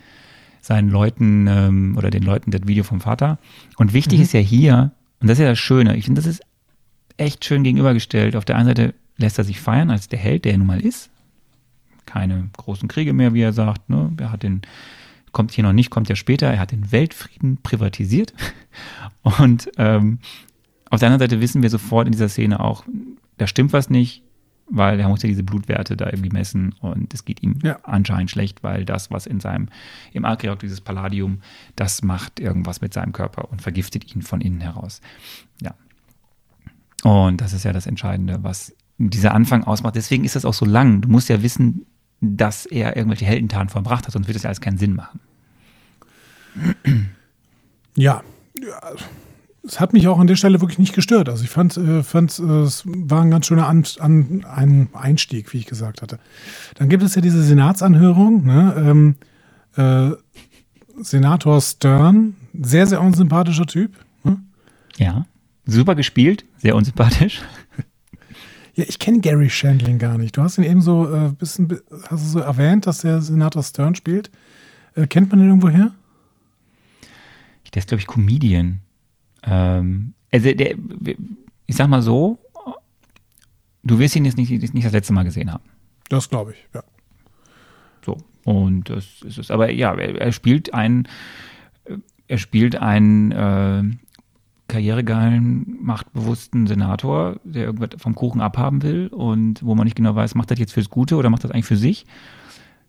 seinen 0.61 0.89
Leuten 0.89 1.47
ähm, 1.47 1.95
oder 1.97 2.11
den 2.11 2.25
Leuten 2.25 2.51
das 2.51 2.63
Video 2.67 2.83
vom 2.83 3.01
Vater. 3.01 3.39
Und 3.77 3.93
wichtig 3.93 4.21
ist 4.21 4.33
ja 4.33 4.41
hier, 4.41 4.91
und 5.21 5.29
das 5.29 5.39
ist 5.39 5.43
ja 5.43 5.51
das 5.51 5.59
Schöne, 5.59 5.97
ich 5.97 6.07
finde, 6.07 6.21
das 6.21 6.29
ist 6.29 6.43
echt 7.17 7.45
schön 7.45 7.63
gegenübergestellt. 7.63 8.35
Auf 8.35 8.45
der 8.45 8.57
einen 8.57 8.67
Seite 8.67 8.95
lässt 9.19 9.39
er 9.39 9.45
sich 9.45 9.61
feiern 9.61 9.91
als 9.91 10.09
der 10.09 10.19
Held, 10.19 10.45
der 10.45 10.53
er 10.53 10.59
nun 10.59 10.67
mal 10.67 10.81
ist. 10.81 11.12
Keine 12.13 12.51
großen 12.59 12.89
Kriege 12.89 13.15
mehr, 13.15 13.33
wie 13.33 13.41
er 13.41 13.55
sagt. 13.55 13.89
Ne? 13.89 14.13
Er 14.19 14.31
hat 14.33 14.43
den, 14.43 14.61
kommt 15.33 15.51
hier 15.53 15.65
noch 15.65 15.73
nicht, 15.73 15.89
kommt 15.89 16.11
ja 16.11 16.15
später. 16.17 16.47
Er 16.47 16.59
hat 16.59 16.73
den 16.73 16.93
Weltfrieden 16.93 17.57
privatisiert. 17.63 18.35
Und 19.23 19.71
ähm, 19.79 20.19
auf 20.91 21.01
der 21.01 21.09
anderen 21.09 21.21
Seite 21.31 21.41
wissen 21.41 21.63
wir 21.63 21.71
sofort 21.71 22.07
in 22.07 22.13
dieser 22.13 22.29
Szene 22.29 22.61
auch, 22.61 22.85
da 23.39 23.47
stimmt 23.47 23.73
was 23.73 23.89
nicht, 23.89 24.23
weil 24.69 25.01
er 25.01 25.09
muss 25.09 25.23
ja 25.23 25.29
diese 25.29 25.43
Blutwerte 25.43 25.97
da 25.97 26.07
irgendwie 26.07 26.29
messen 26.31 26.75
und 26.81 27.13
es 27.15 27.25
geht 27.25 27.43
ihm 27.43 27.59
Ja. 27.63 27.79
anscheinend 27.83 28.31
schlecht, 28.31 28.63
weil 28.63 28.85
das, 28.85 29.11
was 29.11 29.27
in 29.27 29.41
seinem, 29.41 29.69
im 30.13 30.25
Arc-Reaktor, 30.25 30.61
dieses 30.69 30.81
Palladium, 30.83 31.41
das 31.77 32.03
macht 32.03 32.41
irgendwas 32.41 32.81
mit 32.83 32.93
seinem 32.93 33.13
Körper 33.13 33.51
und 33.51 33.63
vergiftet 33.63 34.15
ihn 34.15 34.21
von 34.23 34.41
innen 34.43 34.61
heraus. 34.61 35.01
Ja. 35.63 35.75
Und 37.03 37.41
das 37.41 37.53
ist 37.55 37.65
ja 37.65 37.73
das 37.73 37.87
Entscheidende, 37.87 38.43
was 38.43 38.75
dieser 38.99 39.35
Anfang 39.35 39.65
ausmacht. 39.65 39.97
Deswegen 39.97 40.25
ist 40.25 40.37
das 40.37 40.45
auch 40.45 40.55
so 40.55 40.65
lang. 40.65 41.01
Du 41.01 41.09
musst 41.09 41.29
ja 41.29 41.43
wissen, 41.43 41.87
dass 42.23 42.67
er 42.67 42.97
irgendwelche 42.97 43.25
Heldentaten 43.25 43.69
vollbracht 43.69 44.07
hat, 44.07 44.13
sonst 44.13 44.29
wird 44.29 44.37
das 44.37 44.45
ja 44.45 44.49
alles 44.49 44.61
keinen 44.61 44.79
Sinn 44.79 44.95
machen. 44.95 45.21
Ja. 47.97 48.23
Es 49.65 49.81
hat 49.81 49.93
mich 49.93 50.09
auch 50.09 50.19
an 50.19 50.27
der 50.27 50.37
Stelle 50.37 50.61
wirklich 50.61 50.79
nicht 50.79 50.95
gestört. 50.95 51.29
Also 51.29 51.45
ich 51.45 51.51
fand, 51.51 51.77
äh, 51.77 52.03
fand 52.03 52.39
äh, 52.39 52.63
es 52.63 52.85
war 52.87 53.23
ein 53.23 53.31
ganz 53.31 53.47
schöner 53.47 53.67
an, 53.67 53.85
an, 53.99 54.45
ein 54.45 54.89
Einstieg, 54.93 55.53
wie 55.53 55.59
ich 55.59 55.67
gesagt 55.67 56.03
hatte. 56.03 56.19
Dann 56.77 56.89
gibt 56.89 57.03
es 57.03 57.15
ja 57.15 57.23
diese 57.23 57.43
Senatsanhörung. 57.43 58.45
Ne? 58.45 58.75
Ähm, 58.77 59.17
äh, 59.77 60.17
Senator 61.01 61.61
Stern, 61.61 62.35
sehr, 62.61 62.87
sehr 62.87 63.01
unsympathischer 63.01 63.67
Typ. 63.67 63.93
Ne? 64.25 64.41
Ja. 64.97 65.27
Super 65.67 65.95
gespielt, 65.95 66.45
sehr 66.59 66.75
unsympathisch. 66.77 67.41
Ja, 68.75 68.85
ich 68.89 68.99
kenne 68.99 69.21
Gary 69.21 69.51
Shandling 69.51 69.99
gar 69.99 70.17
nicht. 70.17 70.37
Du 70.37 70.43
hast 70.43 70.59
ihn 70.59 70.65
eben 70.65 70.81
so 70.81 71.13
äh, 71.13 71.31
bisschen, 71.33 71.69
hast 72.09 72.25
du 72.25 72.29
so 72.29 72.39
erwähnt, 72.41 72.87
dass 72.87 72.99
der 72.99 73.21
Senator 73.21 73.63
Stern 73.63 73.95
spielt. 73.95 74.31
Äh, 74.95 75.07
kennt 75.07 75.31
man 75.31 75.41
den 75.41 75.49
irgendwo 75.49 75.69
her? 75.69 75.93
Der 77.75 77.81
ist, 77.81 77.89
glaube 77.89 78.01
ich, 78.01 78.07
Comedian. 78.07 78.81
Ähm, 79.43 80.15
also 80.31 80.53
der, 80.53 80.77
ich 81.67 81.77
sag 81.77 81.89
mal 81.89 82.03
so, 82.03 82.39
du 83.83 83.99
wirst 83.99 84.17
ihn 84.17 84.25
jetzt 84.25 84.37
nicht, 84.37 84.51
nicht 84.51 84.87
das 84.87 84.93
letzte 84.93 85.13
Mal 85.13 85.25
gesehen 85.25 85.53
haben. 85.53 85.65
Das 86.09 86.29
glaube 86.29 86.53
ich, 86.53 86.59
ja. 86.75 86.83
So. 88.05 88.19
Und 88.45 88.91
das 88.91 89.23
ist 89.23 89.39
es. 89.39 89.51
Aber 89.51 89.71
ja, 89.71 89.95
er, 89.95 90.21
er 90.21 90.33
spielt 90.33 90.75
einen, 90.75 91.09
er 92.29 92.39
spielt 92.39 92.77
einen 92.77 93.33
äh, 93.33 93.85
karrieregeilen, 94.73 95.79
machtbewussten 95.83 96.67
Senator, 96.67 97.37
der 97.45 97.65
irgendwas 97.65 97.91
vom 98.01 98.15
Kuchen 98.15 98.41
abhaben 98.41 98.83
will 98.83 99.09
und 99.09 99.63
wo 99.63 99.75
man 99.75 99.85
nicht 99.85 99.97
genau 99.97 100.15
weiß, 100.15 100.35
macht 100.35 100.51
das 100.51 100.59
jetzt 100.59 100.73
fürs 100.73 100.89
Gute 100.89 101.17
oder 101.17 101.31
macht 101.31 101.45
das 101.45 101.51
eigentlich 101.51 101.67
für 101.67 101.77
sich. 101.77 102.07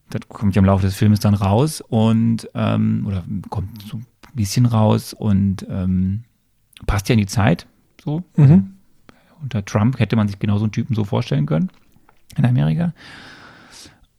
Das 0.09 0.21
kommt 0.29 0.55
ja 0.55 0.61
im 0.61 0.65
Laufe 0.65 0.86
des 0.86 0.95
Filmes 0.95 1.19
dann 1.19 1.34
raus 1.34 1.81
und 1.81 2.49
ähm, 2.55 3.03
oder 3.05 3.23
kommt 3.49 3.81
so 3.84 3.97
ein 3.97 4.05
bisschen 4.34 4.65
raus 4.65 5.13
und 5.13 5.65
ähm, 5.69 6.23
passt 6.88 7.09
ja 7.09 7.13
in 7.13 7.19
die 7.19 7.25
Zeit. 7.25 7.67
So. 8.03 8.23
Mhm. 8.38 8.71
Unter 9.41 9.65
Trump 9.65 9.99
hätte 9.99 10.15
man 10.15 10.27
sich 10.27 10.39
genau 10.39 10.57
so 10.57 10.63
einen 10.63 10.71
Typen 10.71 10.95
so 10.95 11.03
vorstellen 11.03 11.45
können 11.45 11.69
in 12.38 12.45
Amerika. 12.45 12.93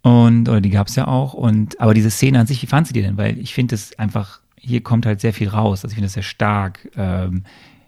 Und, 0.02 0.50
oder 0.50 0.60
die 0.60 0.70
gab 0.70 0.88
es 0.88 0.96
ja 0.96 1.06
auch. 1.06 1.32
Und, 1.32 1.80
aber 1.80 1.94
diese 1.94 2.10
Szene 2.10 2.38
an 2.38 2.46
sich, 2.46 2.60
wie 2.60 2.66
fandst 2.66 2.90
du 2.90 2.92
die 2.92 3.00
denn? 3.00 3.16
Weil 3.16 3.38
ich 3.38 3.54
finde 3.54 3.74
es 3.74 3.98
einfach, 3.98 4.40
hier 4.64 4.82
kommt 4.82 5.06
halt 5.06 5.20
sehr 5.20 5.32
viel 5.32 5.48
raus. 5.48 5.84
Also 5.84 5.92
ich 5.92 5.94
finde 5.94 6.06
es 6.06 6.14
sehr 6.14 6.22
stark, 6.22 6.88
ähm, 6.96 7.44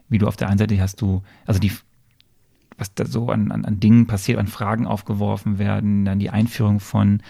wie 0.09 0.19
du 0.19 0.27
auf 0.27 0.37
der 0.37 0.49
einen 0.49 0.59
Seite 0.59 0.81
hast 0.81 1.01
du, 1.01 1.23
also 1.47 1.59
die, 1.59 1.73
was 2.79 2.95
da 2.95 3.07
so 3.07 3.31
an, 3.31 3.51
an, 3.51 3.65
an 3.65 3.81
Dingen 3.81 4.07
passiert, 4.07 4.39
an 4.39 4.47
Fragen 4.47 4.87
aufgeworfen 4.87 5.59
werden, 5.59 6.05
dann 6.05 6.19
die 6.19 6.31
Einführung 6.31 6.81
von 6.81 7.23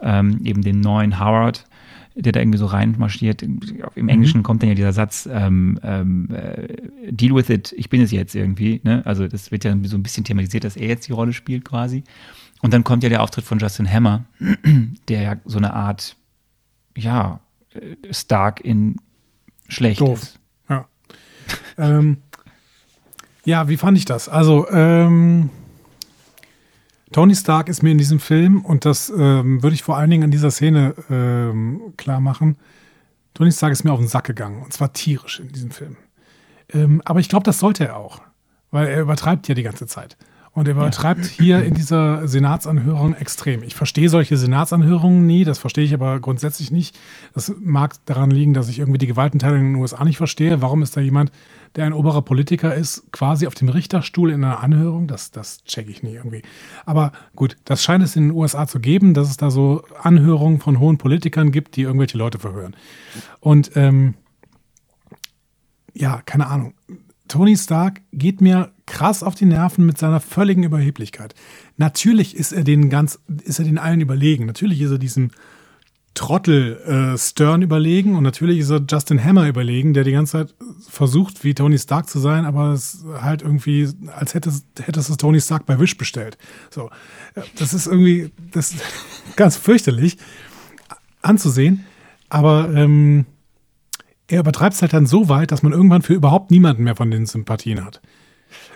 ähm, 0.00 0.40
eben 0.44 0.62
dem 0.62 0.80
neuen 0.80 1.18
Howard, 1.18 1.64
der 2.14 2.32
da 2.32 2.40
irgendwie 2.40 2.58
so 2.58 2.66
reinmarschiert. 2.66 3.42
Im 3.42 4.08
Englischen 4.08 4.38
mhm. 4.38 4.42
kommt 4.42 4.62
dann 4.62 4.68
ja 4.68 4.74
dieser 4.74 4.92
Satz, 4.92 5.28
ähm, 5.30 5.78
ähm, 5.82 6.28
äh, 6.30 6.76
deal 7.10 7.34
with 7.34 7.48
it, 7.48 7.74
ich 7.76 7.90
bin 7.90 8.02
es 8.02 8.12
jetzt 8.12 8.34
irgendwie. 8.34 8.80
Ne? 8.84 9.02
Also 9.04 9.26
das 9.26 9.50
wird 9.50 9.64
ja 9.64 9.76
so 9.84 9.96
ein 9.96 10.02
bisschen 10.02 10.24
thematisiert, 10.24 10.64
dass 10.64 10.76
er 10.76 10.88
jetzt 10.88 11.08
die 11.08 11.12
Rolle 11.12 11.32
spielt 11.32 11.64
quasi. 11.64 12.04
Und 12.60 12.72
dann 12.72 12.84
kommt 12.84 13.02
ja 13.02 13.08
der 13.08 13.22
Auftritt 13.22 13.44
von 13.44 13.58
Justin 13.58 13.90
Hammer, 13.90 14.24
der 15.08 15.22
ja 15.22 15.36
so 15.44 15.58
eine 15.58 15.74
Art, 15.74 16.16
ja, 16.96 17.40
Stark 18.10 18.60
in 18.60 18.96
schlecht 19.68 20.00
Doof. 20.00 20.22
ist. 20.22 20.38
Ja. 20.68 20.86
ähm, 21.78 22.18
ja, 23.44 23.68
wie 23.68 23.76
fand 23.76 23.98
ich 23.98 24.04
das? 24.04 24.28
Also, 24.28 24.68
ähm, 24.70 25.50
Tony 27.12 27.34
Stark 27.34 27.68
ist 27.68 27.82
mir 27.82 27.90
in 27.90 27.98
diesem 27.98 28.20
Film, 28.20 28.64
und 28.64 28.84
das 28.84 29.10
ähm, 29.10 29.62
würde 29.62 29.74
ich 29.74 29.82
vor 29.82 29.96
allen 29.96 30.10
Dingen 30.10 30.24
an 30.24 30.30
dieser 30.30 30.50
Szene 30.50 30.94
ähm, 31.10 31.92
klar 31.96 32.20
machen, 32.20 32.56
Tony 33.34 33.52
Stark 33.52 33.72
ist 33.72 33.84
mir 33.84 33.92
auf 33.92 33.98
den 33.98 34.08
Sack 34.08 34.24
gegangen, 34.24 34.62
und 34.62 34.72
zwar 34.72 34.92
tierisch 34.92 35.40
in 35.40 35.48
diesem 35.48 35.70
Film. 35.70 35.96
Ähm, 36.72 37.02
aber 37.04 37.20
ich 37.20 37.28
glaube, 37.28 37.44
das 37.44 37.58
sollte 37.58 37.86
er 37.86 37.96
auch, 37.96 38.20
weil 38.70 38.88
er 38.88 39.02
übertreibt 39.02 39.48
ja 39.48 39.54
die 39.54 39.62
ganze 39.62 39.86
Zeit. 39.86 40.16
Und 40.54 40.68
er 40.68 40.74
übertreibt 40.74 41.24
hier 41.24 41.64
in 41.64 41.72
dieser 41.72 42.28
Senatsanhörung 42.28 43.14
extrem. 43.14 43.62
Ich 43.62 43.74
verstehe 43.74 44.10
solche 44.10 44.36
Senatsanhörungen 44.36 45.26
nie, 45.26 45.44
das 45.44 45.58
verstehe 45.58 45.84
ich 45.84 45.94
aber 45.94 46.20
grundsätzlich 46.20 46.70
nicht. 46.70 46.98
Das 47.32 47.54
mag 47.58 47.94
daran 48.04 48.30
liegen, 48.30 48.52
dass 48.52 48.68
ich 48.68 48.78
irgendwie 48.78 48.98
die 48.98 49.06
Gewaltenteilung 49.06 49.60
in 49.60 49.72
den 49.72 49.80
USA 49.80 50.04
nicht 50.04 50.18
verstehe. 50.18 50.60
Warum 50.60 50.82
ist 50.82 50.94
da 50.94 51.00
jemand, 51.00 51.32
der 51.74 51.86
ein 51.86 51.94
oberer 51.94 52.20
Politiker 52.20 52.74
ist, 52.74 53.10
quasi 53.12 53.46
auf 53.46 53.54
dem 53.54 53.70
Richterstuhl 53.70 54.30
in 54.30 54.44
einer 54.44 54.60
Anhörung? 54.60 55.06
Das, 55.06 55.30
das 55.30 55.64
checke 55.64 55.90
ich 55.90 56.02
nie 56.02 56.12
irgendwie. 56.12 56.42
Aber 56.84 57.12
gut, 57.34 57.56
das 57.64 57.82
scheint 57.82 58.04
es 58.04 58.14
in 58.14 58.28
den 58.28 58.32
USA 58.32 58.66
zu 58.66 58.78
geben, 58.78 59.14
dass 59.14 59.30
es 59.30 59.38
da 59.38 59.50
so 59.50 59.84
Anhörungen 60.02 60.60
von 60.60 60.78
hohen 60.78 60.98
Politikern 60.98 61.50
gibt, 61.50 61.76
die 61.76 61.82
irgendwelche 61.82 62.18
Leute 62.18 62.38
verhören. 62.38 62.76
Und 63.40 63.70
ähm, 63.74 64.16
ja, 65.94 66.20
keine 66.26 66.48
Ahnung. 66.48 66.74
Tony 67.32 67.56
Stark 67.56 68.02
geht 68.12 68.42
mir 68.42 68.72
krass 68.84 69.22
auf 69.22 69.34
die 69.34 69.46
Nerven 69.46 69.86
mit 69.86 69.96
seiner 69.96 70.20
völligen 70.20 70.64
Überheblichkeit. 70.64 71.34
Natürlich 71.78 72.36
ist 72.36 72.52
er 72.52 72.62
den 72.62 72.90
ganz, 72.90 73.20
ist 73.44 73.58
er 73.58 73.64
den 73.64 73.78
allen 73.78 74.02
überlegen. 74.02 74.44
Natürlich 74.44 74.82
ist 74.82 74.90
er 74.90 74.98
diesem 74.98 75.30
Trottel 76.12 76.76
äh, 76.82 77.16
Stern 77.16 77.62
überlegen 77.62 78.16
und 78.16 78.22
natürlich 78.22 78.58
ist 78.58 78.68
er 78.68 78.82
Justin 78.86 79.24
Hammer 79.24 79.48
überlegen, 79.48 79.94
der 79.94 80.04
die 80.04 80.12
ganze 80.12 80.32
Zeit 80.32 80.54
versucht, 80.86 81.42
wie 81.42 81.54
Tony 81.54 81.78
Stark 81.78 82.10
zu 82.10 82.18
sein, 82.18 82.44
aber 82.44 82.74
es 82.74 83.02
halt 83.22 83.40
irgendwie, 83.40 83.88
als 84.14 84.34
hätte 84.34 84.50
es, 84.50 84.66
hätte 84.82 85.00
es 85.00 85.08
Tony 85.16 85.40
Stark 85.40 85.64
bei 85.64 85.80
Wish 85.80 85.96
bestellt. 85.96 86.36
So, 86.68 86.90
das 87.56 87.72
ist 87.72 87.86
irgendwie, 87.86 88.30
das 88.50 88.72
ist 88.72 88.82
ganz 89.36 89.56
fürchterlich 89.56 90.18
anzusehen. 91.22 91.86
Aber 92.28 92.70
ähm, 92.74 93.24
er 94.32 94.40
übertreibt 94.40 94.74
es 94.74 94.80
halt 94.80 94.94
dann 94.94 95.06
so 95.06 95.28
weit, 95.28 95.52
dass 95.52 95.62
man 95.62 95.72
irgendwann 95.72 96.00
für 96.00 96.14
überhaupt 96.14 96.50
niemanden 96.50 96.84
mehr 96.84 96.96
von 96.96 97.10
den 97.10 97.26
Sympathien 97.26 97.84
hat. 97.84 98.00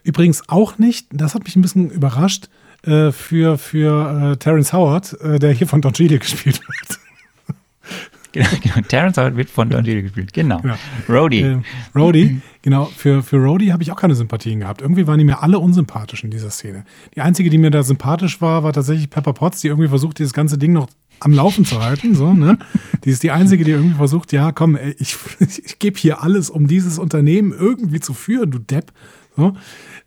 Übrigens 0.04 0.48
auch 0.48 0.78
nicht, 0.78 1.08
das 1.10 1.34
hat 1.34 1.44
mich 1.44 1.56
ein 1.56 1.62
bisschen 1.62 1.90
überrascht, 1.90 2.50
äh, 2.82 3.10
für, 3.10 3.56
für 3.56 4.32
äh, 4.32 4.36
Terence 4.36 4.74
Howard, 4.74 5.18
äh, 5.22 5.38
der 5.38 5.52
hier 5.52 5.66
von 5.66 5.80
Don 5.80 5.94
Cheadle 5.94 6.18
gespielt 6.20 6.60
wird. 6.60 6.98
Genau, 8.32 8.48
genau. 8.62 8.86
Terence 8.86 9.16
Howard 9.16 9.36
wird 9.38 9.48
von 9.48 9.70
Don 9.70 9.82
Cheadle 9.82 10.02
gespielt, 10.02 10.34
genau. 10.34 10.60
genau. 10.60 10.74
Rhodey. 11.08 11.40
Äh, 11.40 11.62
Rhodey, 11.94 12.42
genau. 12.60 12.84
Für, 12.84 13.22
für 13.22 13.38
Rhodey 13.38 13.68
habe 13.68 13.82
ich 13.82 13.90
auch 13.90 13.96
keine 13.96 14.14
Sympathien 14.14 14.60
gehabt. 14.60 14.82
Irgendwie 14.82 15.06
waren 15.06 15.18
die 15.18 15.24
mir 15.24 15.42
alle 15.42 15.58
unsympathisch 15.58 16.22
in 16.22 16.30
dieser 16.30 16.50
Szene. 16.50 16.84
Die 17.14 17.22
einzige, 17.22 17.48
die 17.48 17.56
mir 17.56 17.70
da 17.70 17.82
sympathisch 17.82 18.42
war, 18.42 18.62
war 18.62 18.74
tatsächlich 18.74 19.08
Pepper 19.08 19.32
Potts, 19.32 19.62
die 19.62 19.68
irgendwie 19.68 19.88
versucht, 19.88 20.18
dieses 20.18 20.34
ganze 20.34 20.58
Ding 20.58 20.74
noch 20.74 20.88
am 21.20 21.32
Laufen 21.32 21.64
zu 21.64 21.82
halten. 21.82 22.14
So, 22.14 22.32
ne? 22.32 22.58
Die 23.04 23.10
ist 23.10 23.22
die 23.22 23.30
Einzige, 23.30 23.64
die 23.64 23.72
irgendwie 23.72 23.96
versucht, 23.96 24.32
ja, 24.32 24.52
komm, 24.52 24.76
ey, 24.76 24.94
ich, 24.98 25.16
ich 25.40 25.78
gebe 25.78 25.98
hier 25.98 26.22
alles, 26.22 26.50
um 26.50 26.66
dieses 26.66 26.98
Unternehmen 26.98 27.52
irgendwie 27.52 28.00
zu 28.00 28.14
führen, 28.14 28.50
du 28.50 28.58
Depp. 28.58 28.92
So. 29.36 29.54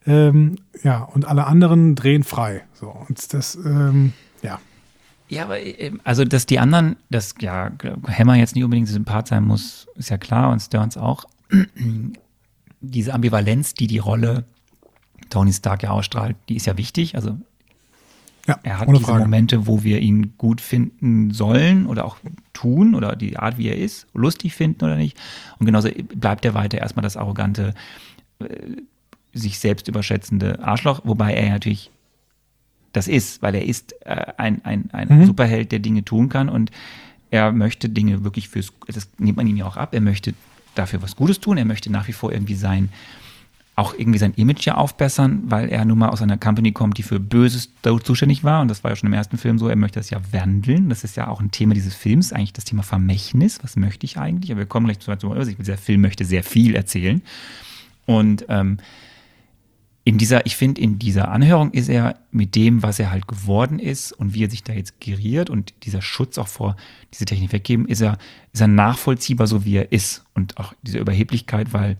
Ähm, 0.05 0.57
ja, 0.83 1.03
und 1.03 1.25
alle 1.25 1.45
anderen 1.45 1.95
drehen 1.95 2.23
frei. 2.23 2.63
So, 2.73 2.87
und 3.07 3.33
das, 3.33 3.55
ähm, 3.55 4.13
ja. 4.41 4.59
Ja, 5.27 5.43
aber 5.43 5.59
ähm, 5.59 6.01
also, 6.03 6.25
dass 6.25 6.47
die 6.47 6.59
anderen, 6.59 6.95
dass 7.09 7.35
ja 7.39 7.71
Hammer 8.07 8.35
jetzt 8.35 8.55
nicht 8.55 8.63
unbedingt 8.63 8.87
Sympath 8.87 9.27
sein 9.27 9.43
muss, 9.43 9.87
ist 9.95 10.09
ja 10.09 10.17
klar 10.17 10.51
und 10.51 10.59
Stearns 10.59 10.97
auch. 10.97 11.25
Diese 12.81 13.13
Ambivalenz, 13.13 13.73
die 13.73 13.87
die 13.87 13.97
Rolle 13.99 14.45
Tony 15.29 15.53
Stark 15.53 15.83
ja 15.83 15.91
ausstrahlt, 15.91 16.35
die 16.47 16.55
ist 16.55 16.65
ja 16.65 16.77
wichtig. 16.77 17.15
Also 17.15 17.37
ja, 18.49 18.59
er 18.63 18.79
hat 18.79 18.89
diese 18.89 19.01
Frage. 19.01 19.21
Momente, 19.21 19.67
wo 19.67 19.83
wir 19.83 19.99
ihn 19.99 20.33
gut 20.37 20.61
finden 20.61 21.31
sollen 21.31 21.85
oder 21.85 22.05
auch 22.05 22.17
tun 22.53 22.95
oder 22.95 23.15
die 23.15 23.37
Art, 23.37 23.57
wie 23.57 23.67
er 23.67 23.77
ist, 23.77 24.07
lustig 24.13 24.53
finden 24.53 24.83
oder 24.83 24.95
nicht. 24.95 25.17
Und 25.59 25.65
genauso 25.65 25.89
bleibt 26.15 26.45
er 26.45 26.53
weiter 26.53 26.79
erstmal 26.79 27.03
das 27.03 27.17
arrogante, 27.17 27.73
äh, 28.39 28.45
sich 29.33 29.59
selbst 29.59 29.87
überschätzende 29.87 30.63
Arschloch, 30.63 31.01
wobei 31.03 31.33
er 31.33 31.51
natürlich 31.51 31.91
das 32.91 33.07
ist, 33.07 33.41
weil 33.41 33.53
er 33.53 33.65
ist 33.65 33.93
äh, 34.05 34.33
ein, 34.37 34.65
ein, 34.65 34.89
ein 34.91 35.19
mhm. 35.19 35.25
Superheld, 35.25 35.71
der 35.71 35.79
Dinge 35.79 36.03
tun 36.03 36.29
kann 36.29 36.49
und 36.49 36.71
er 37.29 37.51
möchte 37.51 37.89
Dinge 37.89 38.23
wirklich 38.23 38.49
fürs, 38.49 38.73
das 38.87 39.07
nimmt 39.19 39.37
man 39.37 39.45
ihm 39.45 39.57
ja 39.57 39.65
auch 39.65 39.77
ab, 39.77 39.93
er 39.93 40.01
möchte 40.01 40.33
dafür 40.73 41.01
was 41.03 41.15
Gutes 41.15 41.39
tun, 41.39 41.57
er 41.57 41.65
möchte 41.65 41.91
nach 41.91 42.07
wie 42.07 42.13
vor 42.13 42.31
irgendwie 42.31 42.55
sein 42.55 42.89
auch 43.79 43.93
irgendwie 43.97 44.19
sein 44.19 44.33
Image 44.33 44.65
ja 44.65 44.75
aufbessern, 44.75 45.43
weil 45.45 45.69
er 45.69 45.85
nun 45.85 45.97
mal 45.97 46.09
aus 46.09 46.21
einer 46.21 46.37
Company 46.37 46.73
kommt, 46.73 46.97
die 46.97 47.03
für 47.03 47.19
Böses 47.19 47.71
zuständig 48.03 48.43
war. 48.43 48.61
Und 48.61 48.67
das 48.67 48.83
war 48.83 48.91
ja 48.91 48.95
schon 48.97 49.07
im 49.07 49.13
ersten 49.13 49.37
Film 49.37 49.57
so. 49.57 49.69
Er 49.69 49.77
möchte 49.77 49.99
das 49.99 50.09
ja 50.09 50.19
wandeln. 50.31 50.89
Das 50.89 51.05
ist 51.05 51.15
ja 51.15 51.29
auch 51.29 51.39
ein 51.39 51.51
Thema 51.51 51.73
dieses 51.73 51.95
Films, 51.95 52.33
eigentlich 52.33 52.51
das 52.51 52.65
Thema 52.65 52.83
Vermächtnis. 52.83 53.59
Was 53.63 53.77
möchte 53.77 54.05
ich 54.05 54.17
eigentlich? 54.17 54.51
Aber 54.51 54.59
wir 54.59 54.65
kommen 54.65 54.85
gleich 54.85 54.99
zu 54.99 55.09
weit. 55.09 55.23
Also 55.23 55.51
der 55.53 55.77
Film 55.77 56.01
möchte 56.01 56.25
sehr 56.25 56.43
viel 56.43 56.75
erzählen. 56.75 57.21
Und 58.05 58.45
ähm, 58.49 58.79
in 60.03 60.17
dieser, 60.17 60.45
ich 60.45 60.57
finde, 60.57 60.81
in 60.81 60.99
dieser 60.99 61.29
Anhörung 61.29 61.71
ist 61.71 61.87
er 61.87 62.19
mit 62.31 62.55
dem, 62.55 62.83
was 62.83 62.99
er 62.99 63.11
halt 63.11 63.27
geworden 63.27 63.79
ist 63.79 64.11
und 64.11 64.33
wie 64.33 64.43
er 64.43 64.49
sich 64.49 64.63
da 64.63 64.73
jetzt 64.73 64.99
geriert 64.99 65.49
und 65.49 65.73
dieser 65.83 66.01
Schutz 66.01 66.37
auch 66.37 66.47
vor 66.47 66.75
diese 67.13 67.25
Technik 67.25 67.53
weggeben, 67.53 67.87
ist 67.87 68.01
er, 68.01 68.17
ist 68.51 68.59
er 68.59 68.67
nachvollziehbar, 68.67 69.47
so 69.47 69.63
wie 69.63 69.77
er 69.77 69.91
ist. 69.93 70.25
Und 70.33 70.57
auch 70.57 70.73
diese 70.81 70.97
Überheblichkeit, 70.97 71.71
weil 71.71 71.97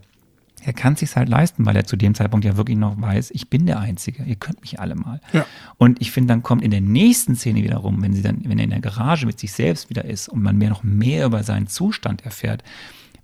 er 0.62 0.72
kann 0.72 0.94
es 0.94 1.00
sich 1.00 1.16
halt 1.16 1.28
leisten, 1.28 1.64
weil 1.66 1.76
er 1.76 1.84
zu 1.84 1.96
dem 1.96 2.14
Zeitpunkt 2.14 2.44
ja 2.44 2.56
wirklich 2.56 2.76
noch 2.76 3.00
weiß, 3.00 3.30
ich 3.30 3.48
bin 3.48 3.66
der 3.66 3.80
Einzige, 3.80 4.24
ihr 4.24 4.36
könnt 4.36 4.60
mich 4.60 4.78
alle 4.80 4.94
mal. 4.94 5.20
Ja. 5.32 5.46
Und 5.78 6.00
ich 6.00 6.10
finde, 6.10 6.32
dann 6.32 6.42
kommt 6.42 6.62
in 6.62 6.70
der 6.70 6.80
nächsten 6.80 7.36
Szene 7.36 7.62
wiederum, 7.62 8.02
wenn 8.02 8.12
sie 8.12 8.22
dann, 8.22 8.42
wenn 8.44 8.58
er 8.58 8.64
in 8.64 8.70
der 8.70 8.80
Garage 8.80 9.26
mit 9.26 9.38
sich 9.38 9.52
selbst 9.52 9.90
wieder 9.90 10.04
ist 10.04 10.28
und 10.28 10.42
man 10.42 10.56
mehr 10.56 10.70
noch 10.70 10.82
mehr 10.82 11.26
über 11.26 11.42
seinen 11.42 11.66
Zustand 11.66 12.24
erfährt, 12.24 12.62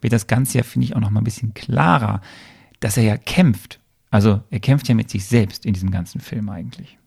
wird 0.01 0.12
das 0.12 0.26
Ganze 0.26 0.59
ja, 0.59 0.64
finde 0.64 0.87
ich, 0.87 0.97
auch 0.97 1.01
noch 1.01 1.11
mal 1.11 1.20
ein 1.20 1.24
bisschen 1.24 1.55
klarer, 1.55 2.20
dass 2.80 2.97
er 2.97 3.05
ja 3.05 3.16
kämpft. 3.16 3.80
Also 4.11 4.43
er 4.51 4.61
kämpft 4.61 4.89
ja 4.89 4.95
mit 4.95 5.11
sich 5.11 5.24
selbst 5.26 5.66
in 5.66 5.74
diesem 5.74 5.91
ganzen 5.91 6.20
Film 6.20 6.49
eigentlich. 6.49 6.99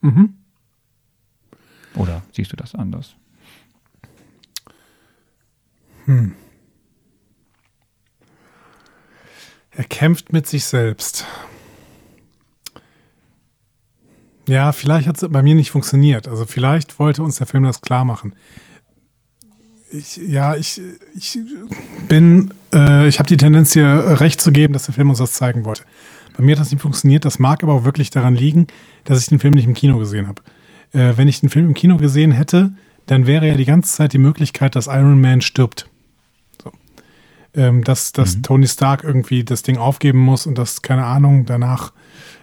Mhm. 0.00 0.34
Oder 1.94 2.22
siehst 2.32 2.52
du 2.52 2.56
das 2.56 2.74
anders? 2.74 3.16
Hm. 6.06 6.34
Er 9.76 9.84
kämpft 9.84 10.32
mit 10.32 10.46
sich 10.46 10.64
selbst. 10.64 11.26
Ja, 14.46 14.72
vielleicht 14.72 15.08
hat 15.08 15.20
es 15.20 15.28
bei 15.28 15.42
mir 15.42 15.54
nicht 15.54 15.70
funktioniert. 15.70 16.28
Also 16.28 16.44
vielleicht 16.44 16.98
wollte 16.98 17.22
uns 17.22 17.36
der 17.36 17.46
Film 17.46 17.64
das 17.64 17.80
klar 17.80 18.04
machen. 18.04 18.34
Ich, 19.90 20.16
ja, 20.16 20.56
ich, 20.56 20.80
ich 21.16 21.38
bin, 22.08 22.52
äh, 22.72 23.08
ich 23.08 23.18
habe 23.18 23.28
die 23.28 23.36
Tendenz 23.36 23.72
hier 23.72 24.20
recht 24.20 24.40
zu 24.40 24.52
geben, 24.52 24.72
dass 24.72 24.86
der 24.86 24.94
Film 24.94 25.08
uns 25.08 25.18
das 25.18 25.32
zeigen 25.32 25.64
wollte. 25.64 25.84
Bei 26.36 26.42
mir 26.42 26.56
hat 26.56 26.60
das 26.60 26.72
nicht 26.72 26.80
funktioniert. 26.80 27.24
Das 27.24 27.38
mag 27.38 27.62
aber 27.62 27.72
auch 27.72 27.84
wirklich 27.84 28.10
daran 28.10 28.34
liegen, 28.34 28.66
dass 29.04 29.20
ich 29.20 29.28
den 29.28 29.38
Film 29.38 29.54
nicht 29.54 29.66
im 29.66 29.74
Kino 29.74 29.98
gesehen 29.98 30.28
habe. 30.28 30.42
Äh, 30.92 31.16
wenn 31.16 31.28
ich 31.28 31.40
den 31.40 31.48
Film 31.48 31.66
im 31.66 31.74
Kino 31.74 31.96
gesehen 31.96 32.32
hätte, 32.32 32.72
dann 33.06 33.26
wäre 33.26 33.48
ja 33.48 33.54
die 33.54 33.64
ganze 33.64 33.94
Zeit 33.94 34.12
die 34.12 34.18
Möglichkeit, 34.18 34.76
dass 34.76 34.86
Iron 34.86 35.20
Man 35.20 35.40
stirbt. 35.40 35.88
Ähm, 37.56 37.84
dass 37.84 38.12
dass 38.12 38.36
mhm. 38.36 38.42
Tony 38.42 38.66
Stark 38.66 39.04
irgendwie 39.04 39.44
das 39.44 39.62
Ding 39.62 39.76
aufgeben 39.78 40.18
muss 40.18 40.46
und 40.46 40.58
dass, 40.58 40.82
keine 40.82 41.04
Ahnung, 41.04 41.46
danach 41.46 41.92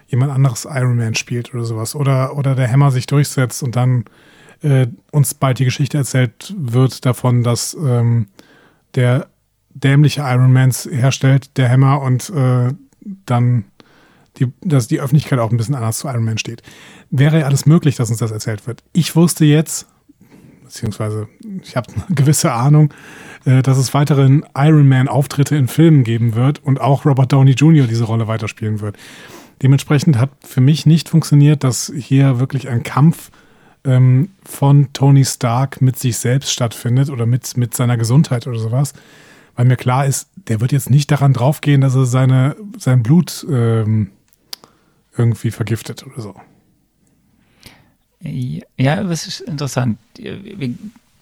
jemand 0.08 0.32
anderes 0.32 0.66
Iron 0.66 0.96
Man 0.96 1.14
spielt 1.14 1.52
oder 1.54 1.64
sowas. 1.64 1.94
Oder, 1.94 2.36
oder 2.36 2.54
der 2.54 2.70
Hammer 2.70 2.90
sich 2.90 3.06
durchsetzt 3.06 3.62
und 3.62 3.76
dann 3.76 4.04
äh, 4.62 4.86
uns 5.10 5.34
bald 5.34 5.58
die 5.58 5.64
Geschichte 5.64 5.98
erzählt 5.98 6.54
wird 6.56 7.04
davon, 7.04 7.42
dass 7.42 7.74
ähm, 7.74 8.28
der 8.94 9.28
dämliche 9.70 10.20
Iron 10.22 10.52
Mans 10.52 10.88
herstellt, 10.90 11.56
der 11.56 11.70
Hammer, 11.70 12.02
und 12.02 12.30
äh, 12.30 12.72
dann 13.26 13.64
die, 14.38 14.52
dass 14.62 14.86
die 14.86 15.00
Öffentlichkeit 15.00 15.38
auch 15.38 15.50
ein 15.50 15.56
bisschen 15.56 15.74
anders 15.74 15.98
zu 15.98 16.08
Iron 16.08 16.24
Man 16.24 16.38
steht. 16.38 16.62
Wäre 17.10 17.40
ja 17.40 17.46
alles 17.46 17.66
möglich, 17.66 17.96
dass 17.96 18.10
uns 18.10 18.18
das 18.18 18.30
erzählt 18.30 18.66
wird. 18.66 18.82
Ich 18.92 19.14
wusste 19.16 19.44
jetzt, 19.44 19.86
beziehungsweise 20.72 21.28
ich 21.62 21.76
habe 21.76 21.92
eine 21.92 22.04
gewisse 22.14 22.52
Ahnung, 22.52 22.92
äh, 23.44 23.62
dass 23.62 23.76
es 23.76 23.92
weiteren 23.92 24.44
Iron 24.56 24.88
Man-Auftritte 24.88 25.54
in 25.54 25.68
Filmen 25.68 26.02
geben 26.02 26.34
wird 26.34 26.64
und 26.64 26.80
auch 26.80 27.04
Robert 27.04 27.32
Downey 27.32 27.52
Jr. 27.52 27.86
diese 27.86 28.04
Rolle 28.04 28.26
weiterspielen 28.26 28.80
wird. 28.80 28.96
Dementsprechend 29.60 30.18
hat 30.18 30.30
für 30.40 30.62
mich 30.62 30.86
nicht 30.86 31.10
funktioniert, 31.10 31.62
dass 31.62 31.92
hier 31.94 32.40
wirklich 32.40 32.68
ein 32.68 32.82
Kampf 32.82 33.30
ähm, 33.84 34.30
von 34.44 34.92
Tony 34.94 35.24
Stark 35.24 35.82
mit 35.82 35.98
sich 35.98 36.16
selbst 36.16 36.50
stattfindet 36.50 37.10
oder 37.10 37.26
mit, 37.26 37.56
mit 37.56 37.74
seiner 37.74 37.98
Gesundheit 37.98 38.46
oder 38.46 38.58
sowas. 38.58 38.94
Weil 39.54 39.66
mir 39.66 39.76
klar 39.76 40.06
ist, 40.06 40.30
der 40.48 40.62
wird 40.62 40.72
jetzt 40.72 40.88
nicht 40.88 41.10
daran 41.10 41.34
draufgehen, 41.34 41.82
dass 41.82 41.94
er 41.94 42.06
seine, 42.06 42.56
sein 42.78 43.02
Blut 43.02 43.46
ähm, 43.48 44.10
irgendwie 45.16 45.50
vergiftet 45.50 46.06
oder 46.06 46.22
so. 46.22 46.34
Ja, 48.22 49.02
das 49.02 49.26
ist 49.26 49.40
interessant. 49.40 49.98
Wir, 50.16 50.74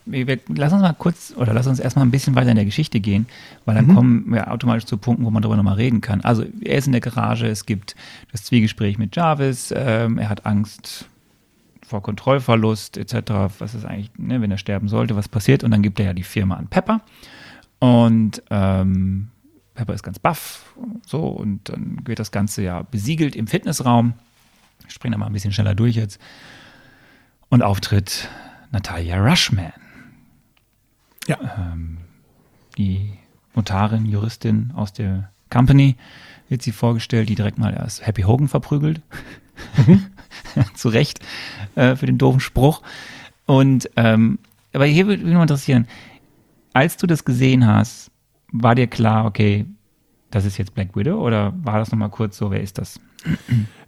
wir, 0.06 0.26
wir, 0.26 0.38
lass 0.48 0.72
uns 0.72 0.82
mal 0.82 0.92
kurz 0.92 1.32
oder 1.36 1.54
lass 1.54 1.66
uns 1.66 1.80
erstmal 1.80 2.04
ein 2.04 2.10
bisschen 2.10 2.34
weiter 2.34 2.50
in 2.50 2.56
der 2.56 2.64
Geschichte 2.64 3.00
gehen, 3.00 3.26
weil 3.64 3.74
dann 3.74 3.86
mhm. 3.86 3.94
kommen 3.94 4.24
wir 4.32 4.50
automatisch 4.50 4.84
zu 4.84 4.96
Punkten, 4.98 5.24
wo 5.24 5.30
man 5.30 5.42
darüber 5.42 5.56
nochmal 5.56 5.76
reden 5.76 6.00
kann. 6.00 6.20
Also 6.22 6.44
er 6.62 6.78
ist 6.78 6.86
in 6.86 6.92
der 6.92 7.00
Garage, 7.00 7.46
es 7.46 7.64
gibt 7.64 7.96
das 8.32 8.44
Zwiegespräch 8.44 8.98
mit 8.98 9.16
Jarvis, 9.16 9.72
ähm, 9.74 10.18
er 10.18 10.28
hat 10.28 10.46
Angst 10.46 11.06
vor 11.82 12.02
Kontrollverlust 12.02 12.96
etc., 12.98 13.32
was 13.58 13.74
ist 13.74 13.84
eigentlich, 13.84 14.10
ne, 14.16 14.40
wenn 14.40 14.50
er 14.50 14.58
sterben 14.58 14.88
sollte, 14.88 15.16
was 15.16 15.28
passiert 15.28 15.64
und 15.64 15.70
dann 15.70 15.82
gibt 15.82 15.98
er 16.00 16.06
ja 16.06 16.12
die 16.12 16.22
Firma 16.22 16.56
an 16.56 16.68
Pepper 16.68 17.00
und 17.78 18.42
ähm, 18.50 19.28
Pepper 19.74 19.94
ist 19.94 20.02
ganz 20.02 20.18
baff 20.18 20.74
so 21.06 21.22
und 21.26 21.68
dann 21.68 21.98
wird 22.04 22.18
das 22.18 22.30
Ganze 22.30 22.62
ja 22.62 22.82
besiegelt 22.82 23.34
im 23.34 23.46
Fitnessraum. 23.46 24.12
Ich 24.86 24.94
springe 24.94 25.14
da 25.14 25.18
mal 25.18 25.26
ein 25.26 25.32
bisschen 25.32 25.52
schneller 25.52 25.74
durch 25.74 25.96
jetzt. 25.96 26.20
Und 27.50 27.62
auftritt 27.62 28.28
Natalia 28.70 29.18
Rushman. 29.18 29.72
Ja. 31.26 31.38
Ähm, 31.58 31.98
die 32.78 33.12
Notarin, 33.54 34.06
Juristin 34.06 34.72
aus 34.74 34.92
der 34.92 35.30
Company 35.50 35.96
wird 36.48 36.62
sie 36.62 36.72
vorgestellt, 36.72 37.28
die 37.28 37.34
direkt 37.34 37.58
mal 37.58 37.74
erst 37.74 38.06
Happy 38.06 38.22
Hogan 38.22 38.48
verprügelt. 38.48 39.02
Mhm. 39.76 40.06
Zu 40.74 40.88
Recht 40.88 41.20
äh, 41.74 41.96
für 41.96 42.06
den 42.06 42.18
doofen 42.18 42.40
Spruch. 42.40 42.82
Und 43.46 43.90
ähm, 43.96 44.38
aber 44.72 44.86
hier 44.86 45.06
würde 45.06 45.24
mich 45.24 45.34
noch 45.34 45.42
interessieren, 45.42 45.88
als 46.72 46.96
du 46.96 47.06
das 47.06 47.24
gesehen 47.24 47.66
hast, 47.66 48.10
war 48.52 48.74
dir 48.76 48.86
klar, 48.86 49.26
okay, 49.26 49.66
das 50.30 50.44
ist 50.44 50.58
jetzt 50.58 50.74
Black 50.74 50.96
Widow 50.96 51.20
oder 51.20 51.52
war 51.62 51.78
das 51.78 51.90
nochmal 51.90 52.10
kurz 52.10 52.36
so, 52.36 52.50
wer 52.50 52.60
ist 52.60 52.78
das? 52.78 53.00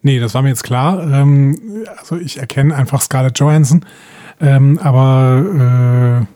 Nee, 0.03 0.19
das 0.19 0.35
war 0.35 0.43
mir 0.43 0.49
jetzt 0.49 0.65
klar. 0.65 1.03
Ähm, 1.11 1.87
also 1.99 2.17
ich 2.17 2.39
erkenne 2.39 2.75
einfach 2.75 3.01
Scarlett 3.01 3.39
Johansson, 3.39 3.85
ähm, 4.41 4.79
aber 4.79 6.27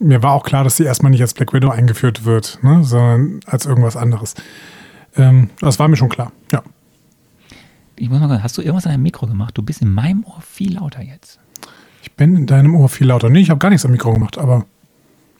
äh, 0.00 0.04
mir 0.04 0.22
war 0.22 0.32
auch 0.32 0.44
klar, 0.44 0.64
dass 0.64 0.76
sie 0.76 0.84
erstmal 0.84 1.10
nicht 1.10 1.20
als 1.20 1.34
Black 1.34 1.52
Widow 1.52 1.70
eingeführt 1.70 2.24
wird, 2.24 2.58
ne, 2.62 2.84
sondern 2.84 3.40
als 3.46 3.66
irgendwas 3.66 3.96
anderes. 3.96 4.34
Ähm, 5.16 5.50
das 5.60 5.78
war 5.78 5.88
mir 5.88 5.96
schon 5.96 6.08
klar, 6.08 6.32
ja. 6.52 6.62
Ich 7.96 8.10
muss 8.10 8.20
mal 8.20 8.28
sagen, 8.28 8.42
hast 8.42 8.56
du 8.58 8.62
irgendwas 8.62 8.86
an 8.86 8.92
deinem 8.92 9.02
Mikro 9.02 9.26
gemacht? 9.26 9.56
Du 9.56 9.62
bist 9.62 9.82
in 9.82 9.92
meinem 9.92 10.24
Ohr 10.24 10.42
viel 10.42 10.74
lauter 10.74 11.02
jetzt. 11.02 11.40
Ich 12.02 12.12
bin 12.12 12.36
in 12.36 12.46
deinem 12.46 12.76
Ohr 12.76 12.88
viel 12.88 13.06
lauter. 13.06 13.30
Nee, 13.30 13.40
ich 13.40 13.50
habe 13.50 13.58
gar 13.58 13.70
nichts 13.70 13.84
am 13.84 13.90
Mikro 13.90 14.12
gemacht, 14.12 14.38
aber. 14.38 14.66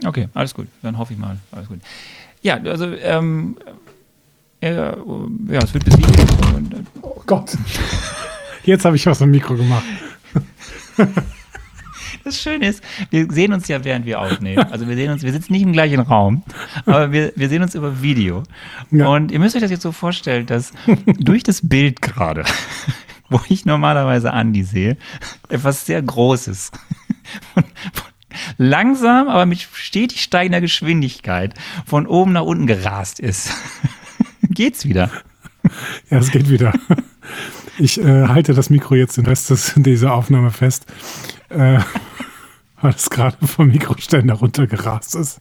Okay, 0.05 0.29
alles 0.35 0.55
gut. 0.55 0.67
Dann 0.83 0.99
hoffe 0.99 1.13
ich 1.13 1.19
mal. 1.19 1.37
Alles 1.53 1.69
gut. 1.69 1.81
Ja, 2.43 2.57
also, 2.57 2.87
ähm, 2.87 3.57
äh, 4.69 5.53
ja, 5.53 5.61
es 5.63 5.75
wird 5.75 5.85
besiegt. 5.85 6.09
Oh 7.03 7.23
Gott. 7.27 7.57
Jetzt 8.65 8.85
habe 8.85 8.97
ich 8.97 9.07
was 9.07 9.23
am 9.23 9.31
Mikro 9.31 9.55
gemacht. 9.55 9.85
Das 12.25 12.41
Schöne 12.41 12.67
ist, 12.67 12.83
wir 13.11 13.31
sehen 13.31 13.53
uns 13.53 13.69
ja, 13.69 13.85
während 13.85 14.05
wir 14.05 14.21
aufnehmen. 14.21 14.67
Also 14.71 14.89
wir 14.89 14.97
sehen 14.97 15.13
uns, 15.13 15.23
wir 15.23 15.33
sitzen 15.33 15.53
nicht 15.53 15.63
im 15.63 15.73
gleichen 15.73 16.01
Raum, 16.01 16.43
aber 16.85 17.13
wir, 17.13 17.33
wir 17.37 17.49
sehen 17.49 17.63
uns 17.63 17.77
über 17.77 18.03
Video. 18.03 18.43
Ja. 18.91 19.07
Und 19.07 19.31
ihr 19.31 19.39
müsst 19.39 19.55
euch 19.55 19.63
das 19.63 19.71
jetzt 19.71 19.83
so 19.83 19.93
vorstellen, 19.93 20.45
dass 20.47 20.73
durch 21.21 21.45
das 21.45 21.69
Bild 21.69 22.03
gerade, 22.03 22.43
wo 23.29 23.41
ich 23.49 23.65
normalerweise 23.65 24.33
Andi 24.33 24.65
sehe, 24.65 24.97
etwas 25.49 25.87
sehr 25.87 26.03
Großes, 26.03 26.73
langsam, 28.59 29.29
aber 29.29 29.47
mit 29.47 29.61
stetig 29.61 30.21
steigender 30.21 30.61
Geschwindigkeit 30.61 31.55
von 31.87 32.09
oben 32.09 32.33
nach 32.33 32.43
unten 32.43 32.67
gerast 32.67 33.21
ist. 33.21 33.53
Geht's 34.51 34.85
wieder? 34.85 35.11
Ja, 36.11 36.19
es 36.19 36.31
geht 36.31 36.49
wieder. 36.49 36.73
Ich 37.79 38.01
äh, 38.01 38.29
halte 38.29 38.55
das 38.55 38.71
Mikro 38.71 38.95
jetzt 38.95 39.19
den 39.19 39.27
Rest 39.27 39.51
des, 39.51 39.75
dieser 39.77 40.15
Aufnahme 40.15 40.51
fest, 40.51 40.87
äh, 41.51 41.79
weil 42.81 42.95
es 42.95 43.11
gerade 43.11 43.37
vom 43.47 43.69
Mikroständer 43.69 44.35
runtergerast 44.35 45.15
ist. 45.17 45.41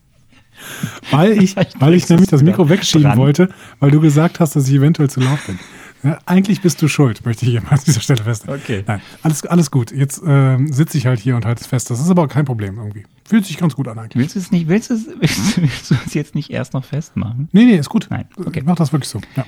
Weil 1.12 1.42
ich, 1.42 1.56
weil 1.80 1.94
ich 1.94 2.10
nämlich 2.10 2.30
das 2.30 2.44
Mikro 2.44 2.68
wegschieben 2.68 3.16
wollte, 3.16 3.50
weil 3.80 3.92
du 3.92 4.02
gesagt 4.02 4.40
hast, 4.40 4.56
dass 4.56 4.68
ich 4.68 4.76
eventuell 4.76 5.10
zu 5.10 5.22
laut 5.22 5.40
bin. 5.46 5.60
Ja, 6.06 6.20
eigentlich 6.28 6.62
bist 6.62 6.80
du 6.84 6.88
schuld, 6.88 7.26
möchte 7.26 7.46
ich 7.46 7.52
hier 7.52 7.64
mal 7.64 7.72
an 7.72 7.80
dieser 7.84 8.00
Stelle 8.00 8.24
feststellen. 8.24 8.62
Okay. 8.62 8.84
Nein, 8.86 9.02
alles, 9.24 9.44
alles 9.48 9.72
gut. 9.72 9.92
Jetzt 9.92 10.22
äh, 10.24 10.58
sitze 10.68 11.00
ich 11.00 11.08
halt 11.08 11.20
hier 11.20 11.36
und 11.36 11.46
halte 11.46 11.62
es 11.62 11.68
fest. 11.68 11.90
Das 11.90 12.00
ist 12.00 12.12
aber 12.12 12.24
auch 12.24 12.28
kein 12.28 12.46
Problem 12.46 12.78
irgendwie. 12.78 13.06
Fühlt 13.28 13.44
sich 13.44 13.58
ganz 13.58 13.76
gut 13.76 13.88
an 13.88 13.98
eigentlich. 13.98 14.22
Willst 14.22 14.36
du 14.36 14.40
es 14.40 14.52
nicht, 14.52 14.68
willst 14.68 14.92
du 14.92 14.94
es, 14.94 15.08
willst, 15.20 15.58
willst 15.62 15.90
du 15.90 15.96
es 16.06 16.14
jetzt 16.14 16.36
nicht 16.36 16.52
erst 16.52 16.74
noch 16.74 16.86
festmachen? 16.86 17.50
Nee, 17.54 17.66
nee, 17.66 17.76
ist 17.76 17.90
gut. 17.90 18.06
Nein, 18.12 18.28
okay. 18.38 18.60
Ich 18.60 18.66
mach 18.66 18.76
das 18.76 18.94
wirklich 18.94 19.10
so, 19.10 19.20
ja. 19.36 19.46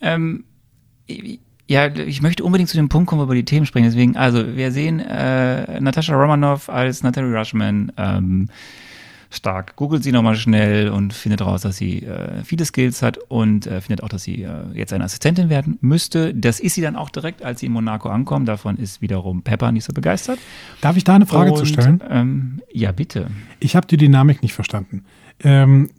Ähm, 0.00 0.42
ja, 1.68 1.86
ich 1.86 2.20
möchte 2.20 2.42
unbedingt 2.42 2.68
zu 2.68 2.76
dem 2.76 2.88
Punkt 2.88 3.08
kommen, 3.08 3.22
wo 3.22 3.28
wir 3.28 3.36
die 3.36 3.44
Themen 3.44 3.64
sprechen. 3.64 3.84
Deswegen, 3.84 4.16
also, 4.16 4.56
wir 4.56 4.72
sehen 4.72 4.98
äh, 4.98 5.80
Natascha 5.80 6.14
Romanoff 6.14 6.68
als 6.68 7.04
Natalie 7.04 7.32
Rushman. 7.32 7.92
Ähm, 7.96 8.48
stark. 9.30 9.76
Googelt 9.76 10.02
sie 10.02 10.12
nochmal 10.12 10.36
schnell 10.36 10.88
und 10.88 11.12
findet 11.12 11.42
raus, 11.42 11.62
dass 11.62 11.76
sie 11.76 12.02
äh, 12.02 12.42
viele 12.44 12.64
Skills 12.64 13.02
hat 13.02 13.18
und 13.28 13.66
äh, 13.66 13.80
findet 13.80 14.02
auch, 14.02 14.08
dass 14.08 14.22
sie 14.22 14.42
äh, 14.42 14.64
jetzt 14.72 14.92
eine 14.92 15.04
Assistentin 15.04 15.50
werden 15.50 15.78
müsste. 15.80 16.34
Das 16.34 16.60
ist 16.60 16.74
sie 16.74 16.80
dann 16.80 16.96
auch 16.96 17.10
direkt, 17.10 17.42
als 17.42 17.60
sie 17.60 17.66
in 17.66 17.72
Monaco 17.72 18.08
ankommt. 18.08 18.48
Davon 18.48 18.76
ist 18.76 19.02
wiederum 19.02 19.42
Pepper 19.42 19.70
nicht 19.72 19.84
so 19.84 19.92
begeistert. 19.92 20.38
Darf 20.80 20.96
ich 20.96 21.04
da 21.04 21.14
eine 21.14 21.26
Frage 21.26 21.52
und, 21.52 21.58
zu 21.58 21.66
stellen? 21.66 22.02
Ähm, 22.08 22.62
ja, 22.72 22.92
bitte. 22.92 23.30
Ich 23.60 23.76
habe 23.76 23.86
die 23.86 23.98
Dynamik 23.98 24.42
nicht 24.42 24.54
verstanden. 24.54 25.04
Ähm, 25.40 25.90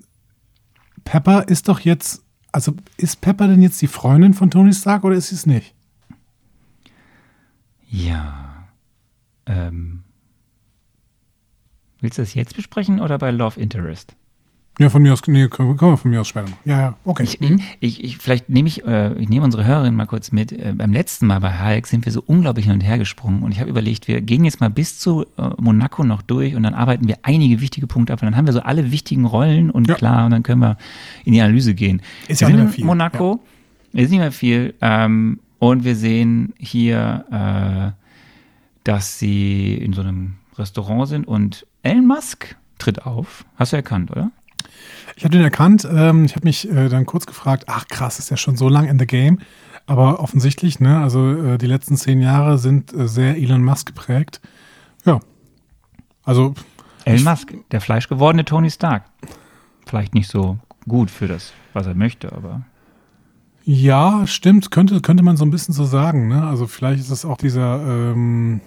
Pepper 1.04 1.48
ist 1.48 1.70
doch 1.70 1.80
jetzt, 1.80 2.24
also 2.52 2.74
ist 2.98 3.22
Pepper 3.22 3.48
denn 3.48 3.62
jetzt 3.62 3.82
die 3.82 3.88
Freundin 3.88 4.34
von 4.34 4.50
Tony 4.50 4.74
Stark 4.74 5.04
oder 5.04 5.16
ist 5.16 5.30
sie 5.30 5.36
es 5.36 5.46
nicht? 5.46 5.76
Ja. 7.88 8.68
Ähm, 9.46 10.04
Willst 12.02 12.18
du 12.18 12.22
das 12.22 12.34
jetzt 12.34 12.56
besprechen 12.56 13.00
oder 13.00 13.18
bei 13.18 13.32
Love 13.32 13.60
Interest? 13.60 14.16
Ja, 14.80 14.90
von 14.90 15.02
mir 15.02 15.12
aus, 15.12 15.22
nee, 15.28 15.46
können 15.50 15.78
wir 15.78 15.98
von 15.98 16.10
mir 16.10 16.22
aus 16.22 16.30
später. 16.30 16.48
Ja, 16.64 16.80
ja, 16.80 16.98
okay. 17.04 17.24
Ich, 17.24 17.42
mhm. 17.42 17.60
ich, 17.82 18.02
ich, 18.02 18.18
vielleicht 18.18 18.48
nehme 18.48 18.70
ich, 18.70 18.86
äh, 18.86 19.14
ich 19.16 19.28
nehme 19.28 19.44
unsere 19.44 19.66
Hörerin 19.66 19.94
mal 19.94 20.06
kurz 20.06 20.32
mit. 20.32 20.54
Äh, 20.54 20.74
beim 20.74 20.94
letzten 20.94 21.28
Mal 21.28 21.40
bei 21.40 21.52
Hulk 21.52 21.86
sind 21.86 22.06
wir 22.06 22.14
so 22.14 22.24
unglaublich 22.26 22.66
hin 22.66 22.76
und 22.76 22.80
her 22.80 22.98
gesprungen 22.98 23.44
und 23.44 23.52
ich 23.52 23.60
habe 23.60 23.70
überlegt, 23.70 24.08
wir 24.08 24.22
gehen 24.22 24.46
jetzt 24.46 24.62
mal 24.62 24.70
bis 24.70 24.98
zu 24.98 25.26
äh, 25.38 25.50
Monaco 25.58 26.06
noch 26.06 26.22
durch 26.22 26.56
und 26.56 26.64
dann 26.64 26.74
arbeiten 26.74 27.10
wir 27.10 27.18
einige 27.24 27.60
wichtige 27.60 27.88
Punkte 27.88 28.14
ab 28.14 28.22
und 28.22 28.28
dann 28.28 28.38
haben 28.38 28.46
wir 28.46 28.54
so 28.54 28.62
alle 28.62 28.90
wichtigen 28.90 29.26
Rollen 29.26 29.70
und 29.70 29.90
ja. 29.90 29.96
klar 29.96 30.26
und 30.26 30.32
dann 30.32 30.44
können 30.44 30.62
wir 30.62 30.78
in 31.26 31.34
die 31.34 31.42
Analyse 31.42 31.74
gehen. 31.74 32.02
Ist 32.30 32.40
wir 32.40 32.48
ja 32.48 32.56
nicht 32.56 32.64
mehr 32.64 32.74
viel. 32.74 32.86
Monaco, 32.86 33.42
ja. 33.92 34.04
ist 34.04 34.12
nicht 34.12 34.20
mehr 34.20 34.32
viel 34.32 34.76
ähm, 34.80 35.42
und 35.58 35.84
wir 35.84 35.98
sehen 35.98 36.54
hier, 36.58 37.26
äh, 37.30 38.00
dass 38.86 39.20
sie 39.20 39.74
in 39.74 39.92
so 39.92 40.00
einem 40.00 40.36
Restaurant 40.58 41.10
sind 41.10 41.28
und 41.28 41.66
Elon 41.84 42.08
Musk 42.08 42.56
tritt 42.78 43.06
auf. 43.06 43.46
Hast 43.56 43.74
du 43.74 43.78
erkannt, 43.78 44.12
oder? 44.12 44.32
Ich 45.16 45.24
habe 45.24 45.34
den 45.34 45.44
erkannt. 45.44 45.88
Ähm, 45.92 46.26
ich 46.26 46.36
habe 46.36 46.48
mich 46.48 46.70
äh, 46.70 46.90
dann 46.90 47.06
kurz 47.06 47.26
gefragt, 47.26 47.66
ach 47.68 47.88
krass, 47.88 48.20
ist 48.20 48.30
ja 48.30 48.38
schon 48.38 48.58
so 48.58 48.70
lang 48.70 48.88
in 48.88 49.00
the 49.00 49.06
game. 49.06 49.40
Aber 49.86 50.20
offensichtlich, 50.20 50.80
ne, 50.80 51.00
also 51.00 51.32
äh, 51.32 51.58
die 51.58 51.66
letzten 51.66 51.98
zehn 51.98 52.22
Jahre 52.22 52.58
sind 52.58 52.94
äh, 52.94 53.08
sehr 53.08 53.38
Elon 53.38 53.64
Musk 53.64 53.88
geprägt. 53.88 54.40
Ja. 55.06 55.20
Also. 56.24 56.54
Elon 57.06 57.24
Musk, 57.24 57.54
der 57.72 57.82
fleischgewordene 57.82 58.46
Tony 58.46 58.70
Stark. 58.70 59.04
Vielleicht 59.86 60.14
nicht 60.14 60.30
so 60.30 60.60
gut 60.88 61.10
für 61.10 61.28
das, 61.28 61.54
was 61.74 61.88
er 61.88 61.96
möchte, 61.96 62.32
aber. 62.34 62.62
Ja, 63.64 64.26
stimmt, 64.26 64.72
könnte, 64.72 65.02
könnte 65.02 65.24
man 65.24 65.38
so 65.38 65.46
ein 65.46 65.52
bisschen 65.52 65.74
so 65.74 65.86
sagen. 65.86 66.28
Ne? 66.28 66.44
Also 66.44 66.66
vielleicht 66.66 67.00
ist 67.00 67.12
es 67.12 67.26
auch 67.26 67.38
dieser 67.38 67.82
ähm, 67.82 68.62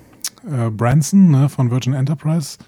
äh, 0.51 0.71
Branson 0.71 1.31
ne, 1.31 1.49
von 1.49 1.71
Virgin 1.71 1.95
Enterprise. 1.95 2.59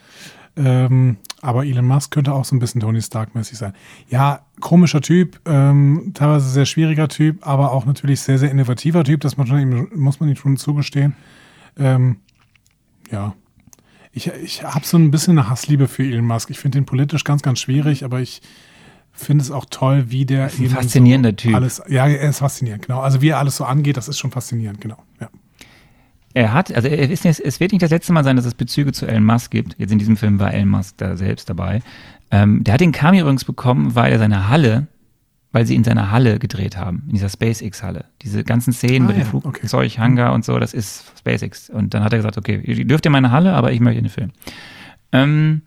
Ähm, 0.57 1.17
aber 1.43 1.67
Elon 1.67 1.85
Musk 1.85 2.13
könnte 2.13 2.33
auch 2.33 2.45
so 2.45 2.55
ein 2.55 2.59
bisschen 2.59 2.81
Tony 2.81 3.03
Stark-mäßig 3.03 3.59
sein. 3.59 3.75
Ja, 4.09 4.47
komischer 4.61 5.01
Typ, 5.01 5.41
ähm, 5.47 6.13
teilweise 6.15 6.49
sehr 6.49 6.65
schwieriger 6.65 7.09
Typ, 7.09 7.47
aber 7.47 7.73
auch 7.73 7.87
natürlich 7.87 8.21
sehr, 8.21 8.39
sehr 8.39 8.51
innovativer 8.51 9.05
Typ. 9.05 9.21
Das 9.21 9.37
muss 9.37 9.49
man 9.49 9.61
ihm, 9.61 9.89
muss 9.95 10.21
man 10.21 10.29
ihm 10.29 10.37
schon 10.37 10.57
zugestehen. 10.57 11.15
Ähm, 11.77 12.17
ja. 13.11 13.35
Ich, 14.13 14.29
ich 14.29 14.63
habe 14.63 14.87
so 14.87 14.97
ein 14.97 15.11
bisschen 15.11 15.39
eine 15.39 15.51
Hassliebe 15.51 15.89
für 15.89 16.05
Elon 16.05 16.25
Musk. 16.25 16.51
Ich 16.51 16.61
finde 16.61 16.79
ihn 16.79 16.87
politisch 16.87 17.25
ganz, 17.25 17.43
ganz 17.43 17.59
schwierig, 17.59 18.05
aber 18.05 18.21
ich 18.21 18.41
finde 19.13 19.43
es 19.43 19.51
auch 19.51 19.67
toll, 19.69 20.11
wie 20.11 20.25
der 20.25 20.45
ein 20.45 20.69
faszinierender 20.69 21.31
so 21.31 21.37
Typ. 21.37 21.55
Alles, 21.55 21.83
ja, 21.89 22.07
er 22.07 22.31
ist 22.31 22.39
faszinierend, 22.39 22.87
genau. 22.87 23.01
Also 23.01 23.21
wie 23.23 23.29
er 23.29 23.39
alles 23.39 23.57
so 23.57 23.65
angeht, 23.65 23.97
das 23.97 24.09
ist 24.09 24.19
schon 24.19 24.31
faszinierend, 24.31 24.81
genau. 24.81 24.99
Ja. 25.21 25.29
Er 26.35 26.53
hat, 26.53 26.75
also 26.75 26.89
er 26.89 27.09
ist, 27.09 27.25
es 27.25 27.61
wird 27.61 27.73
nicht 27.73 27.83
das 27.83 27.91
letzte 27.91 28.13
Mal 28.13 28.25
sein, 28.25 28.35
dass 28.35 28.45
es 28.45 28.55
Bezüge 28.55 28.93
zu 28.93 29.07
Elon 29.07 29.25
Musk 29.25 29.53
gibt. 29.53 29.77
Jetzt 29.79 29.93
in 29.93 29.99
diesem 29.99 30.17
Film 30.17 30.41
war 30.41 30.53
Elon 30.53 30.69
Musk 30.69 30.97
da 30.99 31.17
selbst 31.17 31.49
dabei. 31.49 31.81
Ähm, 32.33 32.65
der 32.65 32.75
hat 32.75 32.81
den 32.81 32.91
Cameo 32.91 33.21
übrigens 33.23 33.45
bekommen, 33.45 33.95
weil 33.95 34.13
er 34.13 34.19
seine 34.19 34.49
Halle, 34.49 34.89
weil 35.53 35.65
sie 35.65 35.77
in 35.77 35.85
seiner 35.85 36.11
Halle 36.11 36.41
gedreht 36.41 36.77
haben, 36.77 37.05
in 37.07 37.15
dieser 37.15 37.29
SpaceX-Halle. 37.29 38.07
Diese 38.23 38.43
ganzen 38.43 38.73
Szenen 38.73 39.05
Ah, 39.05 39.09
mit 39.09 39.17
dem 39.17 39.23
ja, 39.23 39.29
Flugzeug, 39.29 39.99
Hangar 39.99 40.33
und 40.33 40.45
so, 40.45 40.59
das 40.59 40.75
ist 40.75 41.05
SpaceX. 41.17 41.71
Und 41.71 41.95
dann 41.95 42.03
hat 42.03 42.13
er 42.13 42.19
gesagt, 42.19 42.37
okay, 42.37 42.61
ihr 42.65 42.85
dürft 42.85 43.07
in 43.07 43.13
meine 43.13 43.31
Halle, 43.31 43.53
aber 43.53 43.71
ich 43.71 43.79
möchte 43.79 44.03
den 44.03 44.11
Film. 44.11 44.33
Ähm, 45.13 45.63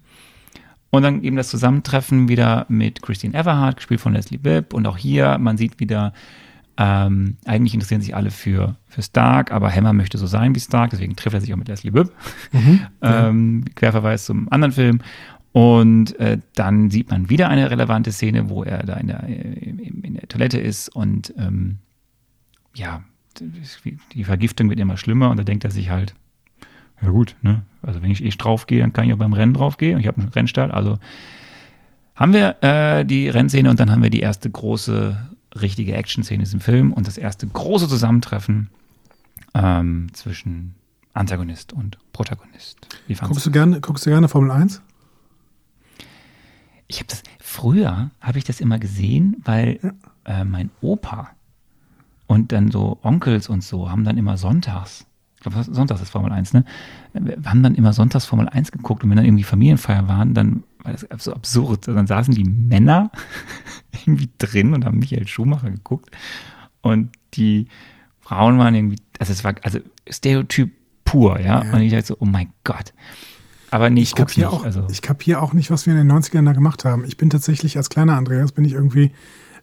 und 0.90 1.04
dann 1.04 1.24
eben 1.24 1.38
das 1.38 1.48
Zusammentreffen 1.48 2.28
wieder 2.28 2.66
mit 2.68 3.02
Christine 3.02 3.38
Everhart, 3.38 3.78
gespielt 3.78 4.02
von 4.02 4.14
Leslie 4.14 4.38
Bibb. 4.38 4.74
Und 4.74 4.86
auch 4.86 4.98
hier, 4.98 5.38
man 5.38 5.58
sieht 5.58 5.80
wieder, 5.80 6.12
ähm, 6.78 7.38
eigentlich 7.46 7.74
interessieren 7.74 8.02
sich 8.02 8.16
alle 8.16 8.32
für, 8.32 8.76
für 8.86 9.02
Stark, 9.02 9.52
aber 9.52 9.72
Hammer 9.72 9.94
möchte 9.94 10.18
so 10.18 10.28
sein 10.28 10.56
wie 10.56 10.60
Stark, 10.60 10.92
deswegen 10.92 11.16
trifft 11.16 11.34
er 11.34 11.42
sich 11.42 11.54
auch 11.54 11.58
mit 11.58 11.68
Leslie 11.68 11.92
Bibb. 11.92 12.12
ähm, 13.02 13.66
Querverweis 13.76 14.26
zum 14.26 14.52
anderen 14.52 14.72
Film. 14.74 15.00
Und 15.54 16.20
äh, 16.20 16.38
dann 16.54 16.92
sieht 16.92 17.10
man 17.10 17.30
wieder 17.30 17.50
eine 17.50 17.72
relevante 17.72 18.12
Szene, 18.12 18.50
wo 18.50 18.64
er 18.64 18.84
da 18.84 18.96
in 18.96 19.08
der, 19.08 19.24
in, 19.24 19.80
in 19.80 20.14
der 20.14 20.28
Toilette 20.28 20.60
ist 20.60 20.90
und 20.90 21.34
ähm, 21.38 21.80
ja, 22.76 23.04
die 24.14 24.24
Vergiftung 24.24 24.70
wird 24.70 24.80
immer 24.80 24.98
schlimmer 24.98 25.30
und 25.30 25.38
da 25.38 25.44
denkt 25.44 25.64
er 25.64 25.72
sich 25.72 25.90
halt, 25.90 26.14
ja 27.02 27.10
gut, 27.10 27.36
ne? 27.42 27.64
Also 27.82 28.02
wenn 28.02 28.12
ich 28.12 28.24
eh 28.24 28.30
drauf 28.30 28.68
gehe, 28.68 28.82
dann 28.82 28.94
kann 28.94 29.06
ich 29.06 29.14
auch 29.14 29.18
beim 29.18 29.34
Rennen 29.34 29.54
drauf 29.54 29.78
gehen. 29.78 30.00
Ich 30.00 30.08
habe 30.08 30.20
einen 30.20 30.30
Rennstall. 30.30 30.72
Also 30.72 30.98
haben 32.16 32.34
wir 32.34 32.56
äh, 32.62 33.06
die 33.06 33.30
Rennszene 33.30 33.70
und 33.70 33.80
dann 33.80 33.92
haben 33.92 34.04
wir 34.04 34.10
die 34.10 34.20
erste 34.20 34.50
große, 34.50 35.18
richtige 35.62 35.94
Action-Szene 35.94 36.40
in 36.40 36.46
diesem 36.46 36.60
Film 36.60 36.94
und 36.94 37.08
das 37.08 37.18
erste 37.18 37.48
große 37.48 37.88
Zusammentreffen 37.88 38.70
ähm, 39.54 40.08
zwischen 40.14 40.76
Antagonist 41.14 41.74
und 41.74 41.98
Protagonist. 42.14 42.88
Wie 43.08 43.16
Guckst 43.16 43.46
du 43.46 43.52
gerne, 43.52 43.82
guckst 43.82 44.06
du 44.06 44.10
gerne 44.10 44.28
Formel 44.28 44.52
1? 44.52 44.82
Ich 46.88 47.00
habe 47.00 47.08
das 47.08 47.24
früher 47.40 48.12
habe 48.22 48.38
ich 48.38 48.44
das 48.44 48.62
immer 48.62 48.80
gesehen, 48.80 49.38
weil 49.44 49.94
äh, 50.26 50.44
mein 50.44 50.70
Opa 50.82 51.32
und 52.28 52.52
dann 52.52 52.72
so 52.72 53.00
Onkels 53.02 53.50
und 53.50 53.64
so 53.64 53.90
haben 53.90 54.04
dann 54.04 54.18
immer 54.18 54.38
sonntags, 54.38 55.06
ich 55.36 55.42
glaube 55.42 55.64
sonntags 55.64 56.02
ist 56.02 56.10
Formel 56.10 56.32
1, 56.32 56.54
ne? 56.54 56.66
Wir 57.14 57.38
haben 57.46 57.64
dann 57.64 57.76
immer 57.76 57.94
sonntags 57.94 58.26
Formel 58.26 58.48
1 58.48 58.72
geguckt 58.72 59.04
und 59.04 59.10
wenn 59.10 59.18
dann 59.18 59.26
irgendwie 59.26 59.44
Familienfeier 59.44 60.08
waren, 60.08 60.34
dann 60.34 60.64
war 60.88 61.08
das 61.10 61.24
so 61.24 61.34
absurd. 61.34 61.88
Dann 61.88 62.08
saßen 62.08 62.34
die 62.34 62.44
Männer 62.44 63.12
irgendwie 63.92 64.30
drin 64.38 64.74
und 64.74 64.86
haben 64.86 65.00
Michael 65.00 65.28
Schumacher 65.28 65.70
geguckt 65.70 66.10
und 66.82 67.12
die 67.34 67.68
Frauen 68.20 68.58
waren 68.58 68.76
irgendwie, 68.76 69.00
also 69.20 69.32
es 69.32 69.44
war 69.44 69.56
also 69.62 69.80
Stereotyp 70.10 70.72
pur, 71.06 71.40
ja. 71.40 71.64
Ja. 71.64 71.74
Und 71.74 71.82
ich 71.82 71.92
dachte 71.92 72.08
so, 72.08 72.18
oh 72.20 72.26
mein 72.26 72.52
Gott. 72.64 72.94
Aber 73.72 73.90
nee, 73.90 74.02
ich, 74.02 74.10
Ich 74.10 74.16
kapiere 74.16 74.50
auch, 74.50 74.64
also, 74.64 74.88
ich 74.90 75.02
kapier 75.02 75.42
auch 75.42 75.54
nicht, 75.54 75.72
was 75.72 75.86
wir 75.86 75.94
in 75.94 76.08
den 76.08 76.12
90ern 76.12 76.46
da 76.46 76.54
gemacht 76.54 76.86
haben. 76.86 77.06
Ich 77.06 77.18
bin 77.18 77.30
tatsächlich 77.30 77.78
als 77.78 77.90
kleiner 77.90 78.16
Andreas, 78.16 78.52
bin 78.52 78.66
ich 78.66 78.74
irgendwie 78.74 79.12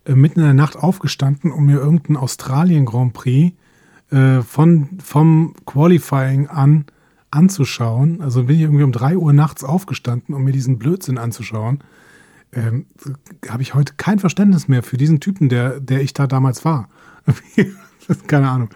äh, 0.05 0.14
mitten 0.14 0.40
in 0.40 0.46
der 0.46 0.55
Nacht 0.55 0.76
aufgestanden, 0.76 1.52
um 1.52 1.66
mir 1.66 1.78
irgendeinen 1.78 2.16
Australien 2.16 2.84
Grand 2.84 3.14
Prix 3.14 3.55
äh, 4.10 4.42
von, 4.42 4.98
vom 5.02 5.55
Qualifying 5.64 6.48
an 6.48 6.86
anzuschauen. 7.35 8.20
Also 8.20 8.44
bin 8.44 8.56
ich 8.56 8.62
irgendwie 8.62 8.85
um 8.85 8.93
3 8.93 9.16
Uhr 9.16 9.32
nachts 9.32 9.65
aufgestanden, 9.65 10.35
um 10.35 10.44
mir 10.44 10.52
diesen 10.52 10.78
Blödsinn 10.78 11.19
anzuschauen. 11.19 11.81
Ähm, 12.52 12.86
Habe 13.48 13.62
ich 13.62 13.74
heute 13.74 13.94
kein 13.97 14.19
Verständnis 14.19 14.69
mehr 14.69 14.82
für 14.82 14.97
diesen 14.97 15.20
Typen, 15.20 15.48
der, 15.48 15.81
der 15.81 16.01
ich 16.02 16.15
da 16.15 16.27
damals 16.27 16.65
war. 16.65 16.89
Keine 18.27 18.48
Ahnung. 18.51 18.69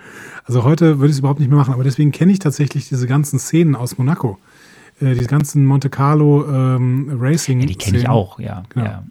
Also 0.44 0.64
heute 0.64 0.98
würde 0.98 1.06
ich 1.10 1.12
es 1.16 1.18
überhaupt 1.18 1.38
nicht 1.38 1.48
mehr 1.48 1.58
machen, 1.58 1.74
aber 1.74 1.84
deswegen 1.84 2.12
kenne 2.12 2.32
ich 2.32 2.38
tatsächlich 2.38 2.88
diese 2.88 3.06
ganzen 3.06 3.38
Szenen 3.38 3.76
aus 3.76 3.98
Monaco. 3.98 4.38
Äh, 5.00 5.14
diese 5.14 5.26
ganzen 5.28 5.64
Monte 5.64 5.90
Carlo 5.90 6.46
ähm, 6.48 7.10
Racing. 7.20 7.60
ja, 7.60 7.66
die 7.66 7.74
kenne 7.76 7.98
ich 7.98 8.02
Szenen. 8.04 8.14
auch, 8.14 8.40
ja. 8.40 8.64
Genau. 8.70 8.86
ja. 8.86 9.04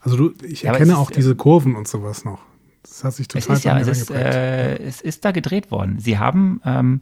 Also 0.00 0.16
du, 0.16 0.32
ich 0.44 0.62
Ja, 0.62 0.72
erkenne 0.72 0.92
es 0.92 0.98
ist, 0.98 1.02
auch 1.02 1.10
diese 1.10 1.34
Kurven 1.36 1.76
und 1.76 1.86
sowas 1.88 2.24
noch. 2.24 2.40
Das 2.82 3.04
hat 3.04 3.14
sich 3.14 3.28
Es 3.34 3.44
total 3.44 3.56
ist 3.56 3.64
ja, 3.64 3.78
es 3.78 3.88
ist, 3.88 4.10
äh, 4.10 4.76
es 4.78 5.00
ist 5.00 5.24
da 5.24 5.30
gedreht 5.30 5.70
worden. 5.70 5.98
Sie 6.00 6.18
haben 6.18 6.60
ähm, 6.64 7.00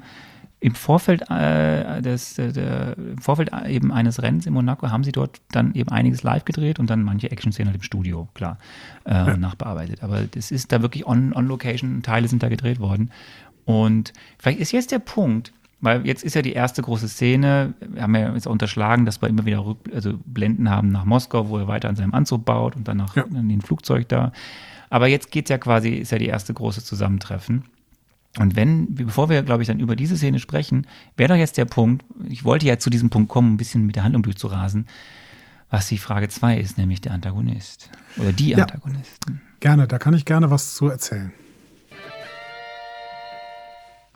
im 0.61 0.75
Vorfeld 0.75 1.31
äh, 1.31 2.03
des, 2.03 2.39
äh, 2.39 2.53
der, 2.53 2.97
im 2.99 3.19
Vorfeld 3.19 3.51
eben 3.69 3.93
eines 3.93 4.21
Rennens 4.23 4.47
in 4.47 4.53
Monaco 4.53 4.91
haben 4.91 5.05
sie 5.05 5.13
dort 5.13 5.41
dann 5.53 5.75
eben 5.75 5.91
einiges 5.91 6.23
live 6.25 6.45
gedreht 6.45 6.79
und 6.81 6.91
dann 6.91 7.03
manche 7.05 7.31
Action-Szenen 7.31 7.69
halt 7.69 7.77
im 7.77 7.83
Studio, 7.83 8.29
klar, 8.35 8.59
äh, 9.05 9.37
nachbearbeitet. 9.37 10.03
Aber 10.03 10.23
das 10.23 10.51
ist 10.51 10.73
da 10.73 10.83
wirklich 10.83 11.07
on, 11.07 11.33
on 11.33 11.47
Location, 11.47 12.03
Teile 12.03 12.27
sind 12.27 12.43
da 12.43 12.49
gedreht 12.49 12.81
worden. 12.81 13.11
Und 13.65 14.13
vielleicht 14.39 14.59
ist 14.59 14.73
jetzt 14.73 14.91
der 14.91 14.99
Punkt, 14.99 15.53
weil 15.81 16.05
jetzt 16.05 16.25
ist 16.25 16.35
ja 16.35 16.43
die 16.43 16.55
erste 16.55 16.83
große 16.83 17.09
Szene, 17.09 17.75
wir 17.81 18.03
haben 18.03 18.15
ja 18.17 18.33
jetzt 18.35 18.49
auch 18.49 18.53
unterschlagen, 18.53 19.05
dass 19.07 19.23
wir 19.23 19.29
immer 19.29 19.47
wieder 19.47 19.65
Rück, 19.65 19.79
also 19.95 20.15
Blenden 20.25 20.71
haben 20.71 20.89
nach 20.89 21.05
Moskau, 21.05 21.49
wo 21.51 21.59
er 21.59 21.69
weiter 21.69 21.89
an 21.89 21.95
seinem 21.95 22.15
Anzug 22.15 22.45
baut 22.45 22.75
und 22.75 22.89
dann 22.89 22.97
nach 22.97 23.15
Ja. 23.15 23.25
an 23.25 23.49
den 23.49 23.61
Flugzeug 23.61 24.09
da. 24.09 24.33
Aber 24.91 25.07
jetzt 25.07 25.31
geht's 25.31 25.51
ja 25.51 25.59
quasi, 25.59 25.91
ist 25.91 26.11
ja 26.11 26.19
die 26.19 26.27
erste 26.27 26.53
große 26.53 26.83
Zusammentreffen. 26.83 27.65
Und 28.39 28.57
wenn, 28.57 28.95
bevor 28.95 29.29
wir, 29.31 29.43
glaube 29.43 29.63
ich, 29.63 29.69
dann 29.69 29.81
über 29.81 29.97
diese 29.97 30.17
Szene 30.17 30.39
sprechen, 30.39 30.87
wäre 31.17 31.29
doch 31.31 31.37
jetzt 31.39 31.57
der 31.57 31.65
Punkt, 31.65 32.05
ich 32.29 32.45
wollte 32.45 32.67
ja 32.67 32.79
zu 32.79 32.91
diesem 32.91 33.11
Punkt 33.11 33.29
kommen, 33.31 33.55
ein 33.55 33.57
bisschen 33.57 33.87
mit 33.87 33.97
der 33.97 34.05
Handlung 34.05 34.23
durchzurasen, 34.23 34.87
was 35.71 35.89
die 35.89 35.99
Frage 35.99 36.29
2 36.29 36.59
ist, 36.59 36.79
nämlich 36.79 37.01
der 37.01 37.13
Antagonist. 37.13 37.91
Oder 38.17 38.33
die 38.33 38.51
Ja. 38.51 38.59
Antagonisten. 38.59 39.41
Gerne, 39.61 39.89
da 39.89 39.99
kann 39.99 40.15
ich 40.15 40.25
gerne 40.25 40.51
was 40.51 40.75
zu 40.75 40.89
erzählen. 40.89 41.33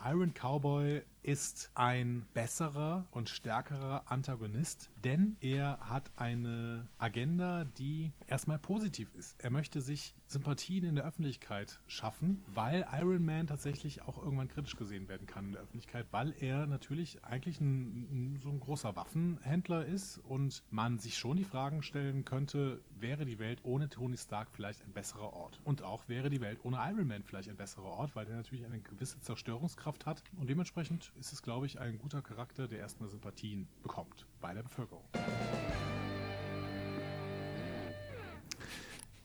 Iron 0.04 0.32
Cowboy 0.34 1.02
ist 1.22 1.70
ein 1.74 2.26
besserer 2.34 3.06
und 3.10 3.28
stärkerer 3.28 4.10
Antagonist, 4.10 4.90
denn 5.04 5.36
er 5.40 5.78
hat 5.80 6.10
eine 6.16 6.88
Agenda, 6.98 7.64
die 7.64 8.12
erstmal 8.26 8.58
positiv 8.58 9.14
ist. 9.14 9.36
Er 9.38 9.50
möchte 9.50 9.80
sich 9.80 10.14
Sympathien 10.26 10.84
in 10.84 10.96
der 10.96 11.04
Öffentlichkeit 11.04 11.80
schaffen, 11.86 12.42
weil 12.54 12.86
Iron 12.92 13.24
Man 13.24 13.46
tatsächlich 13.46 14.02
auch 14.02 14.18
irgendwann 14.18 14.48
kritisch 14.48 14.76
gesehen 14.76 15.08
werden 15.08 15.26
kann 15.26 15.46
in 15.46 15.52
der 15.52 15.62
Öffentlichkeit, 15.62 16.06
weil 16.10 16.34
er 16.40 16.66
natürlich 16.66 17.24
eigentlich 17.24 17.60
ein, 17.60 18.38
so 18.42 18.48
ein 18.48 18.60
großer 18.60 18.96
Waffenhändler 18.96 19.84
ist 19.86 20.18
und 20.18 20.62
man 20.70 20.98
sich 20.98 21.18
schon 21.18 21.36
die 21.36 21.44
Fragen 21.44 21.82
stellen 21.82 22.24
könnte, 22.24 22.80
wäre 22.98 23.24
die 23.24 23.38
Welt 23.38 23.60
ohne 23.62 23.88
Tony 23.88 24.16
Stark 24.16 24.48
vielleicht 24.52 24.82
ein 24.84 24.92
besserer 24.92 25.32
Ort? 25.32 25.60
Und 25.64 25.82
auch 25.82 26.08
wäre 26.08 26.30
die 26.30 26.40
Welt 26.40 26.60
ohne 26.62 26.78
Iron 26.78 27.06
Man 27.06 27.22
vielleicht 27.22 27.48
ein 27.48 27.56
besserer 27.56 27.84
Ort, 27.84 28.16
weil 28.16 28.26
der 28.26 28.36
natürlich 28.36 28.64
eine 28.64 28.80
gewisse 28.80 29.20
Zerstörungskraft 29.20 30.06
hat 30.06 30.22
und 30.38 30.48
dementsprechend 30.48 31.11
ist 31.18 31.32
es, 31.32 31.42
glaube 31.42 31.66
ich, 31.66 31.80
ein 31.80 31.98
guter 31.98 32.22
Charakter, 32.22 32.68
der 32.68 32.78
erstmal 32.80 33.08
Sympathien 33.08 33.68
bekommt 33.82 34.26
bei 34.40 34.52
der 34.54 34.62
Bevölkerung. 34.62 35.04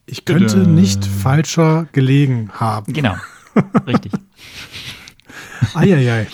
Ich 0.05 0.25
könnte 0.25 0.59
nicht 0.59 1.05
falscher 1.05 1.87
gelegen 1.91 2.49
haben. 2.53 2.93
Genau. 2.93 3.15
Richtig. 3.85 4.13
Eieiei. 5.73 6.27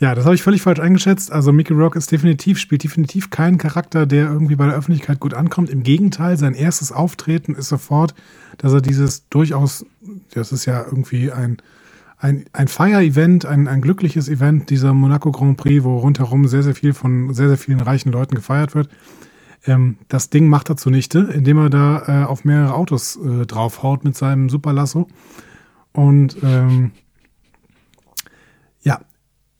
Ja, 0.00 0.14
das 0.14 0.26
habe 0.26 0.34
ich 0.36 0.42
völlig 0.42 0.62
falsch 0.62 0.78
eingeschätzt. 0.78 1.32
Also 1.32 1.52
Mickey 1.52 1.72
Rock 1.72 1.96
ist 1.96 2.12
definitiv, 2.12 2.58
spielt 2.58 2.84
definitiv 2.84 3.30
keinen 3.30 3.58
Charakter, 3.58 4.06
der 4.06 4.26
irgendwie 4.26 4.54
bei 4.54 4.66
der 4.66 4.76
Öffentlichkeit 4.76 5.18
gut 5.18 5.34
ankommt. 5.34 5.70
Im 5.70 5.82
Gegenteil, 5.82 6.36
sein 6.36 6.54
erstes 6.54 6.92
Auftreten 6.92 7.54
ist 7.54 7.68
sofort, 7.68 8.14
dass 8.58 8.72
er 8.72 8.80
dieses 8.80 9.28
durchaus, 9.28 9.84
das 10.34 10.52
ist 10.52 10.66
ja 10.66 10.84
irgendwie 10.84 11.32
ein, 11.32 11.56
ein, 12.18 12.46
ein 12.52 12.68
Feier-Event, 12.68 13.46
ein, 13.46 13.68
ein 13.68 13.80
glückliches 13.80 14.28
Event, 14.28 14.70
dieser 14.70 14.92
Monaco 14.92 15.30
Grand 15.30 15.56
Prix, 15.56 15.84
wo 15.84 15.98
rundherum 15.98 16.48
sehr, 16.48 16.62
sehr 16.62 16.74
viel 16.74 16.92
von 16.92 17.32
sehr, 17.32 17.48
sehr 17.48 17.58
vielen 17.58 17.80
reichen 17.80 18.10
Leuten 18.10 18.34
gefeiert 18.34 18.74
wird. 18.74 18.88
Ähm, 19.64 19.98
das 20.08 20.28
Ding 20.28 20.48
macht 20.48 20.68
er 20.68 20.76
zunichte, 20.76 21.20
indem 21.20 21.58
er 21.58 21.70
da 21.70 22.02
äh, 22.06 22.24
auf 22.24 22.44
mehrere 22.44 22.74
Autos 22.74 23.16
äh, 23.16 23.46
draufhaut 23.46 24.04
mit 24.04 24.16
seinem 24.16 24.48
Superlasso. 24.48 25.06
Und 25.92 26.36
ähm, 26.42 26.90
ja, 28.82 29.00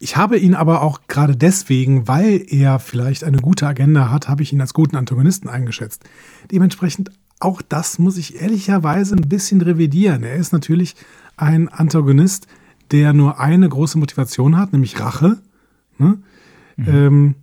ich 0.01 0.17
habe 0.17 0.37
ihn 0.37 0.55
aber 0.55 0.83
auch 0.83 1.03
gerade 1.07 1.37
deswegen, 1.37 2.09
weil 2.09 2.45
er 2.49 2.81
vielleicht 2.81 3.23
eine 3.23 3.39
gute 3.39 3.69
Agenda 3.69 4.11
hat, 4.11 4.29
habe 4.29 4.43
ich 4.43 4.53
ihn 4.53 4.61
als 4.61 4.75
guten 4.75 4.97
Antagonisten 4.97 5.49
eingeschätzt. 5.49 6.05
Dementsprechend 6.51 7.11
auch 7.41 7.63
das 7.63 8.01
muss 8.01 8.17
ich 8.17 8.41
ehrlicherweise 8.41 9.15
ein 9.15 9.29
bisschen 9.29 9.61
revidieren. 9.61 10.25
Er 10.25 10.35
ist 10.35 10.53
natürlich 10.53 10.97
ein 11.39 11.69
Antagonist, 11.69 12.47
der 12.91 13.13
nur 13.13 13.41
eine 13.41 13.69
große 13.69 13.99
Motivation 13.99 14.57
hat, 14.57 14.73
nämlich 14.73 14.99
Rache. 15.01 15.39
Ne? 15.99 16.19
Mhm. 16.77 16.89
Ähm, 16.89 17.35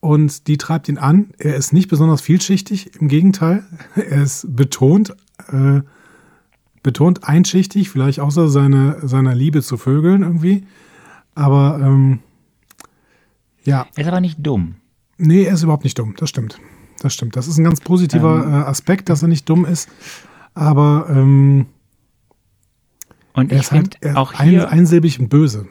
und 0.00 0.46
die 0.46 0.56
treibt 0.56 0.88
ihn 0.88 0.98
an. 0.98 1.30
Er 1.38 1.56
ist 1.56 1.72
nicht 1.72 1.88
besonders 1.88 2.20
vielschichtig, 2.20 3.00
im 3.00 3.08
Gegenteil. 3.08 3.64
Er 3.94 4.22
ist 4.22 4.56
betont, 4.56 5.14
äh, 5.48 5.82
betont 6.82 7.24
einschichtig, 7.24 7.90
vielleicht 7.90 8.20
außer 8.20 8.48
seine, 8.48 9.06
seiner 9.06 9.34
Liebe 9.34 9.62
zu 9.62 9.76
Vögeln 9.76 10.22
irgendwie. 10.22 10.66
Aber 11.34 11.78
ähm, 11.82 12.20
ja. 13.64 13.86
Er 13.94 14.02
ist 14.02 14.08
aber 14.08 14.20
nicht 14.20 14.38
dumm. 14.40 14.76
Nee, 15.18 15.44
er 15.44 15.54
ist 15.54 15.62
überhaupt 15.62 15.84
nicht 15.84 15.98
dumm, 15.98 16.14
das 16.16 16.30
stimmt. 16.30 16.58
Das 17.00 17.12
stimmt. 17.12 17.36
Das 17.36 17.46
ist 17.46 17.58
ein 17.58 17.64
ganz 17.64 17.80
positiver 17.80 18.42
ähm, 18.44 18.52
äh, 18.52 18.56
Aspekt, 18.64 19.08
dass 19.10 19.22
er 19.22 19.28
nicht 19.28 19.48
dumm 19.48 19.66
ist. 19.66 19.88
Aber 20.54 21.06
ähm, 21.10 21.66
und 23.40 23.52
er 23.52 23.60
ist 23.60 23.72
halt 23.72 23.98
auch 24.16 24.32
hier, 24.40 24.68
ein, 24.68 24.80
einsilbig 24.80 25.18
und 25.18 25.28
böse. 25.28 25.66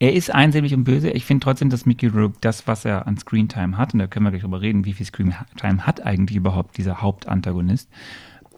Er 0.00 0.12
ist 0.12 0.32
einsilbig 0.32 0.74
und 0.74 0.84
böse. 0.84 1.10
Ich 1.10 1.24
finde 1.24 1.42
trotzdem, 1.42 1.70
dass 1.70 1.84
Mickey 1.84 2.06
Rourke 2.06 2.36
das, 2.40 2.66
was 2.66 2.84
er 2.84 3.06
an 3.06 3.18
Screentime 3.18 3.76
hat, 3.76 3.94
und 3.94 3.98
da 3.98 4.06
können 4.06 4.24
wir 4.24 4.30
gleich 4.30 4.42
drüber 4.42 4.60
reden, 4.60 4.84
wie 4.84 4.92
viel 4.92 5.06
Screentime 5.06 5.86
hat 5.86 6.04
eigentlich 6.04 6.36
überhaupt 6.36 6.78
dieser 6.78 7.02
Hauptantagonist, 7.02 7.88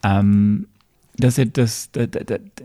ähm, 0.03 0.67
dass 1.17 1.39
er 1.39 1.47
das, 1.47 1.91
dass, 1.93 2.09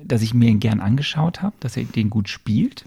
dass 0.03 0.21
ich 0.21 0.33
mir 0.33 0.49
ihn 0.49 0.59
gern 0.59 0.81
angeschaut 0.81 1.41
habe, 1.41 1.55
dass 1.59 1.77
er 1.77 1.83
den 1.85 2.09
gut 2.09 2.27
spielt. 2.27 2.85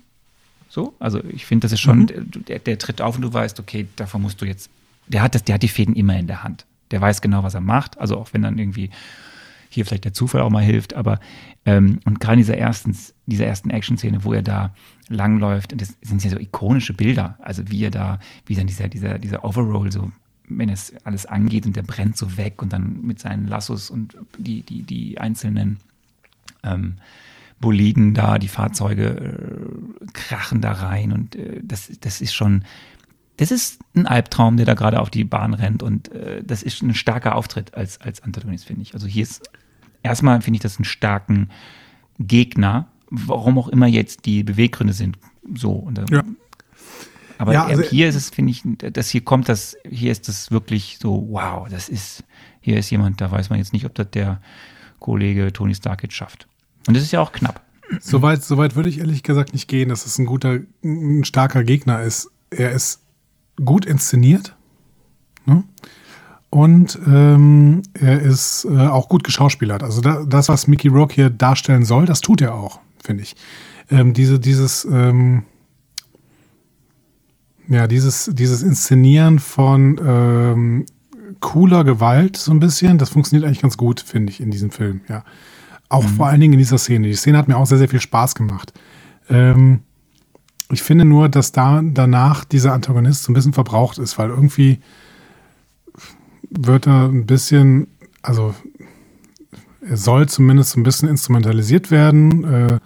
So, 0.69 0.95
also 0.99 1.23
ich 1.25 1.47
finde, 1.47 1.65
das 1.65 1.73
ist 1.73 1.81
schon, 1.81 2.01
mhm. 2.01 2.45
der, 2.47 2.59
der, 2.59 2.79
tritt 2.79 3.01
auf 3.01 3.17
und 3.17 3.23
du 3.23 3.33
weißt, 3.33 3.59
okay, 3.59 3.89
davon 3.97 4.21
musst 4.21 4.43
du 4.43 4.45
jetzt, 4.45 4.71
der 5.07 5.23
hat 5.23 5.35
das, 5.35 5.45
der 5.45 5.55
hat 5.55 5.63
die 5.63 5.69
Fäden 5.69 5.95
immer 5.95 6.19
in 6.19 6.27
der 6.27 6.43
Hand. 6.43 6.67
Der 6.91 7.01
weiß 7.01 7.23
genau, 7.23 7.43
was 7.43 7.55
er 7.55 7.61
macht. 7.63 7.99
Also 7.99 8.19
auch 8.19 8.29
wenn 8.33 8.43
dann 8.43 8.59
irgendwie 8.59 8.91
hier 9.69 9.87
vielleicht 9.87 10.05
der 10.05 10.13
Zufall 10.13 10.43
auch 10.43 10.51
mal 10.51 10.63
hilft, 10.63 10.95
aber 10.95 11.21
ähm, 11.65 12.01
und 12.05 12.21
gerade 12.21 12.35
in 12.35 12.41
dieser 12.41 12.59
ersten, 12.59 12.97
dieser 13.27 13.47
ersten 13.47 13.71
Action-Szene, 13.71 14.25
wo 14.25 14.33
er 14.33 14.43
da 14.43 14.75
langläuft, 15.09 15.81
das 15.81 15.97
sind 16.03 16.25
ja 16.25 16.31
so 16.31 16.39
ikonische 16.39 16.95
Bilder, 16.95 17.39
also 17.41 17.71
wie 17.71 17.85
er 17.85 17.91
da, 17.91 18.19
wie 18.47 18.55
dann 18.55 18.67
dieser, 18.67 18.89
dieser, 18.89 19.19
dieser 19.19 19.45
Overroll 19.45 19.93
so 19.93 20.11
wenn 20.51 20.69
es 20.69 20.95
alles 21.05 21.27
angeht 21.27 21.67
und 21.67 21.77
der 21.77 21.83
brennt 21.83 22.17
so 22.17 22.37
weg 22.37 22.63
und 22.63 22.73
dann 22.73 23.03
mit 23.03 23.19
seinen 23.19 23.47
Lassos 23.47 23.91
und 23.91 24.17
die, 24.39 24.63
die, 24.63 24.83
die 24.83 25.19
einzelnen 25.19 25.79
ähm, 26.63 26.95
Boliden 27.61 28.15
da, 28.15 28.39
die 28.39 28.49
Fahrzeuge 28.49 29.09
äh, 29.09 30.07
krachen 30.13 30.61
da 30.61 30.73
rein 30.73 31.13
und 31.13 31.37
äh, 31.37 31.61
das, 31.63 31.91
das 32.01 32.21
ist 32.21 32.35
schon, 32.35 32.65
das 33.37 33.51
ist 33.51 33.81
ein 33.95 34.07
Albtraum, 34.07 34.57
der 34.57 34.67
da 34.67 34.75
gerade 34.75 35.01
auf 35.01 35.11
die 35.11 35.25
Bahn 35.25 35.55
rennt 35.55 35.83
und 35.83 36.11
äh, 36.13 36.43
das 36.45 36.63
ist 36.63 36.83
ein 36.83 36.95
starker 36.95 37.35
Auftritt 37.35 37.75
als, 37.75 38.01
als 38.01 38.23
Antagonist, 38.23 38.67
finde 38.67 38.83
ich. 38.83 38.95
Also 38.95 39.07
hier 39.07 39.25
ist, 39.25 39.49
erstmal 40.03 40.41
finde 40.43 40.57
ich 40.57 40.63
das 40.63 40.77
einen 40.77 40.85
starken 40.85 41.51
Gegner, 42.19 42.89
warum 43.11 43.59
auch 43.59 43.69
immer 43.69 43.87
jetzt 43.87 44.27
die 44.27 44.43
Beweggründe 44.43 44.93
sind, 44.93 45.19
so. 45.55 45.73
Und, 45.73 46.11
ja. 46.11 46.23
Aber 47.39 47.53
ja, 47.53 47.67
also, 47.67 47.83
hier 47.83 48.09
ist 48.09 48.17
es, 48.17 48.31
finde 48.31 48.51
ich, 48.51 48.63
dass 48.93 49.09
hier 49.09 49.21
kommt 49.21 49.49
das, 49.49 49.77
hier 49.89 50.11
ist 50.11 50.29
das 50.29 50.51
wirklich 50.51 50.99
so, 51.01 51.29
wow, 51.31 51.69
das 51.69 51.89
ist, 51.89 52.25
hier 52.61 52.79
ist 52.79 52.91
jemand, 52.91 53.21
da 53.21 53.31
weiß 53.31 53.51
man 53.51 53.61
jetzt 53.61 53.73
nicht, 53.73 53.87
ob 53.87 53.95
das 53.95 54.11
der 54.11 54.41
Kollege 54.99 55.53
Tony 55.53 55.75
Stark 55.75 56.03
jetzt 56.03 56.15
schafft. 56.15 56.49
Und 56.89 56.97
das 56.97 57.05
ist 57.05 57.13
ja 57.13 57.21
auch 57.21 57.33
knapp. 57.33 57.63
Soweit, 58.01 58.43
soweit 58.43 58.77
würde 58.77 58.89
ich 58.89 58.99
ehrlich 58.99 59.23
gesagt 59.23 59.53
nicht 59.53 59.69
gehen, 59.69 59.89
dass 59.89 60.05
es 60.05 60.19
ein 60.19 60.27
guter, 60.27 60.59
ein 60.83 61.25
starker 61.25 61.65
Gegner 61.65 62.03
ist. 62.03 62.31
Er 62.51 62.73
ist 62.73 63.03
gut 63.65 63.87
inszeniert. 63.87 64.57
Ne? 65.47 65.65
Und 66.51 66.99
ähm, 67.07 67.83
er 67.95 68.21
ist 68.21 68.67
äh, 68.71 68.87
auch 68.87 69.09
gut 69.09 69.23
geschauspielert. 69.23 69.83
Also 69.83 70.01
da, 70.01 70.25
das, 70.25 70.49
was 70.49 70.67
Mickey 70.67 70.89
Rock 70.89 71.13
hier 71.13 71.29
darstellen 71.29 71.85
soll, 71.85 72.07
das 72.07 72.21
tut 72.21 72.41
er 72.41 72.55
auch, 72.55 72.81
finde 73.03 73.23
ich. 73.23 73.37
Ähm, 73.91 74.15
diese, 74.15 74.41
dieses, 74.41 74.87
ähm, 74.91 75.43
ja, 77.69 77.87
dieses, 77.87 78.31
dieses 78.33 78.63
Inszenieren 78.63 79.39
von 79.39 80.01
ähm, 80.03 80.87
cooler 81.41 81.85
Gewalt 81.85 82.37
so 82.37 82.51
ein 82.51 82.61
bisschen, 82.61 82.97
das 82.97 83.11
funktioniert 83.11 83.47
eigentlich 83.47 83.61
ganz 83.61 83.77
gut, 83.77 84.01
finde 84.01 84.33
ich, 84.33 84.41
in 84.41 84.51
diesem 84.51 84.71
Film, 84.71 85.03
ja. 85.09 85.25
Auch 85.91 86.03
mhm. 86.03 86.09
vor 86.09 86.27
allen 86.27 86.41
Dingen 86.41 86.55
in 86.55 86.59
dieser 86.59 86.79
Szene. 86.79 87.09
Die 87.09 87.15
Szene 87.15 87.39
hat 87.39 87.49
mir 87.49 87.57
auch 87.57 87.67
sehr, 87.67 87.79
sehr 87.79 87.89
viel 87.89 88.01
Spaß 88.01 88.35
gemacht. 88.35 88.73
Ähm, 89.31 89.81
ich 90.71 90.83
finde 90.83 91.05
nur, 91.05 91.29
dass 91.29 91.53
da 91.53 91.81
danach 91.83 92.45
dieser 92.45 92.75
Antagonist 92.75 93.23
so 93.23 93.33
ein 93.33 93.35
bisschen 93.35 93.55
verbraucht 93.55 93.99
ist, 93.99 94.19
weil 94.19 94.29
irgendwie 94.29 94.81
wird 96.51 96.87
er 96.87 97.09
ein 97.09 97.27
bisschen, 97.27 97.89
also 98.23 98.55
er 99.81 99.97
soll 99.97 100.29
zumindest 100.29 100.77
ein 100.77 100.83
bisschen 100.83 101.09
instrumentalisiert 101.09 101.91
werden, 101.91 102.45
äh, 102.45 102.79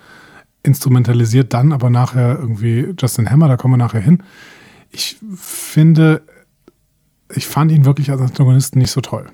instrumentalisiert 0.63 1.53
dann 1.53 1.73
aber 1.73 1.91
nachher 1.91 2.39
irgendwie 2.39 2.95
Justin 2.99 3.31
Hammer, 3.31 3.49
da 3.49 3.57
kommen 3.57 3.75
wir 3.75 3.79
nachher 3.79 4.01
hin 4.01 4.23
ich 4.93 5.17
finde, 5.35 6.23
ich 7.35 7.47
fand 7.47 7.73
ihn 7.73 7.85
wirklich 7.85 8.11
als 8.11 8.21
Antagonisten 8.21 8.79
nicht 8.79 8.91
so 8.91 9.01
toll. 9.01 9.31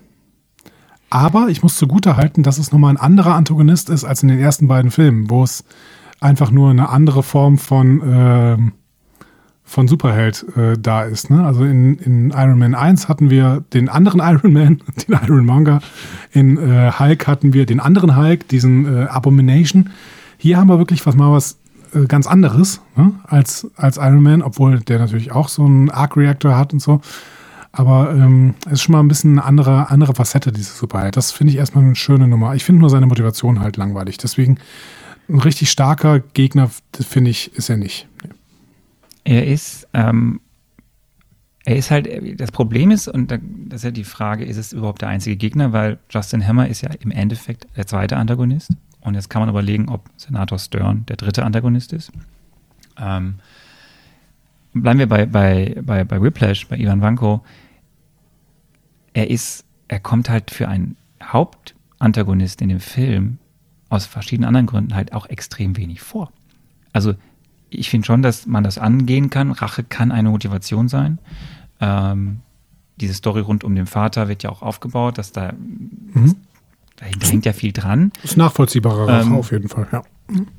Aber 1.11 1.49
ich 1.49 1.63
muss 1.63 1.77
zugute 1.77 2.17
halten, 2.17 2.43
dass 2.43 2.59
es 2.59 2.71
nochmal 2.71 2.93
ein 2.93 3.01
anderer 3.01 3.35
Antagonist 3.35 3.91
ist 3.91 4.05
als 4.05 4.23
in 4.23 4.29
den 4.29 4.39
ersten 4.39 4.69
beiden 4.69 4.91
Filmen, 4.91 5.29
wo 5.31 5.43
es 5.43 5.65
einfach 6.21 6.51
nur 6.51 6.71
eine 6.71 6.91
andere 6.91 7.23
Form 7.23 7.59
von, 7.59 8.01
äh, 8.01 8.57
von 9.69 9.87
Superheld 9.87 10.47
äh, 10.57 10.79
da 10.79 11.03
ist. 11.03 11.31
Ne? 11.31 11.45
Also 11.45 11.65
in, 11.65 11.99
in 11.99 12.31
Iron 12.31 12.59
Man 12.59 12.75
1 12.75 13.09
hatten 13.09 13.29
wir 13.29 13.63
den 13.75 13.89
anderen 13.89 14.21
Iron 14.25 14.53
Man, 14.53 14.81
den 15.07 15.19
Iron 15.27 15.45
Monger. 15.45 15.81
In 16.33 16.57
äh, 16.57 16.91
Hulk 16.99 17.27
hatten 17.27 17.53
wir 17.53 17.67
den 17.67 17.79
anderen 17.79 18.17
Hulk, 18.17 18.49
diesen 18.49 18.87
äh, 18.87 19.05
Abomination. 19.05 19.91
Hier 20.39 20.57
haben 20.57 20.69
wir 20.69 20.79
wirklich 20.79 21.05
was 21.05 21.17
mal 21.17 21.33
was 21.33 21.59
äh, 21.95 22.07
ganz 22.07 22.27
anderes 22.27 22.81
ne, 22.97 23.13
als, 23.25 23.71
als 23.77 23.99
Iron 23.99 24.23
Man, 24.23 24.43
obwohl 24.43 24.81
der 24.81 24.99
natürlich 24.99 25.33
auch 25.33 25.49
so 25.49 25.65
einen 25.65 25.91
Arc-Reactor 25.91 26.57
hat 26.57 26.73
und 26.73 26.81
so. 26.81 27.03
Aber 27.71 28.13
ähm, 28.13 28.55
es 28.67 28.73
ist 28.73 28.83
schon 28.83 28.95
mal 28.95 29.01
ein 29.01 29.09
bisschen 29.09 29.33
eine 29.33 29.45
andere, 29.45 29.91
andere 29.91 30.15
Facette, 30.15 30.51
diese 30.51 30.73
Superheld. 30.73 31.17
Das 31.17 31.31
finde 31.31 31.53
ich 31.53 31.59
erstmal 31.59 31.85
eine 31.85 31.95
schöne 31.95 32.27
Nummer. 32.27 32.55
Ich 32.55 32.65
finde 32.65 32.81
nur 32.81 32.91
seine 32.91 33.07
Motivation 33.07 33.61
halt 33.61 33.77
langweilig. 33.77 34.17
Deswegen 34.17 34.59
ein 35.29 35.39
richtig 35.39 35.71
starker 35.71 36.21
Gegner, 36.21 36.71
finde 36.99 37.31
ich, 37.31 37.55
ist 37.55 37.69
er 37.69 37.77
nicht. 37.77 38.09
Er 39.29 39.47
ist, 39.47 39.87
ähm, 39.93 40.41
er 41.67 41.77
ist 41.77 41.91
halt, 41.91 42.09
das 42.41 42.51
Problem 42.51 42.91
ist, 42.91 43.09
und 43.09 43.31
das 43.31 43.41
ist 43.73 43.85
ja 43.85 43.91
die 43.91 44.05
Frage, 44.05 44.47
ist 44.47 44.57
es 44.57 44.73
überhaupt 44.73 45.03
der 45.03 45.11
einzige 45.11 45.37
Gegner, 45.37 45.75
weil 45.75 45.99
Justin 46.09 46.47
Hammer 46.47 46.67
ist 46.67 46.81
ja 46.81 46.89
im 47.01 47.11
Endeffekt 47.11 47.67
der 47.77 47.87
zweite 47.87 48.17
Antagonist. 48.17 48.71
Und 49.03 49.17
jetzt 49.17 49.29
kann 49.29 49.41
man 49.41 49.51
überlegen, 49.51 49.91
ob 49.91 50.09
Senator 50.17 50.59
Stern 50.59 51.05
der 51.05 51.17
dritte 51.17 51.45
Antagonist 51.45 51.93
ist. 51.93 52.11
Ähm, 52.99 53.35
bleiben 54.73 54.99
wir 54.99 55.09
bei, 55.11 55.27
bei, 55.27 55.77
bei, 55.83 56.05
bei 56.05 56.23
Whiplash, 56.23 56.67
bei 56.67 56.79
Ivan 56.79 57.03
Vanko. 57.03 57.45
Er 59.13 59.29
ist, 59.29 59.67
er 59.89 60.01
kommt 60.01 60.31
halt 60.31 60.51
für 60.51 60.69
einen 60.69 60.97
Hauptantagonist 61.23 62.63
in 62.63 62.71
dem 62.71 62.81
Film 62.81 63.37
aus 63.91 64.07
verschiedenen 64.07 64.49
anderen 64.49 64.67
Gründen 64.67 64.95
halt 64.95 65.13
auch 65.13 65.27
extrem 65.27 65.77
wenig 65.77 66.01
vor. 66.01 66.33
Also 66.95 67.13
ich 67.71 67.91
finde 67.91 68.07
schon, 68.07 68.23
dass 68.23 68.47
man 68.47 68.65
das 68.65 68.79
angehen 68.79 69.31
kann. 69.31 69.53
Rache 69.53 69.85
kann 69.85 70.13
eine 70.13 70.31
Motivation 70.31 70.89
sein. 70.89 71.19
Ähm, 71.81 72.41
diese 72.97 73.15
Story 73.15 73.41
rund 73.41 73.65
um 73.65 73.75
den 73.75 73.87
Vater 73.87 74.29
wird 74.29 74.43
ja 74.43 74.51
auch 74.51 74.63
aufgebaut, 74.63 75.19
dass 75.19 75.33
da 75.33 75.53
mhm 75.53 76.37
da 76.99 77.07
hängt 77.07 77.47
ja 77.47 77.53
viel 77.53 77.73
dran. 77.73 78.13
Ist 78.23 78.37
nachvollziehbarer 78.37 79.23
ähm, 79.23 79.35
auf 79.35 79.53
jeden 79.53 79.69
Fall, 79.69 79.87
ja. 79.93 80.03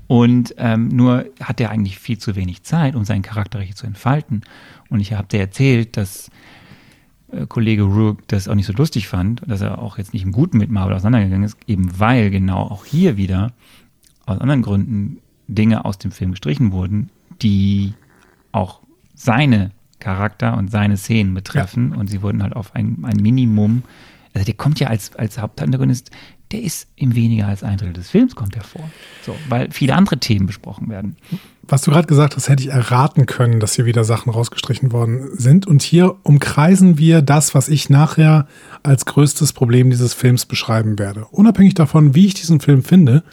Und 0.07 0.55
ähm, 0.57 0.87
nur 0.87 1.25
hat 1.41 1.59
er 1.59 1.69
eigentlich 1.69 1.99
viel 1.99 2.17
zu 2.17 2.35
wenig 2.35 2.63
Zeit, 2.63 2.95
um 2.95 3.03
seinen 3.03 3.21
Charakter 3.21 3.59
richtig 3.59 3.75
zu 3.75 3.85
entfalten. 3.85 4.41
Und 4.89 4.99
ich 4.99 5.13
habe 5.13 5.27
dir 5.27 5.41
erzählt, 5.41 5.97
dass 5.97 6.31
äh, 7.31 7.45
Kollege 7.45 7.83
Rook 7.83 8.27
das 8.27 8.47
auch 8.47 8.55
nicht 8.55 8.65
so 8.65 8.73
lustig 8.73 9.07
fand, 9.07 9.41
dass 9.45 9.61
er 9.61 9.79
auch 9.79 9.97
jetzt 9.97 10.13
nicht 10.13 10.23
im 10.23 10.31
Guten 10.31 10.57
mit 10.57 10.71
Marvel 10.71 10.95
auseinandergegangen 10.95 11.45
ist, 11.45 11.57
eben 11.67 11.99
weil 11.99 12.31
genau 12.31 12.61
auch 12.61 12.85
hier 12.85 13.17
wieder 13.17 13.51
aus 14.25 14.39
anderen 14.39 14.61
Gründen 14.61 15.19
Dinge 15.53 15.85
aus 15.85 15.97
dem 15.97 16.11
Film 16.11 16.31
gestrichen 16.31 16.71
wurden, 16.71 17.09
die 17.41 17.93
auch 18.51 18.81
seine 19.15 19.71
Charakter 19.99 20.57
und 20.57 20.71
seine 20.71 20.97
Szenen 20.97 21.33
betreffen. 21.33 21.91
Ja. 21.91 21.97
Und 21.97 22.07
sie 22.07 22.21
wurden 22.21 22.41
halt 22.41 22.55
auf 22.55 22.73
ein, 22.75 22.99
ein 23.03 23.17
Minimum 23.17 23.83
also 24.33 24.45
der 24.45 24.53
kommt 24.53 24.79
ja 24.79 24.87
als, 24.87 25.15
als 25.15 25.37
Hauptantagonist, 25.39 26.11
der 26.51 26.63
ist 26.63 26.87
im 26.95 27.15
weniger 27.15 27.47
als 27.47 27.63
ein 27.63 27.77
Drittel 27.77 27.93
des 27.93 28.09
Films 28.09 28.35
kommt 28.35 28.55
er 28.55 28.63
vor. 28.63 28.89
So, 29.23 29.35
weil 29.49 29.69
viele 29.71 29.95
andere 29.95 30.17
Themen 30.17 30.47
besprochen 30.47 30.89
werden. 30.89 31.15
Was 31.63 31.83
du 31.83 31.91
gerade 31.91 32.07
gesagt 32.07 32.35
hast, 32.35 32.49
hätte 32.49 32.63
ich 32.63 32.69
erraten 32.69 33.27
können, 33.27 33.59
dass 33.59 33.75
hier 33.75 33.85
wieder 33.85 34.03
Sachen 34.03 34.31
rausgestrichen 34.31 34.91
worden 34.91 35.29
sind. 35.33 35.67
Und 35.67 35.83
hier 35.83 36.15
umkreisen 36.23 36.97
wir 36.97 37.21
das, 37.21 37.53
was 37.53 37.69
ich 37.69 37.89
nachher 37.89 38.47
als 38.81 39.05
größtes 39.05 39.53
Problem 39.53 39.91
dieses 39.91 40.15
Films 40.15 40.47
beschreiben 40.47 40.97
werde. 40.97 41.25
Unabhängig 41.25 41.75
davon, 41.75 42.15
wie 42.15 42.25
ich 42.25 42.33
diesen 42.33 42.59
Film 42.59 42.83
finde, 42.83 43.23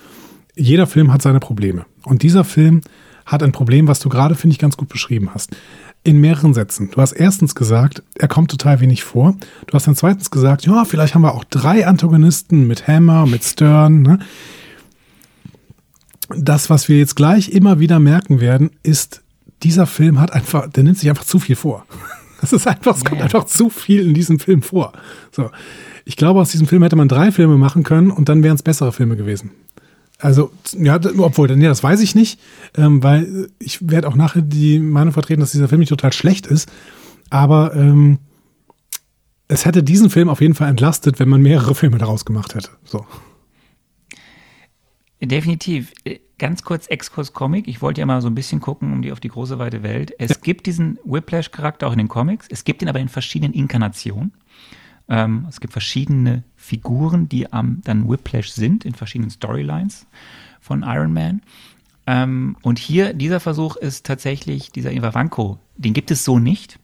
jeder 0.55 0.87
Film 0.87 1.13
hat 1.13 1.23
seine 1.23 1.41
Probleme. 1.41 1.87
Und 2.07 2.23
dieser 2.23 2.45
Film 2.45 2.83
hat 3.27 3.43
ein 3.43 3.51
Problem, 3.51 3.89
was 3.89 3.99
du 3.99 4.09
gerade, 4.09 4.37
finde 4.37 4.55
ich, 4.55 4.61
ganz 4.61 4.77
gut 4.77 4.89
beschrieben 4.89 5.31
hast 5.35 5.57
in 6.05 6.21
mehreren 6.21 6.55
Sätzen. 6.55 6.89
Du 6.93 7.01
hast 7.01 7.11
erstens 7.11 7.57
gesagt, 7.57 8.01
er 8.15 8.29
kommt 8.29 8.53
total 8.53 8.79
wenig 8.79 9.03
vor. 9.03 9.37
Du 9.67 9.75
hast 9.75 9.89
dann 9.89 9.97
zweitens 9.97 10.31
gesagt, 10.31 10.65
ja, 10.65 10.85
vielleicht 10.85 11.17
haben 11.17 11.23
wir 11.23 11.35
auch 11.35 11.43
drei 11.43 11.85
Antagonisten 11.85 12.69
mit 12.69 12.87
Hammer, 12.87 13.27
mit 13.27 13.43
Stern. 13.43 14.03
Ne? 14.03 14.21
Das, 16.29 16.71
was 16.71 16.89
wir 16.89 16.97
jetzt 16.97 17.17
gleich 17.17 17.49
immer 17.49 17.81
wieder 17.81 17.99
merken 17.99 18.39
werden, 18.39 18.71
ist, 18.85 19.23
dieser 19.65 19.89
Film 19.89 20.21
hat 20.21 20.33
einfach, 20.33 20.71
der 20.71 20.85
nimmt 20.85 20.99
sich 20.99 21.09
einfach 21.11 21.25
zu 21.25 21.39
viel 21.39 21.57
vor. 21.57 21.85
Das 22.39 22.53
ist 22.53 22.69
einfach, 22.69 22.95
es 22.95 23.03
kommt 23.03 23.23
einfach 23.23 23.45
zu 23.47 23.71
viel 23.71 24.07
in 24.07 24.13
diesem 24.13 24.39
Film 24.39 24.61
vor. 24.61 24.93
So. 25.33 25.51
Ich 26.05 26.17
glaube, 26.17 26.39
aus 26.39 26.51
diesem 26.51 26.67
Film 26.67 26.83
hätte 26.83 26.95
man 26.95 27.09
drei 27.09 27.33
Filme 27.33 27.57
machen 27.57 27.83
können 27.83 28.11
und 28.11 28.29
dann 28.29 28.43
wären 28.43 28.57
es 28.57 28.63
bessere 28.63 28.93
Filme 28.93 29.17
gewesen. 29.17 29.53
Also, 30.19 30.51
ja, 30.73 30.99
obwohl, 31.19 31.55
nee, 31.57 31.67
das 31.67 31.83
weiß 31.83 32.01
ich 32.01 32.15
nicht, 32.15 32.41
ähm, 32.77 33.03
weil 33.03 33.51
ich 33.59 33.91
werde 33.91 34.09
auch 34.09 34.15
nachher 34.15 34.43
die 34.43 34.79
Meinung 34.79 35.13
vertreten, 35.13 35.41
dass 35.41 35.53
dieser 35.53 35.69
Film 35.69 35.81
nicht 35.81 35.91
total 35.91 36.13
schlecht 36.13 36.47
ist. 36.47 36.71
Aber 37.29 37.75
ähm, 37.75 38.19
es 39.49 39.65
hätte 39.67 39.83
diesen 39.83 40.11
Film 40.11 40.29
auf 40.29 40.41
jeden 40.41 40.55
Fall 40.55 40.69
entlastet, 40.69 41.19
wenn 41.19 41.29
man 41.29 41.43
mehrere 41.43 41.75
Filme 41.75 41.99
daraus 41.99 42.25
gemacht 42.25 42.55
hätte. 42.55 42.71
So. 42.85 43.05
Definitiv. 45.21 45.93
Ganz 46.39 46.63
kurz 46.63 46.87
Exkurs 46.87 47.33
Comic. 47.33 47.69
Ich 47.69 47.81
wollte 47.81 48.01
ja 48.01 48.07
mal 48.07 48.21
so 48.21 48.29
ein 48.29 48.35
bisschen 48.35 48.61
gucken 48.61 48.93
um 48.93 49.03
die 49.03 49.13
auf 49.13 49.21
die 49.21 49.29
große 49.29 49.59
weite 49.59 49.83
Welt. 49.83 50.13
Es 50.19 50.31
ja. 50.31 50.37
gibt 50.43 50.67
diesen 50.67 50.99
Whiplash-Charakter 51.05 51.87
auch 51.87 51.93
in 51.93 51.99
den 51.99 52.09
Comics. 52.09 52.47
Es 52.51 52.65
gibt 52.65 52.83
ihn 52.83 52.89
aber 52.89 53.01
in 53.01 53.09
verschiedenen 53.09 53.55
Inkarnationen. 53.55 54.33
Ähm, 55.09 55.47
es 55.49 55.61
gibt 55.61 55.73
verschiedene 55.73 56.43
Figuren, 56.57 57.29
die 57.29 57.53
am 57.53 57.81
dann 57.85 58.09
Whiplash 58.09 58.51
sind, 58.51 58.85
in 58.85 58.95
verschiedenen 58.95 59.31
Storylines 59.31 60.07
von 60.61 60.83
Iron 60.83 61.13
Man. 61.13 61.43
Ähm, 62.07 62.57
und 62.63 62.79
hier, 62.79 63.13
dieser 63.13 63.41
Versuch 63.41 63.77
ist 63.77 64.07
tatsächlich, 64.07 64.71
dieser 64.71 64.93
Ivavanko, 64.93 65.59
den 65.77 65.93
gibt 65.93 66.11
es 66.11 66.25
so 66.25 66.39
nicht. 66.39 66.79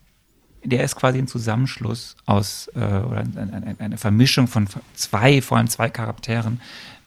Der 0.64 0.84
ist 0.84 0.94
quasi 0.94 1.18
ein 1.18 1.26
Zusammenschluss 1.26 2.16
aus, 2.26 2.70
äh, 2.74 2.78
oder 2.78 3.24
eine, 3.36 3.76
eine, 3.78 3.98
Vermischung 3.98 4.46
von 4.46 4.68
zwei, 4.94 5.42
vor 5.42 5.58
allem 5.58 5.68
zwei 5.68 5.90
Charakteren. 5.90 6.60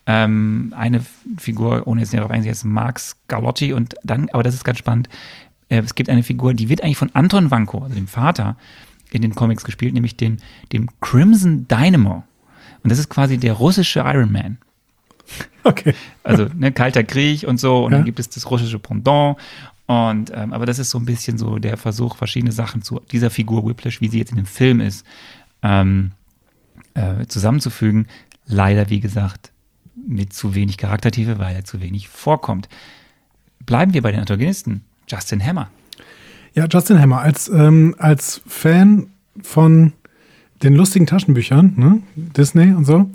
Ähm, 0.07 0.73
eine 0.77 1.01
Figur, 1.37 1.87
ohne 1.87 2.01
jetzt 2.01 2.13
darauf 2.13 2.31
einzugehen, 2.31 2.53
ist 2.53 2.65
Max 2.65 3.17
Galotti 3.27 3.73
und 3.73 3.95
dann, 4.03 4.29
aber 4.29 4.43
das 4.43 4.53
ist 4.53 4.63
ganz 4.63 4.77
spannend, 4.79 5.09
äh, 5.69 5.79
es 5.79 5.95
gibt 5.95 6.09
eine 6.09 6.23
Figur, 6.23 6.53
die 6.53 6.69
wird 6.69 6.83
eigentlich 6.83 6.97
von 6.97 7.11
Anton 7.13 7.51
Vanko, 7.51 7.79
also 7.83 7.95
dem 7.95 8.07
Vater, 8.07 8.57
in 9.11 9.21
den 9.21 9.35
Comics 9.35 9.63
gespielt, 9.63 9.93
nämlich 9.93 10.17
den, 10.17 10.41
dem 10.71 10.89
Crimson 11.01 11.67
Dynamo. 11.67 12.23
Und 12.83 12.89
das 12.91 12.99
ist 12.99 13.09
quasi 13.09 13.37
der 13.37 13.53
russische 13.53 13.99
Iron 13.99 14.31
Man. 14.31 14.57
Okay. 15.63 15.95
Also 16.23 16.47
ne, 16.55 16.71
Kalter 16.71 17.03
Krieg 17.03 17.43
und 17.47 17.59
so. 17.59 17.85
Und 17.85 17.91
ja. 17.91 17.97
dann 17.97 18.05
gibt 18.05 18.19
es 18.19 18.29
das 18.29 18.49
russische 18.49 18.77
Pendant. 18.79 19.37
Und 19.87 20.31
ähm, 20.33 20.53
aber 20.53 20.65
das 20.65 20.79
ist 20.79 20.89
so 20.89 20.99
ein 20.99 21.05
bisschen 21.05 21.37
so 21.37 21.57
der 21.57 21.77
Versuch, 21.77 22.15
verschiedene 22.15 22.51
Sachen 22.51 22.81
zu 22.81 23.01
dieser 23.11 23.29
Figur 23.29 23.65
Whiplash, 23.65 24.01
wie 24.01 24.07
sie 24.07 24.19
jetzt 24.19 24.31
in 24.31 24.37
dem 24.37 24.45
Film 24.45 24.81
ist, 24.81 25.05
ähm, 25.63 26.11
äh, 26.93 27.25
zusammenzufügen. 27.27 28.07
Leider, 28.45 28.89
wie 28.89 28.99
gesagt, 28.99 29.51
mit 29.95 30.33
zu 30.33 30.55
wenig 30.55 30.77
Charaktertiefe, 30.77 31.39
weil 31.39 31.55
er 31.55 31.65
zu 31.65 31.81
wenig 31.81 32.09
vorkommt. 32.09 32.69
Bleiben 33.65 33.93
wir 33.93 34.01
bei 34.01 34.11
den 34.11 34.19
Antagonisten. 34.19 34.83
Justin 35.07 35.43
Hammer. 35.43 35.69
Ja, 36.55 36.67
Justin 36.71 36.99
Hammer, 37.01 37.19
als, 37.19 37.49
ähm, 37.49 37.95
als 37.97 38.41
Fan 38.47 39.07
von 39.41 39.91
den 40.63 40.73
lustigen 40.73 41.05
Taschenbüchern, 41.05 41.73
ne? 41.75 42.01
Disney 42.15 42.73
und 42.73 42.85
so, 42.85 43.09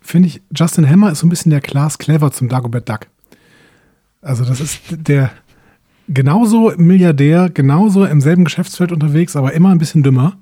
finde 0.00 0.28
ich, 0.28 0.42
Justin 0.54 0.88
Hammer 0.88 1.12
ist 1.12 1.18
so 1.18 1.26
ein 1.26 1.30
bisschen 1.30 1.50
der 1.50 1.60
Klaas 1.60 1.98
Clever 1.98 2.32
zum 2.32 2.48
Dagobert 2.48 2.88
Duck. 2.88 3.00
Also, 4.22 4.44
das 4.44 4.60
ist 4.60 4.80
der 4.90 5.30
genauso 6.08 6.72
Milliardär, 6.78 7.50
genauso 7.50 8.06
im 8.06 8.22
selben 8.22 8.44
Geschäftsfeld 8.44 8.90
unterwegs, 8.90 9.36
aber 9.36 9.52
immer 9.52 9.68
ein 9.68 9.78
bisschen 9.78 10.02
dümmer 10.02 10.38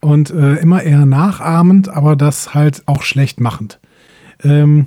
und 0.00 0.30
äh, 0.30 0.54
immer 0.54 0.82
eher 0.82 1.04
nachahmend, 1.04 1.90
aber 1.90 2.16
das 2.16 2.54
halt 2.54 2.82
auch 2.86 3.02
schlecht 3.02 3.40
machend. 3.40 3.78
Ähm, 4.42 4.86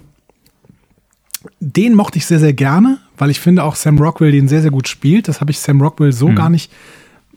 den 1.60 1.94
mochte 1.94 2.18
ich 2.18 2.26
sehr, 2.26 2.40
sehr 2.40 2.54
gerne, 2.54 2.98
weil 3.18 3.30
ich 3.30 3.40
finde 3.40 3.64
auch 3.64 3.76
Sam 3.76 3.98
Rockwell 4.00 4.32
den 4.32 4.48
sehr, 4.48 4.62
sehr 4.62 4.72
gut 4.72 4.88
spielt. 4.88 5.28
Das 5.28 5.42
habe 5.42 5.52
ich 5.52 5.60
Sam 5.60 5.82
Rockwell 5.82 6.12
so 6.12 6.30
hm. 6.30 6.36
gar 6.36 6.50
nicht. 6.50 6.72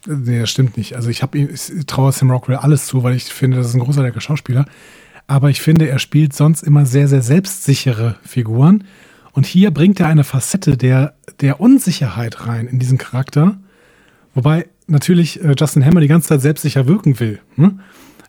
Nee, 0.07 0.39
das 0.39 0.49
stimmt 0.49 0.77
nicht. 0.77 0.95
Also 0.95 1.09
ich, 1.09 1.23
ich 1.33 1.85
traue 1.85 2.11
Sam 2.11 2.31
Rockwell 2.31 2.57
alles 2.57 2.87
zu, 2.87 3.03
weil 3.03 3.15
ich 3.15 3.25
finde, 3.25 3.57
das 3.57 3.67
ist 3.67 3.75
ein 3.75 3.81
großartiger 3.81 4.21
Schauspieler. 4.21 4.65
Aber 5.27 5.49
ich 5.49 5.61
finde, 5.61 5.87
er 5.87 5.99
spielt 5.99 6.33
sonst 6.33 6.63
immer 6.63 6.85
sehr, 6.85 7.07
sehr 7.07 7.21
selbstsichere 7.21 8.17
Figuren. 8.23 8.83
Und 9.33 9.45
hier 9.45 9.71
bringt 9.71 9.99
er 9.99 10.07
eine 10.07 10.23
Facette 10.23 10.75
der, 10.75 11.13
der 11.39 11.61
Unsicherheit 11.61 12.47
rein 12.47 12.67
in 12.67 12.79
diesen 12.79 12.97
Charakter. 12.97 13.57
Wobei 14.33 14.67
natürlich 14.87 15.43
äh, 15.43 15.55
Justin 15.57 15.85
Hammer 15.85 16.01
die 16.01 16.07
ganze 16.07 16.29
Zeit 16.29 16.41
selbstsicher 16.41 16.87
wirken 16.87 17.19
will. 17.19 17.39
Hm? 17.55 17.79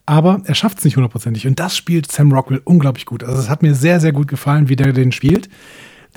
Aber 0.06 0.42
er 0.44 0.54
schafft 0.54 0.78
es 0.78 0.84
nicht 0.84 0.96
hundertprozentig. 0.96 1.46
Und 1.46 1.58
das 1.58 1.76
spielt 1.76 2.10
Sam 2.10 2.32
Rockwell 2.32 2.60
unglaublich 2.64 3.06
gut. 3.06 3.24
Also 3.24 3.38
es 3.38 3.48
hat 3.48 3.62
mir 3.62 3.74
sehr, 3.74 4.00
sehr 4.00 4.12
gut 4.12 4.28
gefallen, 4.28 4.68
wie 4.68 4.76
der 4.76 4.92
den 4.92 5.12
spielt. 5.12 5.48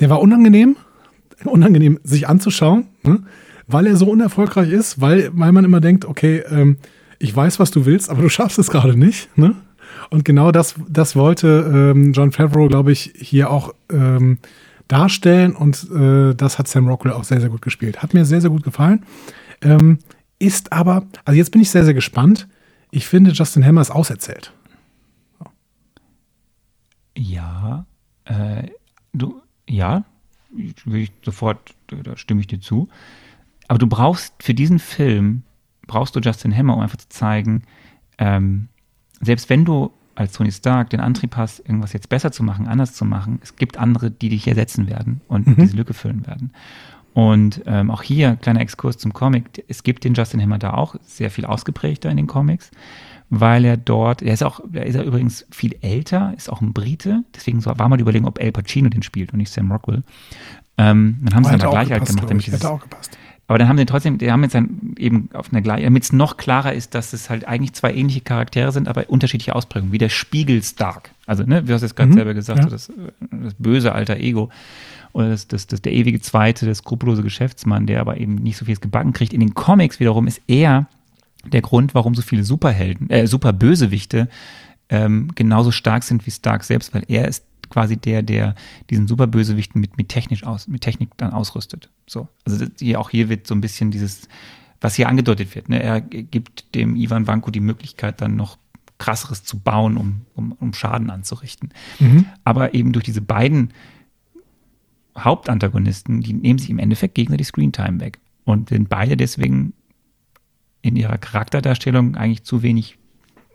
Der 0.00 0.10
war 0.10 0.20
unangenehm, 0.20 0.76
unangenehm 1.44 1.98
sich 2.02 2.28
anzuschauen, 2.28 2.86
ne? 3.02 3.22
weil 3.66 3.86
er 3.86 3.96
so 3.96 4.06
unerfolgreich 4.06 4.70
ist, 4.70 5.00
weil, 5.00 5.30
weil 5.32 5.52
man 5.52 5.64
immer 5.64 5.80
denkt, 5.80 6.04
okay, 6.04 6.42
ähm, 6.50 6.78
ich 7.18 7.34
weiß, 7.34 7.58
was 7.58 7.70
du 7.70 7.86
willst, 7.86 8.10
aber 8.10 8.22
du 8.22 8.28
schaffst 8.28 8.58
es 8.58 8.70
gerade 8.70 8.96
nicht. 8.96 9.36
Ne? 9.36 9.54
Und 10.10 10.24
genau 10.24 10.52
das, 10.52 10.74
das 10.88 11.16
wollte 11.16 11.92
ähm, 11.94 12.12
John 12.12 12.32
Favreau, 12.32 12.68
glaube 12.68 12.92
ich, 12.92 13.12
hier 13.16 13.50
auch 13.50 13.74
ähm, 13.90 14.38
darstellen. 14.88 15.54
Und 15.54 15.90
äh, 15.90 16.34
das 16.34 16.58
hat 16.58 16.68
Sam 16.68 16.88
Rockwell 16.88 17.12
auch 17.12 17.24
sehr, 17.24 17.40
sehr 17.40 17.50
gut 17.50 17.62
gespielt. 17.62 18.02
Hat 18.02 18.14
mir 18.14 18.24
sehr, 18.24 18.40
sehr 18.40 18.50
gut 18.50 18.62
gefallen. 18.62 19.04
Ähm, 19.62 19.98
ist 20.38 20.72
aber, 20.72 21.04
also 21.24 21.36
jetzt 21.36 21.50
bin 21.50 21.62
ich 21.62 21.70
sehr, 21.70 21.84
sehr 21.84 21.94
gespannt. 21.94 22.46
Ich 22.90 23.06
finde, 23.06 23.32
Justin 23.32 23.64
Hammer 23.64 23.80
ist 23.80 23.90
auserzählt. 23.90 24.52
Ja, 27.16 27.86
äh, 28.26 28.64
du, 29.14 29.40
ja, 29.68 30.04
will 30.84 31.02
ich 31.02 31.12
sofort, 31.22 31.74
da 31.88 32.16
stimme 32.16 32.40
ich 32.40 32.46
dir 32.46 32.60
zu. 32.60 32.88
Aber 33.68 33.78
du 33.78 33.86
brauchst 33.86 34.34
für 34.42 34.54
diesen 34.54 34.78
Film, 34.78 35.42
brauchst 35.86 36.16
du 36.16 36.20
Justin 36.20 36.56
Hammer, 36.56 36.74
um 36.76 36.80
einfach 36.80 36.98
zu 36.98 37.08
zeigen, 37.08 37.62
ähm, 38.18 38.68
selbst 39.20 39.50
wenn 39.50 39.64
du 39.64 39.92
als 40.14 40.32
Tony 40.32 40.50
Stark 40.50 40.90
den 40.90 41.00
Antrieb 41.00 41.36
hast, 41.36 41.60
irgendwas 41.60 41.92
jetzt 41.92 42.08
besser 42.08 42.32
zu 42.32 42.42
machen, 42.42 42.66
anders 42.66 42.94
zu 42.94 43.04
machen, 43.04 43.38
es 43.42 43.56
gibt 43.56 43.76
andere, 43.76 44.10
die 44.10 44.30
dich 44.30 44.46
ersetzen 44.48 44.88
werden 44.88 45.20
und 45.28 45.46
mhm. 45.46 45.56
diese 45.56 45.76
Lücke 45.76 45.94
füllen 45.94 46.26
werden. 46.26 46.52
Und 47.12 47.62
ähm, 47.66 47.90
auch 47.90 48.02
hier, 48.02 48.36
kleiner 48.36 48.60
Exkurs 48.60 48.98
zum 48.98 49.12
Comic, 49.12 49.64
es 49.68 49.82
gibt 49.82 50.04
den 50.04 50.14
Justin 50.14 50.40
Hammer 50.40 50.58
da 50.58 50.74
auch 50.74 50.96
sehr 51.02 51.30
viel 51.30 51.46
ausgeprägter 51.46 52.10
in 52.10 52.16
den 52.16 52.26
Comics 52.26 52.70
weil 53.30 53.64
er 53.64 53.76
dort, 53.76 54.22
er 54.22 54.34
ist 54.34 54.42
auch, 54.42 54.60
er 54.72 54.86
ist 54.86 54.94
ja 54.94 55.02
übrigens 55.02 55.46
viel 55.50 55.76
älter, 55.80 56.32
ist 56.36 56.50
auch 56.50 56.60
ein 56.60 56.72
Brite, 56.72 57.24
deswegen 57.34 57.64
war 57.64 57.88
mal 57.88 57.96
die 57.96 58.02
Überlegung, 58.02 58.28
ob 58.28 58.40
Al 58.40 58.52
Pacino 58.52 58.88
den 58.88 59.02
spielt 59.02 59.32
und 59.32 59.38
nicht 59.38 59.52
Sam 59.52 59.70
Rockwell. 59.72 60.02
Ähm, 60.78 61.18
dann 61.22 61.34
haben 61.34 61.44
sie 61.44 61.50
dann 61.50 61.60
aber 61.62 61.70
gleich 61.70 61.90
halt 61.90 62.06
gemacht, 62.06 62.30
damit 62.30 62.46
dieses, 62.46 62.64
auch 62.64 62.80
gepasst. 62.80 63.18
Aber 63.48 63.58
dann 63.58 63.68
haben 63.68 63.78
sie 63.78 63.86
trotzdem, 63.86 64.18
die 64.18 64.30
haben 64.30 64.42
jetzt 64.42 64.54
dann 64.54 64.94
eben 64.98 65.28
auf 65.32 65.52
einer 65.52 65.62
gleichen, 65.62 65.84
damit 65.84 66.02
es 66.02 66.12
noch 66.12 66.36
klarer 66.36 66.72
ist, 66.72 66.94
dass 66.94 67.12
es 67.12 67.30
halt 67.30 67.46
eigentlich 67.46 67.74
zwei 67.74 67.94
ähnliche 67.94 68.20
Charaktere 68.20 68.72
sind, 68.72 68.88
aber 68.88 69.08
unterschiedliche 69.08 69.54
Ausprägungen, 69.54 69.92
wie 69.92 69.98
der 69.98 70.08
Spiegel 70.08 70.62
Stark. 70.62 71.10
Also, 71.26 71.44
ne, 71.44 71.62
wie 71.62 71.68
du 71.68 71.74
hast 71.74 71.82
jetzt 71.82 71.96
gerade 71.96 72.10
mhm, 72.10 72.14
selber 72.14 72.34
gesagt, 72.34 72.64
ja. 72.64 72.68
das, 72.68 72.92
das 73.30 73.54
böse 73.54 73.92
alter 73.92 74.16
Ego 74.16 74.50
oder 75.12 75.30
das, 75.30 75.46
das, 75.46 75.66
das, 75.66 75.80
der 75.80 75.92
ewige 75.92 76.20
Zweite, 76.20 76.66
der 76.66 76.74
skrupellose 76.74 77.22
Geschäftsmann, 77.22 77.86
der 77.86 78.00
aber 78.00 78.18
eben 78.18 78.34
nicht 78.34 78.56
so 78.56 78.64
viel 78.64 78.76
gebacken 78.76 79.12
kriegt. 79.12 79.32
In 79.32 79.40
den 79.40 79.54
Comics 79.54 80.00
wiederum 80.00 80.26
ist 80.26 80.42
er 80.46 80.86
der 81.52 81.62
Grund, 81.62 81.94
warum 81.94 82.14
so 82.14 82.22
viele 82.22 82.44
Superhelden, 82.44 83.10
äh, 83.10 83.26
Superbösewichte 83.26 84.28
ähm, 84.88 85.30
genauso 85.34 85.72
stark 85.72 86.04
sind 86.04 86.26
wie 86.26 86.30
Stark 86.30 86.64
selbst, 86.64 86.94
weil 86.94 87.04
er 87.08 87.26
ist 87.26 87.44
quasi 87.70 87.96
der, 87.96 88.22
der 88.22 88.54
diesen 88.90 89.08
Superbösewichten 89.08 89.80
mit, 89.80 89.96
mit 89.96 90.08
technisch 90.08 90.44
aus, 90.44 90.68
mit 90.68 90.82
Technik 90.82 91.10
dann 91.16 91.32
ausrüstet. 91.32 91.90
So. 92.06 92.28
Also 92.44 92.66
hier, 92.78 93.00
auch 93.00 93.10
hier 93.10 93.28
wird 93.28 93.46
so 93.46 93.54
ein 93.54 93.60
bisschen 93.60 93.90
dieses, 93.90 94.28
was 94.80 94.94
hier 94.94 95.08
angedeutet 95.08 95.54
wird. 95.54 95.68
Ne? 95.68 95.82
Er 95.82 96.00
gibt 96.00 96.74
dem 96.74 96.96
Ivan 96.96 97.26
Vanko 97.26 97.50
die 97.50 97.60
Möglichkeit, 97.60 98.20
dann 98.20 98.36
noch 98.36 98.58
krasseres 98.98 99.44
zu 99.44 99.58
bauen, 99.58 99.96
um, 99.96 100.22
um, 100.34 100.52
um 100.52 100.72
Schaden 100.72 101.10
anzurichten. 101.10 101.70
Mhm. 101.98 102.26
Aber 102.44 102.74
eben 102.74 102.92
durch 102.92 103.04
diese 103.04 103.20
beiden 103.20 103.72
Hauptantagonisten, 105.18 106.20
die 106.20 106.32
nehmen 106.32 106.58
sich 106.58 106.70
im 106.70 106.78
Endeffekt 106.78 107.14
gegenseitig 107.14 107.48
Screentime 107.48 108.00
weg 108.00 108.18
und 108.44 108.68
sind 108.68 108.88
beide 108.88 109.16
deswegen 109.16 109.72
in 110.86 110.96
ihrer 110.96 111.18
Charakterdarstellung 111.18 112.16
eigentlich 112.16 112.44
zu 112.44 112.62
wenig 112.62 112.98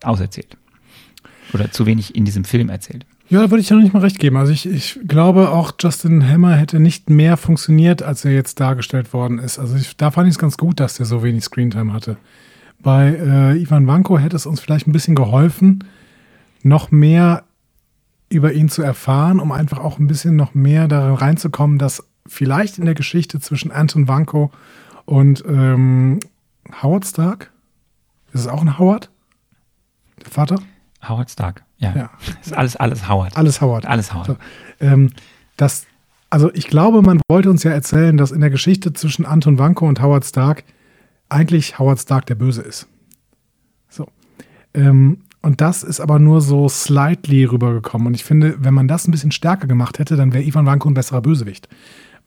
auserzählt. 0.03 0.57
Oder 1.53 1.71
zu 1.71 1.85
wenig 1.85 2.15
in 2.15 2.25
diesem 2.25 2.43
Film 2.43 2.69
erzählt. 2.69 3.05
Ja, 3.29 3.41
da 3.41 3.49
würde 3.49 3.61
ich 3.61 3.69
ja 3.69 3.75
noch 3.77 3.83
nicht 3.83 3.93
mal 3.93 4.01
recht 4.01 4.19
geben. 4.19 4.35
Also 4.35 4.51
ich, 4.51 4.65
ich 4.65 4.99
glaube 5.07 5.49
auch, 5.49 5.71
Justin 5.79 6.27
Hammer 6.27 6.55
hätte 6.55 6.79
nicht 6.79 7.09
mehr 7.09 7.37
funktioniert, 7.37 8.03
als 8.03 8.25
er 8.25 8.31
jetzt 8.31 8.59
dargestellt 8.59 9.13
worden 9.13 9.39
ist. 9.39 9.57
Also 9.57 9.77
ich, 9.77 9.95
da 9.95 10.11
fand 10.11 10.27
ich 10.27 10.33
es 10.33 10.39
ganz 10.39 10.57
gut, 10.57 10.79
dass 10.81 10.95
der 10.95 11.05
so 11.05 11.23
wenig 11.23 11.43
Screentime 11.45 11.93
hatte. 11.93 12.17
Bei 12.81 13.09
äh, 13.09 13.61
Ivan 13.61 13.87
Vanko 13.87 14.17
hätte 14.17 14.35
es 14.35 14.45
uns 14.45 14.59
vielleicht 14.59 14.87
ein 14.87 14.91
bisschen 14.91 15.15
geholfen, 15.15 15.85
noch 16.63 16.91
mehr 16.91 17.43
über 18.29 18.53
ihn 18.53 18.69
zu 18.69 18.81
erfahren, 18.81 19.39
um 19.39 19.51
einfach 19.51 19.79
auch 19.79 19.99
ein 19.99 20.07
bisschen 20.07 20.35
noch 20.35 20.53
mehr 20.53 20.87
darin 20.87 21.15
reinzukommen, 21.15 21.77
dass 21.77 22.03
vielleicht 22.27 22.79
in 22.79 22.85
der 22.85 22.95
Geschichte 22.95 23.39
zwischen 23.39 23.71
Anton 23.71 24.07
Vanko 24.07 24.51
und 25.05 25.43
ähm, 25.47 26.19
Howard 26.81 27.05
Stark, 27.05 27.51
ist 28.33 28.41
es 28.41 28.47
auch 28.47 28.61
ein 28.61 28.77
Howard? 28.79 29.09
Der 30.23 30.31
Vater? 30.31 30.55
Howard 31.07 31.29
Stark, 31.29 31.63
ja. 31.77 31.95
Ja. 31.95 32.09
Das 32.25 32.37
ist 32.47 32.53
alles, 32.53 32.75
alles 32.75 33.09
Howard. 33.09 33.35
Alles 33.37 33.61
Howard. 33.61 33.85
Alles 33.85 34.13
Howard. 34.13 34.27
So, 34.27 34.37
ähm, 34.79 35.11
das, 35.57 35.85
also 36.29 36.51
ich 36.53 36.67
glaube, 36.67 37.01
man 37.01 37.21
wollte 37.27 37.49
uns 37.49 37.63
ja 37.63 37.71
erzählen, 37.71 38.17
dass 38.17 38.31
in 38.31 38.41
der 38.41 38.49
Geschichte 38.49 38.93
zwischen 38.93 39.25
Anton 39.25 39.57
Vanko 39.57 39.87
und 39.87 40.01
Howard 40.01 40.25
Stark 40.25 40.63
eigentlich 41.29 41.79
Howard 41.79 41.99
Stark 41.99 42.25
der 42.25 42.35
Böse 42.35 42.61
ist. 42.61 42.87
So. 43.89 44.07
Ähm, 44.73 45.19
und 45.41 45.59
das 45.59 45.81
ist 45.81 45.99
aber 45.99 46.19
nur 46.19 46.39
so 46.41 46.69
slightly 46.69 47.45
rübergekommen. 47.45 48.07
Und 48.07 48.13
ich 48.13 48.23
finde, 48.23 48.57
wenn 48.59 48.75
man 48.75 48.87
das 48.87 49.07
ein 49.07 49.11
bisschen 49.11 49.31
stärker 49.31 49.65
gemacht 49.65 49.97
hätte, 49.97 50.15
dann 50.15 50.33
wäre 50.33 50.43
Ivan 50.43 50.67
Vanko 50.67 50.89
ein 50.89 50.93
besserer 50.93 51.21
Bösewicht. 51.21 51.67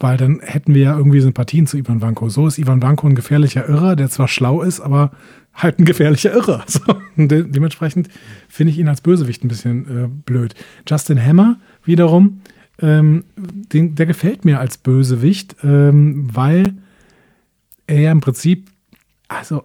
Weil 0.01 0.17
dann 0.17 0.41
hätten 0.41 0.75
wir 0.75 0.83
ja 0.83 0.97
irgendwie 0.97 1.21
Sympathien 1.21 1.67
zu 1.67 1.77
Ivan 1.77 2.03
Vanko. 2.03 2.29
So 2.29 2.47
ist 2.47 2.59
Ivan 2.59 2.83
Vanko 2.83 3.07
ein 3.07 3.15
gefährlicher 3.15 3.69
Irrer, 3.69 3.97
der 3.97 4.11
zwar 4.11 4.29
schlau 4.29 4.63
ist, 4.63 4.81
aber 4.81 5.13
halt 5.55 5.79
ein 5.79 5.85
gefährlicher 5.85 6.33
Irrer. 6.33 6.65
So. 6.69 6.81
De 7.17 7.45
dementsprechend 7.49 8.09
finde 8.49 8.73
ich 8.73 8.79
ihn 8.79 8.89
als 8.89 9.01
Bösewicht 9.01 9.45
ein 9.45 9.49
bisschen 9.49 10.05
äh, 10.05 10.09
blöd. 10.09 10.55
Justin 10.89 11.25
Hammer 11.25 11.59
wiederum, 11.85 12.41
ähm, 12.81 13.25
den, 13.37 13.95
der 13.95 14.07
gefällt 14.07 14.45
mir 14.45 14.59
als 14.59 14.79
Bösewicht, 14.79 15.57
ähm, 15.63 16.29
weil 16.35 16.75
er 17.87 18.01
ja 18.01 18.13
im 18.13 18.21
Prinzip, 18.21 18.71
also 19.29 19.65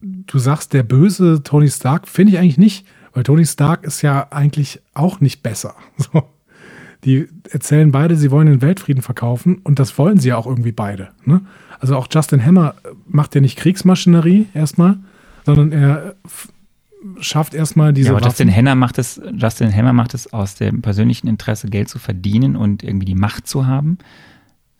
du 0.00 0.38
sagst, 0.38 0.72
der 0.72 0.82
böse 0.82 1.42
Tony 1.42 1.68
Stark, 1.68 2.06
finde 2.06 2.32
ich 2.32 2.38
eigentlich 2.38 2.58
nicht, 2.58 2.86
weil 3.12 3.22
Tony 3.22 3.44
Stark 3.46 3.84
ist 3.84 4.02
ja 4.02 4.28
eigentlich 4.30 4.80
auch 4.92 5.20
nicht 5.20 5.42
besser. 5.42 5.74
So. 5.96 6.22
Die 7.04 7.28
erzählen 7.50 7.92
beide, 7.92 8.16
sie 8.16 8.30
wollen 8.30 8.46
den 8.46 8.62
Weltfrieden 8.62 9.02
verkaufen 9.02 9.58
und 9.62 9.78
das 9.78 9.98
wollen 9.98 10.18
sie 10.18 10.30
ja 10.30 10.36
auch 10.36 10.46
irgendwie 10.46 10.72
beide. 10.72 11.10
Ne? 11.24 11.42
Also 11.78 11.96
auch 11.96 12.08
Justin 12.10 12.44
Hammer 12.44 12.74
macht 13.06 13.34
ja 13.34 13.40
nicht 13.40 13.56
Kriegsmaschinerie 13.56 14.46
erstmal, 14.54 14.98
sondern 15.44 15.72
er 15.72 16.14
schafft 17.20 17.52
erstmal 17.52 17.92
diese 17.92 18.06
Ja, 18.08 18.12
aber 18.12 18.20
Waffen. 18.24 18.30
Justin 18.30 18.56
Hammer 18.56 18.74
macht 18.74 18.98
es, 18.98 19.20
Justin 19.36 19.74
Hammer 19.74 19.92
macht 19.92 20.14
es 20.14 20.32
aus 20.32 20.54
dem 20.54 20.80
persönlichen 20.80 21.28
Interesse, 21.28 21.68
Geld 21.68 21.88
zu 21.88 21.98
verdienen 21.98 22.56
und 22.56 22.82
irgendwie 22.82 23.04
die 23.04 23.14
Macht 23.14 23.46
zu 23.46 23.66
haben. 23.66 23.98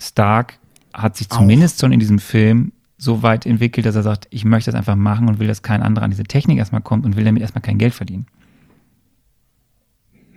Stark 0.00 0.58
hat 0.94 1.16
sich 1.16 1.30
Auch. 1.30 1.38
zumindest 1.38 1.80
schon 1.80 1.92
in 1.92 2.00
diesem 2.00 2.18
Film 2.18 2.72
so 2.96 3.22
weit 3.22 3.44
entwickelt, 3.44 3.84
dass 3.84 3.96
er 3.96 4.02
sagt, 4.02 4.28
ich 4.30 4.44
möchte 4.44 4.70
das 4.70 4.78
einfach 4.78 4.96
machen 4.96 5.28
und 5.28 5.38
will, 5.38 5.48
dass 5.48 5.62
kein 5.62 5.82
anderer 5.82 6.04
an 6.04 6.10
diese 6.10 6.24
Technik 6.24 6.58
erstmal 6.58 6.80
kommt 6.80 7.04
und 7.04 7.16
will 7.16 7.24
damit 7.24 7.42
erstmal 7.42 7.62
kein 7.62 7.76
Geld 7.76 7.92
verdienen. 7.92 8.26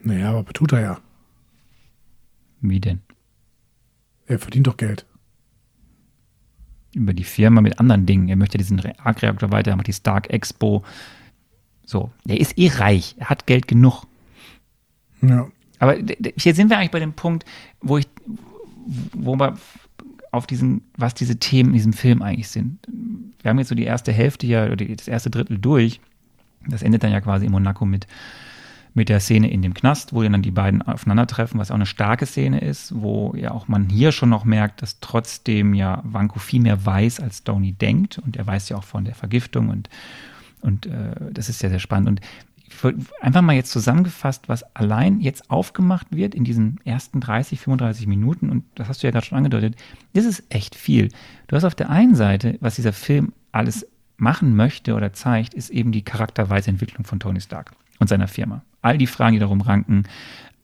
naja, 0.04 0.32
aber 0.34 0.52
tut 0.52 0.74
er 0.74 0.82
ja. 0.82 0.98
Wie 2.70 2.80
denn? 2.80 3.02
Er 4.28 4.40
verdient 4.40 4.68
doch 4.68 4.78
Geld. 4.78 5.06
Über 6.94 7.14
die 7.14 7.24
Firma 7.24 7.62
mit 7.62 7.80
anderen 7.80 8.06
Dingen. 8.06 8.30
Er 8.30 8.36
möchte 8.36 8.58
diesen 8.58 8.82
Arc-Reaktor 8.98 9.52
weiter, 9.52 9.72
er 9.72 9.78
macht 9.78 9.88
die 9.88 9.94
Stark 9.94 10.30
Expo. 10.30 10.84
So, 11.86 12.12
er 12.28 12.40
ist 12.40 12.58
eh 12.58 12.68
reich, 12.68 13.16
er 13.18 13.30
hat 13.30 13.46
Geld 13.46 13.68
genug. 13.68 14.06
Ja. 15.22 15.48
Aber 15.80 15.96
hier 16.38 16.56
sind 16.56 16.70
wir 16.70 16.78
eigentlich 16.78 16.92
bei 16.92 17.00
dem 17.00 17.14
Punkt, 17.14 17.46
wo 17.82 17.98
ich, 17.98 18.08
wo 19.14 19.36
wir 19.36 19.58
auf 20.32 20.48
diesen, 20.48 20.82
was 20.98 21.14
diese 21.14 21.38
Themen 21.38 21.70
in 21.70 21.76
diesem 21.76 21.94
Film 21.94 22.22
eigentlich 22.22 22.50
sind. 22.50 22.80
Wir 23.42 23.50
haben 23.50 23.60
jetzt 23.60 23.70
so 23.70 23.76
die 23.76 23.84
erste 23.84 24.12
Hälfte 24.12 24.48
ja, 24.48 24.66
oder 24.66 24.86
das 24.86 25.08
erste 25.08 25.30
Drittel 25.30 25.58
durch. 25.58 26.02
Das 26.68 26.84
endet 26.84 27.04
dann 27.04 27.12
ja 27.12 27.22
quasi 27.22 27.46
in 27.46 27.52
Monaco 27.52 27.86
mit, 27.86 28.08
mit 28.98 29.10
der 29.10 29.20
Szene 29.20 29.50
in 29.50 29.62
dem 29.62 29.76
Knast, 29.76 30.12
wo 30.12 30.24
dann 30.24 30.42
die 30.42 30.52
beiden 30.52 30.82
aufeinandertreffen, 30.82 31.60
was 31.60 31.70
auch 31.70 31.76
eine 31.76 31.86
starke 31.86 32.26
Szene 32.26 32.60
ist, 32.60 33.00
wo 33.00 33.34
ja 33.38 33.52
auch 33.52 33.68
man 33.68 33.90
hier 33.90 34.12
schon 34.12 34.30
noch 34.30 34.44
merkt, 34.44 34.82
dass 34.82 35.00
trotzdem 35.00 35.76
ja 35.76 36.02
Vanko 36.04 36.40
viel 36.40 36.62
mehr 36.62 36.84
weiß, 36.84 37.20
als 37.20 37.44
Downey 37.44 37.74
denkt. 37.74 38.18
Und 38.18 38.36
er 38.38 38.48
weiß 38.48 38.70
ja 38.70 38.78
auch 38.78 38.84
von 38.84 39.06
der 39.06 39.14
Vergiftung 39.14 39.70
und, 39.70 39.88
und 40.62 40.88
äh, 40.88 41.32
das 41.32 41.48
ist 41.48 41.60
sehr, 41.60 41.70
sehr 41.70 41.80
spannend. 41.80 42.10
Und 42.10 42.22
einfach 43.22 43.44
mal 43.44 43.54
jetzt 43.54 43.72
zusammengefasst, 43.72 44.50
was 44.50 44.64
allein 44.76 45.22
jetzt 45.22 45.50
aufgemacht 45.52 46.08
wird 46.10 46.34
in 46.34 46.44
diesen 46.44 46.80
ersten 46.84 47.20
30, 47.22 47.60
35 47.60 48.08
Minuten, 48.08 48.50
und 48.50 48.64
das 48.74 48.88
hast 48.88 49.04
du 49.04 49.08
ja 49.08 49.12
gerade 49.12 49.28
schon 49.28 49.38
angedeutet, 49.38 49.76
das 50.14 50.26
ist 50.26 50.44
echt 50.50 50.74
viel. 50.76 51.10
Du 51.48 51.56
hast 51.56 51.64
auf 51.66 51.76
der 51.76 51.92
einen 51.92 52.16
Seite, 52.16 52.58
was 52.62 52.76
dieser 52.76 52.94
Film 52.94 53.32
alles 53.52 53.88
machen 54.18 54.56
möchte 54.56 54.96
oder 54.96 55.14
zeigt, 55.14 55.54
ist 55.54 55.70
eben 55.70 55.92
die 55.92 56.02
Charakterweisentwicklung 56.02 57.06
von 57.06 57.20
Tony 57.20 57.42
Stark 57.42 57.72
und 58.00 58.08
seiner 58.10 58.28
Firma. 58.28 58.64
All 58.82 58.98
die 58.98 59.08
Fragen, 59.08 59.34
die 59.34 59.40
darum 59.40 59.62
ranken, 59.62 60.04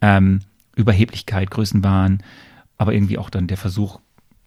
ähm, 0.01 0.39
Überheblichkeit, 0.75 1.51
Größenwahn, 1.51 2.23
aber 2.77 2.93
irgendwie 2.93 3.17
auch 3.17 3.29
dann 3.29 3.47
der 3.47 3.57
Versuch, 3.57 3.99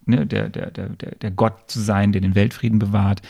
ne, 0.04 0.26
der, 0.26 0.48
der, 0.48 0.70
der, 0.70 0.88
der 0.88 1.30
Gott 1.30 1.70
zu 1.70 1.80
sein, 1.80 2.12
der 2.12 2.20
den 2.20 2.34
Weltfrieden 2.34 2.78
bewahrt. 2.78 3.22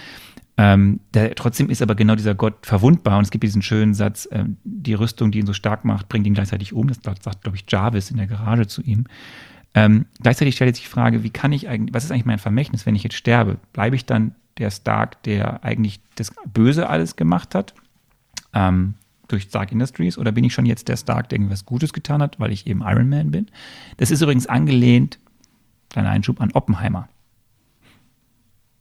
Ähm, 0.58 1.00
der, 1.12 1.34
trotzdem 1.34 1.68
ist 1.68 1.82
aber 1.82 1.94
genau 1.94 2.14
dieser 2.14 2.34
Gott 2.34 2.64
verwundbar 2.64 3.18
und 3.18 3.24
es 3.24 3.30
gibt 3.30 3.44
diesen 3.44 3.60
schönen 3.60 3.92
Satz, 3.92 4.26
ähm, 4.32 4.56
die 4.64 4.94
Rüstung, 4.94 5.30
die 5.30 5.40
ihn 5.40 5.46
so 5.46 5.52
stark 5.52 5.84
macht, 5.84 6.08
bringt 6.08 6.26
ihn 6.26 6.34
gleichzeitig 6.34 6.72
um. 6.72 6.88
Das 6.88 6.98
sagt, 7.02 7.42
glaube 7.42 7.56
ich, 7.56 7.64
Jarvis 7.68 8.10
in 8.10 8.16
der 8.16 8.26
Garage 8.26 8.66
zu 8.66 8.82
ihm. 8.82 9.04
Ähm, 9.74 10.06
gleichzeitig 10.22 10.54
stellt 10.54 10.74
sich 10.74 10.86
die 10.86 10.90
Frage, 10.90 11.22
wie 11.22 11.30
kann 11.30 11.52
ich 11.52 11.68
eigentlich, 11.68 11.94
was 11.94 12.04
ist 12.04 12.10
eigentlich 12.10 12.24
mein 12.24 12.38
Vermächtnis, 12.38 12.86
wenn 12.86 12.94
ich 12.94 13.02
jetzt 13.02 13.16
sterbe? 13.16 13.58
Bleibe 13.74 13.96
ich 13.96 14.06
dann 14.06 14.34
der 14.56 14.70
Stark, 14.70 15.22
der 15.24 15.62
eigentlich 15.62 16.00
das 16.14 16.32
Böse 16.46 16.88
alles 16.88 17.16
gemacht 17.16 17.54
hat, 17.54 17.74
ähm, 18.54 18.94
durch 19.28 19.44
Stark 19.44 19.72
Industries, 19.72 20.18
oder 20.18 20.32
bin 20.32 20.44
ich 20.44 20.54
schon 20.54 20.66
jetzt 20.66 20.88
der 20.88 20.96
Stark, 20.96 21.28
der 21.28 21.38
irgendwas 21.38 21.64
Gutes 21.64 21.92
getan 21.92 22.22
hat, 22.22 22.38
weil 22.38 22.52
ich 22.52 22.66
eben 22.66 22.82
Iron 22.82 23.08
Man 23.08 23.30
bin? 23.30 23.46
Das 23.96 24.10
ist 24.10 24.22
übrigens 24.22 24.46
angelehnt, 24.46 25.18
kleiner 25.90 26.10
Einschub, 26.10 26.40
an 26.40 26.52
Oppenheimer 26.52 27.08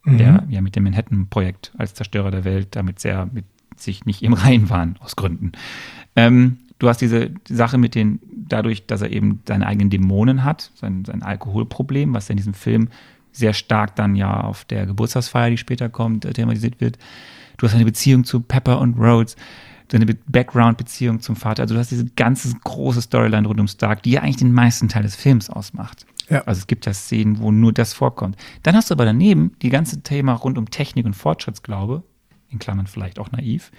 der 0.05 0.45
ja 0.49 0.61
mit 0.61 0.75
dem 0.75 0.83
Manhattan-Projekt 0.83 1.73
als 1.77 1.93
Zerstörer 1.93 2.31
der 2.31 2.43
Welt 2.43 2.75
damit 2.75 2.99
sehr 2.99 3.27
mit 3.31 3.45
sich 3.75 4.05
nicht 4.05 4.21
im 4.23 4.33
Reinen 4.33 4.69
waren, 4.69 4.95
aus 4.99 5.15
Gründen. 5.15 5.51
Ähm, 6.15 6.59
du 6.79 6.87
hast 6.87 7.01
diese 7.01 7.31
Sache 7.47 7.77
mit 7.77 7.95
den, 7.95 8.19
dadurch, 8.47 8.85
dass 8.85 9.01
er 9.01 9.11
eben 9.11 9.41
seine 9.47 9.67
eigenen 9.67 9.89
Dämonen 9.89 10.43
hat, 10.43 10.71
sein, 10.75 11.03
sein 11.05 11.23
Alkoholproblem, 11.23 12.13
was 12.13 12.29
in 12.29 12.37
diesem 12.37 12.53
Film 12.53 12.89
sehr 13.31 13.53
stark 13.53 13.95
dann 13.97 14.15
ja 14.15 14.41
auf 14.41 14.63
der 14.63 14.85
Geburtstagsfeier, 14.85 15.49
die 15.49 15.57
später 15.57 15.89
kommt, 15.89 16.23
äh, 16.23 16.31
thematisiert 16.31 16.79
wird. 16.79 16.97
Du 17.57 17.67
hast 17.67 17.73
eine 17.73 17.85
Beziehung 17.85 18.23
zu 18.23 18.39
Pepper 18.41 18.79
und 18.79 18.97
Rhodes, 18.97 19.35
deine 19.89 20.05
Be- 20.05 20.17
Background-Beziehung 20.27 21.21
zum 21.21 21.35
Vater. 21.35 21.63
Also 21.63 21.75
du 21.75 21.79
hast 21.79 21.91
diese 21.91 22.05
ganze 22.05 22.53
große 22.63 23.01
Storyline 23.01 23.47
rund 23.47 23.59
um 23.59 23.67
Stark, 23.67 24.03
die 24.03 24.11
ja 24.11 24.21
eigentlich 24.21 24.37
den 24.37 24.53
meisten 24.53 24.87
Teil 24.89 25.03
des 25.03 25.15
Films 25.15 25.49
ausmacht. 25.49 26.05
Ja. 26.29 26.41
Also 26.45 26.59
es 26.59 26.67
gibt 26.67 26.85
ja 26.85 26.93
Szenen, 26.93 27.39
wo 27.39 27.51
nur 27.51 27.71
das 27.71 27.93
vorkommt. 27.93 28.35
Dann 28.63 28.75
hast 28.75 28.89
du 28.89 28.95
aber 28.95 29.05
daneben 29.05 29.51
die 29.61 29.69
ganze 29.69 30.01
Thema 30.01 30.33
rund 30.33 30.57
um 30.57 30.69
Technik 30.71 31.05
und 31.05 31.15
Fortschrittsglaube, 31.15 32.03
in 32.49 32.59
Klammern 32.59 32.87
vielleicht 32.87 33.19
auch 33.19 33.31
naiv, 33.31 33.71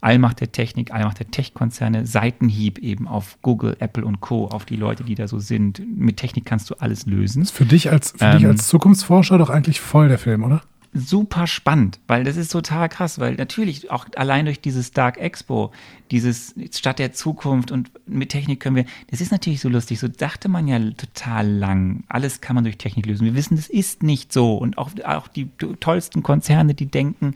Allmacht 0.00 0.40
der 0.40 0.50
Technik, 0.50 0.92
Allmacht 0.92 1.18
der 1.18 1.30
Tech-Konzerne, 1.30 2.06
Seitenhieb 2.06 2.78
eben 2.78 3.06
auf 3.06 3.38
Google, 3.42 3.76
Apple 3.78 4.04
und 4.04 4.20
Co., 4.20 4.46
auf 4.48 4.64
die 4.64 4.76
Leute, 4.76 5.04
die 5.04 5.14
da 5.14 5.28
so 5.28 5.38
sind. 5.38 5.80
Mit 5.96 6.16
Technik 6.18 6.44
kannst 6.44 6.68
du 6.68 6.74
alles 6.74 7.06
lösen. 7.06 7.42
Ist 7.42 7.52
für 7.52 7.64
dich 7.64 7.90
als, 7.90 8.10
für 8.10 8.32
dich 8.32 8.44
Ähm, 8.44 8.50
als 8.50 8.68
Zukunftsforscher 8.68 9.38
doch 9.38 9.50
eigentlich 9.50 9.80
voll 9.80 10.08
der 10.08 10.18
Film, 10.18 10.42
oder? 10.42 10.62
Super 10.94 11.48
spannend, 11.48 11.98
weil 12.06 12.22
das 12.22 12.36
ist 12.36 12.52
total 12.52 12.88
krass, 12.88 13.18
weil 13.18 13.34
natürlich 13.34 13.90
auch 13.90 14.06
allein 14.14 14.44
durch 14.44 14.60
dieses 14.60 14.92
Dark 14.92 15.18
Expo, 15.18 15.72
dieses 16.12 16.54
Stadt 16.72 17.00
der 17.00 17.12
Zukunft 17.12 17.72
und 17.72 17.90
mit 18.06 18.30
Technik 18.30 18.60
können 18.60 18.76
wir, 18.76 18.84
das 19.10 19.20
ist 19.20 19.32
natürlich 19.32 19.60
so 19.60 19.68
lustig, 19.68 19.98
so 19.98 20.06
dachte 20.06 20.48
man 20.48 20.68
ja 20.68 20.78
total 20.78 21.48
lang, 21.48 22.04
alles 22.08 22.40
kann 22.40 22.54
man 22.54 22.62
durch 22.62 22.78
Technik 22.78 23.06
lösen. 23.06 23.24
Wir 23.24 23.34
wissen, 23.34 23.56
das 23.56 23.66
ist 23.66 24.04
nicht 24.04 24.32
so 24.32 24.56
und 24.56 24.78
auch, 24.78 24.90
auch 25.04 25.26
die 25.26 25.48
tollsten 25.80 26.22
Konzerne, 26.22 26.74
die 26.74 26.86
denken, 26.86 27.34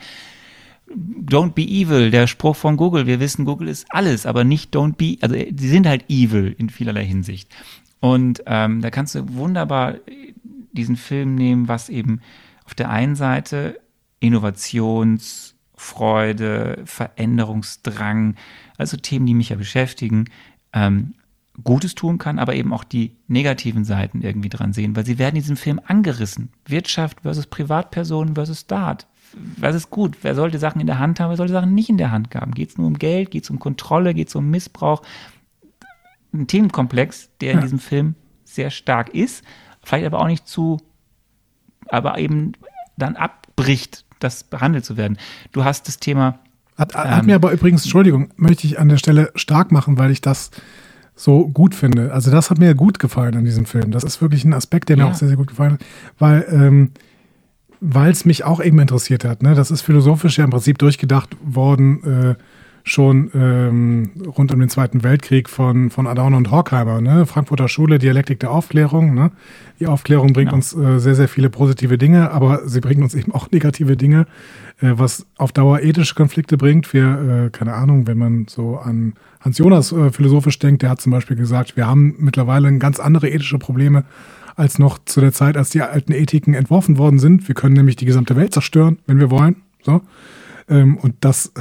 Don't 0.90 1.50
be 1.50 1.62
evil, 1.62 2.10
der 2.10 2.26
Spruch 2.26 2.56
von 2.56 2.78
Google. 2.78 3.06
Wir 3.06 3.20
wissen, 3.20 3.44
Google 3.44 3.68
ist 3.68 3.86
alles, 3.90 4.24
aber 4.24 4.44
nicht 4.44 4.74
don't 4.74 4.94
be, 4.96 5.18
also 5.20 5.34
sie 5.34 5.68
sind 5.68 5.86
halt 5.86 6.06
evil 6.08 6.54
in 6.56 6.70
vielerlei 6.70 7.04
Hinsicht. 7.04 7.54
Und 8.00 8.42
ähm, 8.46 8.80
da 8.80 8.88
kannst 8.90 9.14
du 9.14 9.34
wunderbar 9.34 9.96
diesen 10.72 10.96
Film 10.96 11.34
nehmen, 11.34 11.68
was 11.68 11.90
eben 11.90 12.20
auf 12.68 12.74
der 12.74 12.90
einen 12.90 13.16
Seite 13.16 13.80
Innovationsfreude, 14.20 16.82
Veränderungsdrang, 16.84 18.34
also 18.76 18.98
Themen, 18.98 19.24
die 19.24 19.32
mich 19.32 19.48
ja 19.48 19.56
beschäftigen, 19.56 20.26
ähm, 20.74 21.14
Gutes 21.64 21.94
tun 21.94 22.18
kann, 22.18 22.38
aber 22.38 22.54
eben 22.54 22.74
auch 22.74 22.84
die 22.84 23.16
negativen 23.26 23.86
Seiten 23.86 24.20
irgendwie 24.20 24.50
dran 24.50 24.74
sehen, 24.74 24.94
weil 24.94 25.06
sie 25.06 25.18
werden 25.18 25.36
in 25.36 25.42
diesem 25.42 25.56
Film 25.56 25.80
angerissen. 25.82 26.50
Wirtschaft 26.66 27.22
versus 27.22 27.46
Privatpersonen 27.46 28.34
versus 28.34 28.60
Staat. 28.60 29.06
Was 29.56 29.74
ist 29.74 29.88
gut? 29.88 30.18
Wer 30.20 30.34
sollte 30.34 30.58
Sachen 30.58 30.82
in 30.82 30.86
der 30.86 30.98
Hand 30.98 31.20
haben, 31.20 31.30
wer 31.30 31.38
sollte 31.38 31.54
Sachen 31.54 31.74
nicht 31.74 31.88
in 31.88 31.96
der 31.96 32.10
Hand 32.10 32.34
haben? 32.34 32.52
Geht 32.52 32.68
es 32.68 32.76
nur 32.76 32.86
um 32.86 32.98
Geld? 32.98 33.30
Geht 33.30 33.44
es 33.44 33.50
um 33.50 33.58
Kontrolle? 33.58 34.12
Geht 34.12 34.28
es 34.28 34.34
um 34.34 34.50
Missbrauch? 34.50 35.00
ein 36.32 36.46
Themenkomplex, 36.46 37.30
der 37.40 37.52
in 37.52 37.60
diesem 37.60 37.78
Film 37.78 38.14
sehr 38.44 38.70
stark 38.70 39.14
ist, 39.14 39.44
vielleicht 39.82 40.06
aber 40.06 40.20
auch 40.20 40.26
nicht 40.26 40.46
zu, 40.46 40.78
aber 41.90 42.18
eben 42.18 42.52
dann 42.96 43.16
abbricht, 43.16 44.04
das 44.18 44.44
behandelt 44.44 44.84
zu 44.84 44.96
werden. 44.96 45.16
Du 45.52 45.64
hast 45.64 45.86
das 45.88 45.98
Thema 45.98 46.38
Hat, 46.76 46.94
hat 46.94 47.20
Ähm. 47.20 47.26
mir 47.26 47.34
aber 47.36 47.52
übrigens, 47.52 47.82
Entschuldigung, 47.82 48.30
möchte 48.36 48.66
ich 48.66 48.78
an 48.78 48.88
der 48.88 48.98
Stelle 48.98 49.30
stark 49.34 49.72
machen, 49.72 49.98
weil 49.98 50.10
ich 50.10 50.20
das 50.20 50.50
so 51.16 51.48
gut 51.48 51.74
finde. 51.74 52.12
Also 52.12 52.30
das 52.30 52.50
hat 52.50 52.58
mir 52.58 52.74
gut 52.76 53.00
gefallen 53.00 53.36
an 53.36 53.44
diesem 53.44 53.66
Film. 53.66 53.90
Das 53.90 54.04
ist 54.04 54.22
wirklich 54.22 54.44
ein 54.44 54.52
Aspekt, 54.54 54.88
der 54.88 54.96
mir 54.96 55.04
Ja. 55.04 55.10
auch 55.10 55.14
sehr, 55.14 55.26
sehr 55.28 55.36
gut 55.36 55.48
gefallen 55.48 55.72
hat, 55.74 55.80
weil 56.18 56.46
ähm, 56.50 56.90
weil 57.80 58.10
es 58.10 58.24
mich 58.24 58.42
auch 58.44 58.60
eben 58.60 58.78
interessiert 58.80 59.24
hat. 59.24 59.40
Ne? 59.42 59.54
Das 59.54 59.70
ist 59.70 59.82
philosophisch 59.82 60.36
ja 60.38 60.44
im 60.44 60.50
Prinzip 60.50 60.78
durchgedacht 60.78 61.36
worden, 61.44 62.02
äh, 62.02 62.34
schon 62.88 63.30
ähm, 63.34 64.10
rund 64.36 64.52
um 64.52 64.58
den 64.58 64.68
Zweiten 64.68 65.02
Weltkrieg 65.02 65.48
von, 65.48 65.90
von 65.90 66.06
Adorno 66.06 66.36
und 66.36 66.50
Horkheimer. 66.50 67.00
Ne? 67.00 67.26
Frankfurter 67.26 67.68
Schule, 67.68 67.98
Dialektik 67.98 68.40
der 68.40 68.50
Aufklärung. 68.50 69.14
Ne? 69.14 69.30
Die 69.78 69.86
Aufklärung 69.86 70.32
bringt 70.32 70.50
Genau. 70.50 70.56
uns 70.56 70.74
äh, 70.74 70.98
sehr, 70.98 71.14
sehr 71.14 71.28
viele 71.28 71.50
positive 71.50 71.98
Dinge, 71.98 72.30
aber 72.30 72.66
sie 72.66 72.80
bringt 72.80 73.02
uns 73.02 73.14
eben 73.14 73.32
auch 73.32 73.50
negative 73.52 73.96
Dinge, 73.96 74.26
äh, 74.80 74.92
was 74.94 75.26
auf 75.36 75.52
Dauer 75.52 75.80
ethische 75.80 76.14
Konflikte 76.14 76.56
bringt. 76.56 76.92
Wir, 76.92 77.46
äh, 77.46 77.50
keine 77.50 77.74
Ahnung, 77.74 78.06
wenn 78.06 78.18
man 78.18 78.46
so 78.48 78.78
an 78.78 79.14
Hans 79.40 79.58
Jonas 79.58 79.92
äh, 79.92 80.10
philosophisch 80.10 80.58
denkt, 80.58 80.82
der 80.82 80.90
hat 80.90 81.00
zum 81.00 81.12
Beispiel 81.12 81.36
gesagt, 81.36 81.76
wir 81.76 81.86
haben 81.86 82.14
mittlerweile 82.18 82.76
ganz 82.78 82.98
andere 82.98 83.28
ethische 83.28 83.58
Probleme 83.58 84.04
als 84.56 84.78
noch 84.78 84.98
zu 85.04 85.20
der 85.20 85.32
Zeit, 85.32 85.56
als 85.56 85.70
die 85.70 85.82
alten 85.82 86.12
Ethiken 86.12 86.54
entworfen 86.54 86.98
worden 86.98 87.18
sind. 87.18 87.46
Wir 87.46 87.54
können 87.54 87.74
nämlich 87.74 87.96
die 87.96 88.06
gesamte 88.06 88.34
Welt 88.34 88.52
zerstören, 88.52 88.98
wenn 89.06 89.20
wir 89.20 89.30
wollen. 89.30 89.56
So. 89.82 90.00
Ähm, 90.68 90.96
und 90.96 91.14
das 91.20 91.52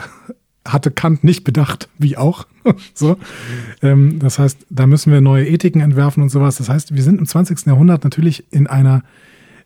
hatte 0.68 0.92
Kant 0.92 1.24
nicht 1.24 1.44
bedacht, 1.44 1.90
wie 1.98 2.18
auch. 2.18 2.46
so. 2.94 3.18
Ähm, 3.82 4.20
das 4.20 4.40
heißt, 4.40 4.66
da 4.70 4.88
müssen 4.88 5.12
wir 5.12 5.22
neue 5.22 5.48
Ethiken 5.48 5.82
entwerfen 5.82 6.24
und 6.24 6.30
sowas. 6.30 6.58
Das 6.58 6.70
heißt, 6.70 6.96
wir 6.96 7.04
sind 7.04 7.20
im 7.20 7.26
20. 7.26 7.66
Jahrhundert 7.66 8.04
natürlich 8.04 8.46
in 8.52 8.68
einer, 8.68 9.04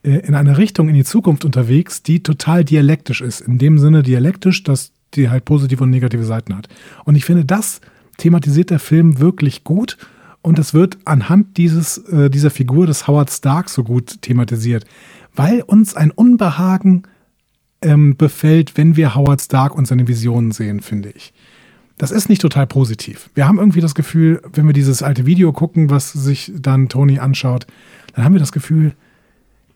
äh, 0.04 0.20
in 0.20 0.36
einer 0.36 0.58
Richtung 0.58 0.90
in 0.90 0.96
die 0.96 1.04
Zukunft 1.04 1.46
unterwegs, 1.46 2.04
die 2.04 2.24
total 2.24 2.64
dialektisch 2.64 3.22
ist. 3.22 3.42
In 3.42 3.58
dem 3.58 3.78
Sinne 3.78 4.04
dialektisch, 4.04 4.64
dass 4.64 4.92
die 5.14 5.30
halt 5.30 5.46
positive 5.46 5.84
und 5.84 5.90
negative 5.90 6.24
Seiten 6.24 6.56
hat. 6.56 6.68
Und 7.06 7.16
ich 7.16 7.26
finde, 7.26 7.46
das 7.46 7.82
thematisiert 8.18 8.70
der 8.70 8.80
Film 8.80 9.20
wirklich 9.20 9.64
gut. 9.64 9.98
Und 10.42 10.58
es 10.58 10.74
wird 10.74 10.98
anhand 11.06 11.58
dieses, 11.58 11.98
äh, 11.98 12.30
dieser 12.30 12.50
Figur 12.50 12.88
des 12.88 13.08
Howard 13.08 13.30
Stark 13.30 13.70
so 13.70 13.84
gut 13.84 14.22
thematisiert, 14.22 14.86
weil 15.36 15.62
uns 15.62 15.96
ein 15.96 16.12
Unbehagen 16.12 17.04
ähm, 17.82 18.16
befällt, 18.16 18.78
wenn 18.78 18.96
wir 18.96 19.16
Howard 19.16 19.42
Stark 19.42 19.76
und 19.76 19.88
seine 19.88 20.08
Visionen 20.08 20.52
sehen, 20.52 20.82
finde 20.82 21.10
ich. 21.10 21.34
Das 21.98 22.12
ist 22.12 22.30
nicht 22.30 22.42
total 22.42 22.68
positiv. 22.68 23.30
Wir 23.36 23.48
haben 23.48 23.60
irgendwie 23.60 23.82
das 23.82 23.96
Gefühl, 23.96 24.42
wenn 24.54 24.66
wir 24.66 24.74
dieses 24.74 25.04
alte 25.04 25.26
Video 25.26 25.54
gucken, 25.54 25.90
was 25.90 26.12
sich 26.12 26.52
dann 26.56 26.90
Tony 26.90 27.20
anschaut, 27.20 27.68
dann 28.14 28.26
haben 28.26 28.34
wir 28.34 28.40
das 28.40 28.52
Gefühl, 28.52 28.94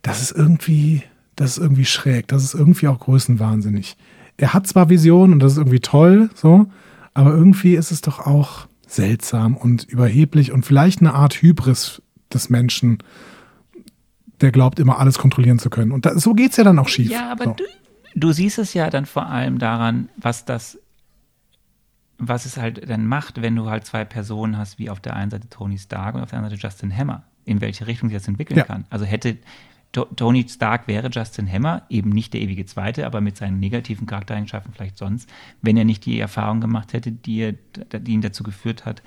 das 0.01 0.21
ist 0.21 0.31
irgendwie, 0.31 1.03
das 1.35 1.51
ist 1.51 1.57
irgendwie 1.63 1.85
schräg, 1.85 2.27
das 2.27 2.43
ist 2.43 2.53
irgendwie 2.53 2.87
auch 2.87 2.99
größenwahnsinnig. 2.99 3.95
Er 4.37 4.53
hat 4.53 4.67
zwar 4.67 4.89
Visionen 4.89 5.33
und 5.33 5.39
das 5.39 5.53
ist 5.53 5.57
irgendwie 5.57 5.79
toll, 5.79 6.29
so, 6.35 6.67
aber 7.13 7.31
irgendwie 7.31 7.75
ist 7.75 7.91
es 7.91 8.01
doch 8.01 8.19
auch 8.19 8.67
seltsam 8.87 9.55
und 9.55 9.83
überheblich 9.83 10.51
und 10.51 10.65
vielleicht 10.65 11.01
eine 11.01 11.13
Art 11.13 11.41
Hybris 11.41 12.01
des 12.33 12.49
Menschen, 12.49 12.99
der 14.41 14.51
glaubt, 14.51 14.79
immer 14.79 14.99
alles 14.99 15.17
kontrollieren 15.17 15.59
zu 15.59 15.69
können. 15.69 15.91
Und 15.91 16.05
da, 16.05 16.17
so 16.19 16.33
geht's 16.33 16.57
ja 16.57 16.63
dann 16.63 16.79
auch 16.79 16.87
schief. 16.87 17.11
Ja, 17.11 17.31
aber 17.31 17.45
so. 17.45 17.51
du, 17.53 17.63
du 18.15 18.31
siehst 18.31 18.57
es 18.57 18.73
ja 18.73 18.89
dann 18.89 19.05
vor 19.05 19.27
allem 19.27 19.59
daran, 19.59 20.09
was 20.17 20.45
das, 20.45 20.79
was 22.17 22.45
es 22.45 22.57
halt 22.57 22.89
dann 22.89 23.05
macht, 23.05 23.41
wenn 23.41 23.55
du 23.55 23.69
halt 23.69 23.85
zwei 23.85 24.05
Personen 24.05 24.57
hast, 24.57 24.79
wie 24.79 24.89
auf 24.89 24.99
der 25.01 25.15
einen 25.15 25.31
Seite 25.31 25.49
Tony 25.49 25.77
Stark 25.77 26.15
und 26.15 26.21
auf 26.21 26.29
der 26.29 26.39
anderen 26.39 26.55
Seite 26.57 26.67
Justin 26.67 26.95
Hammer, 26.95 27.23
in 27.43 27.61
welche 27.61 27.87
Richtung 27.87 28.09
sich 28.09 28.17
das 28.17 28.27
entwickeln 28.27 28.57
Ja. 28.57 28.63
kann. 28.63 28.85
Also 28.89 29.05
hätte 29.05 29.37
To- 29.91 30.05
Tony 30.15 30.45
Stark 30.49 30.87
wäre 30.87 31.09
Justin 31.09 31.49
Hammer, 31.49 31.83
eben 31.89 32.09
nicht 32.09 32.33
der 32.33 32.41
ewige 32.41 32.65
Zweite, 32.65 33.05
aber 33.05 33.21
mit 33.21 33.37
seinen 33.37 33.59
negativen 33.59 34.07
Charaktereigenschaften 34.07 34.73
vielleicht 34.73 34.97
sonst, 34.97 35.29
wenn 35.61 35.77
er 35.77 35.85
nicht 35.85 36.05
die 36.05 36.19
Erfahrung 36.19 36.59
gemacht 36.61 36.91
hätte, 36.93 37.11
die, 37.11 37.39
er, 37.39 37.53
die 37.99 38.11
ihn 38.13 38.21
dazu 38.21 38.43
geführt 38.43 38.85
hat, 38.85 39.01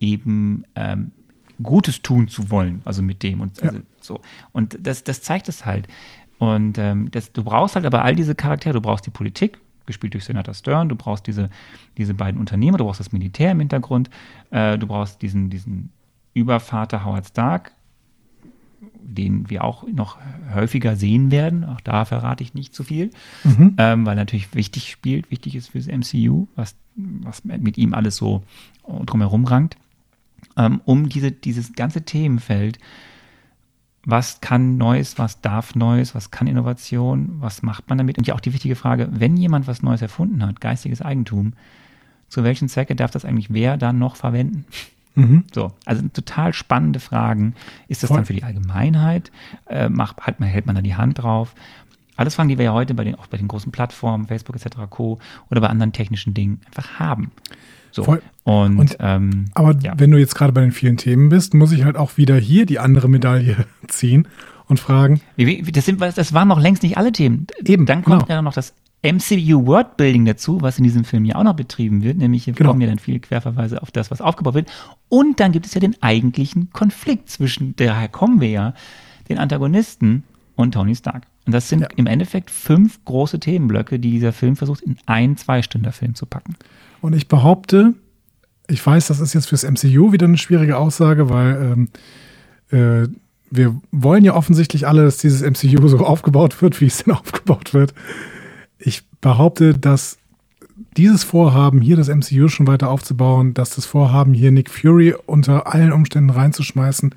eben 0.00 0.64
ähm, 0.74 1.12
Gutes 1.62 2.00
tun 2.02 2.26
zu 2.26 2.50
wollen, 2.50 2.80
also 2.84 3.02
mit 3.02 3.22
dem 3.22 3.40
und 3.40 3.62
also 3.62 3.80
so. 4.00 4.20
Und 4.52 4.78
das, 4.80 5.04
das 5.04 5.20
zeigt 5.22 5.48
es 5.48 5.66
halt. 5.66 5.86
Und 6.40 6.78
ähm, 6.78 7.10
das, 7.10 7.32
du 7.32 7.44
brauchst 7.44 7.76
halt 7.76 7.84
aber 7.84 8.02
all 8.02 8.16
diese 8.16 8.34
Charaktere, 8.34 8.72
du 8.72 8.80
brauchst 8.80 9.06
die 9.06 9.10
Politik, 9.10 9.58
gespielt 9.84 10.14
durch 10.14 10.24
Senator 10.24 10.54
Stern, 10.54 10.88
du 10.88 10.96
brauchst 10.96 11.26
diese, 11.26 11.50
diese 11.98 12.14
beiden 12.14 12.40
Unternehmer, 12.40 12.78
du 12.78 12.84
brauchst 12.84 12.98
das 12.98 13.12
Militär 13.12 13.52
im 13.52 13.58
Hintergrund, 13.58 14.08
äh, 14.50 14.78
du 14.78 14.86
brauchst 14.86 15.20
diesen, 15.20 15.50
diesen 15.50 15.90
Übervater 16.32 17.04
Howard 17.04 17.26
Stark, 17.26 17.72
den 19.02 19.50
wir 19.50 19.64
auch 19.64 19.86
noch 19.86 20.16
häufiger 20.54 20.96
sehen 20.96 21.30
werden. 21.30 21.62
Auch 21.64 21.82
da 21.82 22.06
verrate 22.06 22.42
ich 22.42 22.54
nicht 22.54 22.74
zu 22.74 22.84
viel, 22.84 23.10
ähm, 23.76 24.06
weil 24.06 24.16
natürlich 24.16 24.54
wichtig 24.54 24.90
spielt, 24.90 25.30
wichtig 25.30 25.56
ist 25.56 25.68
fürs 25.68 25.88
MCU, 25.88 26.46
was, 26.56 26.74
was 26.94 27.44
mit 27.44 27.76
ihm 27.76 27.92
alles 27.92 28.16
so 28.16 28.42
drumherum 29.04 29.44
rankt. 29.44 29.76
Ähm, 30.56 30.80
um 30.86 31.10
diese, 31.10 31.32
dieses 31.32 31.74
ganze 31.74 32.02
Themenfeld, 32.02 32.78
was 34.04 34.40
kann 34.40 34.78
Neues, 34.78 35.18
was 35.18 35.40
darf 35.40 35.74
Neues, 35.74 36.14
was 36.14 36.30
kann 36.30 36.46
Innovation, 36.46 37.36
was 37.40 37.62
macht 37.62 37.88
man 37.88 37.98
damit? 37.98 38.18
Und 38.18 38.26
ja 38.26 38.34
auch 38.34 38.40
die 38.40 38.52
wichtige 38.52 38.76
Frage, 38.76 39.08
wenn 39.10 39.36
jemand 39.36 39.66
was 39.66 39.82
Neues 39.82 40.02
erfunden 40.02 40.44
hat, 40.44 40.60
geistiges 40.60 41.02
Eigentum, 41.02 41.52
zu 42.28 42.44
welchen 42.44 42.68
Zwecke 42.68 42.94
darf 42.94 43.10
das 43.10 43.24
eigentlich 43.24 43.52
wer 43.52 43.76
dann 43.76 43.98
noch 43.98 44.16
verwenden? 44.16 44.64
So, 45.52 45.72
also 45.84 46.06
total 46.08 46.52
spannende 46.52 47.00
Fragen. 47.00 47.54
Ist 47.88 48.02
das 48.02 48.08
Voll. 48.08 48.18
dann 48.18 48.26
für 48.26 48.32
die 48.32 48.44
Allgemeinheit? 48.44 49.30
Äh, 49.66 49.88
macht, 49.88 50.24
halt 50.24 50.40
man, 50.40 50.48
hält 50.48 50.66
man 50.66 50.76
da 50.76 50.82
die 50.82 50.94
Hand 50.94 51.18
drauf? 51.18 51.54
Alles 52.16 52.34
Fragen, 52.34 52.48
die 52.48 52.58
wir 52.58 52.66
ja 52.66 52.72
heute 52.72 52.94
bei 52.94 53.04
den, 53.04 53.14
auch 53.16 53.26
bei 53.26 53.36
den 53.36 53.48
großen 53.48 53.72
Plattformen, 53.72 54.26
Facebook 54.26 54.56
etc., 54.56 54.76
Co. 54.88 55.18
oder 55.50 55.60
bei 55.60 55.68
anderen 55.68 55.92
technischen 55.92 56.34
Dingen 56.34 56.60
einfach 56.66 56.98
haben. 56.98 57.32
So. 57.92 58.04
Voll. 58.04 58.22
Und, 58.44 58.78
Und- 58.78 58.96
ähm, 59.00 59.46
Aber 59.54 59.76
ja. 59.82 59.94
wenn 59.96 60.10
du 60.10 60.18
jetzt 60.18 60.34
gerade 60.34 60.52
bei 60.52 60.60
den 60.60 60.72
vielen 60.72 60.96
Themen 60.96 61.28
bist, 61.28 61.54
muss 61.54 61.72
ich 61.72 61.84
halt 61.84 61.96
auch 61.96 62.16
wieder 62.16 62.36
hier 62.36 62.66
die 62.66 62.78
andere 62.78 63.08
Medaille 63.08 63.64
ziehen 63.88 64.26
und 64.66 64.78
fragen, 64.80 65.20
das, 65.72 65.84
sind, 65.84 66.00
das 66.00 66.32
waren 66.32 66.48
noch 66.48 66.60
längst 66.60 66.82
nicht 66.82 66.96
alle 66.96 67.12
Themen. 67.12 67.46
Eben, 67.64 67.86
Dann 67.86 68.02
kommt 68.04 68.26
genau. 68.26 68.34
ja 68.36 68.42
noch 68.42 68.52
das 68.54 68.74
MCU 69.02 69.66
Worldbuilding 69.66 70.26
dazu, 70.26 70.60
was 70.60 70.76
in 70.78 70.84
diesem 70.84 71.04
Film 71.04 71.24
ja 71.24 71.36
auch 71.36 71.42
noch 71.42 71.54
betrieben 71.56 72.02
wird, 72.02 72.18
nämlich 72.18 72.44
hier 72.44 72.52
Genau. 72.54 72.70
kommen 72.70 72.82
ja 72.82 72.86
dann 72.86 72.98
viele 72.98 73.18
Querverweise 73.18 73.80
auf 73.82 73.90
das, 73.90 74.10
was 74.10 74.20
aufgebaut 74.20 74.54
wird. 74.54 74.70
Und 75.08 75.40
dann 75.40 75.52
gibt 75.52 75.64
es 75.66 75.72
ja 75.74 75.80
den 75.80 75.96
eigentlichen 76.02 76.70
Konflikt 76.72 77.30
zwischen, 77.30 77.74
daher 77.76 78.08
kommen 78.08 78.40
wir 78.42 78.50
ja, 78.50 78.74
den 79.30 79.38
Antagonisten 79.38 80.22
und 80.54 80.72
Tony 80.74 80.94
Stark. 80.94 81.22
Und 81.46 81.52
das 81.54 81.68
sind 81.70 81.80
Ja. 81.80 81.88
im 81.96 82.06
Endeffekt 82.06 82.50
fünf 82.50 83.02
große 83.06 83.40
Themenblöcke, 83.40 83.98
die 83.98 84.10
dieser 84.10 84.32
Film 84.34 84.54
versucht, 84.56 84.82
in 84.82 84.98
einen 85.06 85.36
Zweistünder-Film 85.38 86.14
zu 86.14 86.26
packen. 86.26 86.54
Und 87.00 87.14
ich 87.14 87.28
behaupte, 87.28 87.94
ich 88.68 88.84
weiß, 88.84 89.08
das 89.08 89.20
ist 89.20 89.34
jetzt 89.34 89.48
fürs 89.48 89.64
MCU 89.64 90.12
wieder 90.12 90.26
eine 90.26 90.38
schwierige 90.38 90.76
Aussage, 90.76 91.28
weil 91.28 91.88
ähm, 92.72 93.06
äh, 93.06 93.08
wir 93.50 93.80
wollen 93.90 94.24
ja 94.24 94.34
offensichtlich 94.34 94.86
alle, 94.86 95.04
dass 95.04 95.18
dieses 95.18 95.42
MCU 95.42 95.88
so 95.88 95.98
aufgebaut 95.98 96.62
wird, 96.62 96.80
wie 96.80 96.86
es 96.86 97.04
denn 97.04 97.14
aufgebaut 97.14 97.74
wird. 97.74 97.94
Ich 98.78 99.02
behaupte, 99.20 99.76
dass 99.76 100.18
dieses 100.96 101.24
Vorhaben, 101.24 101.80
hier 101.80 101.96
das 101.96 102.08
MCU 102.08 102.48
schon 102.48 102.66
weiter 102.66 102.88
aufzubauen, 102.88 103.54
dass 103.54 103.70
das 103.70 103.86
Vorhaben, 103.86 104.34
hier 104.34 104.50
Nick 104.50 104.70
Fury 104.70 105.14
unter 105.26 105.72
allen 105.72 105.92
Umständen 105.92 106.30
reinzuschmeißen, 106.30 107.14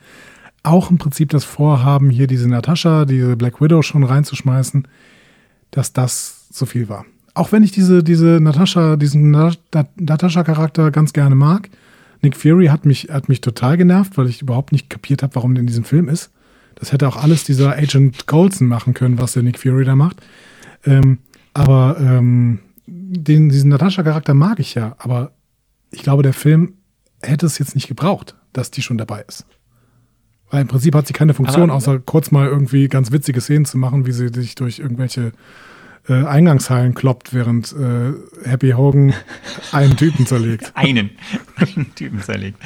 auch 0.63 0.89
im 0.89 0.97
Prinzip 0.97 1.29
das 1.29 1.43
Vorhaben, 1.43 2.09
hier 2.09 2.27
diese 2.27 2.49
Natascha, 2.49 3.05
diese 3.05 3.35
Black 3.35 3.61
Widow 3.61 3.81
schon 3.81 4.03
reinzuschmeißen, 4.03 4.87
dass 5.71 5.93
das 5.93 6.49
zu 6.49 6.65
viel 6.65 6.89
war. 6.89 7.05
Auch 7.33 7.51
wenn 7.51 7.63
ich 7.63 7.71
diese, 7.71 8.03
diese 8.03 8.39
Natascha, 8.39 8.95
diesen 8.95 9.31
Na- 9.31 9.53
Na- 9.73 9.87
Natascha-Charakter 9.95 10.91
ganz 10.91 11.13
gerne 11.13 11.35
mag. 11.35 11.69
Nick 12.21 12.37
Fury 12.37 12.67
hat 12.67 12.85
mich, 12.85 13.09
hat 13.11 13.27
mich 13.27 13.41
total 13.41 13.75
genervt, 13.77 14.17
weil 14.17 14.27
ich 14.27 14.41
überhaupt 14.41 14.71
nicht 14.71 14.89
kapiert 14.89 15.23
habe, 15.23 15.35
warum 15.35 15.55
der 15.55 15.61
in 15.61 15.67
diesem 15.67 15.83
Film 15.83 16.07
ist. 16.07 16.31
Das 16.75 16.91
hätte 16.91 17.07
auch 17.07 17.17
alles 17.21 17.43
dieser 17.43 17.75
Agent 17.77 18.27
Coulson 18.27 18.67
machen 18.67 18.93
können, 18.93 19.19
was 19.19 19.33
der 19.33 19.43
Nick 19.43 19.59
Fury 19.59 19.83
da 19.83 19.95
macht. 19.95 20.17
Ähm, 20.85 21.19
aber 21.53 21.97
ähm, 21.99 22.59
den, 22.87 23.49
diesen 23.49 23.69
Natascha-Charakter 23.69 24.33
mag 24.33 24.59
ich 24.59 24.75
ja. 24.75 24.95
Aber 24.99 25.31
ich 25.91 26.01
glaube, 26.03 26.23
der 26.23 26.33
Film 26.33 26.73
hätte 27.21 27.45
es 27.45 27.57
jetzt 27.57 27.75
nicht 27.75 27.87
gebraucht, 27.87 28.35
dass 28.53 28.71
die 28.71 28.81
schon 28.81 28.97
dabei 28.97 29.23
ist. 29.27 29.45
Weil 30.49 30.61
im 30.61 30.67
Prinzip 30.67 30.93
hat 30.95 31.07
sie 31.07 31.13
keine 31.13 31.33
Funktion, 31.33 31.71
außer 31.71 31.99
kurz 31.99 32.31
mal 32.31 32.47
irgendwie 32.47 32.87
ganz 32.87 33.11
witzige 33.11 33.41
Szenen 33.41 33.65
zu 33.65 33.77
machen, 33.77 34.05
wie 34.05 34.11
sie 34.11 34.27
sich 34.29 34.55
durch 34.55 34.79
irgendwelche 34.79 35.31
äh, 36.09 36.25
Eingangshallen 36.25 36.93
kloppt, 36.93 37.33
während 37.33 37.71
äh, 37.73 38.13
Happy 38.43 38.71
Hogan 38.71 39.13
einen 39.71 39.95
Typen 39.97 40.25
zerlegt. 40.27 40.71
einen, 40.75 41.11
einen 41.55 41.93
Typen 41.95 42.21
zerlegt. 42.21 42.59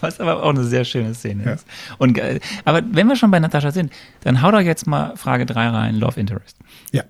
Was 0.00 0.20
aber 0.20 0.42
auch 0.42 0.50
eine 0.50 0.64
sehr 0.64 0.84
schöne 0.84 1.14
Szene 1.14 1.44
Ja. 1.44 1.52
ist. 1.52 1.66
Und, 1.98 2.18
äh, 2.18 2.40
aber 2.64 2.82
wenn 2.92 3.06
wir 3.06 3.16
schon 3.16 3.30
bei 3.30 3.38
Natascha 3.38 3.70
sind, 3.70 3.92
dann 4.22 4.42
hau 4.42 4.50
doch 4.50 4.60
jetzt 4.60 4.86
mal 4.86 5.16
Frage 5.16 5.46
3 5.46 5.68
rein, 5.68 5.94
Love 5.96 6.18
Interest. 6.18 6.58
Ja, 6.92 7.04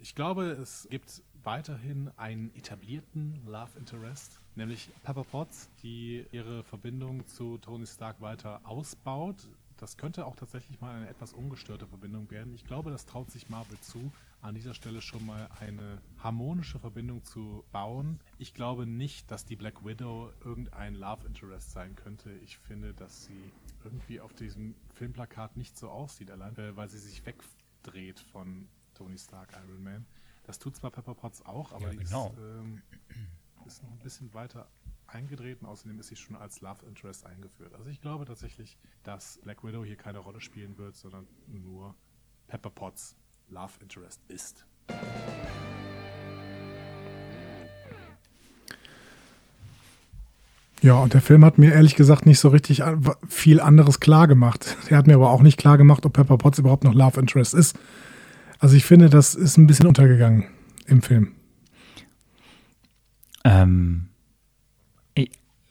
Ich 0.00 0.14
glaube, 0.14 0.44
es 0.62 0.86
gibt 0.90 1.22
weiterhin 1.42 2.10
einen 2.16 2.50
etablierten 2.56 3.40
Love 3.46 3.70
Interest, 3.78 4.40
nämlich 4.54 4.88
Pepper 5.02 5.24
Potts, 5.24 5.68
die 5.82 6.24
ihre 6.32 6.62
Verbindung 6.64 7.26
zu 7.26 7.58
Tony 7.58 7.86
Stark 7.86 8.20
weiter 8.20 8.60
ausbaut. 8.64 9.36
Das 9.76 9.96
könnte 9.96 10.24
auch 10.26 10.36
tatsächlich 10.36 10.80
mal 10.80 10.94
eine 10.94 11.08
etwas 11.08 11.32
ungestörte 11.32 11.86
Verbindung 11.86 12.30
werden. 12.30 12.54
Ich 12.54 12.64
glaube, 12.64 12.90
das 12.90 13.06
traut 13.06 13.30
sich 13.30 13.48
Marvel 13.48 13.78
zu, 13.80 14.12
an 14.40 14.54
dieser 14.54 14.74
Stelle 14.74 15.00
schon 15.00 15.24
mal 15.26 15.48
eine 15.58 16.00
harmonische 16.18 16.78
Verbindung 16.78 17.24
zu 17.24 17.64
bauen. 17.72 18.20
Ich 18.38 18.54
glaube 18.54 18.86
nicht, 18.86 19.30
dass 19.30 19.44
die 19.44 19.56
Black 19.56 19.84
Widow 19.84 20.32
irgendein 20.44 20.94
Love 20.94 21.26
Interest 21.26 21.72
sein 21.72 21.94
könnte. 21.96 22.32
Ich 22.44 22.58
finde, 22.58 22.94
dass 22.94 23.24
sie 23.24 23.52
irgendwie 23.82 24.20
auf 24.20 24.32
diesem 24.34 24.74
Filmplakat 24.94 25.56
nicht 25.56 25.76
so 25.76 25.90
aussieht, 25.90 26.30
allein 26.30 26.56
äh, 26.56 26.76
weil 26.76 26.88
sie 26.88 26.98
sich 26.98 27.24
wegdreht 27.26 28.20
von 28.20 28.68
Tony 28.94 29.18
Stark, 29.18 29.50
Iron 29.66 29.82
Man. 29.82 30.06
Das 30.44 30.58
tut 30.58 30.76
zwar 30.76 30.90
Pepper 30.90 31.14
Potts 31.14 31.44
auch, 31.44 31.72
aber 31.72 31.86
Ja, 31.86 31.90
die 31.90 31.96
genau. 31.98 32.28
ist, 32.28 32.38
ähm, 32.38 32.82
ist 33.66 33.82
noch 33.82 33.90
ein 33.90 33.98
bisschen 33.98 34.32
weiter 34.34 34.68
eingedreht 35.14 35.62
und 35.62 35.68
außerdem 35.68 35.98
ist 36.00 36.08
sie 36.08 36.16
schon 36.16 36.36
als 36.36 36.60
Love 36.60 36.84
Interest 36.86 37.24
eingeführt. 37.24 37.74
Also 37.74 37.88
ich 37.88 38.00
glaube 38.00 38.24
tatsächlich, 38.24 38.76
dass 39.02 39.38
Black 39.42 39.64
Widow 39.64 39.84
hier 39.84 39.96
keine 39.96 40.18
Rolle 40.18 40.40
spielen 40.40 40.76
wird, 40.76 40.96
sondern 40.96 41.26
nur 41.46 41.94
Pepper 42.48 42.70
Potts 42.70 43.16
Love 43.48 43.72
Interest 43.80 44.20
ist. 44.28 44.66
Ja, 50.82 50.96
und 50.96 51.14
der 51.14 51.22
Film 51.22 51.44
hat 51.46 51.56
mir 51.56 51.72
ehrlich 51.72 51.94
gesagt 51.94 52.26
nicht 52.26 52.38
so 52.38 52.48
richtig 52.48 52.82
viel 53.26 53.60
anderes 53.60 54.00
klar 54.00 54.28
gemacht. 54.28 54.76
Er 54.90 54.98
hat 54.98 55.06
mir 55.06 55.14
aber 55.14 55.30
auch 55.30 55.40
nicht 55.40 55.56
klar 55.56 55.78
gemacht, 55.78 56.04
ob 56.04 56.12
Pepper 56.12 56.36
Potts 56.36 56.58
überhaupt 56.58 56.84
noch 56.84 56.92
Love 56.92 57.20
Interest 57.20 57.54
ist. 57.54 57.78
Also 58.58 58.76
ich 58.76 58.84
finde, 58.84 59.08
das 59.08 59.34
ist 59.34 59.56
ein 59.56 59.66
bisschen 59.66 59.86
untergegangen 59.86 60.44
im 60.86 61.00
Film. 61.00 61.32
Ähm, 63.44 64.08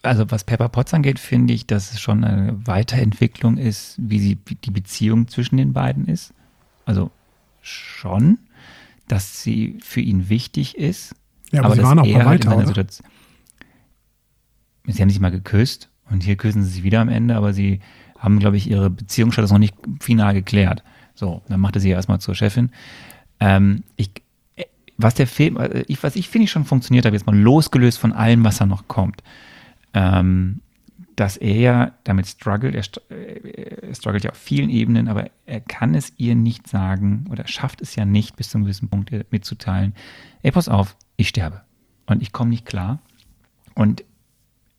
also 0.03 0.29
was 0.29 0.43
Pepper 0.43 0.69
Potts 0.69 0.93
angeht, 0.93 1.17
finde 1.17 1.53
ich, 1.53 1.65
dass 1.65 1.93
es 1.93 2.01
schon 2.01 2.23
eine 2.23 2.55
Weiterentwicklung 2.67 3.57
ist, 3.57 3.95
wie 3.97 4.19
sie 4.19 4.35
die 4.35 4.71
Beziehung 4.71 5.27
zwischen 5.27 5.57
den 5.57 5.73
beiden 5.73 6.05
ist. 6.05 6.33
Also 6.85 7.09
schon, 7.61 8.37
dass 9.07 9.41
sie 9.41 9.79
für 9.81 10.01
ihn 10.01 10.29
wichtig 10.29 10.77
ist. 10.77 11.15
Ja, 11.51 11.63
aber, 11.63 11.75
sie 11.75 11.81
dass 11.81 11.89
waren 11.89 11.99
auch 11.99 12.05
mal 12.05 12.25
halt 12.25 12.45
weiter, 12.45 12.57
seiner 12.57 12.69
oder? 12.69 12.85
Sie 14.85 15.01
haben 15.01 15.09
sich 15.09 15.19
mal 15.21 15.31
geküsst 15.31 15.89
und 16.09 16.23
hier 16.23 16.35
küssen 16.35 16.63
sie 16.63 16.71
sich 16.71 16.83
wieder 16.83 16.99
am 16.99 17.09
Ende, 17.09 17.35
aber 17.37 17.53
sie 17.53 17.79
haben, 18.19 18.39
glaube 18.39 18.57
ich, 18.57 18.69
ihre 18.69 18.89
Beziehungsstatus 18.89 19.51
noch 19.51 19.59
nicht 19.59 19.75
final 20.01 20.33
geklärt. 20.33 20.83
So, 21.15 21.41
dann 21.47 21.61
machte 21.61 21.79
sie 21.79 21.89
ja 21.89 21.95
erstmal 21.95 22.19
zur 22.19 22.35
Chefin. 22.35 22.71
Ähm, 23.39 23.83
ich, 23.95 24.09
äh, 24.57 24.65
was 24.97 25.13
der 25.15 25.27
Film, 25.27 25.57
äh, 25.57 25.85
ich, 25.87 26.03
was 26.03 26.17
ich 26.17 26.27
finde 26.27 26.45
ich 26.45 26.51
schon 26.51 26.65
funktioniert 26.65 27.05
hat, 27.05 27.13
jetzt 27.13 27.25
mal 27.25 27.37
losgelöst 27.37 27.99
von 27.99 28.11
allem, 28.11 28.43
was 28.43 28.57
da 28.57 28.65
noch 28.65 28.89
kommt, 28.89 29.23
ähm, 29.93 30.61
dass 31.15 31.37
er 31.37 31.55
ja 31.55 31.91
damit 32.03 32.27
struggelt, 32.27 32.75
er, 32.75 33.15
äh, 33.15 33.87
er 33.87 33.95
struggelt 33.95 34.23
ja 34.23 34.31
auf 34.31 34.37
vielen 34.37 34.69
Ebenen, 34.69 35.07
aber 35.07 35.29
er 35.45 35.61
kann 35.61 35.95
es 35.95 36.13
ihr 36.17 36.35
nicht 36.35 36.67
sagen 36.67 37.25
oder 37.29 37.47
schafft 37.47 37.81
es 37.81 37.95
ja 37.95 38.05
nicht, 38.05 38.35
bis 38.35 38.49
zu 38.49 38.57
einem 38.57 38.65
gewissen 38.65 38.89
Punkt 38.89 39.11
mitzuteilen, 39.31 39.93
ey, 40.41 40.51
pass 40.51 40.69
auf, 40.69 40.95
ich 41.17 41.29
sterbe 41.29 41.61
und 42.07 42.21
ich 42.21 42.31
komme 42.31 42.49
nicht 42.49 42.65
klar 42.65 42.99
und 43.75 44.03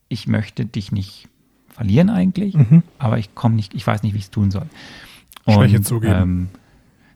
ich 0.08 0.26
möchte 0.26 0.66
dich 0.66 0.92
nicht 0.92 1.28
verlieren 1.68 2.10
eigentlich, 2.10 2.56
aber 2.98 3.18
ich 3.18 3.34
komme 3.34 3.56
nicht, 3.56 3.74
ich 3.74 3.86
weiß 3.86 4.02
nicht, 4.02 4.14
wie 4.14 4.18
ich 4.18 4.24
es 4.24 4.30
tun 4.30 4.50
soll. 4.50 4.66
Schwäche 5.48 5.82
zugeben. 5.82 6.14
Ähm, 6.14 6.48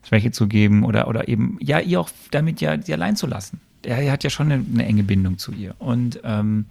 Schwäche 0.03 0.31
zugeben 0.31 0.83
oder, 0.83 1.07
oder 1.07 1.27
eben, 1.27 1.57
ja, 1.61 1.79
ihr 1.79 1.99
auch 1.99 2.09
damit 2.31 2.61
ja 2.61 2.81
sie 2.81 2.93
allein 2.93 3.15
zu 3.15 3.27
lassen. 3.27 3.59
Er, 3.83 3.97
er 3.99 4.11
hat 4.11 4.23
ja 4.23 4.29
schon 4.29 4.51
eine, 4.51 4.63
eine 4.73 4.85
enge 4.85 5.03
Bindung 5.03 5.37
zu 5.37 5.51
ihr. 5.51 5.75
Und 5.79 6.19
ähm, 6.23 6.65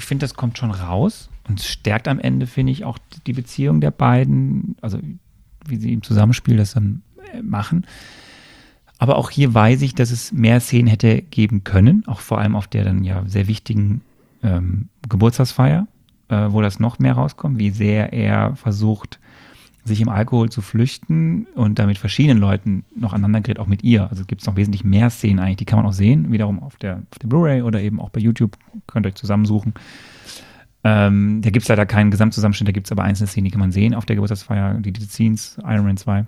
ich 0.00 0.06
finde, 0.06 0.24
das 0.24 0.32
kommt 0.32 0.56
schon 0.56 0.70
raus 0.70 1.28
und 1.46 1.60
stärkt 1.60 2.08
am 2.08 2.18
Ende, 2.18 2.46
finde 2.46 2.72
ich, 2.72 2.86
auch 2.86 2.96
die 3.26 3.34
Beziehung 3.34 3.82
der 3.82 3.90
beiden, 3.90 4.76
also 4.80 4.98
wie 5.66 5.76
sie 5.76 5.92
im 5.92 6.02
Zusammenspiel 6.02 6.56
das 6.56 6.72
dann 6.72 7.02
äh, 7.34 7.42
machen. 7.42 7.86
Aber 8.96 9.16
auch 9.16 9.28
hier 9.28 9.52
weiß 9.52 9.82
ich, 9.82 9.94
dass 9.94 10.10
es 10.10 10.32
mehr 10.32 10.58
Szenen 10.60 10.88
hätte 10.88 11.20
geben 11.20 11.64
können, 11.64 12.02
auch 12.06 12.20
vor 12.20 12.38
allem 12.38 12.56
auf 12.56 12.66
der 12.66 12.84
dann 12.84 13.04
ja 13.04 13.22
sehr 13.26 13.46
wichtigen 13.46 14.00
ähm, 14.42 14.88
Geburtstagsfeier, 15.06 15.86
äh, 16.28 16.46
wo 16.48 16.62
das 16.62 16.80
noch 16.80 16.98
mehr 16.98 17.12
rauskommt, 17.12 17.58
wie 17.58 17.70
sehr 17.70 18.14
er 18.14 18.56
versucht, 18.56 19.19
sich 19.84 20.00
im 20.00 20.08
Alkohol 20.08 20.50
zu 20.50 20.60
flüchten 20.60 21.46
und 21.54 21.78
damit 21.78 21.98
verschiedenen 21.98 22.38
Leuten 22.38 22.84
noch 22.94 23.12
aneinander 23.12 23.40
gerät, 23.40 23.58
auch 23.58 23.66
mit 23.66 23.82
ihr. 23.82 24.08
Also 24.10 24.24
gibt 24.24 24.42
es 24.42 24.46
noch 24.46 24.56
wesentlich 24.56 24.84
mehr 24.84 25.10
Szenen 25.10 25.38
eigentlich, 25.38 25.56
die 25.56 25.64
kann 25.64 25.78
man 25.78 25.86
auch 25.86 25.92
sehen, 25.92 26.30
wiederum 26.32 26.62
auf 26.62 26.76
der, 26.76 27.02
auf 27.10 27.18
der 27.18 27.28
Blu-ray 27.28 27.62
oder 27.62 27.80
eben 27.80 28.00
auch 28.00 28.10
bei 28.10 28.20
YouTube, 28.20 28.56
könnt 28.86 29.06
ihr 29.06 29.10
euch 29.10 29.14
zusammensuchen. 29.14 29.74
Ähm, 30.82 31.40
da 31.42 31.50
gibt 31.50 31.64
es 31.64 31.68
leider 31.68 31.86
keinen 31.86 32.10
Gesamtzusammenschnitt, 32.10 32.68
da 32.68 32.72
gibt 32.72 32.86
es 32.86 32.92
aber 32.92 33.04
einzelne 33.04 33.26
Szenen, 33.26 33.46
die 33.46 33.50
kann 33.50 33.60
man 33.60 33.72
sehen 33.72 33.94
auf 33.94 34.06
der 34.06 34.16
Geburtstagsfeier, 34.16 34.74
die, 34.74 34.92
die 34.92 35.02
Scenes, 35.02 35.58
Iron 35.64 35.84
Man 35.84 35.96
2, 35.96 36.24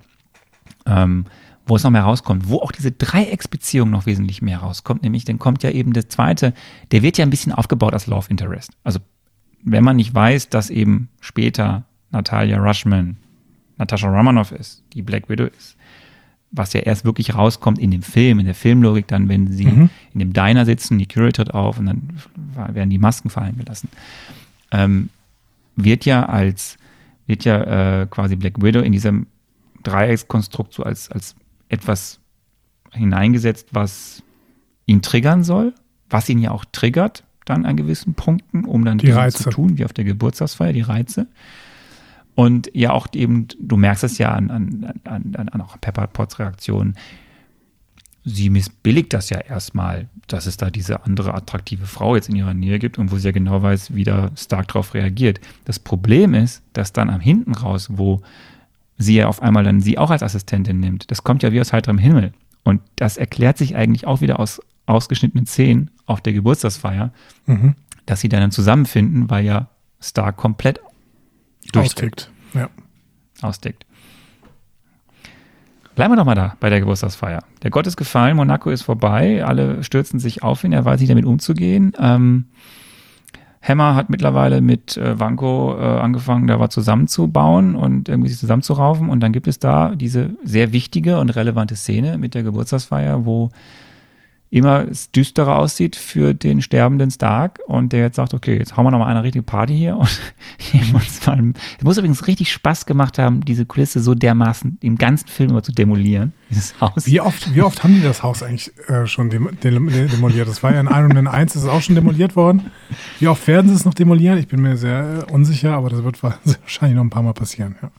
ähm, 0.87 1.25
wo 1.67 1.77
es 1.77 1.85
noch 1.85 1.91
mehr 1.91 2.03
rauskommt, 2.03 2.49
wo 2.49 2.59
auch 2.59 2.73
diese 2.73 2.93
Dreiecksbeziehung 2.93 3.91
noch 3.91 4.07
wesentlich 4.07 4.43
mehr 4.43 4.59
rauskommt, 4.59 5.03
nämlich 5.03 5.25
dann 5.25 5.39
kommt 5.39 5.63
ja 5.63 5.71
eben 5.71 5.93
der 5.93 6.09
zweite, 6.09 6.53
der 6.91 7.03
wird 7.03 7.19
ja 7.19 7.25
ein 7.25 7.31
bisschen 7.31 7.53
aufgebaut 7.53 7.95
als 7.95 8.07
Love 8.07 8.27
Interest. 8.29 8.73
Also 8.85 9.01
wenn 9.63 9.85
man 9.85 9.97
nicht 9.97 10.15
weiß, 10.15 10.49
dass 10.49 10.71
eben 10.71 11.09
später 11.21 11.85
Natalia 12.11 12.59
Rushman 12.59 13.17
Natascha 13.83 14.09
Romanoff 14.09 14.53
ist, 14.53 14.83
die 14.95 15.03
Black 15.03 15.29
Widow 15.29 15.45
ist, 15.47 15.77
was 16.51 16.73
ja 16.75 16.81
erst 16.81 17.05
wirklich 17.05 17.35
rauskommt 17.35 17.79
in 17.79 17.91
dem 17.91 18.03
Film, 18.03 18.39
in 18.39 18.47
der 18.47 18.55
Filmlogik, 18.55 19.07
dann, 19.09 19.29
wenn 19.29 19.51
sie 19.53 19.67
Mhm. 19.67 19.91
in 20.13 20.19
dem 20.19 20.33
Diner 20.33 20.65
sitzen, 20.67 20.99
die 20.99 21.07
Curate 21.07 21.33
tritt 21.45 21.55
auf 21.55 21.79
und 21.79 21.87
dann 21.87 22.09
werden 22.75 22.91
die 22.91 22.99
Masken 22.99 23.31
fallen 23.31 23.57
gelassen, 23.59 23.89
ähm, 24.71 25.09
wird 25.77 26.05
ja 26.05 26.27
als, 26.27 26.77
wird 27.27 27.45
ja 27.45 28.03
äh, 28.03 28.07
quasi 28.07 28.37
Black 28.37 28.63
Widow 28.63 28.81
in 28.81 28.93
diesem 28.93 29.27
Dreieckskonstrukt 29.83 30.73
so 30.75 30.83
als, 30.83 31.11
als 31.11 31.35
etwas 31.69 32.21
hineingesetzt, 32.93 33.69
was 33.73 34.23
ihn 34.87 35.01
triggern 35.03 35.45
soll, 35.45 35.73
was 36.11 36.29
ihn 36.29 36.39
ja 36.39 36.51
auch 36.51 36.65
triggert, 36.73 37.25
dann 37.47 37.65
an 37.65 37.77
gewissen 37.77 38.15
Punkten, 38.15 38.65
um 38.65 38.85
dann 38.85 38.99
Die 38.99 39.11
Reize. 39.11 39.45
zu 39.45 39.51
tun, 39.51 39.79
wie 39.79 39.85
auf 39.85 39.93
der 39.93 40.05
Geburtstagsfeier, 40.05 40.73
die 40.73 40.83
Reize. 40.83 41.27
Und 42.35 42.71
ja 42.73 42.93
auch 42.93 43.09
eben, 43.15 43.49
du 43.61 43.77
merkst 43.77 44.05
es 44.05 44.19
ja 44.19 44.33
an, 44.33 44.51
an, 44.51 44.93
an, 45.05 45.49
an, 45.51 45.61
auch 45.61 45.79
Pepper 45.81 46.07
Potts 46.07 46.39
Reaktion, 46.39 46.95
sie 48.25 48.51
missbilligt 48.51 49.13
das 49.13 49.31
ja 49.31 49.39
erstmal, 49.41 50.09
dass 50.29 50.47
es 50.47 50.57
da 50.57 50.71
diese 50.71 51.05
andere 51.05 51.35
attraktive 51.35 51.87
Frau 51.87 52.15
jetzt 52.15 52.29
in 52.29 52.37
ihrer 52.37 52.55
Nähe 52.55 52.79
gibt 52.79 52.99
und 52.99 53.11
wo 53.11 53.17
sie 53.19 53.29
ja 53.29 53.33
genau 53.33 53.63
weiß, 53.63 53.95
wie 53.95 54.05
da 54.05 54.31
Stark 54.37 54.69
drauf 54.69 54.95
reagiert. 54.95 55.41
Das 55.65 55.79
Problem 55.79 56.33
ist, 56.33 56.63
dass 56.73 56.93
dann 56.93 57.11
am 57.11 57.21
hinten 57.21 57.55
raus, 57.55 57.89
wo 57.93 58.23
sie 58.97 59.17
ja 59.17 59.29
auf 59.29 59.43
einmal 59.43 59.65
dann 59.65 59.81
sie 59.81 59.99
auch 59.99 60.11
als 60.11 60.23
Assistentin 60.23 60.79
nimmt, 60.81 61.11
das 61.11 61.25
kommt 61.25 61.43
ja 61.43 61.53
wie 61.53 61.61
aus 61.61 61.73
heiterem 61.73 61.99
Himmel. 61.99 62.33
Und 62.63 62.81
das 62.97 63.17
erklärt 63.17 63.59
sich 63.59 63.75
eigentlich 63.75 64.07
auch 64.07 64.21
wieder 64.21 64.39
aus 64.39 64.61
ausgeschnittenen 64.87 65.47
Szenen 65.47 65.91
auf 66.07 66.21
der 66.21 66.33
Geburtstagsfeier, 66.33 67.13
Mhm. 67.47 67.75
dass 68.07 68.21
sie 68.21 68.29
dann 68.29 68.51
zusammenfinden, 68.53 69.29
weil 69.31 69.45
ja 69.45 69.69
Stark 70.01 70.37
komplett 70.37 70.81
Austickt. 71.75 72.31
Ja. 72.55 72.69
ausdeckt. 73.41 73.87
Bleiben 75.95 76.13
wir 76.13 76.17
doch 76.17 76.25
mal 76.25 76.35
da 76.35 76.57
bei 76.61 76.71
der 76.71 76.81
Geburtstagsfeier. 76.81 77.43
Der 77.63 77.71
Gott 77.71 77.87
ist 77.87 77.97
gefallen, 77.97 78.37
Monaco 78.37 78.71
ist 78.71 78.83
vorbei, 78.83 79.45
alle 79.45 79.85
stürzen 79.85 80.19
sich 80.19 80.43
auf 80.43 80.65
ihn, 80.65 80.73
er 80.73 80.85
weiß 80.85 81.01
nicht 81.01 81.11
damit 81.11 81.27
umzugehen. 81.27 81.93
Ähm, 81.99 82.47
Hammer 83.63 83.95
hat 83.95 84.11
mittlerweile 84.11 84.61
mit 84.61 84.97
äh, 84.97 85.19
Vanko 85.21 85.77
äh, 85.79 85.83
angefangen, 85.83 86.49
da 86.49 86.59
was 86.59 86.71
zusammenzubauen 86.71 87.77
und 87.77 88.09
irgendwie 88.09 88.29
sich 88.29 88.39
zusammenzuraufen. 88.39 89.09
Und 89.09 89.21
dann 89.21 89.33
gibt 89.33 89.47
es 89.47 89.61
da 89.61 89.95
diese 89.95 90.31
sehr 90.43 90.73
wichtige 90.73 91.21
und 91.21 91.31
relevante 91.31 91.77
Szene 91.77 92.19
mit 92.19 92.35
der 92.35 92.43
Geburtstagsfeier, 92.43 93.25
wo 93.25 93.51
immer 94.53 94.87
düsterer 95.17 95.59
aussieht 95.59 95.97
für 95.97 96.35
den 96.35 96.61
sterbenden 96.61 97.11
Stark 97.11 97.61
und 97.67 97.95
der 97.95 98.01
jetzt 98.01 98.17
sagt, 98.17 98.35
okay, 98.35 98.59
jetzt 98.59 98.77
hauen 98.77 98.85
wir 98.85 98.91
noch 98.91 98.99
mal 98.99 99.07
eine 99.07 99.23
richtige 99.23 99.43
Party 99.43 99.75
hier 99.75 99.97
und 99.97 100.21
nehmen 100.75 100.95
uns 100.95 101.27
mal, 101.27 101.55
es 101.79 101.83
muss 101.83 101.97
übrigens 101.97 102.27
richtig 102.27 102.53
Spaß 102.53 102.85
gemacht 102.85 103.19
haben, 103.19 103.43
diese 103.47 103.65
Kulisse 103.65 104.01
so 104.01 104.15
dermaßen 104.15 104.77
im 104.83 104.99
ganzen 104.99 105.27
Film 105.29 105.51
immer 105.51 105.63
zu 105.63 105.73
demolieren, 105.73 106.35
dieses 106.51 106.79
Haus. 106.83 107.07
Wie 107.07 107.19
oft, 107.23 107.55
wie 107.55 107.63
oft 107.63 107.83
haben 107.83 107.95
die 107.95 108.03
das 108.03 108.23
Haus 108.23 108.43
eigentlich 108.43 108.71
äh, 108.89 109.07
schon 109.07 109.31
dem, 109.31 109.49
dem, 109.65 109.89
demoliert? 109.89 110.49
Das 110.49 110.63
war 110.63 110.75
ja 110.75 110.81
in 110.81 110.87
Iron 110.87 111.15
Man 111.15 111.29
1, 111.29 111.57
ist 111.57 111.63
es 111.63 111.69
auch 111.69 111.81
schon 111.81 111.95
demoliert 111.95 112.37
worden. 112.37 112.71
Wie 113.21 113.29
oft 113.29 113.47
werden 113.47 113.71
sie 113.71 113.75
es 113.75 113.87
noch 113.87 113.95
demolieren? 113.95 114.37
Ich 114.37 114.49
bin 114.49 114.61
mir 114.61 114.77
sehr 114.77 115.25
äh, 115.29 115.33
unsicher, 115.33 115.73
aber 115.73 115.89
das 115.89 116.05
wird 116.05 116.23
wahrscheinlich 116.23 116.97
noch 116.97 117.05
ein 117.05 117.11
paar 117.11 117.23
Mal 117.23 117.33
passieren. 117.33 117.77
Ja. 117.81 117.91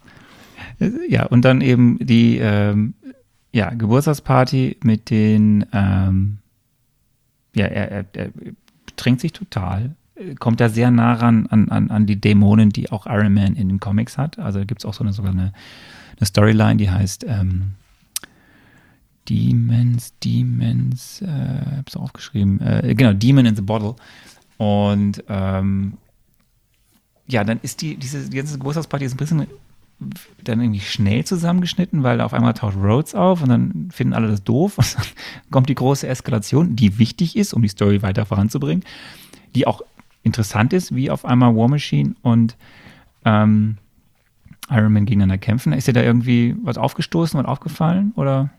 Ja, 1.07 1.25
und 1.25 1.45
dann 1.45 1.61
eben 1.61 1.97
die 1.99 2.38
ähm, 2.38 2.93
ja, 3.51 3.69
Geburtstagsparty 3.69 4.77
mit 4.84 5.09
den, 5.09 5.65
ähm, 5.71 6.39
ja, 7.55 7.65
er, 7.65 7.91
er, 7.91 8.05
er 8.13 8.30
betrinkt 8.85 9.21
sich 9.21 9.34
total, 9.34 9.95
kommt 10.39 10.59
da 10.59 10.69
sehr 10.69 10.91
nah 10.91 11.13
ran 11.13 11.47
an, 11.47 11.69
an, 11.69 11.89
an 11.89 12.05
die 12.05 12.19
Dämonen, 12.19 12.69
die 12.69 12.91
auch 12.91 13.05
Iron 13.07 13.34
Man 13.34 13.55
in 13.55 13.69
den 13.69 13.80
Comics 13.80 14.17
hat. 14.17 14.39
Also 14.39 14.59
gibt 14.65 14.81
es 14.81 14.85
auch 14.85 14.93
so 14.93 15.03
eine, 15.03 15.13
sogar 15.13 15.31
eine, 15.31 15.53
eine 16.17 16.25
Storyline, 16.25 16.77
die 16.77 16.89
heißt 16.89 17.25
ähm, 17.27 17.73
Demons, 19.30 20.13
Demons, 20.23 21.21
äh, 21.21 21.77
hab's 21.77 21.95
aufgeschrieben, 21.95 22.61
äh, 22.61 22.93
genau, 22.95 23.13
Demon 23.13 23.45
in 23.45 23.55
the 23.55 23.61
Bottle. 23.61 23.95
Und 24.57 25.23
ähm, 25.30 25.93
ja, 27.27 27.43
dann 27.43 27.59
ist 27.61 27.81
die, 27.81 27.95
diese 27.95 28.30
die 28.30 28.38
ganze 28.38 28.57
Geburtstagsparty 28.57 29.05
ist 29.05 29.13
ein 29.13 29.17
bisschen 29.17 29.47
dann 30.44 30.60
irgendwie 30.60 30.80
schnell 30.80 31.24
zusammengeschnitten, 31.24 32.03
weil 32.03 32.22
auf 32.22 32.34
einmal 32.34 32.53
taucht 32.53 32.76
Rhodes 32.76 33.15
auf 33.15 33.41
und 33.41 33.49
dann 33.49 33.90
finden 33.91 34.14
alle 34.14 34.28
das 34.28 34.44
doof 34.44 34.78
und 34.78 34.95
dann 34.95 35.06
kommt 35.52 35.70
die 35.70 35.76
große 35.76 36.07
Eskalation, 36.07 36.76
die 36.76 36.99
wichtig 36.99 37.36
ist, 37.36 37.53
um 37.53 37.61
die 37.61 37.70
Story 37.70 38.02
weiter 38.02 38.26
voranzubringen, 38.26 38.84
die 39.56 39.68
auch 39.68 39.82
interessant 40.24 40.74
ist, 40.74 40.95
wie 40.95 41.10
auf 41.10 41.26
einmal 41.26 41.56
War 41.56 41.68
Machine 41.68 42.15
und 42.22 42.57
ähm, 43.26 43.78
Iron 44.70 44.94
Man 44.94 45.06
gegeneinander 45.06 45.38
kämpfen. 45.38 45.74
Ist 45.74 45.88
dir 45.88 45.94
da 45.94 46.02
irgendwie 46.02 46.56
was 46.64 46.78
aufgestoßen, 46.78 47.40
was 47.40 47.45
aufgefallen 47.45 48.14
oder? 48.15 48.49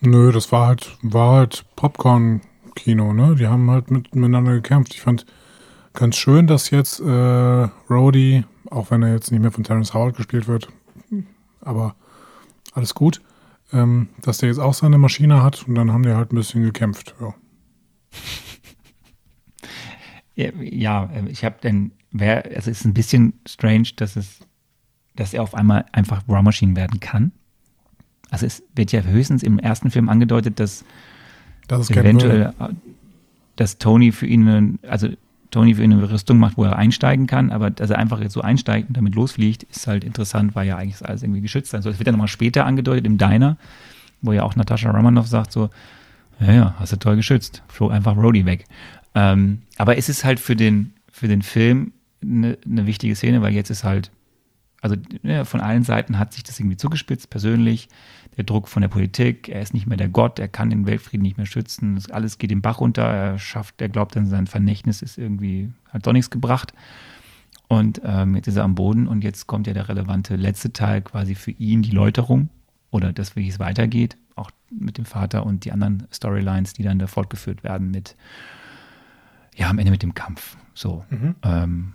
Nö, 0.00 0.30
das 0.30 0.52
war 0.52 0.68
halt, 0.68 0.96
war 1.02 1.36
halt 1.36 1.64
Popcorn-Kino, 1.74 3.12
ne? 3.12 3.34
Die 3.36 3.46
haben 3.46 3.70
halt 3.70 3.90
mit, 3.90 4.14
miteinander 4.14 4.52
gekämpft. 4.52 4.94
Ich 4.94 5.00
fand 5.00 5.26
ganz 5.94 6.16
schön, 6.16 6.46
dass 6.46 6.70
jetzt 6.70 7.00
äh, 7.00 7.68
Rhodey, 7.90 8.44
auch 8.76 8.90
wenn 8.90 9.02
er 9.02 9.12
jetzt 9.14 9.32
nicht 9.32 9.40
mehr 9.40 9.50
von 9.50 9.64
Terrence 9.64 9.94
Howard 9.94 10.16
gespielt 10.16 10.46
wird, 10.46 10.68
aber 11.60 11.96
alles 12.72 12.94
gut, 12.94 13.22
ähm, 13.72 14.08
dass 14.22 14.38
der 14.38 14.50
jetzt 14.50 14.58
auch 14.58 14.74
seine 14.74 14.98
Maschine 14.98 15.42
hat 15.42 15.66
und 15.66 15.74
dann 15.74 15.92
haben 15.92 16.02
die 16.02 16.10
halt 16.10 16.32
ein 16.32 16.36
bisschen 16.36 16.62
gekämpft. 16.62 17.14
Ja. 17.20 17.34
Ja, 20.36 21.08
ich 21.28 21.46
habe 21.46 21.56
dann, 21.62 21.92
wär, 22.10 22.44
also 22.44 22.70
es 22.70 22.80
ist 22.80 22.84
ein 22.84 22.92
bisschen 22.92 23.40
strange, 23.48 23.88
dass 23.96 24.16
es, 24.16 24.40
dass 25.14 25.32
er 25.32 25.42
auf 25.42 25.54
einmal 25.54 25.86
einfach 25.92 26.28
War 26.28 26.42
Machine 26.42 26.76
werden 26.76 27.00
kann. 27.00 27.32
Also 28.28 28.44
es 28.44 28.62
wird 28.74 28.92
ja 28.92 29.00
höchstens 29.00 29.42
im 29.42 29.58
ersten 29.58 29.90
Film 29.90 30.10
angedeutet, 30.10 30.60
dass 30.60 30.84
Das 31.68 31.88
eventuell, 31.88 32.52
dass 33.56 33.78
Tony 33.78 34.12
für 34.12 34.26
ihn, 34.26 34.78
also 34.82 35.08
Tony 35.50 35.74
für 35.74 35.82
eine 35.82 36.10
Rüstung 36.10 36.38
macht, 36.38 36.56
wo 36.56 36.64
er 36.64 36.76
einsteigen 36.76 37.26
kann, 37.26 37.50
aber 37.50 37.70
dass 37.70 37.90
er 37.90 37.98
einfach 37.98 38.20
jetzt 38.20 38.32
so 38.32 38.40
einsteigt 38.40 38.88
und 38.88 38.96
damit 38.96 39.14
losfliegt, 39.14 39.64
ist 39.64 39.86
halt 39.86 40.04
interessant, 40.04 40.54
weil 40.54 40.66
ja 40.66 40.76
eigentlich 40.76 41.04
alles 41.04 41.22
irgendwie 41.22 41.40
geschützt 41.40 41.70
sein 41.70 41.82
soll. 41.82 41.92
Es 41.92 41.98
wird 41.98 42.06
dann 42.06 42.14
nochmal 42.14 42.28
später 42.28 42.66
angedeutet 42.66 43.06
im 43.06 43.18
Diner, 43.18 43.56
wo 44.22 44.32
ja 44.32 44.42
auch 44.42 44.56
Natascha 44.56 44.90
Romanoff 44.90 45.26
sagt 45.26 45.52
so, 45.52 45.70
ja, 46.40 46.52
ja, 46.52 46.74
hast 46.78 46.92
du 46.92 46.96
toll 46.96 47.16
geschützt, 47.16 47.62
floh 47.68 47.88
einfach 47.88 48.16
Rhodey 48.16 48.44
weg. 48.44 48.64
Ähm, 49.14 49.62
aber 49.78 49.96
es 49.96 50.08
ist 50.08 50.24
halt 50.24 50.40
für 50.40 50.56
den, 50.56 50.92
für 51.10 51.28
den 51.28 51.42
Film 51.42 51.92
eine, 52.22 52.58
eine 52.64 52.86
wichtige 52.86 53.14
Szene, 53.14 53.40
weil 53.42 53.54
jetzt 53.54 53.70
ist 53.70 53.84
halt, 53.84 54.10
also 54.80 54.96
ja, 55.22 55.44
von 55.44 55.60
allen 55.60 55.82
Seiten 55.82 56.18
hat 56.18 56.32
sich 56.32 56.44
das 56.44 56.60
irgendwie 56.60 56.76
zugespitzt, 56.76 57.30
persönlich, 57.30 57.88
der 58.36 58.44
Druck 58.44 58.68
von 58.68 58.82
der 58.82 58.88
Politik, 58.88 59.48
er 59.48 59.62
ist 59.62 59.72
nicht 59.72 59.86
mehr 59.86 59.96
der 59.96 60.08
Gott, 60.08 60.38
er 60.38 60.48
kann 60.48 60.70
den 60.70 60.86
Weltfrieden 60.86 61.22
nicht 61.22 61.38
mehr 61.38 61.46
schützen, 61.46 61.94
das 61.94 62.10
alles 62.10 62.38
geht 62.38 62.50
den 62.50 62.60
Bach 62.60 62.80
runter, 62.80 63.02
er 63.02 63.38
schafft, 63.38 63.80
er 63.80 63.88
glaubt 63.88 64.14
dann, 64.14 64.26
sein 64.26 64.46
Vernächtnis 64.46 65.02
ist 65.02 65.16
irgendwie, 65.16 65.72
hat 65.90 66.06
doch 66.06 66.12
nichts 66.12 66.30
gebracht. 66.30 66.74
Und 67.68 68.00
ähm, 68.04 68.36
jetzt 68.36 68.46
ist 68.46 68.56
er 68.56 68.64
am 68.64 68.76
Boden 68.76 69.08
und 69.08 69.24
jetzt 69.24 69.48
kommt 69.48 69.66
ja 69.66 69.72
der 69.72 69.88
relevante 69.88 70.36
letzte 70.36 70.72
Teil 70.72 71.02
quasi 71.02 71.34
für 71.34 71.50
ihn, 71.50 71.82
die 71.82 71.90
Läuterung 71.90 72.48
oder 72.90 73.12
das, 73.12 73.34
wie 73.34 73.48
es 73.48 73.58
weitergeht, 73.58 74.16
auch 74.36 74.50
mit 74.70 74.98
dem 74.98 75.04
Vater 75.04 75.44
und 75.44 75.64
die 75.64 75.72
anderen 75.72 76.06
Storylines, 76.12 76.74
die 76.74 76.84
dann 76.84 76.98
da 76.98 77.08
fortgeführt 77.08 77.64
werden 77.64 77.90
mit, 77.90 78.14
ja, 79.56 79.68
am 79.68 79.78
Ende 79.78 79.90
mit 79.90 80.02
dem 80.02 80.14
Kampf. 80.14 80.56
So. 80.74 81.04
Mhm. 81.10 81.34
Ähm. 81.42 81.92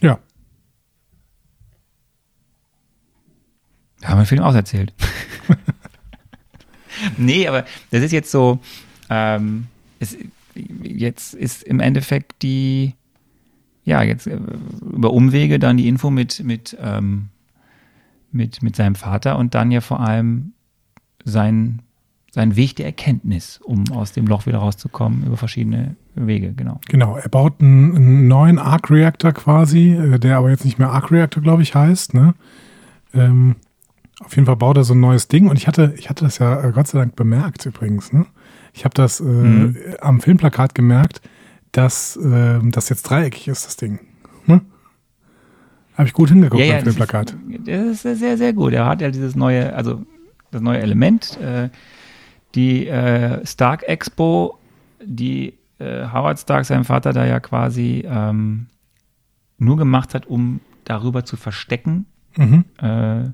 Ja. 0.00 0.18
Da 4.00 4.08
haben 4.08 4.18
wir 4.18 4.26
Film 4.26 4.42
auserzählt. 4.42 4.94
nee, 7.16 7.46
aber 7.46 7.64
das 7.90 8.02
ist 8.02 8.12
jetzt 8.12 8.30
so, 8.30 8.60
ähm, 9.10 9.66
es, 9.98 10.16
jetzt 10.54 11.34
ist 11.34 11.62
im 11.62 11.80
Endeffekt 11.80 12.42
die, 12.42 12.94
ja, 13.84 14.02
jetzt 14.02 14.26
äh, 14.26 14.38
über 14.80 15.12
Umwege 15.12 15.58
dann 15.58 15.76
die 15.76 15.88
Info 15.88 16.10
mit, 16.10 16.42
mit, 16.42 16.76
ähm, 16.80 17.28
mit, 18.32 18.62
mit 18.62 18.76
seinem 18.76 18.94
Vater 18.94 19.38
und 19.38 19.54
dann 19.54 19.70
ja 19.70 19.80
vor 19.80 20.00
allem 20.00 20.52
sein, 21.24 21.82
sein 22.30 22.54
Weg 22.56 22.76
der 22.76 22.86
Erkenntnis, 22.86 23.58
um 23.62 23.90
aus 23.92 24.12
dem 24.12 24.26
Loch 24.26 24.46
wieder 24.46 24.58
rauszukommen, 24.58 25.24
über 25.26 25.36
verschiedene 25.36 25.96
Wege, 26.14 26.52
genau. 26.52 26.80
Genau, 26.88 27.16
er 27.16 27.28
baut 27.28 27.60
einen, 27.60 27.96
einen 27.96 28.28
neuen 28.28 28.58
Arc-Reactor 28.58 29.32
quasi, 29.32 29.90
äh, 29.94 30.18
der 30.18 30.36
aber 30.36 30.50
jetzt 30.50 30.64
nicht 30.64 30.78
mehr 30.78 30.90
Arc-Reactor, 30.90 31.42
glaube 31.42 31.62
ich, 31.62 31.74
heißt. 31.74 32.14
Ne? 32.14 32.34
Ähm, 33.14 33.56
auf 34.20 34.36
jeden 34.36 34.46
Fall 34.46 34.56
baut 34.56 34.76
er 34.76 34.84
so 34.84 34.94
ein 34.94 35.00
neues 35.00 35.26
Ding 35.28 35.48
und 35.48 35.56
ich 35.56 35.66
hatte, 35.66 35.94
ich 35.96 36.08
hatte 36.08 36.24
das 36.24 36.38
ja 36.38 36.62
äh, 36.62 36.70
Gott 36.72 36.86
sei 36.86 36.98
Dank 36.98 37.16
bemerkt 37.16 37.66
übrigens. 37.66 38.12
Ne? 38.12 38.26
Ich 38.72 38.84
habe 38.84 38.94
das 38.94 39.18
äh, 39.20 39.24
Mhm. 39.24 39.76
am 40.00 40.20
Filmplakat 40.20 40.74
gemerkt, 40.74 41.20
dass 41.72 42.16
äh, 42.16 42.58
das 42.62 42.88
jetzt 42.90 43.02
dreieckig 43.04 43.48
ist, 43.48 43.66
das 43.66 43.76
Ding. 43.76 43.98
Ne? 44.46 44.60
Habe 45.94 46.06
ich 46.06 46.12
gut 46.14 46.28
hingeguckt 46.28 46.62
beim 46.62 46.70
das 46.70 46.82
Filmplakat. 46.84 47.34
Ist, 47.66 48.04
das 48.04 48.12
ist 48.12 48.18
sehr, 48.20 48.36
sehr 48.38 48.52
gut. 48.52 48.72
Er 48.72 48.86
hat 48.86 49.00
ja 49.00 49.10
dieses 49.10 49.34
neue, 49.34 49.74
also 49.74 50.02
das 50.52 50.60
neue 50.62 50.78
Element, 50.78 51.36
äh, 51.40 51.68
die 52.54 52.86
äh, 52.88 53.44
Stark 53.46 53.82
Expo, 53.84 54.58
die 55.04 55.54
äh, 55.78 56.06
Howard 56.12 56.38
Stark, 56.38 56.64
sein 56.64 56.84
Vater, 56.84 57.12
da 57.12 57.24
ja 57.24 57.40
quasi 57.40 58.04
ähm, 58.06 58.66
nur 59.58 59.76
gemacht 59.76 60.14
hat, 60.14 60.26
um 60.26 60.60
darüber 60.84 61.24
zu 61.24 61.36
verstecken, 61.36 62.06
Mhm. 62.36 62.64
äh, 62.78 63.30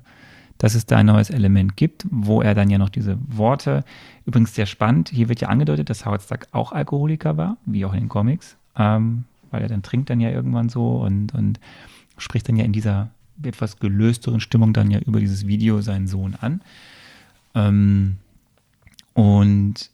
dass 0.57 0.73
es 0.73 0.87
da 0.87 0.97
ein 0.97 1.05
neues 1.05 1.29
Element 1.29 1.77
gibt, 1.77 2.07
wo 2.09 2.41
er 2.41 2.55
dann 2.55 2.69
ja 2.69 2.79
noch 2.79 2.89
diese 2.89 3.17
Worte, 3.27 3.83
übrigens 4.25 4.55
sehr 4.55 4.65
spannend, 4.65 5.09
hier 5.09 5.29
wird 5.29 5.39
ja 5.39 5.49
angedeutet, 5.49 5.89
dass 5.89 6.05
Howard 6.05 6.23
Stark 6.23 6.47
auch 6.51 6.71
Alkoholiker 6.71 7.37
war, 7.37 7.57
wie 7.65 7.85
auch 7.85 7.93
in 7.93 8.01
den 8.01 8.09
Comics, 8.09 8.57
ähm, 8.75 9.25
weil 9.51 9.61
er 9.61 9.67
dann 9.67 9.83
trinkt 9.83 10.09
dann 10.09 10.19
ja 10.19 10.31
irgendwann 10.31 10.69
so 10.69 10.97
und, 10.97 11.33
und 11.35 11.59
spricht 12.17 12.49
dann 12.49 12.55
ja 12.55 12.65
in 12.65 12.73
dieser 12.73 13.09
etwas 13.43 13.77
gelösteren 13.79 14.39
Stimmung 14.39 14.73
dann 14.73 14.89
ja 14.89 14.99
über 14.99 15.19
dieses 15.19 15.45
Video 15.45 15.81
seinen 15.81 16.07
Sohn 16.07 16.35
an. 16.41 16.61
Ähm, 17.53 18.17
und 19.17 19.89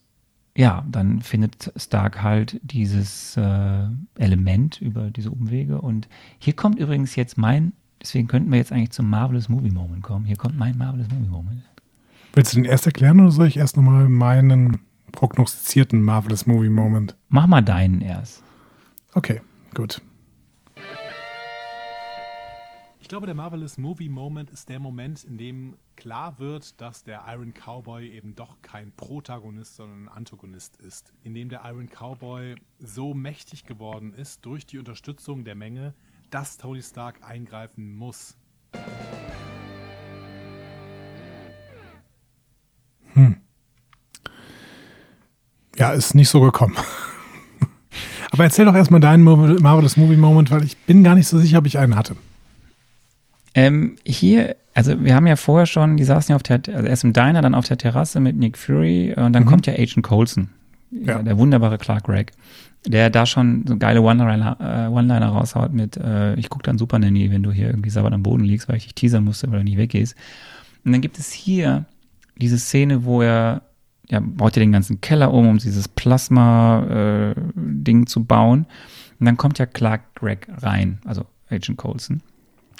ja, 0.53 0.85
dann 0.91 1.21
findet 1.21 1.71
Stark 1.77 2.21
halt 2.21 2.59
dieses 2.61 3.37
äh, 3.37 3.87
Element 4.15 4.81
über 4.81 5.11
diese 5.11 5.31
Umwege. 5.31 5.79
Und 5.79 6.09
hier 6.39 6.51
kommt 6.53 6.77
übrigens 6.77 7.15
jetzt 7.15 7.37
mein, 7.37 7.71
deswegen 8.01 8.27
könnten 8.27 8.51
wir 8.51 8.57
jetzt 8.57 8.73
eigentlich 8.73 8.91
zum 8.91 9.09
Marvelous 9.09 9.47
Movie 9.47 9.71
Moment 9.71 10.03
kommen. 10.03 10.25
Hier 10.25 10.35
kommt 10.35 10.57
mein 10.57 10.77
Marvelous 10.77 11.07
Movie 11.09 11.29
Moment. 11.29 11.63
Willst 12.33 12.51
du 12.51 12.57
den 12.57 12.65
erst 12.65 12.85
erklären 12.85 13.21
oder 13.21 13.31
soll 13.31 13.47
ich 13.47 13.55
erst 13.55 13.77
nochmal 13.77 14.09
meinen 14.09 14.79
prognostizierten 15.13 16.01
Marvelous 16.01 16.45
Movie 16.45 16.67
Moment? 16.67 17.15
Mach 17.29 17.47
mal 17.47 17.61
deinen 17.61 18.01
erst. 18.01 18.43
Okay, 19.13 19.39
gut. 19.73 20.01
Glaube, 23.13 23.27
der 23.27 23.35
Marvelous 23.35 23.77
Movie 23.77 24.09
Moment 24.09 24.49
ist 24.49 24.69
der 24.69 24.79
Moment, 24.79 25.23
in 25.23 25.37
dem 25.37 25.75
klar 25.95 26.39
wird, 26.39 26.81
dass 26.81 27.03
der 27.03 27.21
Iron 27.27 27.53
Cowboy 27.53 28.09
eben 28.09 28.33
doch 28.33 28.59
kein 28.63 28.91
Protagonist, 28.91 29.75
sondern 29.75 30.07
ein 30.07 30.17
Antagonist 30.17 30.77
ist. 30.77 31.13
In 31.21 31.35
dem 31.35 31.47
der 31.47 31.61
Iron 31.63 31.87
Cowboy 31.87 32.55
so 32.79 33.13
mächtig 33.13 33.67
geworden 33.67 34.15
ist 34.15 34.43
durch 34.47 34.65
die 34.65 34.79
Unterstützung 34.79 35.43
der 35.43 35.53
Menge, 35.53 35.93
dass 36.31 36.57
Tony 36.57 36.81
Stark 36.81 37.19
eingreifen 37.21 37.95
muss. 37.95 38.35
Ja, 45.77 45.91
ist 45.91 46.15
nicht 46.15 46.29
so 46.29 46.41
gekommen. 46.41 46.75
Aber 48.31 48.43
erzähl 48.43 48.65
doch 48.65 48.73
erstmal 48.73 49.01
deinen 49.01 49.23
Marvelous 49.23 49.97
Movie 49.97 50.17
Moment, 50.17 50.49
weil 50.49 50.63
ich 50.63 50.77
bin 50.77 51.03
gar 51.03 51.13
nicht 51.13 51.27
so 51.27 51.37
sicher, 51.37 51.59
ob 51.59 51.67
ich 51.67 51.77
einen 51.77 51.95
hatte. 51.95 52.15
Ähm, 53.55 53.95
hier, 54.05 54.55
also 54.73 55.03
wir 55.03 55.13
haben 55.15 55.27
ja 55.27 55.35
vorher 55.35 55.65
schon, 55.67 55.97
die 55.97 56.03
saßen 56.03 56.31
ja 56.31 56.35
auf 56.35 56.43
der, 56.43 56.61
also 56.73 56.87
erst 56.87 57.03
im 57.03 57.13
Diner, 57.13 57.41
dann 57.41 57.53
auf 57.55 57.67
der 57.67 57.77
Terrasse 57.77 58.19
mit 58.19 58.35
Nick 58.35 58.57
Fury 58.57 59.11
äh, 59.11 59.21
und 59.21 59.33
dann 59.33 59.43
Mhm. 59.43 59.47
kommt 59.47 59.67
ja 59.67 59.73
Agent 59.73 60.03
Coulson, 60.03 60.49
Ja. 60.91 61.21
der 61.21 61.37
wunderbare 61.37 61.77
Clark 61.77 62.05
Gregg, 62.05 62.31
der 62.87 63.09
da 63.11 63.25
schon 63.25 63.65
so 63.67 63.77
geile 63.77 64.01
One-Liner 64.01 64.57
äh, 64.59 64.87
One 64.91 65.25
raushaut 65.27 65.71
mit, 65.73 65.97
äh, 65.97 66.33
ich 66.35 66.49
guck 66.49 66.63
dann 66.63 66.77
Super 66.79 66.97
Nanny, 66.99 67.29
wenn 67.31 67.43
du 67.43 67.51
hier 67.51 67.67
irgendwie 67.67 67.89
sauber 67.91 68.11
am 68.11 68.23
Boden 68.23 68.43
liegst, 68.43 68.67
weil 68.67 68.77
ich 68.77 68.83
dich 68.85 68.95
teasern 68.95 69.23
musste, 69.23 69.49
weil 69.51 69.59
du 69.59 69.65
nicht 69.65 69.77
weggehst. 69.77 70.15
Und 70.83 70.91
dann 70.91 71.01
gibt 71.01 71.19
es 71.19 71.31
hier 71.31 71.85
diese 72.41 72.57
Szene, 72.57 73.05
wo 73.05 73.21
er, 73.21 73.61
ja, 74.09 74.19
baut 74.19 74.55
ja 74.55 74.59
den 74.61 74.71
ganzen 74.71 74.99
Keller 74.99 75.31
um, 75.33 75.47
um 75.47 75.57
dieses 75.59 75.87
Plasma-Ding 75.87 78.07
zu 78.07 78.25
bauen. 78.25 78.65
Und 79.19 79.25
dann 79.25 79.37
kommt 79.37 79.59
ja 79.59 79.65
Clark 79.65 80.01
Gregg 80.15 80.47
rein, 80.57 80.99
also 81.05 81.25
Agent 81.49 81.77
Coulson. 81.77 82.21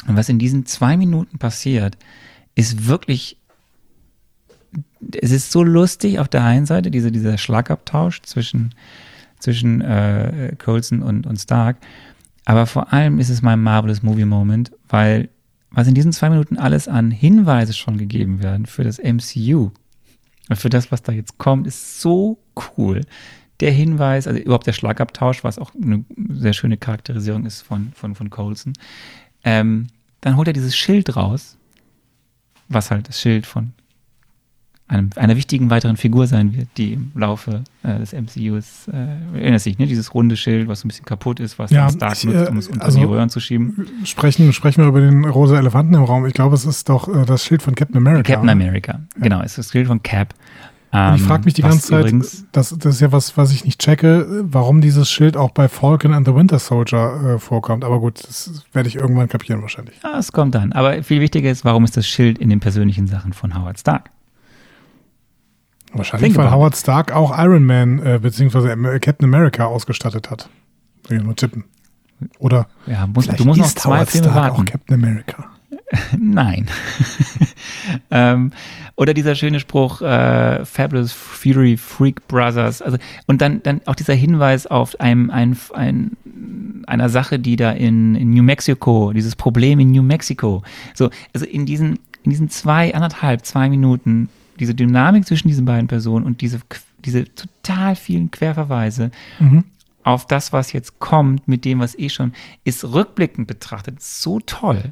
Und 0.07 0.15
was 0.15 0.29
in 0.29 0.39
diesen 0.39 0.65
zwei 0.65 0.97
Minuten 0.97 1.37
passiert, 1.37 1.97
ist 2.55 2.87
wirklich, 2.87 3.37
es 5.21 5.31
ist 5.31 5.51
so 5.51 5.63
lustig 5.63 6.19
auf 6.19 6.27
der 6.27 6.43
einen 6.43 6.65
Seite, 6.65 6.91
diese, 6.91 7.11
dieser 7.11 7.37
Schlagabtausch 7.37 8.21
zwischen, 8.21 8.75
zwischen 9.39 9.81
äh, 9.81 10.55
Coulson 10.57 11.01
und, 11.01 11.25
und 11.25 11.37
Stark. 11.37 11.77
Aber 12.45 12.65
vor 12.65 12.91
allem 12.91 13.19
ist 13.19 13.29
es 13.29 13.41
mein 13.41 13.61
Marvelous 13.61 14.03
Movie 14.03 14.25
Moment, 14.25 14.71
weil 14.89 15.29
was 15.71 15.87
in 15.87 15.95
diesen 15.95 16.11
zwei 16.11 16.29
Minuten 16.29 16.57
alles 16.57 16.87
an 16.87 17.09
Hinweise 17.09 17.73
schon 17.73 17.97
gegeben 17.97 18.43
werden 18.43 18.65
für 18.65 18.83
das 18.83 18.99
MCU 18.99 19.71
und 20.49 20.55
für 20.55 20.69
das, 20.69 20.91
was 20.91 21.01
da 21.01 21.11
jetzt 21.11 21.37
kommt, 21.37 21.67
ist 21.67 21.99
so 22.01 22.37
cool. 22.77 23.01
Der 23.59 23.71
Hinweis, 23.71 24.27
also 24.27 24.39
überhaupt 24.39 24.67
der 24.67 24.73
Schlagabtausch, 24.73 25.43
was 25.43 25.57
auch 25.57 25.71
eine 25.73 26.03
sehr 26.29 26.53
schöne 26.53 26.77
Charakterisierung 26.77 27.45
ist 27.45 27.61
von, 27.61 27.91
von, 27.95 28.13
von 28.13 28.29
Colson. 28.29 28.73
Ähm, 29.43 29.87
dann 30.21 30.37
holt 30.37 30.47
er 30.47 30.53
dieses 30.53 30.75
Schild 30.75 31.15
raus, 31.15 31.57
was 32.69 32.91
halt 32.91 33.09
das 33.09 33.19
Schild 33.19 33.45
von 33.45 33.73
einem, 34.87 35.09
einer 35.15 35.35
wichtigen 35.35 35.69
weiteren 35.69 35.97
Figur 35.97 36.27
sein 36.27 36.55
wird, 36.55 36.67
die 36.77 36.93
im 36.93 37.11
Laufe 37.15 37.63
äh, 37.83 37.97
des 37.99 38.13
MCUs, 38.13 38.87
äh, 38.89 39.37
erinnert 39.39 39.61
sich, 39.61 39.77
ne? 39.79 39.87
dieses 39.87 40.13
runde 40.13 40.37
Schild, 40.37 40.67
was 40.67 40.81
so 40.81 40.85
ein 40.85 40.89
bisschen 40.89 41.05
kaputt 41.05 41.39
ist, 41.39 41.57
was 41.57 41.71
Ja, 41.71 41.89
Stark 41.89 42.15
ich, 42.17 42.25
nutzt, 42.25 42.47
äh, 42.47 42.51
um 42.51 42.57
es 42.57 42.67
unter 42.67 42.85
also- 42.85 42.99
die 42.99 43.05
Röhren 43.05 43.29
zu 43.29 43.39
schieben. 43.39 43.87
Sprechen, 44.03 44.51
sprechen 44.53 44.81
wir 44.83 44.89
über 44.89 45.01
den 45.01 45.25
rosa 45.25 45.57
Elefanten 45.57 45.93
im 45.93 46.03
Raum. 46.03 46.25
Ich 46.25 46.33
glaube, 46.33 46.55
es 46.55 46.65
ist 46.65 46.89
doch 46.89 47.07
äh, 47.07 47.25
das 47.25 47.45
Schild 47.45 47.61
von 47.61 47.75
Captain 47.75 47.97
America. 47.97 48.33
Captain? 48.33 48.49
America, 48.49 48.99
genau, 49.17 49.41
ist 49.41 49.57
das 49.57 49.71
Schild 49.71 49.87
von 49.87 50.03
Cap. 50.03 50.33
Und 50.93 51.15
ich 51.15 51.21
Ähm, 51.21 51.27
frage 51.27 51.45
mich 51.45 51.55
die 51.55 51.63
ganze 51.63 51.87
Zeit, 51.87 52.01
Übrigens, 52.01 52.45
das, 52.51 52.69
das 52.77 52.95
ist 52.95 53.01
ja 53.01 53.11
was, 53.11 53.35
was 53.35 53.51
ich 53.51 53.65
nicht 53.65 53.81
checke, 53.81 54.27
warum 54.43 54.79
dieses 54.79 55.09
Schild 55.09 55.35
auch 55.37 55.49
bei 55.49 55.67
Falcon 55.67 56.13
and 56.13 56.27
the 56.27 56.35
Winter 56.35 56.59
Soldier 56.59 57.33
äh, 57.35 57.39
vorkommt. 57.39 57.83
Aber 57.83 57.99
gut, 57.99 58.23
das 58.27 58.63
werde 58.73 58.89
ich 58.89 58.95
irgendwann 58.97 59.27
kapieren 59.27 59.63
wahrscheinlich. 59.63 59.95
ja, 60.03 60.19
es 60.19 60.31
kommt 60.31 60.53
dann. 60.53 60.71
Aber 60.71 61.01
viel 61.01 61.19
wichtiger 61.19 61.49
ist, 61.49 61.65
warum 61.65 61.83
ist 61.83 61.97
das 61.97 62.05
Schild 62.05 62.37
in 62.37 62.49
den 62.49 62.59
persönlichen 62.59 63.07
Sachen 63.07 63.33
von 63.33 63.57
Howard 63.57 63.79
Stark? 63.79 64.11
Wahrscheinlich, 65.93 66.35
weil. 66.37 66.51
Howard 66.51 66.75
Stark 66.75 67.11
auch 67.11 67.35
Iron 67.39 67.65
Man 67.65 67.99
äh, 67.99 68.19
Amer- 68.71 68.99
Captain 68.99 69.25
America 69.33 69.65
ausgestattet 69.65 70.29
hat. 70.29 70.47
Will 71.07 71.17
ich 71.17 71.23
nur 71.23 71.35
tippen. 71.35 71.63
Oder 72.37 72.67
Ja, 72.85 73.07
muss, 73.07 73.25
du 73.27 73.45
musst 73.45 73.59
noch 73.59 73.67
zwei 73.73 73.95
Howard 73.97 74.09
Filme 74.11 74.27
Stark 74.29 74.35
warten. 74.51 74.61
auch 74.61 74.65
Captain 74.71 74.93
America. 75.03 75.45
Nein. 76.17 76.67
ähm, 78.11 78.51
oder 78.95 79.13
dieser 79.13 79.35
schöne 79.35 79.59
Spruch, 79.59 80.01
äh, 80.01 80.65
Fabulous 80.65 81.11
Fury 81.11 81.77
Freak 81.77 82.27
Brothers. 82.27 82.81
Also, 82.81 82.97
und 83.27 83.41
dann, 83.41 83.61
dann 83.63 83.81
auch 83.85 83.95
dieser 83.95 84.13
Hinweis 84.13 84.67
auf 84.67 84.99
einem, 84.99 85.29
ein, 85.31 85.57
ein, 85.73 86.11
einer 86.87 87.09
Sache, 87.09 87.39
die 87.39 87.55
da 87.55 87.71
in, 87.71 88.15
in 88.15 88.31
New 88.31 88.43
Mexico, 88.43 89.11
dieses 89.13 89.35
Problem 89.35 89.79
in 89.79 89.91
New 89.91 90.03
Mexico. 90.03 90.63
So, 90.93 91.09
also 91.33 91.45
in 91.45 91.65
diesen, 91.65 91.99
in 92.23 92.29
diesen 92.31 92.49
zwei, 92.49 92.93
anderthalb, 92.93 93.45
zwei 93.45 93.69
Minuten, 93.69 94.29
diese 94.59 94.75
Dynamik 94.75 95.25
zwischen 95.25 95.47
diesen 95.47 95.65
beiden 95.65 95.87
Personen 95.87 96.25
und 96.25 96.41
diese, 96.41 96.59
diese 97.03 97.25
total 97.33 97.95
vielen 97.95 98.29
Querverweise 98.31 99.11
Mhm. 99.39 99.63
auf 100.03 100.27
das, 100.27 100.53
was 100.53 100.71
jetzt 100.73 100.99
kommt, 100.99 101.47
mit 101.47 101.65
dem, 101.65 101.79
was 101.79 101.97
eh 101.97 102.09
schon 102.09 102.33
ist, 102.63 102.83
rückblickend 102.83 103.47
betrachtet, 103.47 104.01
so 104.01 104.39
toll. 104.39 104.83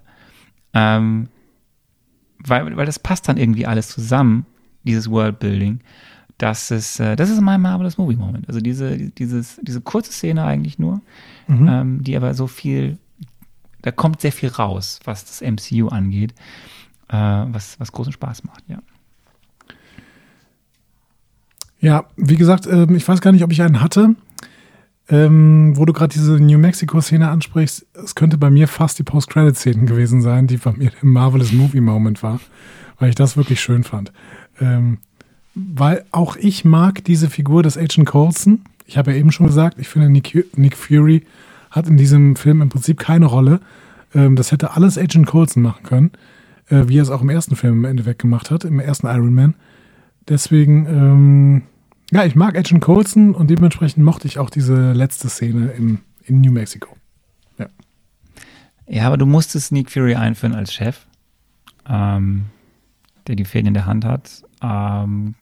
Ähm, 0.74 1.28
weil, 2.44 2.76
weil 2.76 2.86
das 2.86 3.00
passt 3.00 3.28
dann 3.28 3.38
irgendwie 3.38 3.66
alles 3.66 3.90
zusammen, 3.90 4.46
dieses 4.84 5.10
Worldbuilding. 5.10 5.80
Das 6.38 6.72
ist, 6.72 7.00
äh, 7.00 7.16
das 7.16 7.30
ist 7.30 7.40
mein 7.42 7.62
Marvelous 7.62 7.98
Movie 8.00 8.16
Moment. 8.16 8.48
Also 8.48 8.62
diese, 8.62 8.98
dieses, 8.98 9.60
diese 9.62 9.82
kurze 9.82 10.12
Szene 10.12 10.44
eigentlich 10.44 10.80
nur, 10.80 11.02
Mhm. 11.48 11.68
ähm, 11.68 12.04
die 12.04 12.16
aber 12.16 12.34
so 12.34 12.48
viel, 12.48 12.98
da 13.82 13.92
kommt 13.92 14.22
sehr 14.22 14.32
viel 14.32 14.50
raus, 14.50 15.00
was 15.04 15.26
das 15.26 15.42
MCU 15.42 15.90
angeht, 15.90 16.34
äh, 17.10 17.18
was, 17.18 17.80
was 17.80 17.92
großen 17.92 18.14
Spaß 18.14 18.44
macht, 18.46 18.64
ja. 18.70 18.80
Ja, 21.80 22.06
wie 22.16 22.36
gesagt, 22.38 22.68
ähm, 22.68 22.96
ich 22.96 23.08
weiß 23.08 23.22
gar 23.22 23.32
nicht, 23.32 23.44
ob 23.44 23.52
ich 23.52 23.62
einen 23.62 23.82
hatte. 23.82 24.16
Ähm, 25.12 25.76
wo 25.76 25.84
du 25.84 25.92
gerade 25.92 26.14
diese 26.14 26.40
New 26.40 26.58
Mexico-Szene 26.58 27.28
ansprichst, 27.28 27.86
es 28.02 28.16
könnte 28.16 28.38
bei 28.38 28.50
mir 28.50 28.70
fast 28.70 28.98
die 28.98 29.04
Post-Credit-Szene 29.04 29.84
gewesen 29.84 30.22
sein, 30.22 30.48
die 30.48 30.56
bei 30.56 30.72
mir 30.72 30.90
der 30.90 31.04
Marvelous 31.04 31.52
Movie-Moment 31.52 32.24
war, 32.24 32.40
weil 32.98 33.10
ich 33.10 33.16
das 33.16 33.36
wirklich 33.36 33.60
schön 33.60 33.84
fand. 33.84 34.14
Ähm, 34.62 35.00
weil 35.54 36.06
auch 36.12 36.38
ich 36.38 36.64
mag 36.64 37.04
diese 37.04 37.30
Figur 37.30 37.62
des 37.62 37.78
Agent 37.78 38.08
Coulson. 38.08 38.62
Ich 38.86 38.98
habe 38.98 39.12
ja 39.12 39.18
eben 39.18 39.34
schon 39.34 39.48
gesagt, 39.48 39.80
ich 39.80 39.90
finde, 39.90 40.10
Nick, 40.10 40.48
Nick 40.58 40.78
Fury 40.78 41.26
hat 41.72 41.90
in 41.90 41.98
diesem 41.98 42.38
Film 42.38 42.62
im 42.62 42.70
Prinzip 42.70 42.98
keine 42.98 43.26
Rolle. 43.26 43.60
Ähm, 44.16 44.38
das 44.38 44.54
hätte 44.54 44.78
alles 44.78 44.98
Agent 44.98 45.28
Coulson 45.28 45.62
machen 45.62 45.84
können, 45.84 46.12
äh, 46.70 46.84
wie 46.88 47.00
er 47.00 47.04
es 47.04 47.10
auch 47.10 47.22
im 47.22 47.30
ersten 47.30 47.58
Film 47.58 47.80
im 47.80 47.86
Endeffekt 47.86 48.20
gemacht 48.20 48.50
hat, 48.50 48.64
im 48.64 48.80
ersten 48.80 49.08
Iron 49.08 49.34
Man. 49.34 49.56
Deswegen, 50.30 50.86
ähm, 50.86 51.62
ja, 52.12 52.26
ich 52.26 52.36
mag 52.36 52.58
Agent 52.58 52.82
Coulson 52.82 53.34
und 53.34 53.50
dementsprechend 53.50 54.04
mochte 54.04 54.28
ich 54.28 54.38
auch 54.40 54.50
diese 54.50 54.92
letzte 54.94 55.30
Szene 55.30 55.72
im, 55.72 56.00
in 56.24 56.42
New 56.42 56.52
Mexico. 56.52 56.96
Ja, 58.88 59.08
aber 59.08 59.18
du 59.18 59.26
musstest 59.26 59.72
Nick 59.72 59.90
Fury 59.90 60.16
einführen 60.16 60.54
als 60.54 60.74
Chef, 60.74 61.06
ähm, 61.88 62.46
der 63.28 63.36
die 63.36 63.46
Fäden 63.46 63.68
in 63.68 63.74
der 63.74 63.86
Hand 63.86 64.04
hat. 64.04 64.44
Ähm, 64.62 65.36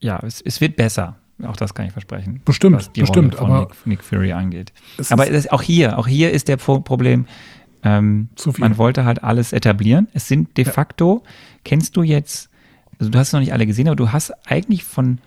ja, 0.00 0.20
es, 0.22 0.42
es 0.42 0.60
wird 0.60 0.76
besser. 0.76 1.16
Auch 1.42 1.56
das 1.56 1.72
kann 1.74 1.86
ich 1.86 1.92
versprechen. 1.92 2.42
Bestimmt, 2.44 2.76
was 2.76 2.92
die 2.92 3.00
bestimmt, 3.00 3.34
Rolle 3.40 3.46
von 3.46 3.50
aber 3.50 3.60
Nick, 3.68 3.86
Nick 3.86 4.04
Fury 4.04 4.32
angeht. 4.32 4.72
Aber 5.08 5.26
ist 5.26 5.52
auch 5.52 5.62
hier, 5.62 5.98
auch 5.98 6.06
hier 6.06 6.32
ist 6.32 6.48
der 6.48 6.58
Pro- 6.58 6.80
Problem, 6.80 7.26
ähm, 7.82 8.28
Zu 8.36 8.52
viel. 8.52 8.60
man 8.60 8.76
wollte 8.76 9.04
halt 9.06 9.24
alles 9.24 9.52
etablieren. 9.52 10.08
Es 10.12 10.28
sind 10.28 10.56
de 10.58 10.66
Ja. 10.66 10.70
facto, 10.72 11.22
kennst 11.64 11.96
du 11.96 12.02
jetzt, 12.02 12.50
also 12.98 13.10
du 13.10 13.18
hast 13.18 13.28
es 13.28 13.32
noch 13.32 13.40
nicht 13.40 13.52
alle 13.54 13.66
gesehen, 13.66 13.88
aber 13.88 13.96
du 13.96 14.12
hast 14.12 14.32
eigentlich 14.46 14.84
von 14.84 15.18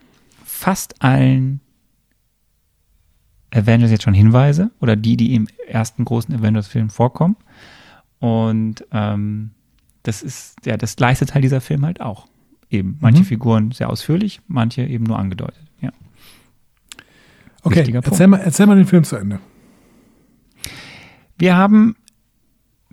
fast 0.57 1.01
allen 1.03 1.61
Avengers 3.53 3.91
jetzt 3.91 4.03
schon 4.03 4.13
Hinweise 4.13 4.71
oder 4.81 4.95
die, 4.95 5.15
die 5.15 5.35
im 5.35 5.47
ersten 5.67 6.03
großen 6.03 6.33
Avengers-Film 6.33 6.89
vorkommen. 6.89 7.37
Und 8.19 8.85
ähm, 8.91 9.51
das 10.03 10.23
ist, 10.23 10.65
ja, 10.65 10.75
das 10.75 10.99
leistet 10.99 11.33
halt 11.33 11.43
dieser 11.43 11.61
Film 11.61 11.85
halt 11.85 12.01
auch. 12.01 12.27
Eben. 12.69 12.97
Manche 12.99 13.21
Mhm. 13.21 13.25
Figuren 13.25 13.71
sehr 13.71 13.89
ausführlich, 13.89 14.41
manche 14.47 14.83
eben 14.83 15.05
nur 15.05 15.17
angedeutet. 15.17 15.63
Ja. 15.79 15.91
okay. 17.63 17.89
Erzähl 17.93 18.27
mal, 18.27 18.39
erzähl 18.39 18.65
mal 18.65 18.75
den 18.75 18.87
Film 18.87 19.03
zu 19.03 19.15
Ende. 19.15 19.39
Wir 21.37 21.55
haben, 21.55 21.95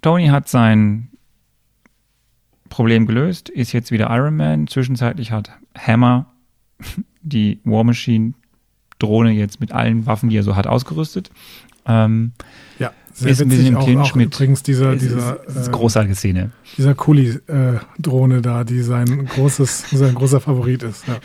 Tony 0.02 0.28
hat 0.28 0.48
sein 0.48 1.08
Problem 2.68 3.06
gelöst, 3.06 3.48
ist 3.48 3.72
jetzt 3.72 3.90
wieder 3.90 4.10
Iron 4.10 4.36
Man. 4.36 4.66
Zwischenzeitlich 4.66 5.32
hat 5.32 5.50
Hammer 5.76 6.33
die 7.22 7.58
War 7.64 7.84
Machine 7.84 8.34
Drohne 8.98 9.32
jetzt 9.32 9.60
mit 9.60 9.72
allen 9.72 10.06
Waffen, 10.06 10.28
die 10.28 10.36
er 10.36 10.42
so 10.42 10.54
hat, 10.56 10.66
ausgerüstet. 10.66 11.30
Ähm, 11.86 12.32
Ja, 12.78 12.92
Ist 13.12 13.42
ein 13.42 13.48
bisschen 13.48 13.66
im 13.66 13.76
auch, 13.76 13.84
Clinch 13.84 14.00
auch 14.12 14.14
mit- 14.14 14.34
übrigens 14.34 14.62
dieser, 14.62 14.92
es 14.94 15.02
dieser, 15.02 15.44
ist, 15.46 15.56
ist 15.56 15.68
äh, 15.68 15.70
großartige 15.70 16.14
Szene. 16.14 16.50
dieser 16.78 16.94
Kuli-Drohne 16.94 18.40
da, 18.40 18.64
die 18.64 18.80
sein 18.80 19.26
großes, 19.26 19.90
sein 19.90 20.14
großer 20.14 20.40
Favorit 20.40 20.82
ist. 20.82 21.04
Ja. 21.08 21.18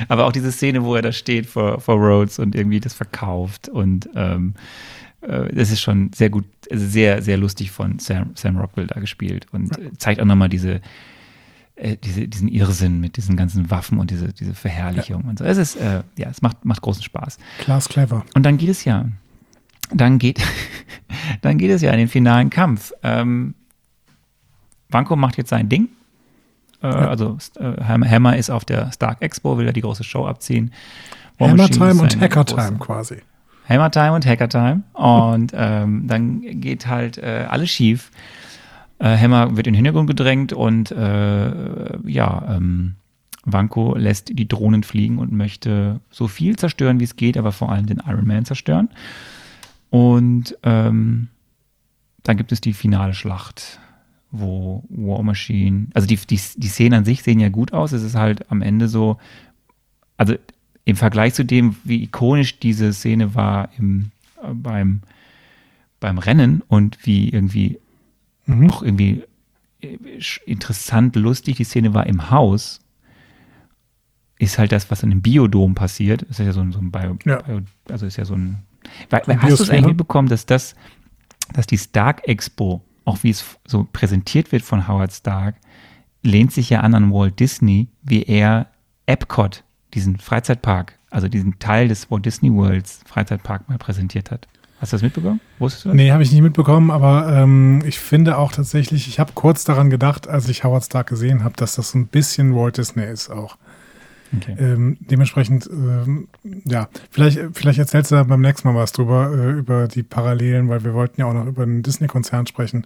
Aber 0.09 0.25
auch 0.25 0.31
diese 0.31 0.51
Szene, 0.51 0.83
wo 0.83 0.95
er 0.95 1.01
da 1.01 1.11
steht 1.11 1.45
vor, 1.45 1.79
vor 1.79 1.95
Rhodes 1.95 2.39
und 2.39 2.55
irgendwie 2.55 2.79
das 2.79 2.93
verkauft 2.93 3.69
und 3.69 4.09
ähm, 4.15 4.53
äh, 5.21 5.53
das 5.53 5.71
ist 5.71 5.81
schon 5.81 6.11
sehr 6.13 6.29
gut, 6.29 6.45
sehr, 6.71 7.21
sehr 7.21 7.37
lustig 7.37 7.71
von 7.71 7.99
Sam, 7.99 8.31
Sam 8.35 8.57
Rockwell 8.57 8.87
da 8.87 8.99
gespielt 8.99 9.45
und 9.51 9.77
äh, 9.77 9.91
zeigt 9.97 10.19
auch 10.21 10.25
nochmal 10.25 10.49
diese, 10.49 10.81
äh, 11.77 11.95
diese, 11.97 12.27
diesen 12.27 12.47
Irrsinn 12.47 12.99
mit 12.99 13.17
diesen 13.17 13.35
ganzen 13.37 13.69
Waffen 13.71 13.99
und 13.99 14.11
diese, 14.11 14.33
diese 14.33 14.53
Verherrlichung 14.53 15.23
und 15.23 15.39
so. 15.39 15.45
Es 15.45 15.57
ist, 15.57 15.75
äh, 15.77 16.03
ja, 16.17 16.29
es 16.29 16.41
macht, 16.41 16.65
macht 16.65 16.81
großen 16.81 17.03
Spaß. 17.03 17.37
Klaas 17.59 17.87
clever. 17.89 18.25
Und 18.35 18.43
dann 18.45 18.57
geht 18.57 18.69
es 18.69 18.83
ja, 18.85 19.05
dann 19.93 20.19
geht, 20.19 20.41
dann 21.41 21.57
geht 21.57 21.71
es 21.71 21.81
ja 21.81 21.91
in 21.91 21.99
den 21.99 22.07
finalen 22.09 22.49
Kampf. 22.49 22.91
Ähm, 23.03 23.53
Vanko 24.89 25.15
macht 25.15 25.37
jetzt 25.37 25.49
sein 25.49 25.69
Ding. 25.69 25.89
Äh, 26.81 26.87
Also 26.87 27.37
äh, 27.59 27.83
Ham- 27.83 28.03
Hammer 28.09 28.37
ist 28.37 28.49
auf 28.49 28.65
der 28.65 28.91
Stark 28.91 29.21
Expo, 29.21 29.57
will 29.57 29.65
er 29.67 29.73
die 29.73 29.81
große 29.81 30.03
Show 30.03 30.25
abziehen. 30.25 30.71
War 31.37 31.49
Hammer 31.49 31.63
Machine 31.63 31.77
Time 31.89 32.01
und 32.01 32.19
Hacker 32.21 32.41
großer- 32.41 32.67
Time 32.67 32.79
quasi. 32.79 33.17
Hammer 33.67 33.91
Time 33.91 34.13
und 34.13 34.25
Hacker 34.25 34.47
Time. 34.47 34.83
Und 34.93 35.51
ähm, 35.55 36.07
dann 36.07 36.41
geht 36.61 36.87
halt 36.87 37.17
äh, 37.17 37.45
alles 37.49 37.69
schief. 37.69 38.11
Äh, 38.99 39.17
Hammer 39.17 39.55
wird 39.55 39.67
in 39.67 39.73
den 39.73 39.75
Hintergrund 39.75 40.07
gedrängt 40.07 40.53
und 40.53 40.91
äh, 40.91 42.09
ja, 42.09 42.55
ähm, 42.55 42.95
Vanko 43.43 43.95
lässt 43.95 44.29
die 44.37 44.47
Drohnen 44.47 44.83
fliegen 44.83 45.19
und 45.19 45.31
möchte 45.31 46.01
so 46.09 46.27
viel 46.27 46.57
zerstören, 46.57 46.99
wie 46.99 47.05
es 47.05 47.15
geht, 47.15 47.37
aber 47.37 47.51
vor 47.51 47.71
allem 47.71 47.85
den 47.85 48.01
Iron 48.05 48.27
Man 48.27 48.45
zerstören. 48.45 48.89
Und 49.89 50.57
ähm, 50.63 51.29
dann 52.23 52.35
gibt 52.35 52.51
es 52.51 52.59
die 52.59 52.73
finale 52.73 53.13
Schlacht, 53.13 53.79
wo 54.31 54.83
War 54.89 55.23
Machine, 55.23 55.87
also 55.93 56.07
die, 56.07 56.17
die, 56.17 56.39
die 56.57 56.67
Szenen 56.67 56.99
an 56.99 57.05
sich 57.05 57.23
sehen 57.23 57.39
ja 57.39 57.47
gut 57.47 57.71
aus. 57.71 57.93
Es 57.93 58.03
ist 58.03 58.15
halt 58.15 58.51
am 58.51 58.61
Ende 58.61 58.89
so, 58.89 59.17
also 60.17 60.35
im 60.83 60.97
Vergleich 60.97 61.33
zu 61.33 61.45
dem, 61.45 61.77
wie 61.85 62.03
ikonisch 62.03 62.59
diese 62.59 62.91
Szene 62.91 63.33
war 63.33 63.69
im, 63.77 64.11
äh, 64.43 64.53
beim, 64.53 65.01
beim 66.01 66.17
Rennen 66.17 66.63
und 66.67 66.97
wie 67.05 67.29
irgendwie 67.29 67.79
Mhm. 68.47 68.69
auch 68.69 68.81
irgendwie 68.81 69.23
äh, 69.81 69.97
interessant, 70.45 71.15
lustig 71.15 71.57
die 71.57 71.63
Szene 71.63 71.93
war 71.93 72.07
im 72.07 72.29
Haus, 72.31 72.79
ist 74.39 74.57
halt 74.57 74.71
das, 74.71 74.89
was 74.91 75.03
in 75.03 75.11
einem 75.11 75.21
Biodom 75.21 75.75
passiert. 75.75 76.23
Das 76.29 76.39
ist 76.39 76.45
ja 76.45 76.53
so 76.53 76.61
ein, 76.61 76.71
so 76.71 76.79
ein 76.79 76.91
Bio, 76.91 77.17
Ja. 77.25 77.41
Bio, 77.41 77.61
also 77.89 78.05
ist 78.05 78.17
ja 78.17 78.25
so 78.25 78.35
ein. 78.35 78.63
Weil, 79.09 79.23
So 79.25 79.41
hast 79.41 79.59
du 79.59 79.63
es 79.63 79.69
eigentlich 79.69 79.87
mitbekommen, 79.87 80.27
dass 80.29 80.45
das, 80.45 80.75
dass 81.53 81.67
die 81.67 81.77
Stark 81.77 82.27
Expo 82.27 82.83
auch 83.07 83.23
wie 83.23 83.29
es 83.29 83.57
so 83.65 83.87
präsentiert 83.91 84.51
wird 84.51 84.63
von 84.63 84.87
Howard 84.87 85.13
Stark, 85.13 85.55
lehnt 86.23 86.51
sich 86.51 86.69
ja 86.69 86.81
an 86.81 86.93
an 86.93 87.11
Walt 87.11 87.39
Disney, 87.39 87.87
wie 88.03 88.23
er 88.23 88.67
Epcot, 89.05 89.63
diesen 89.93 90.17
Freizeitpark, 90.17 90.99
also 91.09 91.29
diesen 91.29 91.57
Teil 91.57 91.87
des 91.87 92.11
Walt 92.11 92.25
Disney 92.25 92.51
Worlds 92.53 92.99
Freizeitpark 93.05 93.69
mal 93.69 93.77
präsentiert 93.77 94.29
hat. 94.29 94.49
Hast 94.79 94.93
du 94.93 94.95
das 94.95 95.01
mitbekommen? 95.01 95.39
Wusstest 95.57 95.85
du 95.85 95.89
das? 95.89 95.95
Nee, 95.95 96.11
habe 96.11 96.21
ich 96.23 96.31
nicht 96.31 96.41
mitbekommen, 96.41 96.91
aber 96.91 97.27
ähm, 97.33 97.81
ich 97.85 97.99
finde 97.99 98.37
auch 98.37 98.51
tatsächlich, 98.51 99.07
ich 99.07 99.19
habe 99.19 99.31
kurz 99.33 99.63
daran 99.63 99.89
gedacht, 99.89 100.27
als 100.27 100.47
ich 100.49 100.63
Howard 100.63 100.83
Stark 100.83 101.07
gesehen 101.07 101.43
habe, 101.43 101.55
dass 101.55 101.75
das 101.75 101.91
so 101.91 101.97
ein 101.97 102.07
bisschen 102.07 102.55
Walt 102.55 102.77
Disney 102.77 103.05
ist 103.05 103.29
auch. 103.29 103.57
Okay. 104.35 104.55
Ähm, 104.59 104.97
dementsprechend, 104.99 105.67
ähm, 105.71 106.27
ja, 106.65 106.89
vielleicht, 107.09 107.39
vielleicht 107.53 107.79
erzählst 107.79 108.11
du 108.11 108.15
da 108.15 108.23
beim 108.23 108.41
nächsten 108.41 108.67
Mal 108.67 108.75
was 108.75 108.91
drüber, 108.91 109.31
äh, 109.33 109.51
über 109.51 109.87
die 109.87 110.03
Parallelen, 110.03 110.69
weil 110.69 110.83
wir 110.83 110.93
wollten 110.93 111.21
ja 111.21 111.27
auch 111.27 111.33
noch 111.33 111.45
über 111.45 111.65
den 111.65 111.81
Disney-Konzern 111.81 112.45
sprechen. 112.45 112.85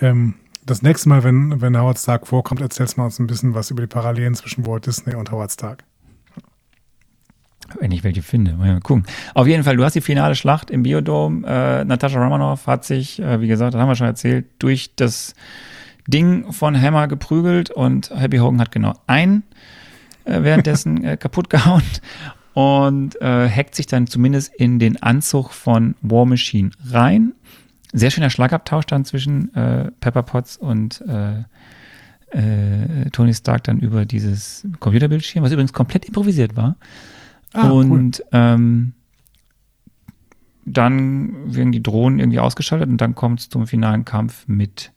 Ähm, 0.00 0.34
das 0.64 0.82
nächste 0.82 1.08
Mal, 1.08 1.24
wenn, 1.24 1.60
wenn 1.60 1.78
Howard 1.78 1.98
Stark 1.98 2.26
vorkommt, 2.26 2.60
erzählst 2.60 2.96
du 2.96 3.00
mal 3.00 3.06
uns 3.06 3.18
ein 3.18 3.26
bisschen 3.26 3.54
was 3.54 3.70
über 3.70 3.82
die 3.82 3.88
Parallelen 3.88 4.34
zwischen 4.34 4.66
Walt 4.66 4.86
Disney 4.86 5.14
und 5.14 5.30
Howard 5.30 5.52
Stark. 5.52 5.84
Wenn 7.80 7.92
ich 7.92 8.04
welche 8.04 8.22
finde, 8.22 8.54
mal 8.54 8.80
gucken. 8.80 9.04
Auf 9.34 9.46
jeden 9.46 9.64
Fall, 9.64 9.76
du 9.76 9.84
hast 9.84 9.94
die 9.94 10.00
finale 10.00 10.34
Schlacht 10.34 10.70
im 10.70 10.82
Biodom. 10.82 11.44
Äh, 11.44 11.84
Natascha 11.84 12.22
Romanoff 12.22 12.66
hat 12.66 12.84
sich, 12.84 13.20
äh, 13.20 13.40
wie 13.40 13.48
gesagt, 13.48 13.74
das 13.74 13.80
haben 13.80 13.88
wir 13.88 13.96
schon 13.96 14.06
erzählt, 14.06 14.46
durch 14.58 14.94
das 14.96 15.34
Ding 16.06 16.52
von 16.52 16.80
Hammer 16.80 17.08
geprügelt 17.08 17.70
und 17.70 18.10
Happy 18.10 18.38
Hogan 18.38 18.60
hat 18.60 18.72
genau 18.72 18.94
ein 19.06 19.42
äh, 20.24 20.42
währenddessen 20.42 21.04
äh, 21.04 21.16
kaputt 21.20 21.50
gehauen 21.50 21.82
und 22.54 23.20
äh, 23.20 23.48
hackt 23.48 23.74
sich 23.74 23.86
dann 23.86 24.06
zumindest 24.06 24.54
in 24.54 24.78
den 24.78 25.02
Anzug 25.02 25.52
von 25.52 25.94
War 26.02 26.26
Machine 26.26 26.70
rein. 26.90 27.32
Sehr 27.92 28.10
schöner 28.10 28.30
Schlagabtausch 28.30 28.86
dann 28.86 29.04
zwischen 29.04 29.54
äh, 29.54 29.90
Pepper 30.00 30.22
Potts 30.22 30.56
und 30.56 31.02
äh, 31.06 31.44
äh, 32.36 33.10
Tony 33.10 33.34
Stark 33.34 33.64
dann 33.64 33.78
über 33.78 34.06
dieses 34.06 34.66
Computerbildschirm, 34.80 35.44
was 35.44 35.52
übrigens 35.52 35.72
komplett 35.72 36.06
improvisiert 36.06 36.56
war. 36.56 36.76
Ah, 37.52 37.70
und 37.70 38.20
cool. 38.20 38.28
ähm, 38.32 38.92
dann 40.64 41.54
werden 41.54 41.72
die 41.72 41.82
Drohnen 41.82 42.18
irgendwie 42.18 42.38
ausgeschaltet 42.38 42.88
und 42.88 42.98
dann 42.98 43.14
kommt 43.14 43.40
es 43.40 43.48
zum 43.48 43.66
finalen 43.66 44.04
Kampf 44.04 44.46
mit 44.46 44.92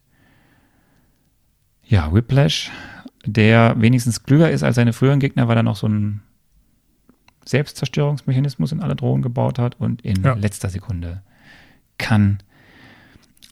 ja, 1.83 2.13
Whiplash, 2.13 2.71
der 3.25 3.75
wenigstens 3.79 4.23
klüger 4.23 4.51
ist 4.51 4.63
als 4.63 4.75
seine 4.75 4.93
früheren 4.93 5.19
Gegner, 5.19 5.47
weil 5.47 5.57
er 5.57 5.63
noch 5.63 5.75
so 5.75 5.87
einen 5.87 6.21
Selbstzerstörungsmechanismus 7.45 8.71
in 8.71 8.81
alle 8.81 8.95
Drohnen 8.95 9.21
gebaut 9.21 9.59
hat 9.59 9.79
und 9.79 10.01
in 10.01 10.23
ja. 10.23 10.33
letzter 10.33 10.69
Sekunde 10.69 11.21
kann 11.97 12.39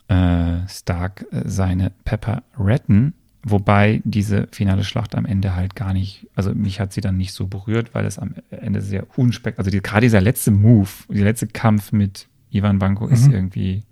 äh, 0.07 0.67
Stark 0.67 1.25
äh, 1.31 1.43
seine 1.45 1.91
Pepper 2.03 2.43
retten. 2.57 3.13
Wobei 3.45 4.01
diese 4.05 4.47
finale 4.51 4.85
Schlacht 4.85 5.15
am 5.15 5.25
Ende 5.25 5.53
halt 5.53 5.75
gar 5.75 5.91
nicht, 5.91 6.27
also 6.33 6.55
mich 6.55 6.79
hat 6.79 6.93
sie 6.93 7.01
dann 7.01 7.17
nicht 7.17 7.33
so 7.33 7.47
berührt, 7.47 7.93
weil 7.93 8.05
es 8.05 8.17
am 8.17 8.35
Ende 8.51 8.79
sehr 8.79 9.05
unspekt, 9.17 9.59
also 9.59 9.69
die, 9.69 9.81
gerade 9.81 10.05
dieser 10.05 10.21
letzte 10.21 10.51
Move, 10.51 10.89
der 11.09 11.25
letzte 11.25 11.47
Kampf 11.47 11.91
mit 11.91 12.27
Ivan 12.51 12.79
Banko 12.79 13.05
mhm. 13.05 13.13
ist 13.13 13.27
irgendwie, 13.27 13.83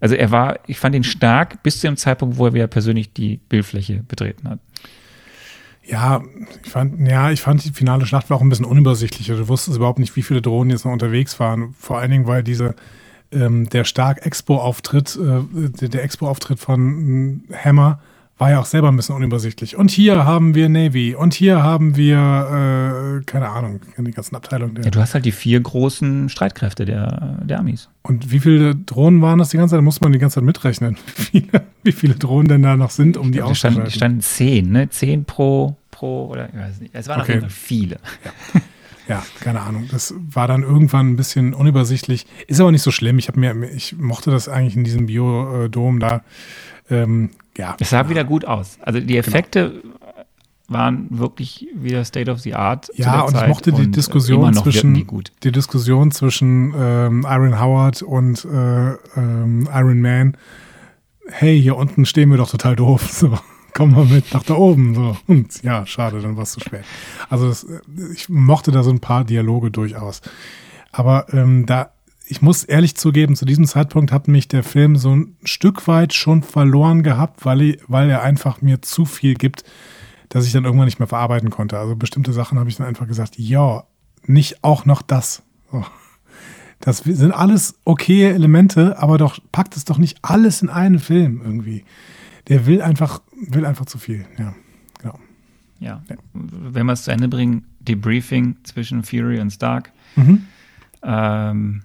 also 0.00 0.14
er 0.14 0.30
war, 0.30 0.58
ich 0.66 0.78
fand 0.78 0.94
ihn 0.94 1.04
stark 1.04 1.62
bis 1.62 1.80
zu 1.80 1.86
dem 1.86 1.96
Zeitpunkt, 1.96 2.36
wo 2.36 2.46
er 2.46 2.52
wieder 2.52 2.66
persönlich 2.66 3.14
die 3.14 3.38
Bildfläche 3.48 4.02
betreten 4.06 4.50
hat. 4.50 4.60
Ja, 5.82 6.22
ich 6.62 6.70
fand, 6.70 7.08
ja, 7.08 7.30
ich 7.30 7.40
fand 7.40 7.64
die 7.64 7.72
finale 7.72 8.04
Schlacht 8.04 8.28
war 8.28 8.36
auch 8.36 8.42
ein 8.42 8.50
bisschen 8.50 8.66
unübersichtlicher. 8.66 9.34
Du 9.34 9.48
wusstest 9.48 9.78
überhaupt 9.78 9.98
nicht, 9.98 10.14
wie 10.14 10.22
viele 10.22 10.42
Drohnen 10.42 10.70
jetzt 10.70 10.84
noch 10.84 10.92
unterwegs 10.92 11.40
waren. 11.40 11.74
Vor 11.78 11.98
allen 11.98 12.10
Dingen, 12.10 12.26
weil 12.26 12.42
diese, 12.42 12.74
ähm, 13.32 13.68
der 13.70 13.84
stark 13.84 14.24
Expo-Auftritt, 14.26 15.16
äh, 15.16 15.40
der, 15.80 15.88
der 15.88 16.04
Expo-Auftritt 16.04 16.60
von 16.60 17.44
äh, 17.48 17.54
Hammer 17.56 18.00
war 18.40 18.50
ja 18.50 18.58
auch 18.58 18.66
selber 18.66 18.88
ein 18.88 18.96
bisschen 18.96 19.14
unübersichtlich. 19.14 19.76
Und 19.76 19.90
hier 19.90 20.24
haben 20.24 20.54
wir 20.54 20.70
Navy 20.70 21.14
und 21.14 21.34
hier 21.34 21.62
haben 21.62 21.96
wir, 21.96 23.20
äh, 23.20 23.24
keine 23.26 23.50
Ahnung, 23.50 23.80
die 23.98 24.10
ganzen 24.12 24.34
Abteilungen. 24.34 24.82
ja, 24.82 24.90
du 24.90 24.98
hast 24.98 25.12
halt 25.12 25.26
die 25.26 25.32
vier 25.32 25.60
großen 25.60 26.30
Streitkräfte 26.30 26.86
der, 26.86 27.38
der 27.44 27.58
Amis. 27.58 27.90
Und 28.02 28.32
wie 28.32 28.40
viele 28.40 28.74
Drohnen 28.74 29.20
waren 29.20 29.38
das 29.38 29.50
die 29.50 29.58
ganze 29.58 29.72
Zeit? 29.72 29.78
Da 29.78 29.82
muss 29.82 30.00
man 30.00 30.12
die 30.12 30.18
ganze 30.18 30.36
Zeit 30.36 30.44
mitrechnen, 30.44 30.96
wie 31.32 31.42
viele, 31.42 31.64
wie 31.82 31.92
viele 31.92 32.14
Drohnen 32.14 32.48
denn 32.48 32.62
da 32.62 32.78
noch 32.78 32.90
sind, 32.90 33.18
um 33.18 33.30
die 33.30 33.42
auszuschalten. 33.42 33.84
Die 33.84 33.90
standen 33.90 34.22
zehn, 34.22 34.72
ne? 34.72 34.88
Zehn 34.88 35.26
pro, 35.26 35.76
pro 35.90 36.28
oder 36.28 36.48
ich 36.48 36.58
weiß 36.58 36.80
nicht. 36.80 36.94
Es 36.94 37.08
waren 37.08 37.20
okay. 37.20 37.32
auf 37.32 37.34
jeden 37.34 37.40
Fall 37.42 37.50
viele. 37.50 37.96
Ja. 38.24 38.60
Ja, 39.08 39.24
keine 39.40 39.60
Ahnung. 39.60 39.88
Das 39.90 40.14
war 40.16 40.46
dann 40.46 40.62
irgendwann 40.62 41.10
ein 41.10 41.16
bisschen 41.16 41.52
unübersichtlich. 41.52 42.26
Ist 42.46 42.60
aber 42.60 42.70
nicht 42.70 42.82
so 42.82 42.92
schlimm. 42.92 43.18
Ich 43.18 43.26
habe 43.26 43.40
mir, 43.40 43.68
ich 43.72 43.96
mochte 43.98 44.30
das 44.30 44.48
eigentlich 44.48 44.76
in 44.76 44.84
diesem 44.84 45.06
Biodom 45.06 45.98
da. 45.98 46.22
Ähm, 46.88 47.30
ja. 47.60 47.76
Es 47.78 47.90
sah 47.90 48.08
wieder 48.08 48.24
gut 48.24 48.44
aus. 48.44 48.78
Also 48.80 49.00
die 49.00 49.18
Effekte 49.18 49.82
genau. 49.82 49.94
waren 50.68 51.06
wirklich 51.10 51.68
wieder 51.74 52.04
State 52.04 52.30
of 52.30 52.40
the 52.40 52.54
Art. 52.54 52.90
Ja, 52.94 53.20
und 53.20 53.32
Zeit 53.32 53.42
ich 53.42 53.48
mochte 53.48 53.72
die 53.72 53.90
Diskussion 53.90 54.54
zwischen 54.54 55.06
die 55.42 55.52
Diskussion 55.52 56.10
zwischen 56.10 56.74
ähm, 56.76 57.26
Iron 57.28 57.60
Howard 57.60 58.02
und 58.02 58.44
äh, 58.44 58.92
ähm, 59.16 59.68
Iron 59.72 60.00
Man. 60.00 60.36
Hey, 61.28 61.60
hier 61.60 61.76
unten 61.76 62.06
stehen 62.06 62.30
wir 62.30 62.38
doch 62.38 62.50
total 62.50 62.76
doof. 62.76 63.08
So, 63.12 63.38
komm 63.74 63.92
mal 63.92 64.06
mit 64.06 64.32
nach 64.32 64.42
da 64.42 64.54
oben. 64.54 64.94
So. 64.94 65.16
Und 65.26 65.62
ja, 65.62 65.84
schade, 65.86 66.20
dann 66.20 66.36
war 66.36 66.44
es 66.44 66.52
zu 66.52 66.60
spät. 66.60 66.84
Also 67.28 67.48
das, 67.48 67.66
ich 68.14 68.28
mochte 68.28 68.72
da 68.72 68.82
so 68.82 68.90
ein 68.90 69.00
paar 69.00 69.24
Dialoge 69.24 69.70
durchaus. 69.70 70.22
Aber 70.92 71.26
ähm, 71.32 71.66
da 71.66 71.92
ich 72.30 72.42
muss 72.42 72.62
ehrlich 72.62 72.94
zugeben, 72.94 73.34
zu 73.34 73.44
diesem 73.44 73.66
Zeitpunkt 73.66 74.12
hat 74.12 74.28
mich 74.28 74.46
der 74.46 74.62
Film 74.62 74.94
so 74.94 75.14
ein 75.14 75.36
Stück 75.42 75.88
weit 75.88 76.14
schon 76.14 76.44
verloren 76.44 77.02
gehabt, 77.02 77.44
weil, 77.44 77.60
ich, 77.60 77.80
weil 77.88 78.08
er 78.08 78.22
einfach 78.22 78.62
mir 78.62 78.82
zu 78.82 79.04
viel 79.04 79.34
gibt, 79.34 79.64
dass 80.28 80.46
ich 80.46 80.52
dann 80.52 80.64
irgendwann 80.64 80.84
nicht 80.84 81.00
mehr 81.00 81.08
verarbeiten 81.08 81.50
konnte. 81.50 81.76
Also 81.76 81.96
bestimmte 81.96 82.32
Sachen 82.32 82.60
habe 82.60 82.70
ich 82.70 82.76
dann 82.76 82.86
einfach 82.86 83.08
gesagt, 83.08 83.36
ja, 83.36 83.82
nicht 84.26 84.62
auch 84.62 84.84
noch 84.84 85.02
das. 85.02 85.42
So. 85.72 85.84
Das 86.78 86.98
sind 86.98 87.32
alles 87.32 87.74
okay 87.84 88.30
Elemente, 88.30 88.96
aber 88.98 89.18
doch 89.18 89.40
packt 89.50 89.76
es 89.76 89.84
doch 89.84 89.98
nicht 89.98 90.18
alles 90.22 90.62
in 90.62 90.68
einen 90.68 91.00
Film 91.00 91.42
irgendwie. 91.44 91.84
Der 92.46 92.64
will 92.64 92.80
einfach, 92.80 93.22
will 93.40 93.66
einfach 93.66 93.86
zu 93.86 93.98
viel, 93.98 94.24
ja. 94.38 94.54
Genau. 95.02 95.18
Ja. 95.80 96.00
ja. 96.08 96.16
Wenn 96.32 96.86
wir 96.86 96.92
es 96.92 97.02
zu 97.02 97.10
Ende 97.10 97.26
bringen, 97.26 97.66
Debriefing 97.80 98.56
zwischen 98.62 99.02
Fury 99.02 99.40
und 99.40 99.50
Stark. 99.50 99.90
Mhm. 100.14 100.46
Ähm, 101.02 101.82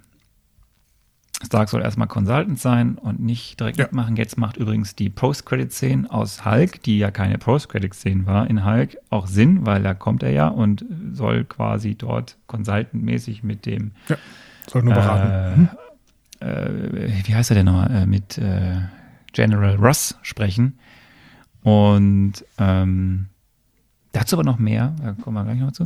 Stark 1.44 1.70
soll 1.70 1.82
erstmal 1.82 2.07
Consultant 2.07 2.60
sein 2.60 2.95
und 2.95 3.20
nicht 3.20 3.60
direkt 3.60 3.78
ja. 3.78 3.86
mitmachen. 3.86 4.16
Jetzt 4.16 4.38
macht 4.38 4.57
übrigens 4.57 4.95
die 4.95 5.10
Post-Credit-Szene 5.10 6.10
aus 6.10 6.45
Hulk, 6.45 6.82
die 6.84 6.98
ja 6.98 7.12
keine 7.12 7.38
Post-Credit-Szene 7.38 8.26
war, 8.26 8.49
in 8.49 8.66
Hulk 8.66 8.98
auch 9.10 9.28
Sinn, 9.28 9.66
weil 9.66 9.84
da 9.84 9.94
kommt 9.94 10.24
er 10.24 10.32
ja 10.32 10.48
und 10.48 10.86
soll 11.12 11.44
quasi 11.44 11.95
dort 11.95 12.38
Consultant-mäßig 12.48 13.44
mit 13.44 13.66
dem. 13.66 13.91
Ja, 14.07 14.18
soll 14.68 14.84
nur 14.84 14.94
beraten. 14.94 15.70
Äh, 15.70 15.76
äh, 16.45 17.24
wie 17.26 17.36
heißt 17.36 17.52
er 17.52 17.56
denn 17.56 17.66
nochmal? 17.66 17.91
Äh, 17.91 18.06
mit 18.06 18.38
äh, 18.38 18.78
General 19.34 19.76
Ross 19.76 20.18
sprechen. 20.22 20.80
Und 21.64 22.34
ähm, 22.57 23.28
dazu 24.12 24.36
aber 24.36 24.44
noch 24.44 24.60
mehr, 24.60 24.94
da 25.02 25.14
kommen 25.14 25.36
wir 25.36 25.44
gleich 25.44 25.60
noch 25.60 25.72
zu. 25.72 25.86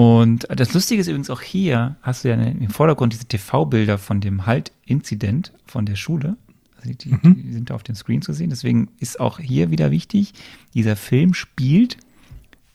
Und 0.00 0.46
das 0.48 0.72
Lustige 0.72 0.98
ist 1.02 1.08
übrigens 1.08 1.28
auch 1.28 1.42
hier, 1.42 1.96
hast 2.00 2.24
du 2.24 2.30
ja 2.30 2.34
im 2.34 2.70
Vordergrund 2.70 3.12
diese 3.12 3.26
TV-Bilder 3.26 3.98
von 3.98 4.22
dem 4.22 4.46
Halt-Inzident 4.46 5.52
von 5.66 5.84
der 5.84 5.94
Schule. 5.94 6.38
Also 6.78 6.94
die, 6.94 7.10
mhm. 7.10 7.42
die, 7.42 7.52
sind 7.52 7.68
da 7.68 7.74
auf 7.74 7.82
dem 7.82 7.94
Screen 7.94 8.22
zu 8.22 8.32
sehen. 8.32 8.48
Deswegen 8.48 8.88
ist 8.98 9.20
auch 9.20 9.38
hier 9.38 9.70
wieder 9.70 9.90
wichtig, 9.90 10.32
dieser 10.72 10.96
Film 10.96 11.34
spielt 11.34 11.98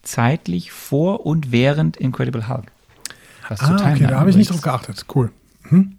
zeitlich 0.03 0.71
vor 0.71 1.25
und 1.25 1.51
während 1.51 1.97
Incredible 1.97 2.47
Hulk. 2.47 2.71
Was 3.49 3.59
ah, 3.61 3.73
okay, 3.73 4.05
da 4.05 4.19
habe 4.19 4.29
ich 4.29 4.35
nicht 4.35 4.51
drauf 4.51 4.61
geachtet. 4.61 5.03
Cool. 5.15 5.31
Mhm. 5.71 5.95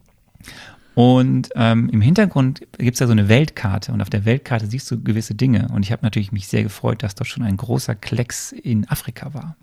Und 0.94 1.48
ähm, 1.56 1.88
im 1.88 2.02
Hintergrund 2.02 2.60
gibt 2.78 2.94
es 2.94 3.00
da 3.00 3.06
so 3.06 3.12
eine 3.12 3.28
Weltkarte 3.28 3.90
und 3.90 4.00
auf 4.00 4.10
der 4.10 4.26
Weltkarte 4.26 4.68
siehst 4.68 4.88
du 4.92 5.02
gewisse 5.02 5.34
Dinge. 5.34 5.70
Und 5.72 5.82
ich 5.82 5.90
habe 5.90 6.04
natürlich 6.04 6.30
mich 6.30 6.46
sehr 6.46 6.62
gefreut, 6.62 7.02
dass 7.02 7.16
dort 7.16 7.26
schon 7.26 7.42
ein 7.42 7.56
großer 7.56 7.96
Klecks 7.96 8.52
in 8.52 8.88
Afrika 8.88 9.34
war. 9.34 9.56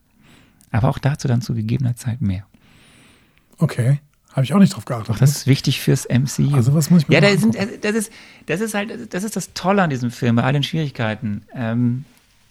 Aber 0.73 0.89
auch 0.89 0.97
dazu 0.97 1.27
dann 1.27 1.41
zu 1.41 1.53
gegebener 1.53 1.95
Zeit 1.95 2.21
mehr. 2.21 2.45
Okay. 3.57 3.99
Habe 4.33 4.43
ich 4.43 4.53
auch 4.53 4.59
nicht 4.59 4.75
drauf 4.75 4.85
geachtet. 4.85 5.11
Ach, 5.13 5.19
das 5.19 5.29
ist 5.29 5.47
wichtig 5.47 5.79
fürs 5.79 6.07
MCU. 6.09 6.55
Also 6.55 6.73
was 6.73 6.89
muss 6.89 7.03
ich 7.03 7.07
mir 7.07 7.15
Ja, 7.15 7.21
da 7.21 7.37
sind, 7.37 7.55
das, 7.55 7.95
ist, 7.95 8.11
das 8.47 8.61
ist 8.61 8.73
halt, 8.73 9.13
das 9.13 9.23
ist 9.23 9.35
das 9.35 9.53
Tolle 9.53 9.83
an 9.83 9.91
diesem 9.91 10.09
Film, 10.09 10.35
bei 10.35 10.43
all 10.43 10.53
den 10.53 10.63
Schwierigkeiten. 10.63 11.43
Ähm, 11.53 12.05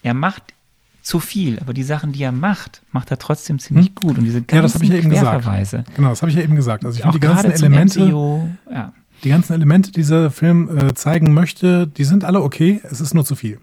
er 0.05 0.15
macht 0.15 0.55
zu 1.03 1.19
viel, 1.19 1.59
aber 1.59 1.75
die 1.75 1.83
Sachen, 1.83 2.13
die 2.13 2.23
er 2.23 2.31
macht, 2.31 2.83
macht 2.93 3.11
er 3.11 3.19
trotzdem 3.19 3.59
ziemlich 3.59 3.87
hm? 3.87 3.95
gut. 3.97 4.19
Und 4.19 4.25
diese 4.25 4.43
ganzen 4.43 4.57
ja, 4.57 4.63
das 4.63 4.75
habe 4.75 4.85
ich 4.85 4.91
ja 4.91 4.97
eben 4.97 5.11
gesagt. 5.11 5.97
Genau, 5.97 6.11
das 6.11 6.23
habe 6.23 6.31
ich 6.31 6.37
ja 6.37 6.45
eben 6.45 6.55
gesagt. 6.55 6.85
Also 6.85 6.97
ich 6.97 7.03
finde 7.03 7.19
die 7.19 7.27
ganzen 7.27 7.51
Elemente, 7.51 8.01
MCU, 8.01 8.49
ja. 8.71 8.93
die 9.25 9.29
ganzen 9.29 9.53
Elemente, 9.55 9.91
die 9.91 10.01
dieser 10.01 10.31
Film 10.31 10.79
äh, 10.79 10.95
zeigen 10.95 11.35
möchte, 11.35 11.89
die 11.89 12.05
sind 12.05 12.23
alle 12.23 12.43
okay. 12.43 12.81
Es 12.85 13.01
ist 13.01 13.13
nur 13.13 13.25
zu 13.25 13.35
viel. 13.35 13.59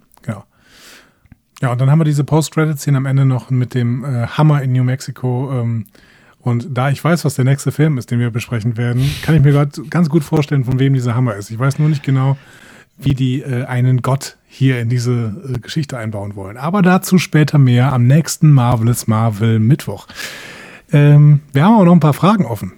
Ja, 1.62 1.72
und 1.72 1.82
dann 1.82 1.92
haben 1.92 2.00
wir 2.00 2.06
diese 2.06 2.24
Post-Credit-Szene 2.24 2.98
am 2.98 3.06
Ende 3.06 3.26
noch 3.26 3.50
mit 3.50 3.74
dem 3.74 4.06
äh, 4.06 4.28
Hammer 4.28 4.62
in 4.62 4.72
New 4.72 4.84
Mexico. 4.84 5.52
Ähm, 5.52 5.88
und 6.42 6.68
da 6.72 6.90
ich 6.90 7.04
weiß, 7.04 7.26
was 7.26 7.36
der 7.36 7.44
nächste 7.44 7.72
Film 7.72 7.98
ist, 7.98 8.12
den 8.12 8.20
wir 8.20 8.32
besprechen 8.32 8.78
werden, 8.78 9.10
kann 9.24 9.36
ich 9.36 9.42
mir 9.42 9.52
gerade 9.52 9.84
ganz 9.90 10.10
gut 10.10 10.24
vorstellen, 10.24 10.64
von 10.64 10.80
wem 10.80 10.94
dieser 10.94 11.16
Hammer 11.16 11.36
ist. 11.36 11.52
Ich 11.52 11.60
weiß 11.60 11.80
nur 11.80 11.90
nicht 11.90 12.04
genau, 12.04 12.38
wie 12.98 13.14
die 13.14 13.42
äh, 13.42 13.66
einen 13.66 14.02
Gott 14.02 14.38
hier 14.48 14.80
in 14.80 14.88
diese 14.88 15.36
äh, 15.54 15.60
Geschichte 15.60 15.98
einbauen 15.98 16.36
wollen. 16.36 16.56
Aber 16.56 16.82
dazu 16.82 17.18
später 17.18 17.58
mehr 17.58 17.92
am 17.92 18.08
nächsten 18.08 18.52
Marvelous 18.52 19.08
Marvel 19.08 19.60
Mittwoch. 19.60 20.08
Ähm, 20.94 21.42
wir 21.52 21.66
haben 21.66 21.76
auch 21.76 21.84
noch 21.84 21.94
ein 21.94 22.00
paar 22.00 22.14
Fragen 22.14 22.46
offen. 22.46 22.72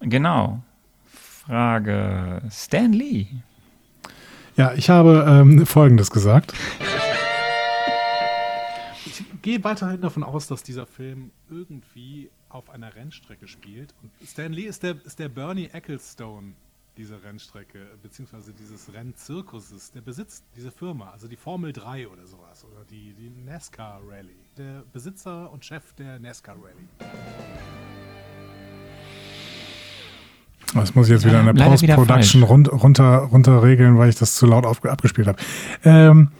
Genau. 0.00 0.62
Frage 1.46 2.42
Stan 2.50 2.92
Lee. 2.92 3.26
Ja, 4.56 4.72
ich 4.74 4.88
habe 4.88 5.26
ähm, 5.28 5.66
Folgendes 5.66 6.10
gesagt. 6.10 6.54
Ich 9.42 9.50
gehe 9.50 9.64
weiterhin 9.64 10.00
davon 10.00 10.22
aus, 10.22 10.46
dass 10.46 10.62
dieser 10.62 10.86
Film 10.86 11.32
irgendwie 11.50 12.30
auf 12.48 12.70
einer 12.70 12.94
Rennstrecke 12.94 13.48
spielt. 13.48 13.92
Und 14.00 14.12
Stan 14.24 14.52
Lee 14.52 14.66
ist 14.66 14.84
der, 14.84 14.94
ist 15.04 15.18
der 15.18 15.28
Bernie 15.28 15.68
Ecclestone 15.72 16.52
dieser 16.96 17.24
Rennstrecke, 17.24 17.80
beziehungsweise 18.00 18.52
dieses 18.52 18.94
Rennzirkuses. 18.94 19.90
Der 19.90 20.00
besitzt 20.00 20.44
diese 20.54 20.70
Firma, 20.70 21.10
also 21.10 21.26
die 21.26 21.34
Formel 21.34 21.72
3 21.72 22.06
oder 22.06 22.24
sowas, 22.24 22.64
oder 22.64 22.84
die, 22.88 23.14
die 23.14 23.30
NASCAR 23.44 24.00
Rally. 24.08 24.36
Der 24.56 24.84
Besitzer 24.92 25.50
und 25.50 25.64
Chef 25.64 25.92
der 25.94 26.20
NASCAR 26.20 26.54
Rally. 26.54 26.86
Das 30.72 30.94
muss 30.94 31.08
ich 31.08 31.14
jetzt 31.14 31.26
wieder 31.26 31.40
in 31.40 31.52
der 31.52 31.64
Post-Production 31.64 32.44
run 32.44 32.66
runter, 32.66 33.16
runter 33.24 33.60
regeln, 33.64 33.98
weil 33.98 34.08
ich 34.08 34.14
das 34.14 34.36
zu 34.36 34.46
laut 34.46 34.64
auf, 34.64 34.84
abgespielt 34.84 35.26
habe. 35.26 35.42
Ähm, 35.82 36.30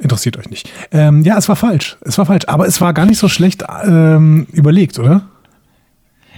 interessiert 0.00 0.36
euch 0.36 0.50
nicht. 0.50 0.70
Ähm, 0.90 1.22
ja, 1.22 1.36
es 1.38 1.48
war 1.48 1.56
falsch. 1.56 1.96
Es 2.02 2.18
war 2.18 2.26
falsch. 2.26 2.44
Aber 2.46 2.66
es 2.66 2.80
war 2.80 2.92
gar 2.92 3.06
nicht 3.06 3.18
so 3.18 3.28
schlecht 3.28 3.64
ähm, 3.84 4.46
überlegt, 4.52 4.98
oder? 4.98 5.28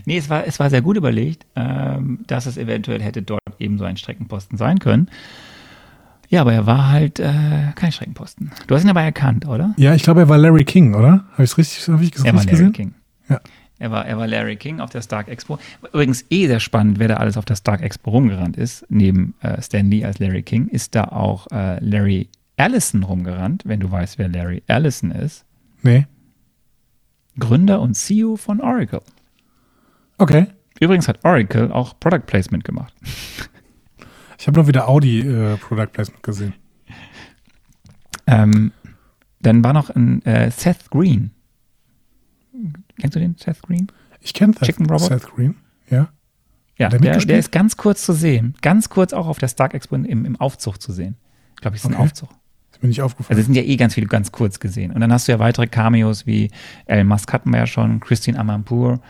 Nee, 0.05 0.19
es 0.19 0.29
war, 0.29 0.47
es 0.47 0.59
war 0.59 0.69
sehr 0.69 0.83
gut 0.83 0.97
überlegt, 0.97 1.47
ähm, 1.55 2.21
dass 2.27 2.47
es 2.47 2.57
eventuell 2.57 3.01
hätte 3.01 3.23
dort 3.23 3.43
eben 3.59 3.79
so 3.79 3.85
ein 3.85 3.97
Streckenposten 3.97 4.59
sein 4.59 4.79
können. 4.79 5.09
Ja, 6.29 6.41
aber 6.41 6.55
er 6.55 6.67
war 6.67 6.89
halt 6.89 7.21
äh, 7.21 7.73
kein 7.75 7.93
Streckenposten. 7.93 8.51
Du 8.67 8.75
hast 8.75 8.85
ihn 8.85 8.91
aber 8.91 9.03
erkannt, 9.03 9.47
oder? 9.47 9.75
Ja, 9.77 9.95
ich 9.95 10.03
glaube, 10.03 10.21
er 10.21 10.29
war 10.29 10.39
Larry 10.39 10.65
King, 10.65 10.95
oder? 10.95 11.25
Habe 11.33 11.45
ich 11.45 11.51
es 11.51 11.59
richtig, 11.59 11.89
hab 11.89 12.01
ich 12.01 12.11
das 12.11 12.25
Er 12.25 12.33
war 12.33 12.41
richtig 12.41 12.59
Larry 12.59 12.71
gesehen? 12.71 12.73
King. 12.73 12.95
Ja. 13.29 13.41
Er 13.79 13.91
war, 13.91 14.07
er 14.07 14.17
war 14.17 14.27
Larry 14.27 14.57
King 14.57 14.81
auf 14.81 14.91
der 14.91 15.03
Stark 15.03 15.29
Expo. 15.29 15.59
Übrigens 15.93 16.25
eh 16.31 16.47
sehr 16.47 16.61
spannend, 16.61 16.99
wer 16.99 17.09
da 17.09 17.17
alles 17.17 17.37
auf 17.37 17.45
der 17.45 17.57
Stark 17.57 17.83
Expo 17.83 18.11
rumgerannt 18.11 18.57
ist. 18.57 18.87
Neben 18.89 19.35
äh, 19.41 19.61
Stan 19.61 19.91
Lee 19.91 20.05
als 20.05 20.21
Larry 20.21 20.43
King 20.43 20.69
ist 20.69 20.95
da 20.95 21.05
auch 21.05 21.49
äh, 21.51 21.85
Larry 21.85 22.29
Allison 22.57 23.03
rumgerannt, 23.03 23.63
wenn 23.67 23.81
du 23.81 23.91
weißt, 23.91 24.19
wer 24.19 24.29
Larry 24.29 24.63
Allison 24.69 25.11
ist. 25.11 25.45
Nee. 25.83 26.07
Gründer 27.39 27.81
und 27.81 27.95
CEO 27.95 28.37
von 28.37 28.61
Oracle. 28.61 29.03
Okay. 30.19 30.49
Übrigens 30.81 31.09
hat 31.09 31.25
Oracle 31.25 31.73
auch 31.73 31.99
Product 31.99 32.27
Placement 32.27 32.65
gemacht. 32.65 32.95
Ich 34.39 34.49
habe 34.49 34.59
nur 34.59 34.67
wieder 34.67 34.89
Audi 34.89 35.21
äh, 35.21 35.57
Product 35.57 35.87
Placement 35.93 36.21
gesehen. 36.25 36.55
Ähm, 38.27 38.73
dann 39.41 39.63
war 39.63 39.73
noch 39.73 39.89
ein 39.91 40.21
äh, 40.25 40.51
Seth 40.51 40.91
Green. 40.91 41.31
Kennst 42.99 43.15
du 43.15 43.21
den, 43.21 43.37
Seth 43.37 43.63
Green? 43.63 43.87
Ich 44.21 44.35
kenne 44.35 44.53
Seth, 44.61 44.77
Green. 45.31 45.55
Ja. 45.89 46.09
Ja, 46.77 46.89
er 46.89 46.99
der, 46.99 47.19
der 47.19 47.39
ist 47.39 47.53
ganz 47.53 47.77
kurz 47.77 48.05
zu 48.05 48.13
sehen. 48.13 48.57
Ganz 48.63 48.89
kurz 48.89 49.13
auch 49.13 49.29
auf 49.29 49.39
der 49.39 49.47
Stark 49.47 49.75
Expo 49.75 49.95
im, 49.95 50.25
im 50.25 50.41
Aufzug 50.41 50.83
zu 50.83 50.91
sehen. 50.91 51.15
Ich 51.51 51.61
glaube, 51.61 51.77
es 51.77 51.85
ist 51.85 51.91
ein 51.91 51.95
Okay. 51.95 52.03
Aufzug. 52.03 52.29
Ist 52.83 52.85
mir 52.85 52.89
nicht 52.89 53.01
Also 53.01 53.07
aufgefallen. 53.15 53.39
es 53.39 53.47
sind 53.47 53.55
ja 53.55 53.63
eh 53.63 53.77
ganz 53.77 53.95
viele 53.95 54.07
ganz 54.09 54.33
kurz 54.33 54.59
gesehen. 54.61 54.91
Und 54.91 55.01
dann 55.01 55.13
hast 55.13 55.29
du 55.29 55.33
ja 55.33 55.39
weitere 55.39 55.67
Cameos 55.69 56.27
wie 56.27 56.51
Elon 56.87 57.07
Musk 57.07 57.33
hatten 57.33 57.51
wir 57.51 57.59
ja 57.59 57.67
schon, 57.67 58.01
Christine 58.01 58.39
Amanpour 58.39 59.01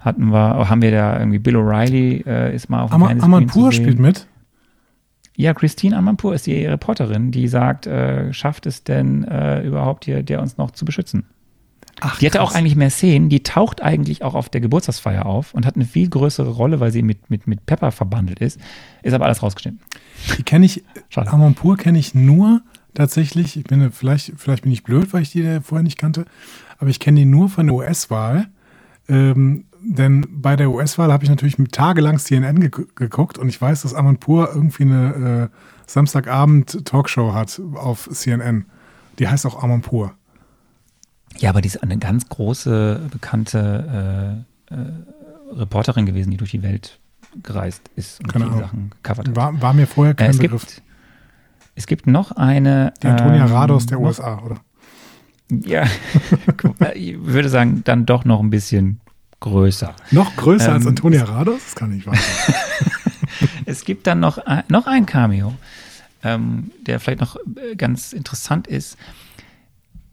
hatten 0.00 0.30
wir, 0.32 0.68
haben 0.68 0.82
wir 0.82 0.90
da 0.90 1.18
irgendwie 1.18 1.38
Bill 1.38 1.56
O'Reilly 1.56 2.26
äh, 2.26 2.54
ist 2.54 2.68
mal 2.70 2.82
auf 2.82 2.90
dem 2.90 3.02
Screen 3.02 3.22
Amanpour 3.22 3.72
spielt 3.72 3.98
mit. 3.98 4.26
Ja, 5.36 5.54
Christine 5.54 5.96
Amanpour 5.96 6.34
ist 6.34 6.46
die 6.46 6.66
Reporterin, 6.66 7.30
die 7.30 7.48
sagt, 7.48 7.86
äh, 7.86 8.32
schafft 8.32 8.66
es 8.66 8.84
denn 8.84 9.24
äh, 9.24 9.62
überhaupt 9.62 10.04
hier, 10.04 10.22
der 10.22 10.42
uns 10.42 10.58
noch 10.58 10.70
zu 10.72 10.84
beschützen? 10.84 11.24
Ach, 12.02 12.18
Die 12.18 12.26
hatte 12.26 12.40
auch 12.42 12.54
eigentlich 12.54 12.76
mehr 12.76 12.90
Szenen, 12.90 13.28
die 13.28 13.42
taucht 13.42 13.82
eigentlich 13.82 14.22
auch 14.22 14.34
auf 14.34 14.48
der 14.48 14.60
Geburtstagsfeier 14.62 15.26
auf 15.26 15.52
und 15.54 15.66
hat 15.66 15.76
eine 15.76 15.84
viel 15.84 16.08
größere 16.08 16.48
Rolle, 16.50 16.80
weil 16.80 16.90
sie 16.92 17.02
mit, 17.02 17.30
mit, 17.30 17.46
mit 17.46 17.66
Pepper 17.66 17.90
verbandelt 17.92 18.40
ist. 18.40 18.58
Ist 19.02 19.12
aber 19.12 19.26
alles 19.26 19.42
rausgeschnitten. 19.42 19.80
Die 20.38 20.42
kenne 20.42 20.64
ich, 20.66 20.82
Schade. 21.10 21.30
Amanpour 21.30 21.76
kenne 21.76 21.98
ich 21.98 22.14
nur 22.14 22.62
tatsächlich, 22.94 23.56
ich 23.56 23.64
bin 23.64 23.90
vielleicht, 23.92 24.32
vielleicht 24.36 24.62
bin 24.62 24.72
ich 24.72 24.82
blöd, 24.84 25.12
weil 25.12 25.22
ich 25.22 25.30
die 25.32 25.60
vorher 25.62 25.82
nicht 25.82 25.98
kannte, 25.98 26.24
aber 26.78 26.90
ich 26.90 27.00
kenne 27.00 27.20
die 27.20 27.26
nur 27.26 27.48
von 27.48 27.66
der 27.66 27.74
US-Wahl. 27.76 28.48
Ähm, 29.08 29.64
denn 29.82 30.26
bei 30.30 30.56
der 30.56 30.70
US-Wahl 30.70 31.12
habe 31.12 31.24
ich 31.24 31.30
natürlich 31.30 31.56
tagelang 31.72 32.18
CNN 32.18 32.60
ge 32.60 32.70
geguckt 32.94 33.38
und 33.38 33.48
ich 33.48 33.60
weiß, 33.60 33.82
dass 33.82 33.94
Amanpour 33.94 34.50
irgendwie 34.54 34.82
eine 34.82 35.50
äh, 35.50 35.56
Samstagabend-Talkshow 35.86 37.32
hat 37.34 37.60
auf 37.74 38.08
CNN. 38.10 38.66
Die 39.18 39.28
heißt 39.28 39.46
auch 39.46 39.62
Amanpour. 39.62 40.12
Ja, 41.38 41.50
aber 41.50 41.60
die 41.62 41.68
ist 41.68 41.82
eine 41.82 41.98
ganz 41.98 42.28
große, 42.28 43.08
bekannte 43.10 44.44
äh, 44.70 44.74
äh, 44.74 45.56
Reporterin 45.56 46.06
gewesen, 46.06 46.30
die 46.30 46.36
durch 46.36 46.50
die 46.50 46.62
Welt 46.62 46.98
gereist 47.42 47.82
ist 47.96 48.20
und 48.20 48.32
Keine 48.32 48.46
viele. 48.46 48.58
Sachen 48.58 48.90
gecovert 49.02 49.28
hat. 49.28 49.36
War, 49.36 49.62
war 49.62 49.72
mir 49.72 49.86
vorher 49.86 50.12
Äh, 50.12 50.16
kein 50.16 50.30
es, 50.30 50.38
Begriff. 50.38 50.66
gibt, 50.66 50.82
es 51.74 51.86
gibt 51.86 52.06
noch 52.06 52.32
eine. 52.32 52.92
Die 53.02 53.06
Antonia 53.06 53.46
ähm, 53.46 53.52
Rados 53.52 53.86
der 53.86 53.98
noch- 53.98 54.06
USA, 54.06 54.38
oder? 54.44 54.60
Ja, 55.48 55.84
ich 56.94 57.16
würde 57.20 57.48
sagen, 57.48 57.82
dann 57.84 58.06
doch 58.06 58.24
noch 58.24 58.40
ein 58.40 58.50
bisschen 58.50 59.00
größer. 59.40 59.94
Noch 60.12 60.36
größer 60.36 60.72
als 60.72 60.84
Ähm, 60.84 60.90
Antonia 60.90 61.24
Rados? 61.24 61.60
Das 61.64 61.74
kann 61.74 61.90
nicht 61.90 62.06
wahr 62.06 62.14
sein. 62.16 62.54
Es 63.66 63.84
gibt 63.84 64.06
dann 64.06 64.20
noch, 64.20 64.38
ein- 64.38 64.64
noch 64.68 64.86
ein 64.86 65.06
Cameo, 65.06 65.54
ähm, 66.22 66.70
der 66.86 67.00
vielleicht 67.00 67.20
noch 67.20 67.36
äh, 67.36 67.74
ganz 67.76 68.12
interessant 68.12 68.66
ist. 68.66 68.96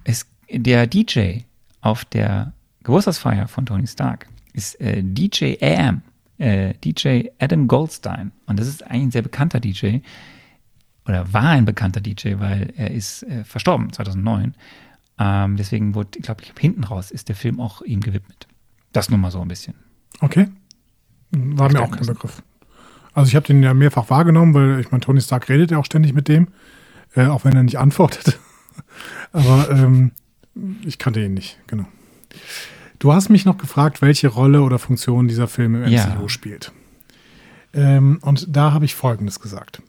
Es, 0.03 0.25
der 0.49 0.87
DJ 0.87 1.39
auf 1.81 2.05
der 2.05 2.53
Geburtstagsfeier 2.83 3.47
von 3.47 3.65
Tony 3.65 3.85
Stark 3.87 4.27
ist 4.53 4.79
äh, 4.79 5.01
DJ 5.03 5.55
AM, 5.61 6.01
äh, 6.37 6.73
DJ 6.83 7.29
Adam 7.39 7.67
Goldstein. 7.67 8.31
Und 8.45 8.59
das 8.59 8.67
ist 8.67 8.83
eigentlich 8.83 9.03
ein 9.03 9.11
sehr 9.11 9.21
bekannter 9.23 9.59
DJ 9.59 9.97
oder 11.07 11.31
war 11.33 11.49
ein 11.49 11.65
bekannter 11.65 12.01
DJ, 12.01 12.35
weil 12.39 12.73
er 12.75 12.91
ist 12.91 13.23
äh, 13.23 13.43
verstorben 13.43 13.91
2009. 13.93 14.55
Ähm, 15.19 15.55
deswegen 15.57 15.95
wurde, 15.95 16.09
ich 16.17 16.23
glaube, 16.23 16.43
hinten 16.59 16.83
raus 16.83 17.11
ist 17.11 17.29
der 17.29 17.35
Film 17.35 17.59
auch 17.59 17.81
ihm 17.81 18.01
gewidmet. 18.01 18.47
Das 18.93 19.09
nur 19.09 19.17
mal 19.19 19.31
so 19.31 19.41
ein 19.41 19.47
bisschen. 19.47 19.75
Okay. 20.19 20.47
War 21.31 21.71
mir 21.71 21.81
auch 21.81 21.91
kein. 21.91 22.05
Begriff. 22.05 22.41
Also 23.13 23.29
ich 23.29 23.35
habe 23.35 23.47
den 23.47 23.63
ja 23.63 23.73
mehrfach 23.73 24.09
wahrgenommen, 24.09 24.53
weil 24.53 24.79
ich 24.79 24.91
meine, 24.91 25.01
Tony 25.01 25.21
Stark 25.21 25.49
redet 25.49 25.71
ja 25.71 25.77
auch 25.79 25.85
ständig 25.85 26.13
mit 26.13 26.27
dem, 26.27 26.49
äh, 27.15 27.25
auch 27.25 27.45
wenn 27.45 27.55
er 27.55 27.63
nicht 27.63 27.79
antwortet. 27.79 28.39
Aber 29.31 29.69
ähm, 29.71 30.11
ich 30.85 30.97
kannte 30.99 31.23
ihn 31.23 31.33
nicht, 31.33 31.57
genau. 31.67 31.85
Du 32.99 33.13
hast 33.13 33.29
mich 33.29 33.45
noch 33.45 33.57
gefragt, 33.57 34.01
welche 34.01 34.27
Rolle 34.27 34.61
oder 34.61 34.77
Funktion 34.79 35.27
dieser 35.27 35.47
Film 35.47 35.75
im 35.75 35.81
MCU 35.81 35.89
Ja. 35.91 36.29
spielt. 36.29 36.71
Ähm, 37.73 38.19
und 38.21 38.55
da 38.55 38.71
habe 38.71 38.85
ich 38.85 38.95
Folgendes 38.95 39.39
gesagt. 39.39 39.81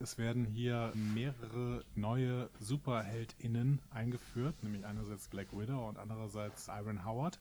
Es 0.00 0.16
werden 0.16 0.44
hier 0.44 0.92
mehrere 0.94 1.84
neue 1.96 2.50
SuperheldInnen 2.60 3.80
eingeführt, 3.90 4.54
nämlich 4.62 4.86
einerseits 4.86 5.26
Black 5.26 5.48
Widow 5.52 5.88
und 5.88 5.98
andererseits 5.98 6.68
Iron 6.68 7.04
Howard, 7.04 7.40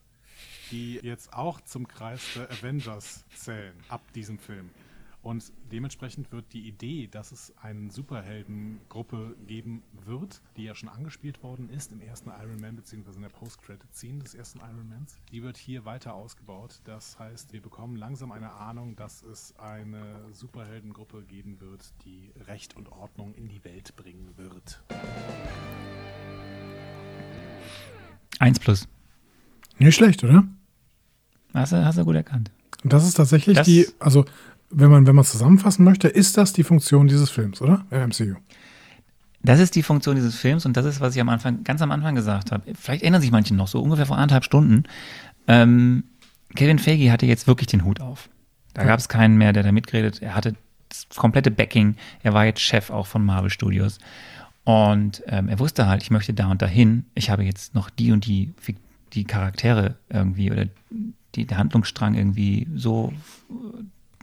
die 0.72 0.96
jetzt 0.96 1.34
auch 1.34 1.62
zum 1.62 1.88
Kreis 1.88 2.22
der 2.36 2.50
Avengers 2.50 3.26
zählen, 3.36 3.76
ab 3.90 4.02
diesem 4.14 4.40
Film. 4.40 4.72
Und 5.24 5.52
dementsprechend 5.72 6.32
wird 6.32 6.54
die 6.54 6.68
Idee, 6.68 7.08
dass 7.08 7.32
es 7.34 7.52
eine 7.62 7.92
Superheldengruppe 7.92 9.36
geben 9.46 9.84
wird, 10.06 10.42
die 10.56 10.64
ja 10.64 10.74
schon 10.76 10.88
angespielt 10.88 11.44
worden 11.44 11.70
ist 11.70 11.92
im 11.92 12.00
ersten 12.00 12.30
Iron 12.30 12.62
Man, 12.62 12.78
beziehungsweise 12.78 13.18
in 13.18 13.24
der 13.24 13.30
Post-Credit-Scene 13.30 14.20
des 14.20 14.36
ersten 14.36 14.60
Iron 14.60 14.88
Mans, 14.88 15.18
die 15.32 15.44
wird 15.44 15.58
hier 15.58 15.84
weiter 15.84 16.14
ausgebaut. 16.14 16.80
Das 16.86 17.20
heißt, 17.20 17.52
wir 17.52 17.62
bekommen 17.62 17.98
langsam 17.98 18.32
eine 18.32 18.52
Ahnung, 18.52 18.96
dass 18.96 19.22
es 19.24 19.54
eine 19.60 20.22
Superheldengruppe 20.32 21.24
geben 21.24 21.60
wird, 21.60 21.94
die 22.06 22.32
Recht 22.48 22.78
und 22.78 22.90
Ordnung 22.90 23.34
in 23.34 23.50
die 23.50 23.64
Welt 23.66 23.96
bringen 23.98 24.32
wird. 24.38 24.82
Eins 28.40 28.60
plus. 28.60 28.88
Nicht 29.80 29.96
schlecht, 29.96 30.24
oder? 30.24 30.48
Hast 31.54 31.72
du, 31.74 31.84
hast 31.84 31.98
du 31.98 32.06
gut 32.06 32.16
erkannt. 32.16 32.52
Und 32.84 32.94
das 32.94 33.06
ist 33.06 33.16
tatsächlich 33.16 33.58
Das- 33.58 33.66
die, 33.66 33.88
also 34.00 34.26
wenn 34.70 34.92
man, 34.92 35.08
wenn 35.08 35.16
man 35.16 35.26
zusammenfassen 35.26 35.84
möchte, 35.84 36.08
ist 36.08 36.38
das 36.38 36.54
die 36.54 36.64
Funktion 36.64 37.08
dieses 37.08 37.30
Films, 37.30 37.62
oder? 37.62 37.86
Im 37.90 38.10
MCU. 38.10 38.36
Das 39.42 39.60
ist 39.60 39.76
die 39.76 39.84
Funktion 39.84 40.16
dieses 40.16 40.36
Films 40.36 40.66
und 40.66 40.76
das 40.76 40.86
ist, 40.86 41.00
was 41.00 41.16
ich 41.16 41.22
am 41.22 41.30
Anfang, 41.30 41.64
ganz 41.64 41.82
am 41.82 41.92
Anfang 41.92 42.16
gesagt 42.16 42.52
habe. 42.52 42.74
Vielleicht 42.76 43.04
erinnern 43.04 43.22
sich 43.22 43.32
manche 43.32 43.56
noch 43.56 43.68
so, 43.68 43.82
ungefähr 43.82 44.06
vor 44.06 44.18
anderthalb 44.18 44.44
Stunden. 44.44 44.84
Ähm, 45.48 46.04
Kevin 46.56 46.80
Feige 46.80 47.12
hatte 47.12 47.26
jetzt 47.26 47.48
wirklich 47.48 47.68
den 47.68 47.86
Hut 47.86 48.02
auf. 48.02 48.30
Da 48.74 48.84
gab 48.84 49.00
es 49.00 49.10
keinen 49.10 49.38
mehr, 49.38 49.54
der 49.54 49.64
da 49.64 49.72
mitgeredet. 49.72 50.22
Er 50.22 50.36
hatte 50.36 50.56
das 50.90 51.08
komplette 51.16 51.50
Backing. 51.50 51.96
Er 52.22 52.34
war 52.34 52.46
jetzt 52.46 52.62
Chef 52.62 52.90
auch 52.90 53.08
von 53.08 53.26
Marvel 53.26 53.50
Studios. 53.50 54.00
Und 54.64 55.24
ähm, 55.28 55.48
er 55.48 55.60
wusste 55.60 55.88
halt, 55.88 56.04
ich 56.04 56.12
möchte 56.12 56.34
da 56.34 56.52
und 56.52 56.62
dahin. 56.62 57.06
Ich 57.16 57.30
habe 57.30 57.44
jetzt 57.44 57.74
noch 57.74 57.90
die 57.90 58.12
und 58.12 58.26
die, 58.26 58.54
die 59.14 59.24
Charaktere 59.24 59.96
irgendwie 60.10 60.52
oder 60.52 60.66
die, 61.36 61.46
der 61.46 61.58
Handlungsstrang 61.58 62.16
irgendwie 62.16 62.68
so, 62.76 63.14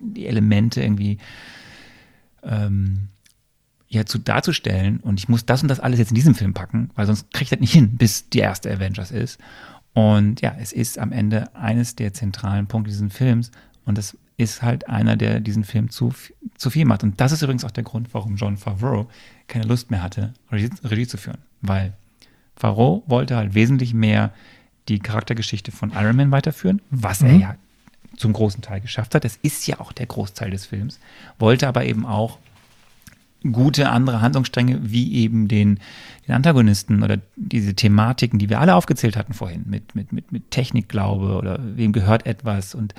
die 0.05 0.27
Elemente 0.27 0.83
irgendwie 0.83 1.19
ähm, 2.43 3.09
ja, 3.89 4.05
zu 4.05 4.19
darzustellen 4.19 5.01
und 5.01 5.19
ich 5.19 5.29
muss 5.29 5.47
das 5.47 5.63
und 5.63 5.69
das 5.69 5.81
alles 5.81 5.99
jetzt 5.99 6.11
in 6.11 6.17
diesem 6.17 6.35
Film 6.35 6.53
packen, 6.53 6.91
weil 6.95 7.07
sonst 7.07 7.33
kriege 7.33 7.45
ich 7.45 7.51
das 7.51 7.61
nicht 7.61 7.73
hin, 7.73 7.97
bis 7.97 8.29
die 8.29 8.41
erste 8.41 8.71
Avengers 8.71 9.11
ist. 9.11 9.39
Und 9.93 10.41
ja, 10.41 10.57
es 10.59 10.73
ist 10.73 10.99
am 10.99 11.13
Ende 11.13 11.55
eines 11.55 11.95
der 11.95 12.13
zentralen 12.13 12.67
Punkte 12.67 12.91
dieses 12.91 13.13
Films 13.13 13.53
und 13.85 13.97
das 13.97 14.19
ist 14.37 14.63
halt 14.63 14.89
einer, 14.89 15.17
der 15.17 15.41
diesen 15.41 15.63
Film 15.63 15.91
zu, 15.91 16.13
zu 16.57 16.71
viel 16.71 16.85
macht. 16.85 17.05
Und 17.05 17.21
das 17.21 17.31
ist 17.31 17.43
übrigens 17.43 17.65
auch 17.65 17.71
der 17.71 17.85
Grund, 17.85 18.13
warum 18.13 18.35
John 18.35 18.57
Favreau 18.57 19.09
keine 19.47 19.67
Lust 19.67 19.93
mehr 19.93 20.03
hatte, 20.03 20.35
Regie, 20.51 20.71
Regie 20.83 21.07
zu 21.07 21.17
führen. 21.17 21.39
Weil 21.61 21.93
Favreau 22.57 23.05
wollte 23.07 23.37
halt 23.37 23.55
wesentlich 23.55 23.95
mehr 23.95 24.33
die 24.89 24.99
Charaktergeschichte 24.99 25.71
von 25.71 25.93
Iron 25.93 26.17
Man 26.17 26.33
weiterführen, 26.33 26.83
was 26.91 27.21
mhm. 27.21 27.29
er 27.29 27.37
ja 27.37 27.57
zum 28.17 28.33
großen 28.33 28.63
Teil 28.63 28.81
geschafft 28.81 29.15
hat. 29.15 29.25
Das 29.25 29.39
ist 29.43 29.67
ja 29.67 29.81
auch 29.81 29.93
der 29.93 30.07
Großteil 30.07 30.51
des 30.51 30.67
Films. 30.67 31.01
Wollte 31.39 31.69
aber 31.69 31.85
eben 31.85 32.07
auch 32.07 32.39
gute 33.53 33.91
andere 33.91 34.21
Handlungsstränge, 34.21 34.81
wie 34.83 35.15
eben 35.15 35.49
den, 35.49 35.79
den 36.27 36.35
Antagonisten 36.35 37.03
oder 37.03 37.19
diese 37.37 37.75
Thematiken, 37.75 38.39
die 38.39 38.49
wir 38.49 38.61
alle 38.61 38.75
aufgezählt 38.75 39.17
hatten 39.17 39.35
vorhin, 39.35 39.65
mit, 39.67 39.95
mit, 39.95 40.13
mit, 40.13 40.33
mit 40.33 40.51
Technikglaube 40.51 41.37
oder 41.37 41.59
wem 41.63 41.93
gehört 41.93 42.27
etwas 42.27 42.75
und 42.75 42.95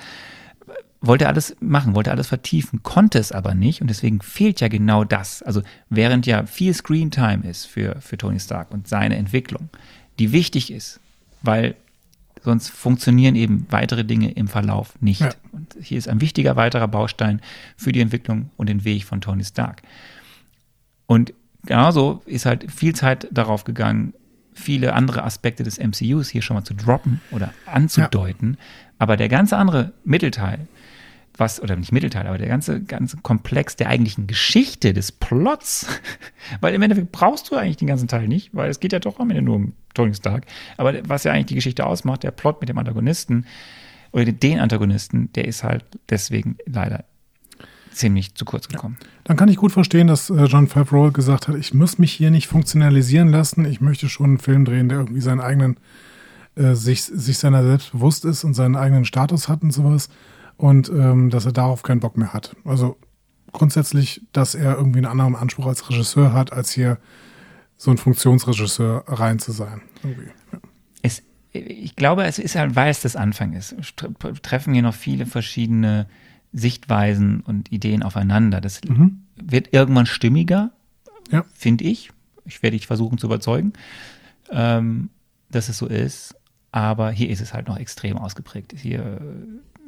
wollte 1.00 1.28
alles 1.28 1.56
machen, 1.60 1.94
wollte 1.94 2.10
alles 2.10 2.28
vertiefen, 2.28 2.82
konnte 2.82 3.18
es 3.18 3.32
aber 3.32 3.54
nicht 3.54 3.80
und 3.80 3.88
deswegen 3.88 4.20
fehlt 4.20 4.60
ja 4.60 4.68
genau 4.68 5.04
das. 5.04 5.42
Also 5.42 5.62
während 5.90 6.26
ja 6.26 6.46
viel 6.46 6.74
Screentime 6.74 7.48
ist 7.48 7.66
für, 7.66 8.00
für 8.00 8.16
Tony 8.16 8.40
Stark 8.40 8.70
und 8.70 8.88
seine 8.88 9.16
Entwicklung, 9.16 9.68
die 10.18 10.32
wichtig 10.32 10.72
ist, 10.72 11.00
weil 11.42 11.74
sonst 12.46 12.70
funktionieren 12.70 13.34
eben 13.34 13.66
weitere 13.70 14.04
Dinge 14.04 14.30
im 14.30 14.46
Verlauf 14.46 14.94
nicht. 15.00 15.20
Ja. 15.20 15.32
Und 15.50 15.76
hier 15.80 15.98
ist 15.98 16.08
ein 16.08 16.20
wichtiger 16.20 16.54
weiterer 16.54 16.86
Baustein 16.86 17.40
für 17.76 17.90
die 17.90 18.00
Entwicklung 18.00 18.50
und 18.56 18.68
den 18.68 18.84
Weg 18.84 19.04
von 19.04 19.20
Tony 19.20 19.44
Stark. 19.44 19.82
Und 21.06 21.34
genauso 21.64 22.22
ist 22.24 22.46
halt 22.46 22.70
viel 22.70 22.94
Zeit 22.94 23.26
darauf 23.32 23.64
gegangen, 23.64 24.14
viele 24.54 24.94
andere 24.94 25.24
Aspekte 25.24 25.64
des 25.64 25.78
MCUs 25.78 26.28
hier 26.28 26.40
schon 26.40 26.54
mal 26.54 26.62
zu 26.62 26.74
droppen 26.74 27.20
oder 27.32 27.52
anzudeuten. 27.66 28.56
Ja. 28.58 28.64
Aber 28.98 29.16
der 29.16 29.28
ganze 29.28 29.56
andere 29.56 29.92
Mittelteil, 30.04 30.68
was, 31.36 31.60
oder 31.60 31.76
nicht 31.76 31.92
Mittelteil, 31.92 32.26
aber 32.26 32.38
der 32.38 32.48
ganze, 32.48 32.82
ganze 32.82 33.18
Komplex 33.18 33.76
der 33.76 33.88
eigentlichen 33.88 34.26
Geschichte, 34.26 34.92
des 34.92 35.12
Plots, 35.12 35.86
weil 36.60 36.74
im 36.74 36.82
Endeffekt 36.82 37.12
brauchst 37.12 37.50
du 37.50 37.56
eigentlich 37.56 37.76
den 37.76 37.88
ganzen 37.88 38.08
Teil 38.08 38.28
nicht, 38.28 38.54
weil 38.54 38.70
es 38.70 38.80
geht 38.80 38.92
ja 38.92 38.98
doch 38.98 39.20
am 39.20 39.30
Ende 39.30 39.42
nur 39.42 39.56
um 39.56 39.72
Tony 39.94 40.14
Stark. 40.14 40.46
Aber 40.76 40.94
was 41.08 41.24
ja 41.24 41.32
eigentlich 41.32 41.46
die 41.46 41.54
Geschichte 41.54 41.86
ausmacht, 41.86 42.22
der 42.22 42.30
Plot 42.30 42.60
mit 42.60 42.68
dem 42.68 42.78
Antagonisten 42.78 43.46
oder 44.12 44.24
den 44.24 44.60
Antagonisten, 44.60 45.30
der 45.34 45.46
ist 45.46 45.62
halt 45.62 45.84
deswegen 46.08 46.56
leider 46.66 47.04
ziemlich 47.90 48.34
zu 48.34 48.44
kurz 48.44 48.68
gekommen. 48.68 48.98
Dann 49.24 49.36
kann 49.36 49.48
ich 49.48 49.56
gut 49.56 49.72
verstehen, 49.72 50.06
dass 50.06 50.30
äh, 50.30 50.44
John 50.44 50.68
Favreau 50.68 51.10
gesagt 51.10 51.48
hat, 51.48 51.56
ich 51.56 51.74
muss 51.74 51.98
mich 51.98 52.12
hier 52.12 52.30
nicht 52.30 52.46
funktionalisieren 52.46 53.28
lassen, 53.28 53.64
ich 53.64 53.80
möchte 53.80 54.08
schon 54.08 54.26
einen 54.26 54.38
Film 54.38 54.64
drehen, 54.64 54.88
der 54.88 54.98
irgendwie 54.98 55.22
seinen 55.22 55.40
eigenen, 55.40 55.78
äh, 56.56 56.74
sich, 56.74 57.04
sich 57.04 57.38
seiner 57.38 57.62
selbst 57.64 57.92
bewusst 57.92 58.24
ist 58.24 58.44
und 58.44 58.54
seinen 58.54 58.76
eigenen 58.76 59.06
Status 59.06 59.48
hat 59.48 59.62
und 59.62 59.72
sowas 59.72 60.08
und 60.56 60.88
ähm, 60.88 61.30
dass 61.30 61.46
er 61.46 61.52
darauf 61.52 61.82
keinen 61.82 62.00
Bock 62.00 62.16
mehr 62.16 62.32
hat. 62.32 62.56
Also 62.64 62.96
grundsätzlich, 63.52 64.22
dass 64.32 64.54
er 64.54 64.76
irgendwie 64.76 64.98
einen 64.98 65.06
anderen 65.06 65.36
Anspruch 65.36 65.66
als 65.66 65.88
Regisseur 65.88 66.32
hat, 66.32 66.52
als 66.52 66.70
hier 66.70 66.98
so 67.76 67.90
ein 67.90 67.98
Funktionsregisseur 67.98 69.04
rein 69.06 69.38
zu 69.38 69.52
sein. 69.52 69.82
Ja. 70.02 70.58
Es, 71.02 71.22
ich 71.52 71.96
glaube, 71.96 72.24
es 72.24 72.38
ist 72.38 72.56
halt, 72.56 72.74
weil 72.74 72.90
es 72.90 73.00
das 73.00 73.16
Anfang 73.16 73.52
ist, 73.52 73.76
treffen 74.42 74.72
hier 74.72 74.82
noch 74.82 74.94
viele 74.94 75.26
verschiedene 75.26 76.06
Sichtweisen 76.52 77.40
und 77.40 77.70
Ideen 77.70 78.02
aufeinander. 78.02 78.60
Das 78.60 78.80
mhm. 78.82 79.22
wird 79.36 79.72
irgendwann 79.72 80.06
stimmiger, 80.06 80.72
ja. 81.30 81.44
finde 81.52 81.84
ich. 81.84 82.10
Ich 82.44 82.62
werde 82.62 82.76
dich 82.76 82.86
versuchen 82.86 83.18
zu 83.18 83.26
überzeugen, 83.26 83.72
ähm, 84.50 85.10
dass 85.50 85.68
es 85.68 85.78
so 85.78 85.86
ist. 85.86 86.34
Aber 86.72 87.10
hier 87.10 87.30
ist 87.30 87.40
es 87.40 87.52
halt 87.52 87.68
noch 87.68 87.78
extrem 87.78 88.16
ausgeprägt. 88.18 88.74
Hier, 88.76 89.20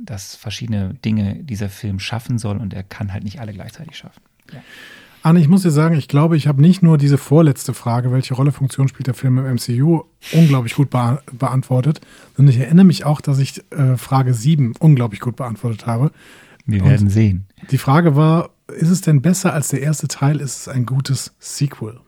dass 0.04 0.34
verschiedene 0.34 0.94
Dinge 0.94 1.36
dieser 1.42 1.68
Film 1.68 1.98
schaffen 1.98 2.38
soll 2.38 2.58
und 2.58 2.74
er 2.74 2.82
kann 2.82 3.12
halt 3.12 3.24
nicht 3.24 3.40
alle 3.40 3.52
gleichzeitig 3.52 3.96
schaffen. 3.96 4.20
Ja. 4.52 4.60
Anne, 5.22 5.40
ich 5.40 5.48
muss 5.48 5.62
dir 5.62 5.70
sagen, 5.70 5.96
ich 5.96 6.08
glaube, 6.08 6.36
ich 6.36 6.46
habe 6.46 6.62
nicht 6.62 6.82
nur 6.82 6.96
diese 6.96 7.18
vorletzte 7.18 7.74
Frage, 7.74 8.12
welche 8.12 8.34
Rolle 8.34 8.52
Funktion 8.52 8.88
spielt 8.88 9.08
der 9.08 9.14
Film 9.14 9.38
im 9.38 9.54
MCU, 9.54 10.04
unglaublich 10.32 10.74
gut 10.74 10.90
be 10.90 11.20
beantwortet, 11.32 12.00
sondern 12.36 12.54
ich 12.54 12.60
erinnere 12.60 12.84
mich 12.84 13.04
auch, 13.04 13.20
dass 13.20 13.38
ich 13.38 13.62
äh, 13.70 13.96
Frage 13.96 14.32
7 14.32 14.74
unglaublich 14.78 15.20
gut 15.20 15.36
beantwortet 15.36 15.86
habe. 15.86 16.12
Wir 16.66 16.84
werden 16.84 17.06
Und 17.06 17.10
sehen. 17.10 17.46
Die 17.70 17.78
Frage 17.78 18.14
war, 18.14 18.50
ist 18.68 18.90
es 18.90 19.00
denn 19.00 19.20
besser 19.22 19.52
als 19.52 19.68
der 19.68 19.82
erste 19.82 20.06
Teil? 20.06 20.40
Ist 20.40 20.60
es 20.60 20.68
ein 20.68 20.86
gutes 20.86 21.34
Sequel? 21.38 22.00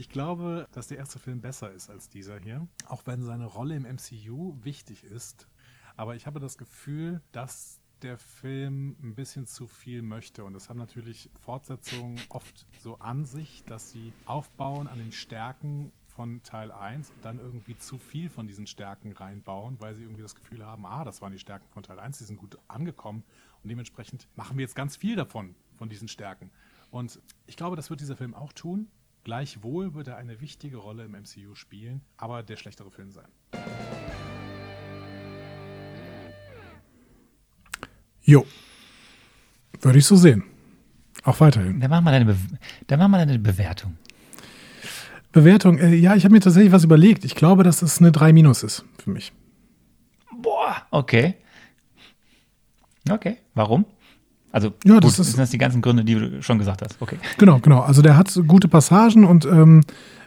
Ich 0.00 0.08
glaube, 0.08 0.66
dass 0.72 0.86
der 0.86 0.96
erste 0.96 1.18
Film 1.18 1.42
besser 1.42 1.70
ist 1.72 1.90
als 1.90 2.08
dieser 2.08 2.38
hier, 2.38 2.66
auch 2.86 3.02
wenn 3.04 3.22
seine 3.22 3.44
Rolle 3.44 3.76
im 3.76 3.82
MCU 3.82 4.56
wichtig 4.62 5.04
ist. 5.04 5.46
Aber 5.94 6.16
ich 6.16 6.26
habe 6.26 6.40
das 6.40 6.56
Gefühl, 6.56 7.20
dass 7.32 7.82
der 8.00 8.16
Film 8.16 8.96
ein 9.02 9.14
bisschen 9.14 9.46
zu 9.46 9.66
viel 9.66 10.00
möchte. 10.00 10.42
Und 10.44 10.54
das 10.54 10.70
haben 10.70 10.78
natürlich 10.78 11.28
Fortsetzungen 11.38 12.18
oft 12.30 12.66
so 12.78 12.98
an 12.98 13.26
sich, 13.26 13.62
dass 13.66 13.90
sie 13.90 14.14
aufbauen 14.24 14.86
an 14.86 14.96
den 14.96 15.12
Stärken 15.12 15.92
von 16.06 16.42
Teil 16.44 16.72
1 16.72 17.10
und 17.10 17.22
dann 17.22 17.38
irgendwie 17.38 17.76
zu 17.76 17.98
viel 17.98 18.30
von 18.30 18.46
diesen 18.46 18.66
Stärken 18.66 19.12
reinbauen, 19.12 19.76
weil 19.80 19.94
sie 19.96 20.04
irgendwie 20.04 20.22
das 20.22 20.34
Gefühl 20.34 20.64
haben, 20.64 20.86
ah, 20.86 21.04
das 21.04 21.20
waren 21.20 21.32
die 21.32 21.38
Stärken 21.38 21.68
von 21.68 21.82
Teil 21.82 22.00
1, 22.00 22.16
die 22.16 22.24
sind 22.24 22.38
gut 22.38 22.56
angekommen 22.68 23.22
und 23.62 23.68
dementsprechend 23.68 24.28
machen 24.34 24.56
wir 24.56 24.62
jetzt 24.62 24.74
ganz 24.74 24.96
viel 24.96 25.14
davon, 25.14 25.54
von 25.76 25.90
diesen 25.90 26.08
Stärken. 26.08 26.50
Und 26.90 27.20
ich 27.46 27.58
glaube, 27.58 27.76
das 27.76 27.90
wird 27.90 28.00
dieser 28.00 28.16
Film 28.16 28.34
auch 28.34 28.54
tun. 28.54 28.88
Gleichwohl 29.24 29.94
wird 29.94 30.08
er 30.08 30.16
eine 30.16 30.40
wichtige 30.40 30.78
Rolle 30.78 31.04
im 31.04 31.12
MCU 31.12 31.54
spielen, 31.54 32.00
aber 32.16 32.42
der 32.42 32.56
schlechtere 32.56 32.90
Film 32.90 33.10
sein. 33.12 33.28
Jo. 38.22 38.46
Würde 39.80 39.98
ich 39.98 40.06
so 40.06 40.16
sehen. 40.16 40.44
Auch 41.24 41.40
weiterhin. 41.40 41.80
Dann 41.80 41.90
machen 41.90 42.04
wir 42.04 42.12
deine, 42.12 42.24
Be 42.24 42.36
dann 42.86 42.98
machen 42.98 43.10
wir 43.12 43.18
deine 43.18 43.38
Bewertung. 43.38 43.98
Bewertung, 45.32 45.78
äh, 45.78 45.94
ja, 45.94 46.16
ich 46.16 46.24
habe 46.24 46.32
mir 46.32 46.40
tatsächlich 46.40 46.72
was 46.72 46.84
überlegt. 46.84 47.24
Ich 47.24 47.34
glaube, 47.34 47.62
dass 47.62 47.82
es 47.82 47.98
eine 47.98 48.10
3 48.10 48.32
Minus 48.32 48.62
ist 48.62 48.84
für 48.98 49.10
mich. 49.10 49.32
Boah, 50.32 50.76
okay. 50.90 51.36
Okay, 53.08 53.38
warum? 53.54 53.84
Also, 54.52 54.72
ja, 54.84 54.94
gut, 54.94 55.04
das 55.04 55.18
ist, 55.18 55.28
sind 55.28 55.38
das 55.38 55.50
die 55.50 55.58
ganzen 55.58 55.80
Gründe, 55.80 56.04
die 56.04 56.14
du 56.14 56.42
schon 56.42 56.58
gesagt 56.58 56.82
hast. 56.82 56.96
Okay. 57.00 57.16
Genau, 57.38 57.58
genau. 57.60 57.80
Also, 57.80 58.02
der 58.02 58.16
hat 58.16 58.38
gute 58.46 58.68
Passagen 58.68 59.24
und 59.24 59.46
ähm, 59.46 59.82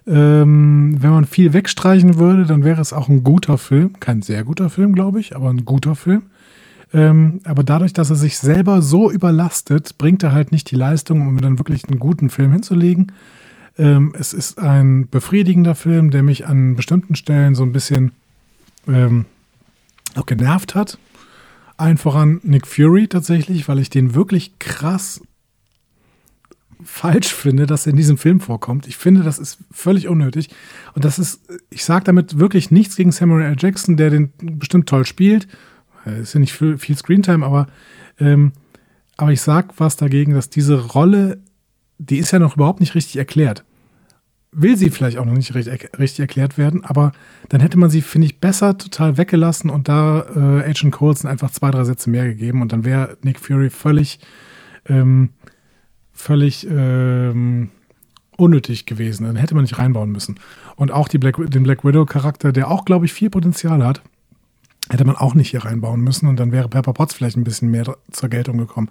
ähm, 0.05 0.97
wenn 0.99 1.11
man 1.11 1.25
viel 1.25 1.53
wegstreichen 1.53 2.17
würde, 2.17 2.45
dann 2.45 2.63
wäre 2.63 2.81
es 2.81 2.93
auch 2.93 3.09
ein 3.09 3.23
guter 3.23 3.57
Film. 3.57 3.99
Kein 3.99 4.21
sehr 4.21 4.43
guter 4.43 4.69
Film, 4.69 4.93
glaube 4.93 5.19
ich, 5.19 5.35
aber 5.35 5.49
ein 5.49 5.65
guter 5.65 5.95
Film. 5.95 6.23
Ähm, 6.93 7.39
aber 7.43 7.63
dadurch, 7.63 7.93
dass 7.93 8.09
er 8.09 8.15
sich 8.15 8.37
selber 8.37 8.81
so 8.81 9.09
überlastet, 9.09 9.97
bringt 9.97 10.21
er 10.23 10.31
halt 10.31 10.51
nicht 10.51 10.69
die 10.69 10.75
Leistung, 10.75 11.27
um 11.27 11.41
dann 11.41 11.57
wirklich 11.57 11.87
einen 11.87 11.99
guten 11.99 12.29
Film 12.29 12.51
hinzulegen. 12.51 13.11
Ähm, 13.77 14.13
es 14.17 14.33
ist 14.33 14.59
ein 14.59 15.07
befriedigender 15.09 15.73
Film, 15.73 16.11
der 16.11 16.21
mich 16.21 16.45
an 16.45 16.75
bestimmten 16.75 17.15
Stellen 17.15 17.55
so 17.55 17.63
ein 17.63 17.71
bisschen 17.71 18.11
ähm, 18.87 19.25
auch 20.15 20.27
genervt 20.27 20.75
hat. 20.75 20.99
Allen 21.77 21.97
voran 21.97 22.39
Nick 22.43 22.67
Fury 22.67 23.07
tatsächlich, 23.07 23.67
weil 23.67 23.79
ich 23.79 23.89
den 23.89 24.15
wirklich 24.15 24.59
krass 24.59 25.21
falsch 26.83 27.33
finde, 27.33 27.65
dass 27.65 27.85
er 27.85 27.91
in 27.91 27.97
diesem 27.97 28.17
Film 28.17 28.39
vorkommt. 28.39 28.87
Ich 28.87 28.97
finde, 28.97 29.23
das 29.23 29.39
ist 29.39 29.57
völlig 29.71 30.07
unnötig. 30.07 30.49
Und 30.93 31.05
das 31.05 31.17
ist, 31.17 31.41
ich 31.69 31.85
sage 31.85 32.03
damit 32.03 32.39
wirklich 32.39 32.71
nichts 32.71 32.95
gegen 32.95 33.11
Samuel 33.11 33.45
L. 33.45 33.55
Jackson, 33.57 33.95
der 33.95 34.09
den 34.09 34.33
bestimmt 34.37 34.89
toll 34.89 35.05
spielt. 35.05 35.47
Ist 36.05 36.33
ja 36.33 36.41
nicht 36.41 36.53
viel, 36.53 36.77
viel 36.77 36.97
Screentime, 36.97 37.45
aber, 37.45 37.67
ähm, 38.19 38.51
aber 39.15 39.31
ich 39.31 39.41
sage 39.41 39.69
was 39.77 39.95
dagegen, 39.95 40.33
dass 40.33 40.49
diese 40.49 40.87
Rolle 40.87 41.41
die 41.97 42.17
ist 42.17 42.31
ja 42.31 42.39
noch 42.39 42.55
überhaupt 42.55 42.79
nicht 42.79 42.95
richtig 42.95 43.17
erklärt. 43.17 43.63
Will 44.55 44.77
sie 44.77 44.89
vielleicht 44.89 45.17
auch 45.17 45.25
noch 45.25 45.33
nicht 45.33 45.55
richtig, 45.55 45.89
richtig 45.97 46.19
erklärt 46.19 46.57
werden, 46.57 46.83
aber 46.83 47.11
dann 47.49 47.61
hätte 47.61 47.77
man 47.77 47.89
sie, 47.89 48.01
finde 48.01 48.27
ich, 48.27 48.39
besser 48.39 48.77
total 48.77 49.17
weggelassen 49.17 49.69
und 49.69 49.87
da 49.87 50.25
äh, 50.35 50.69
Agent 50.69 50.93
Coulson 50.93 51.29
einfach 51.29 51.51
zwei, 51.51 51.71
drei 51.71 51.83
Sätze 51.83 52.09
mehr 52.09 52.25
gegeben 52.25 52.61
und 52.61 52.71
dann 52.71 52.85
wäre 52.85 53.17
Nick 53.23 53.39
Fury 53.39 53.69
völlig, 53.69 54.19
ähm, 54.87 55.29
völlig 56.11 56.67
ähm, 56.69 57.71
unnötig 58.37 58.85
gewesen. 58.85 59.25
Dann 59.25 59.35
hätte 59.35 59.55
man 59.55 59.63
nicht 59.63 59.77
reinbauen 59.77 60.11
müssen. 60.11 60.39
Und 60.75 60.91
auch 60.91 61.07
Black, 61.07 61.37
den 61.37 61.63
Black 61.63 61.83
Widow-Charakter, 61.83 62.51
der 62.51 62.69
auch, 62.69 62.85
glaube 62.85 63.05
ich, 63.05 63.13
viel 63.13 63.29
Potenzial 63.29 63.83
hat, 63.85 64.01
hätte 64.89 65.05
man 65.05 65.15
auch 65.15 65.33
nicht 65.33 65.51
hier 65.51 65.65
reinbauen 65.65 66.01
müssen 66.01 66.27
und 66.27 66.39
dann 66.39 66.51
wäre 66.51 66.67
Pepper 66.67 66.93
Potts 66.93 67.13
vielleicht 67.13 67.37
ein 67.37 67.43
bisschen 67.43 67.71
mehr 67.71 67.95
zur 68.11 68.29
Geltung 68.29 68.57
gekommen. 68.57 68.89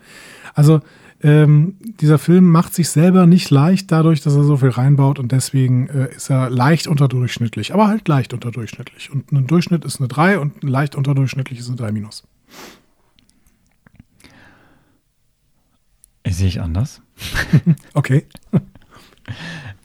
Also 0.55 0.81
ähm, 1.23 1.77
dieser 2.01 2.19
Film 2.19 2.51
macht 2.51 2.75
sich 2.75 2.89
selber 2.89 3.27
nicht 3.27 3.51
leicht 3.51 3.93
dadurch, 3.93 4.23
dass 4.23 4.35
er 4.35 4.43
so 4.43 4.57
viel 4.57 4.71
reinbaut 4.71 5.19
und 5.19 5.31
deswegen 5.31 5.89
äh, 5.89 6.15
ist 6.15 6.31
er 6.31 6.51
leicht 6.51 6.89
unterdurchschnittlich, 6.89 7.73
aber 7.73 7.87
halt 7.87 8.09
leicht 8.09 8.35
unterdurchschnittlich. 8.35 9.11
Und 9.11 9.31
ein 9.31 9.47
Durchschnitt 9.47 9.85
ist 9.85 10.01
eine 10.01 10.09
3 10.09 10.39
und 10.39 10.63
ein 10.63 10.69
leicht 10.69 10.97
unterdurchschnittlich 10.97 11.61
ist 11.61 11.69
eine 11.69 11.77
3 11.77 11.93
minus. 11.93 12.25
Sehe 16.27 16.49
ich 16.49 16.61
anders. 16.61 17.01
Okay. 17.95 18.27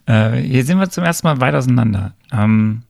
Äh, 0.06 0.40
hier 0.40 0.64
sind 0.64 0.78
wir 0.78 0.88
zum 0.88 1.04
ersten 1.04 1.26
Mal 1.26 1.38
weit 1.42 1.54
auseinander. 1.54 2.14
Ähm, 2.32 2.80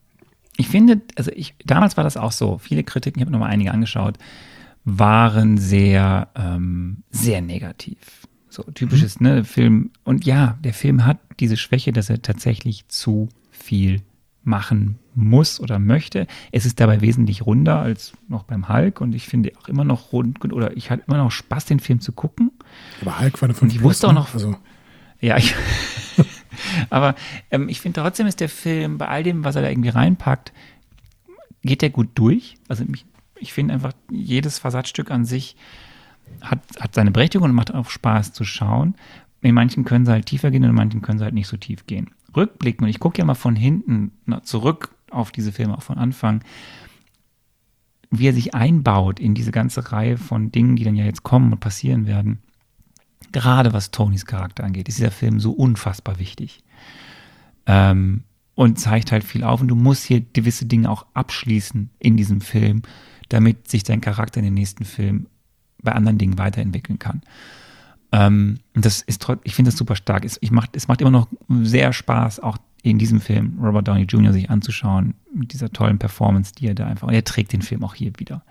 ich 0.56 0.68
finde, 0.68 1.00
also 1.16 1.32
ich, 1.34 1.56
damals 1.64 1.96
war 1.96 2.04
das 2.04 2.16
auch 2.16 2.30
so. 2.30 2.58
Viele 2.58 2.84
Kritiken, 2.84 3.20
ich 3.20 3.24
habe 3.24 3.32
noch 3.32 3.40
mal 3.40 3.48
einige 3.48 3.72
angeschaut, 3.72 4.18
waren 4.84 5.58
sehr, 5.58 6.28
ähm, 6.36 7.02
sehr 7.10 7.40
negativ. 7.42 7.98
So 8.59 8.72
typisches, 8.72 9.20
ne, 9.20 9.44
Film. 9.44 9.90
Und 10.02 10.26
ja, 10.26 10.59
der 10.64 10.74
Film 10.74 11.06
hat 11.06 11.18
diese 11.39 11.56
Schwäche, 11.56 11.93
dass 11.93 12.10
er 12.10 12.20
tatsächlich 12.22 12.89
zu 12.89 13.28
viel 13.52 14.02
machen 14.43 14.98
muss 15.14 15.60
oder 15.60 15.78
möchte. 15.78 16.26
Es 16.51 16.66
ist 16.66 16.80
dabei 16.80 17.01
wesentlich 17.01 17.47
runder 17.47 17.78
als 17.80 18.14
noch 18.28 18.43
beim 18.44 18.68
Hulk 18.68 19.01
und 19.01 19.14
ich 19.14 19.26
finde 19.28 19.52
auch 19.60 19.68
immer 19.68 19.85
noch 19.85 20.12
rund 20.12 20.43
oder 20.52 20.76
ich 20.76 20.90
hatte 20.90 21.05
immer 21.06 21.18
noch 21.18 21.30
Spaß, 21.30 21.66
den 21.66 21.78
Film 21.78 22.01
zu 22.01 22.10
gucken. 22.12 22.51
Aber 23.02 23.20
Hulk 23.20 23.40
war 23.40 23.47
eine 23.48 23.55
5 23.55 23.62
Und 23.62 23.76
ich 23.76 23.82
wusste 23.82 24.09
auch 24.09 24.12
noch- 24.12 24.35
Also, 24.35 24.56
Ja, 25.20 25.36
ich, 25.36 25.55
aber 26.90 27.14
ähm, 27.51 27.68
ich 27.68 27.80
finde 27.80 28.01
trotzdem 28.01 28.26
ist 28.26 28.40
der 28.40 28.48
Film 28.48 28.98
bei 28.98 29.06
all 29.09 29.22
dem, 29.22 29.44
was 29.44 29.55
er 29.56 29.62
da 29.62 29.68
irgendwie 29.68 29.89
reinpackt, 29.90 30.52
geht 31.62 31.82
der 31.82 31.90
gut 31.90 32.09
durch. 32.14 32.56
Also 32.68 32.85
ich, 32.93 33.05
ich 33.39 33.52
finde 33.52 33.74
einfach, 33.74 33.93
jedes 34.10 34.59
Versatzstück 34.59 35.10
an 35.10 35.24
sich 35.24 35.56
hat, 36.40 36.60
hat 36.80 36.94
seine 36.94 37.10
Berechtigung 37.10 37.48
und 37.48 37.55
macht 37.55 37.74
auch 37.74 37.90
Spaß 37.90 38.32
zu 38.32 38.44
schauen. 38.44 38.94
In 39.40 39.55
manchen 39.55 39.84
können 39.84 40.05
sie 40.05 40.12
halt 40.12 40.26
tiefer 40.26 40.50
gehen 40.50 40.64
und 40.64 40.70
in 40.70 40.76
manchen 40.76 41.02
können 41.02 41.18
sie 41.18 41.24
halt 41.24 41.34
nicht 41.34 41.48
so 41.48 41.56
tief 41.56 41.86
gehen. 41.86 42.10
Rückblicken, 42.36 42.84
und 42.84 42.90
ich 42.90 43.00
gucke 43.00 43.18
ja 43.18 43.24
mal 43.24 43.34
von 43.34 43.56
hinten 43.56 44.12
zurück 44.42 44.94
auf 45.10 45.30
diese 45.30 45.52
Filme, 45.52 45.76
auch 45.76 45.82
von 45.82 45.98
Anfang, 45.98 46.42
wie 48.10 48.28
er 48.28 48.34
sich 48.34 48.55
einbaut 48.55 49.20
in 49.20 49.34
diese 49.34 49.52
ganze 49.52 49.92
Reihe 49.92 50.16
von 50.16 50.50
Dingen, 50.50 50.76
die 50.76 50.84
dann 50.84 50.96
ja 50.96 51.05
jetzt 51.05 51.22
kommen 51.22 51.52
und 51.52 51.60
passieren 51.60 52.06
werden 52.06 52.40
gerade 53.32 53.72
was 53.72 53.90
Tonys 53.90 54.26
Charakter 54.26 54.64
angeht, 54.64 54.88
ist 54.88 54.98
dieser 54.98 55.10
Film 55.10 55.40
so 55.40 55.52
unfassbar 55.52 56.18
wichtig. 56.18 56.62
Ähm, 57.66 58.24
und 58.55 58.80
zeigt 58.80 59.12
halt 59.12 59.24
viel 59.24 59.44
auf. 59.44 59.60
Und 59.60 59.68
du 59.68 59.76
musst 59.76 60.05
hier 60.05 60.20
gewisse 60.20 60.66
Dinge 60.66 60.90
auch 60.90 61.06
abschließen 61.14 61.90
in 61.98 62.16
diesem 62.16 62.40
Film, 62.40 62.82
damit 63.28 63.68
sich 63.68 63.84
dein 63.84 64.00
Charakter 64.00 64.38
in 64.38 64.44
den 64.44 64.55
nächsten 64.55 64.84
Film 64.84 65.28
bei 65.82 65.92
anderen 65.92 66.18
Dingen 66.18 66.38
weiterentwickeln 66.38 66.98
kann. 66.98 67.22
Ähm, 68.12 68.60
das 68.74 69.02
ist 69.02 69.26
ich 69.44 69.55
finde 69.55 69.70
das 69.70 69.78
super 69.78 69.96
stark. 69.96 70.24
Es, 70.24 70.38
ich 70.40 70.50
macht, 70.50 70.76
es 70.76 70.88
macht 70.88 71.00
immer 71.00 71.10
noch 71.10 71.28
sehr 71.48 71.92
Spaß, 71.92 72.40
auch 72.40 72.59
in 72.82 72.98
diesem 72.98 73.20
Film 73.20 73.59
Robert 73.60 73.88
Downey 73.88 74.05
Jr. 74.05 74.32
sich 74.32 74.50
anzuschauen, 74.50 75.14
mit 75.34 75.52
dieser 75.52 75.70
tollen 75.70 75.98
Performance, 75.98 76.52
die 76.55 76.68
er 76.68 76.74
da 76.74 76.86
einfach, 76.86 77.09
und 77.09 77.14
er 77.14 77.24
trägt 77.24 77.52
den 77.52 77.62
Film 77.62 77.84
auch 77.84 77.94
hier 77.94 78.12
wieder. 78.18 78.42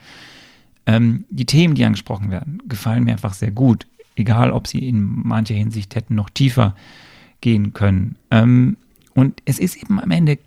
Ähm, 0.85 1.25
die 1.29 1.45
Themen, 1.45 1.75
die 1.75 1.85
angesprochen 1.85 2.29
werden, 2.29 2.61
gefallen 2.67 3.03
mir 3.03 3.11
einfach 3.11 3.33
sehr 3.33 3.51
gut. 3.51 3.87
Egal, 4.15 4.51
ob 4.51 4.67
sie 4.67 4.87
in 4.87 5.03
mancher 5.03 5.55
Hinsicht 5.55 5.95
hätten 5.95 6.15
noch 6.15 6.29
tiefer 6.29 6.75
gehen 7.41 7.73
können. 7.73 8.15
Ähm, 8.31 8.77
und 9.13 9.41
es 9.45 9.59
ist 9.59 9.75
eben 9.75 9.99
am 9.99 10.11
Ende 10.11 10.39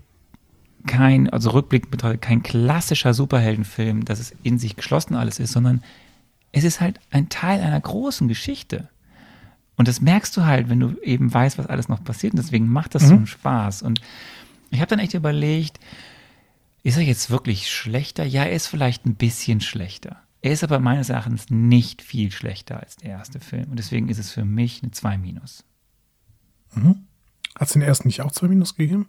kein, 0.87 1.29
also 1.29 1.51
rückblickend 1.51 1.91
betrachtet, 1.91 2.23
kein 2.23 2.43
klassischer 2.43 3.15
Superheldenfilm, 3.15 4.05
dass 4.05 4.19
es 4.19 4.35
in 4.43 4.59
sich 4.59 4.77
geschlossen 4.77 5.15
alles 5.15 5.39
ist, 5.39 5.53
sondern 5.53 5.83
es 6.53 6.65
ist 6.65 6.81
halt 6.81 6.99
ein 7.11 7.29
Teil 7.29 7.61
einer 7.61 7.81
großen 7.81 8.29
Geschichte. 8.29 8.89
Und 9.77 9.89
das 9.89 10.01
merkst 10.01 10.37
du 10.37 10.45
halt, 10.45 10.69
wenn 10.69 10.81
du 10.81 10.97
eben 11.03 11.33
weißt, 11.33 11.57
was 11.59 11.67
alles 11.67 11.89
noch 11.89 12.05
passiert. 12.05 12.35
Und 12.35 12.39
deswegen 12.43 12.69
macht 12.69 12.95
das 12.95 13.05
so 13.09 13.15
einen 13.15 13.27
Spaß. 13.27 13.83
Und 13.83 14.01
ich 14.71 14.81
habe 14.81 14.89
dann 14.91 14.99
echt 14.99 15.15
überlegt, 15.15 15.79
ist 16.83 16.97
er 16.97 17.03
jetzt 17.03 17.31
wirklich 17.31 17.71
schlechter? 17.71 18.25
Ja, 18.25 18.45
er 18.45 18.53
ist 18.53 18.67
vielleicht 18.67 19.07
ein 19.07 19.15
bisschen 19.15 19.61
schlechter. 19.61 20.17
Er 20.43 20.53
ist 20.53 20.65
aber 20.65 20.81
meines 20.81 21.09
Erachtens 21.09 21.51
nicht 21.51 22.03
viel 22.03 22.31
schlechter 22.31 22.81
als 22.81 22.97
der 22.97 23.11
erste 23.11 23.41
Film. 23.41 23.71
Und 23.71 23.79
deswegen 23.79 24.09
ist 24.09 24.19
es 24.19 24.31
für 24.33 24.45
mich 24.45 24.83
eine 24.83 24.91
2 24.91 25.19
minus. 25.19 25.65
hat 26.75 27.67
es 27.69 27.73
den 27.73 27.83
ersten 27.83 28.09
nicht 28.09 28.23
auch 28.23 28.33
zwei 28.33 28.49
Minus 28.49 28.77
gegeben? 28.77 29.07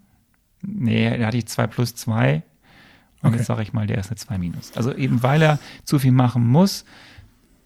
Nee, 0.61 1.17
da 1.17 1.27
hatte 1.27 1.37
ich 1.37 1.47
2 1.47 1.67
plus 1.67 1.95
2. 1.95 2.43
Und 3.21 3.27
Okay. 3.29 3.37
jetzt 3.37 3.45
sage 3.47 3.61
ich 3.61 3.71
mal, 3.71 3.87
der 3.87 3.99
ist 3.99 4.07
eine 4.09 4.15
2 4.17 4.37
minus. 4.39 4.71
Also 4.75 4.93
eben 4.93 5.21
weil 5.21 5.41
er 5.41 5.59
zu 5.85 5.99
viel 5.99 6.11
machen 6.11 6.47
muss, 6.47 6.85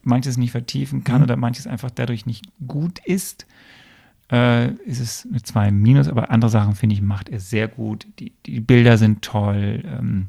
manches 0.06 0.38
nicht 0.38 0.52
vertiefen 0.52 1.04
kann 1.04 1.24
oder 1.24 1.36
manches 1.36 1.68
einfach 1.68 1.92
dadurch 1.92 2.26
nicht 2.26 2.46
gut 2.68 3.00
ist, 3.00 3.46
äh, 4.32 4.72
ist 4.86 5.00
es 5.00 5.28
eine 5.30 5.42
2 5.42 5.72
minus. 5.72 6.08
Aber 6.08 6.32
andere 6.32 6.50
Sachen, 6.52 6.76
finde 6.76 6.96
ich, 6.96 7.02
macht 7.02 7.30
er 7.30 7.40
sehr 7.40 7.68
gut. 7.68 8.08
Die, 8.20 8.34
die 8.46 8.60
Bilder 8.60 8.98
sind 8.98 9.22
toll. 9.22 9.84
Ähm, 9.86 10.28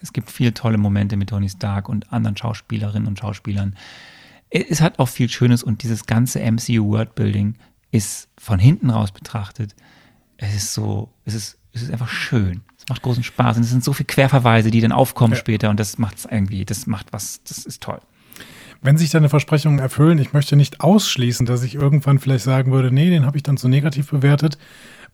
es 0.00 0.12
gibt 0.12 0.30
viele 0.30 0.54
tolle 0.54 0.78
Momente 0.78 1.16
mit 1.16 1.30
Tony 1.30 1.48
Stark 1.48 1.88
und 1.88 2.12
anderen 2.12 2.36
Schauspielerinnen 2.36 3.08
und 3.08 3.18
Schauspielern. 3.18 3.74
Es 4.50 4.80
hat 4.80 4.98
auch 4.98 5.08
viel 5.08 5.28
Schönes 5.28 5.62
und 5.62 5.82
dieses 5.82 6.06
ganze 6.06 6.40
MCU 6.40 6.88
Worldbuilding 6.88 7.56
ist 7.90 8.28
von 8.38 8.58
hinten 8.58 8.90
raus 8.90 9.12
betrachtet. 9.12 9.74
Es 10.36 10.54
ist 10.54 10.72
so, 10.72 11.10
es 11.24 11.34
ist, 11.34 11.58
es 11.72 11.82
ist 11.82 11.90
einfach 11.90 12.08
schön. 12.08 12.62
Es 12.78 12.88
macht 12.88 13.02
großen 13.02 13.24
Spaß 13.24 13.56
und 13.58 13.64
es 13.64 13.70
sind 13.70 13.84
so 13.84 13.92
viele 13.92 14.06
Querverweise, 14.06 14.70
die 14.70 14.80
dann 14.80 14.92
aufkommen 14.92 15.34
Ja. 15.34 15.38
später 15.38 15.68
und 15.68 15.78
das 15.80 15.98
macht 15.98 16.16
es 16.18 16.24
irgendwie, 16.24 16.64
das 16.64 16.86
macht 16.86 17.12
was, 17.12 17.42
das 17.42 17.66
ist 17.66 17.82
toll. 17.82 18.00
Wenn 18.80 18.96
sich 18.96 19.10
deine 19.10 19.28
Versprechungen 19.28 19.80
erfüllen, 19.80 20.18
ich 20.18 20.32
möchte 20.32 20.54
nicht 20.54 20.80
ausschließen, 20.80 21.46
dass 21.46 21.64
ich 21.64 21.74
irgendwann 21.74 22.18
vielleicht 22.18 22.44
sagen 22.44 22.70
würde, 22.70 22.92
nee, 22.92 23.10
den 23.10 23.26
habe 23.26 23.36
ich 23.36 23.42
dann 23.42 23.56
zu 23.56 23.68
negativ 23.68 24.10
bewertet, 24.10 24.56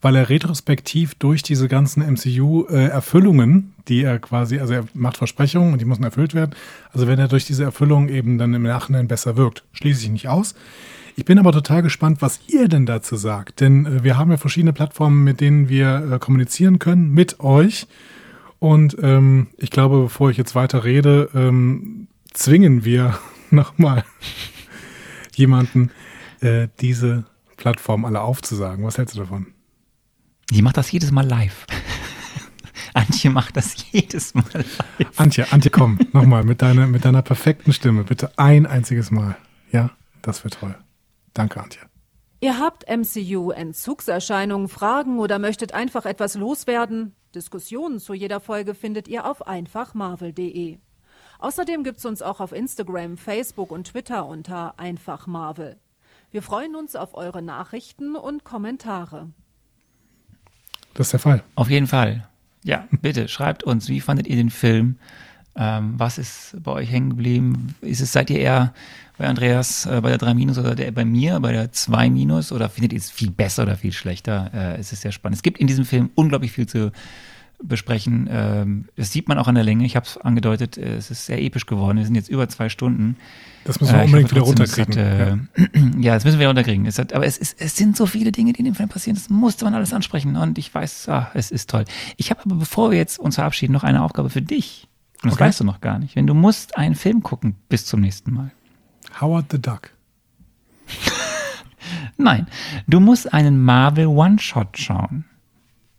weil 0.03 0.17
er 0.17 0.29
retrospektiv 0.29 1.15
durch 1.15 1.43
diese 1.43 1.67
ganzen 1.67 2.03
MCU-Erfüllungen, 2.03 3.73
die 3.89 4.03
er 4.03 4.19
quasi, 4.19 4.59
also 4.59 4.75
er 4.75 4.85
macht 4.93 5.17
Versprechungen 5.17 5.73
und 5.73 5.81
die 5.81 5.87
müssen 5.87 6.05
erfüllt 6.05 6.35
werden. 6.35 6.55
Also 6.93 7.07
wenn 7.07 7.19
er 7.19 7.29
durch 7.29 7.47
diese 7.47 7.65
Erfüllung 7.65 8.11
eben 8.11 8.37
dann 8.37 8.53
im 8.53 8.65
Nachhinein 8.65 9.09
besser 9.09 9.37
wirkt, 9.39 9.65
schließe 9.73 10.05
ich 10.05 10.11
nicht 10.11 10.29
aus. 10.29 10.55
Ich 11.17 11.25
bin 11.25 11.39
aber 11.39 11.53
total 11.53 11.83
gespannt, 11.83 12.21
was 12.21 12.41
ihr 12.49 12.69
denn 12.69 12.87
dazu 12.87 13.17
sagt. 13.17 13.61
Denn 13.61 13.87
äh, 13.87 14.05
wir 14.05 14.19
haben 14.19 14.31
ja 14.31 14.37
verschiedene 14.37 14.73
Plattformen, 14.73 15.25
mit 15.25 15.41
denen 15.41 15.69
wir 15.69 16.13
äh, 16.13 16.19
kommunizieren 16.19 16.79
können, 16.79 17.13
mit 17.13 17.41
euch. 17.41 17.87
Und 18.59 18.97
ähm, 19.01 19.49
ich 19.57 19.71
glaube, 19.71 20.03
bevor 20.03 20.31
ich 20.31 20.37
jetzt 20.37 20.55
weiter 20.55 20.85
rede, 20.85 21.31
ähm, 21.35 22.09
zwingen 22.33 22.85
wir 22.85 23.19
nochmal 23.55 24.05
jemanden, 25.35 25.91
äh, 26.41 26.69
diese 26.81 27.25
Plattform 27.57 28.05
alle 28.05 28.21
aufzusagen. 28.21 28.85
Was 28.85 28.99
hältst 28.99 29.17
du 29.17 29.21
davon? 29.21 29.47
Die 30.51 30.63
macht 30.63 30.77
das 30.77 30.91
jedes 30.93 31.11
Mal 31.11 31.27
live. 31.27 31.67
Antje 32.95 33.31
macht 33.31 33.57
das 33.57 33.75
jedes 33.91 34.35
Mal 34.35 34.45
live. 34.53 34.79
Antje, 35.17 35.51
Antje, 35.53 35.71
komm, 35.71 35.99
nochmal 36.13 36.45
mit 36.45 36.63
deiner, 36.63 36.87
mit 36.87 37.05
deiner 37.05 37.23
perfekten 37.23 37.73
Stimme. 37.73 38.05
Bitte 38.05 38.33
ein 38.39 38.67
einziges 38.67 39.11
Mal. 39.11 39.37
Ja, 39.73 39.91
das 40.23 40.45
wäre 40.45 40.51
toll. 40.51 40.75
Danke, 41.33 41.61
Antje. 41.61 41.81
Ihr 42.41 42.59
habt 42.59 42.85
MCU-Entzugserscheinungen, 42.89 44.69
Fragen 44.69 45.19
oder 45.19 45.39
möchtet 45.39 45.73
einfach 45.73 46.05
etwas 46.05 46.35
loswerden? 46.35 47.15
Diskussionen 47.35 47.99
zu 47.99 48.15
jeder 48.15 48.39
Folge 48.39 48.75
findet 48.75 49.09
ihr 49.09 49.25
auf 49.25 49.47
einfachmarvel.de. 49.47 50.79
Außerdem 51.45 51.85
gibt's 51.85 52.07
uns 52.07 52.23
auch 52.23 52.41
auf 52.41 52.53
Instagram, 52.53 53.19
Facebook 53.19 53.71
und 53.71 53.89
Twitter 53.89 54.25
unter 54.25 54.79
einfachmarvel. 54.79 55.77
Wir 56.31 56.41
freuen 56.41 56.75
uns 56.75 56.97
auf 56.97 57.13
eure 57.13 57.43
Nachrichten 57.43 58.17
und 58.17 58.45
Kommentare. 58.45 59.29
Das 60.95 61.09
ist 61.09 61.13
der 61.13 61.21
Fall. 61.21 61.43
Auf 61.55 61.69
jeden 61.69 61.87
Fall. 61.87 62.27
Ja, 62.63 62.89
bitte 63.03 63.29
schreibt 63.29 63.63
uns, 63.63 63.91
wie 63.91 64.01
fandet 64.01 64.27
ihr 64.27 64.37
den 64.37 64.49
Film? 64.49 64.97
Ähm, 65.55 65.93
was 65.99 66.17
ist 66.17 66.57
bei 66.63 66.73
euch 66.73 66.91
hängen 66.91 67.11
geblieben? 67.11 67.75
Ist 67.83 68.01
es, 68.01 68.13
seid 68.13 68.31
ihr 68.31 68.41
eher 68.41 68.73
bei 69.19 69.27
Andreas 69.27 69.85
äh, 69.85 70.01
bei 70.01 70.09
der 70.09 70.19
3 70.19 70.33
Minus 70.33 70.57
oder 70.57 70.75
der, 70.75 70.93
bei 70.93 71.05
mir 71.05 71.41
bei 71.41 71.53
der 71.53 71.71
2 71.71 72.09
Minus 72.09 72.53
oder 72.53 72.71
findet 72.71 72.95
ihr 72.95 72.99
es 72.99 73.11
viel 73.11 73.31
besser 73.31 73.65
oder 73.65 73.77
viel 73.77 73.93
schlechter? 73.93 74.51
Äh, 74.55 74.81
es 74.81 74.95
ist 74.95 75.03
sehr 75.03 75.13
spannend. 75.13 75.37
Es 75.37 75.43
gibt 75.43 75.59
in 75.59 75.67
diesem 75.67 75.85
Film 75.85 76.09
unglaublich 76.15 76.53
viel 76.53 76.67
zu 76.67 76.91
besprechen. 77.63 78.29
Ähm, 78.31 78.85
das 78.97 79.13
sieht 79.13 79.29
man 79.29 79.39
auch 79.39 79.49
an 79.49 79.55
der 79.55 79.65
Länge. 79.65 79.85
Ich 79.85 79.97
habe 79.97 80.07
es 80.07 80.19
angedeutet, 80.19 80.77
äh, 80.79 80.97
es 80.97 81.11
ist 81.11 81.27
sehr 81.27 81.41
episch 81.43 81.67
geworden. 81.67 81.99
Wir 81.99 82.05
sind 82.05 82.15
jetzt 82.15 82.29
über 82.29 82.49
zwei 82.49 82.69
Stunden. 82.69 83.17
Das 83.65 83.81
müssen 83.81 83.95
wir 83.95 84.01
Äh, 84.03 84.05
unbedingt 84.05 84.31
hoffe 84.33 84.37
wieder 84.37 84.47
runterkriegen. 84.47 85.49
Hat, 85.57 85.75
äh, 85.75 85.81
ja. 86.01 86.15
das 86.15 86.25
müssen 86.25 86.39
wir 86.39 86.47
runterkriegen. 86.49 86.87
Es 86.87 86.99
hat, 86.99 87.13
aber 87.13 87.27
es, 87.27 87.39
ist, 87.39 87.61
es 87.61 87.77
sind 87.77 87.97
so 87.97 88.07
viele 88.07 88.33
Dinge, 88.33 88.53
die 88.53 88.59
in 88.61 88.65
dem 88.67 88.75
Film 88.75 88.89
passieren. 88.89 89.17
Das 89.17 89.31
musste 89.31 89.65
man 89.65 89.75
alles 89.75 89.93
ansprechen. 89.93 90.37
Und 90.37 90.59
ich 90.59 90.75
weiß, 90.75 91.09
ah, 91.09 91.31
es 91.35 91.51
ist 91.51 91.71
toll. 91.71 91.85
Ich 92.17 92.31
habe 92.31 92.41
aber, 92.45 92.57
bevor 92.57 92.91
wir 92.91 92.99
jetzt 92.99 93.19
uns 93.19 93.37
verabschieden, 93.37 93.73
noch 93.73 93.85
eine 93.85 94.03
Aufgabe 94.03 94.31
für 94.31 94.43
dich. 94.43 94.89
Und 95.23 95.31
das 95.31 95.35
Okay. 95.35 95.45
weißt 95.45 95.61
du 95.61 95.65
noch 95.65 95.81
gar 95.81 95.99
nicht. 95.99 96.17
Wenn 96.17 96.27
du 96.27 96.35
musst 96.35 96.77
einen 96.77 96.95
Film 96.95 97.23
gucken 97.23 97.57
bis 97.69 97.87
zum 97.87 98.01
nächsten 98.01 98.33
Mal. 98.35 98.51
ja. 99.11 99.21
Howard 99.23 99.47
the 99.51 99.61
Duck. 99.63 99.91
Nein, 102.17 102.47
du 102.87 103.01
musst 103.01 103.33
einen 103.33 103.63
Marvel 103.63 104.07
One-Shot 104.07 104.79
schauen. 104.79 105.25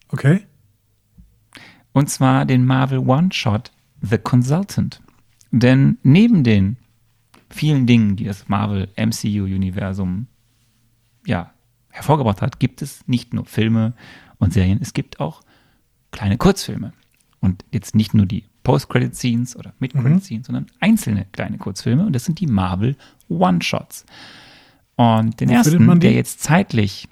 Okay? 0.09 0.45
Und 1.95 2.09
zwar 2.09 2.43
den 2.43 2.65
Marvel 2.65 2.99
One-Shot 2.99 3.71
The 4.01 4.17
Consultant. 4.17 5.01
Denn 5.51 5.97
neben 6.03 6.43
den 6.43 6.75
vielen 7.49 7.87
Dingen, 7.87 8.17
die 8.17 8.25
das 8.25 8.49
Marvel 8.49 8.89
MCU-Universum 8.97 10.27
ja, 11.25 11.53
hervorgebracht 11.89 12.41
hat, 12.41 12.59
gibt 12.59 12.81
es 12.81 13.07
nicht 13.07 13.33
nur 13.33 13.45
Filme 13.45 13.93
und 14.39 14.51
Serien, 14.51 14.79
es 14.81 14.93
gibt 14.93 15.21
auch 15.21 15.39
kleine 16.11 16.35
Kurzfilme. 16.37 16.91
Und 17.39 17.63
jetzt 17.71 17.95
nicht 17.95 18.13
nur 18.13 18.25
die 18.25 18.43
Post-Credit-Scenes 18.63 19.55
oder 19.55 19.73
Mid-Credit-Scenes, 19.79 20.47
sondern 20.47 20.65
einzelne 20.81 21.25
kleine 21.31 21.57
Kurzfilme. 21.57 22.05
Und 22.05 22.11
das 22.11 22.25
sind 22.25 22.41
die 22.41 22.47
Marvel 22.47 22.97
One-Shots. 23.29 24.05
Und 24.97 25.39
den 25.39 25.47
Wo 25.47 25.53
ersten, 25.53 25.99
der 26.01 26.11
jetzt 26.11 26.43
zeitlich 26.43 27.07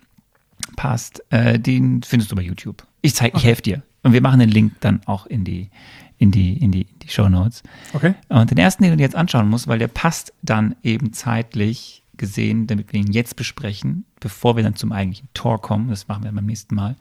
passt, 0.76 1.23
äh, 1.30 1.57
den 1.57 2.03
findest 2.03 2.34
du 2.34 2.35
bei 2.35 2.41
YouTube. 2.41 2.85
Ich 3.01 3.15
zeig, 3.15 3.34
ich 3.38 3.45
helfe 3.45 3.61
dir. 3.61 3.84
Und 4.03 4.13
wir 4.13 4.21
machen 4.21 4.39
den 4.39 4.49
Link 4.49 4.73
dann 4.81 5.01
auch 5.05 5.25
in 5.25 5.43
die, 5.43 5.69
in 6.17 6.31
die, 6.31 6.57
in 6.57 6.71
die, 6.71 6.85
die 6.85 7.09
Show 7.09 7.30
Notes. 7.30 7.63
Okay. 7.93 8.13
Und 8.30 8.51
den 8.51 8.57
ersten, 8.57 8.84
den 8.84 8.91
du 8.91 8.97
dir 8.97 9.03
jetzt 9.03 9.15
anschauen 9.15 9.49
musst, 9.49 9.67
weil 9.67 9.80
der 9.80 9.88
passt 9.88 10.34
dann 10.41 10.75
eben 10.84 11.13
zeitlich 11.13 12.03
gesehen, 12.17 12.67
damit 12.67 12.93
wir 12.93 12.99
ihn 12.99 13.11
jetzt 13.11 13.35
besprechen, 13.35 14.05
bevor 14.19 14.55
wir 14.55 14.63
dann 14.63 14.75
zum 14.75 14.91
eigentlichen 14.91 15.30
Tor 15.34 15.61
kommen, 15.61 15.89
das 15.89 16.07
machen 16.07 16.23
wir 16.23 16.31
beim 16.31 16.45
nächsten 16.45 16.75
Mal, 16.75 16.95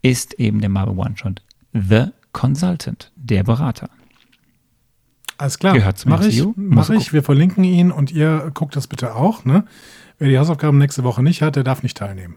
ist 0.00 0.34
eben 0.34 0.60
der 0.60 0.70
Marvel 0.70 0.96
One-Shot 0.96 1.42
The 1.72 2.06
Consultant, 2.32 3.12
der 3.16 3.42
Berater. 3.44 3.90
Alles 5.38 5.58
klar. 5.58 5.74
Gehört 5.74 5.98
zum 5.98 6.10
Mach 6.10 6.22
ich, 6.22 6.40
MCU. 6.40 6.52
mach 6.56 6.76
Muss 6.76 6.90
ich. 6.90 6.96
gucken. 6.98 7.12
Wir 7.12 7.22
verlinken 7.22 7.64
ihn 7.64 7.90
und 7.90 8.12
ihr 8.12 8.50
guckt 8.54 8.76
das 8.76 8.86
bitte 8.86 9.16
auch. 9.16 9.44
Ne? 9.44 9.64
Wer 10.18 10.28
die 10.28 10.38
Hausaufgaben 10.38 10.78
nächste 10.78 11.04
Woche 11.04 11.22
nicht 11.22 11.42
hat, 11.42 11.56
der 11.56 11.64
darf 11.64 11.82
nicht 11.82 11.96
teilnehmen. 11.96 12.36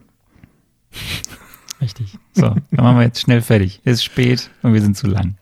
Richtig. 1.80 2.18
So, 2.32 2.42
dann 2.42 2.84
machen 2.84 2.96
wir 2.98 3.04
jetzt 3.04 3.20
schnell 3.20 3.42
fertig. 3.42 3.80
Es 3.84 3.94
ist 3.94 4.04
spät 4.04 4.50
und 4.62 4.72
wir 4.72 4.80
sind 4.80 4.96
zu 4.96 5.06
lang. 5.06 5.34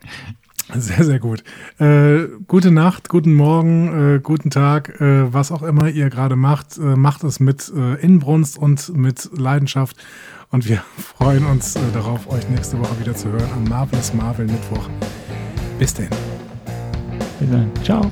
Sehr, 0.73 1.03
sehr 1.03 1.19
gut. 1.19 1.43
Äh, 1.79 2.27
gute 2.47 2.71
Nacht, 2.71 3.07
guten 3.07 3.33
Morgen, 3.33 4.15
äh, 4.15 4.19
guten 4.19 4.49
Tag, 4.49 4.99
äh, 4.99 5.31
was 5.31 5.51
auch 5.51 5.61
immer 5.61 5.89
ihr 5.89 6.09
gerade 6.09 6.35
macht. 6.35 6.77
Äh, 6.77 6.95
macht 6.95 7.23
es 7.23 7.39
mit 7.39 7.71
äh, 7.75 7.95
Inbrunst 8.01 8.57
und 8.57 8.95
mit 8.97 9.29
Leidenschaft. 9.37 9.95
Und 10.49 10.67
wir 10.67 10.83
freuen 10.97 11.45
uns 11.45 11.75
äh, 11.75 11.79
darauf, 11.93 12.27
euch 12.31 12.49
nächste 12.49 12.79
Woche 12.79 12.99
wieder 12.99 13.15
zu 13.15 13.31
hören 13.31 13.49
am 13.53 13.63
Marvelous 13.65 14.13
Marvel 14.13 14.47
Mittwoch. 14.47 14.89
Bis 15.77 15.93
denn. 15.93 16.09
Wir 17.39 17.47
sagen 17.47 17.71
ciao. 17.83 18.11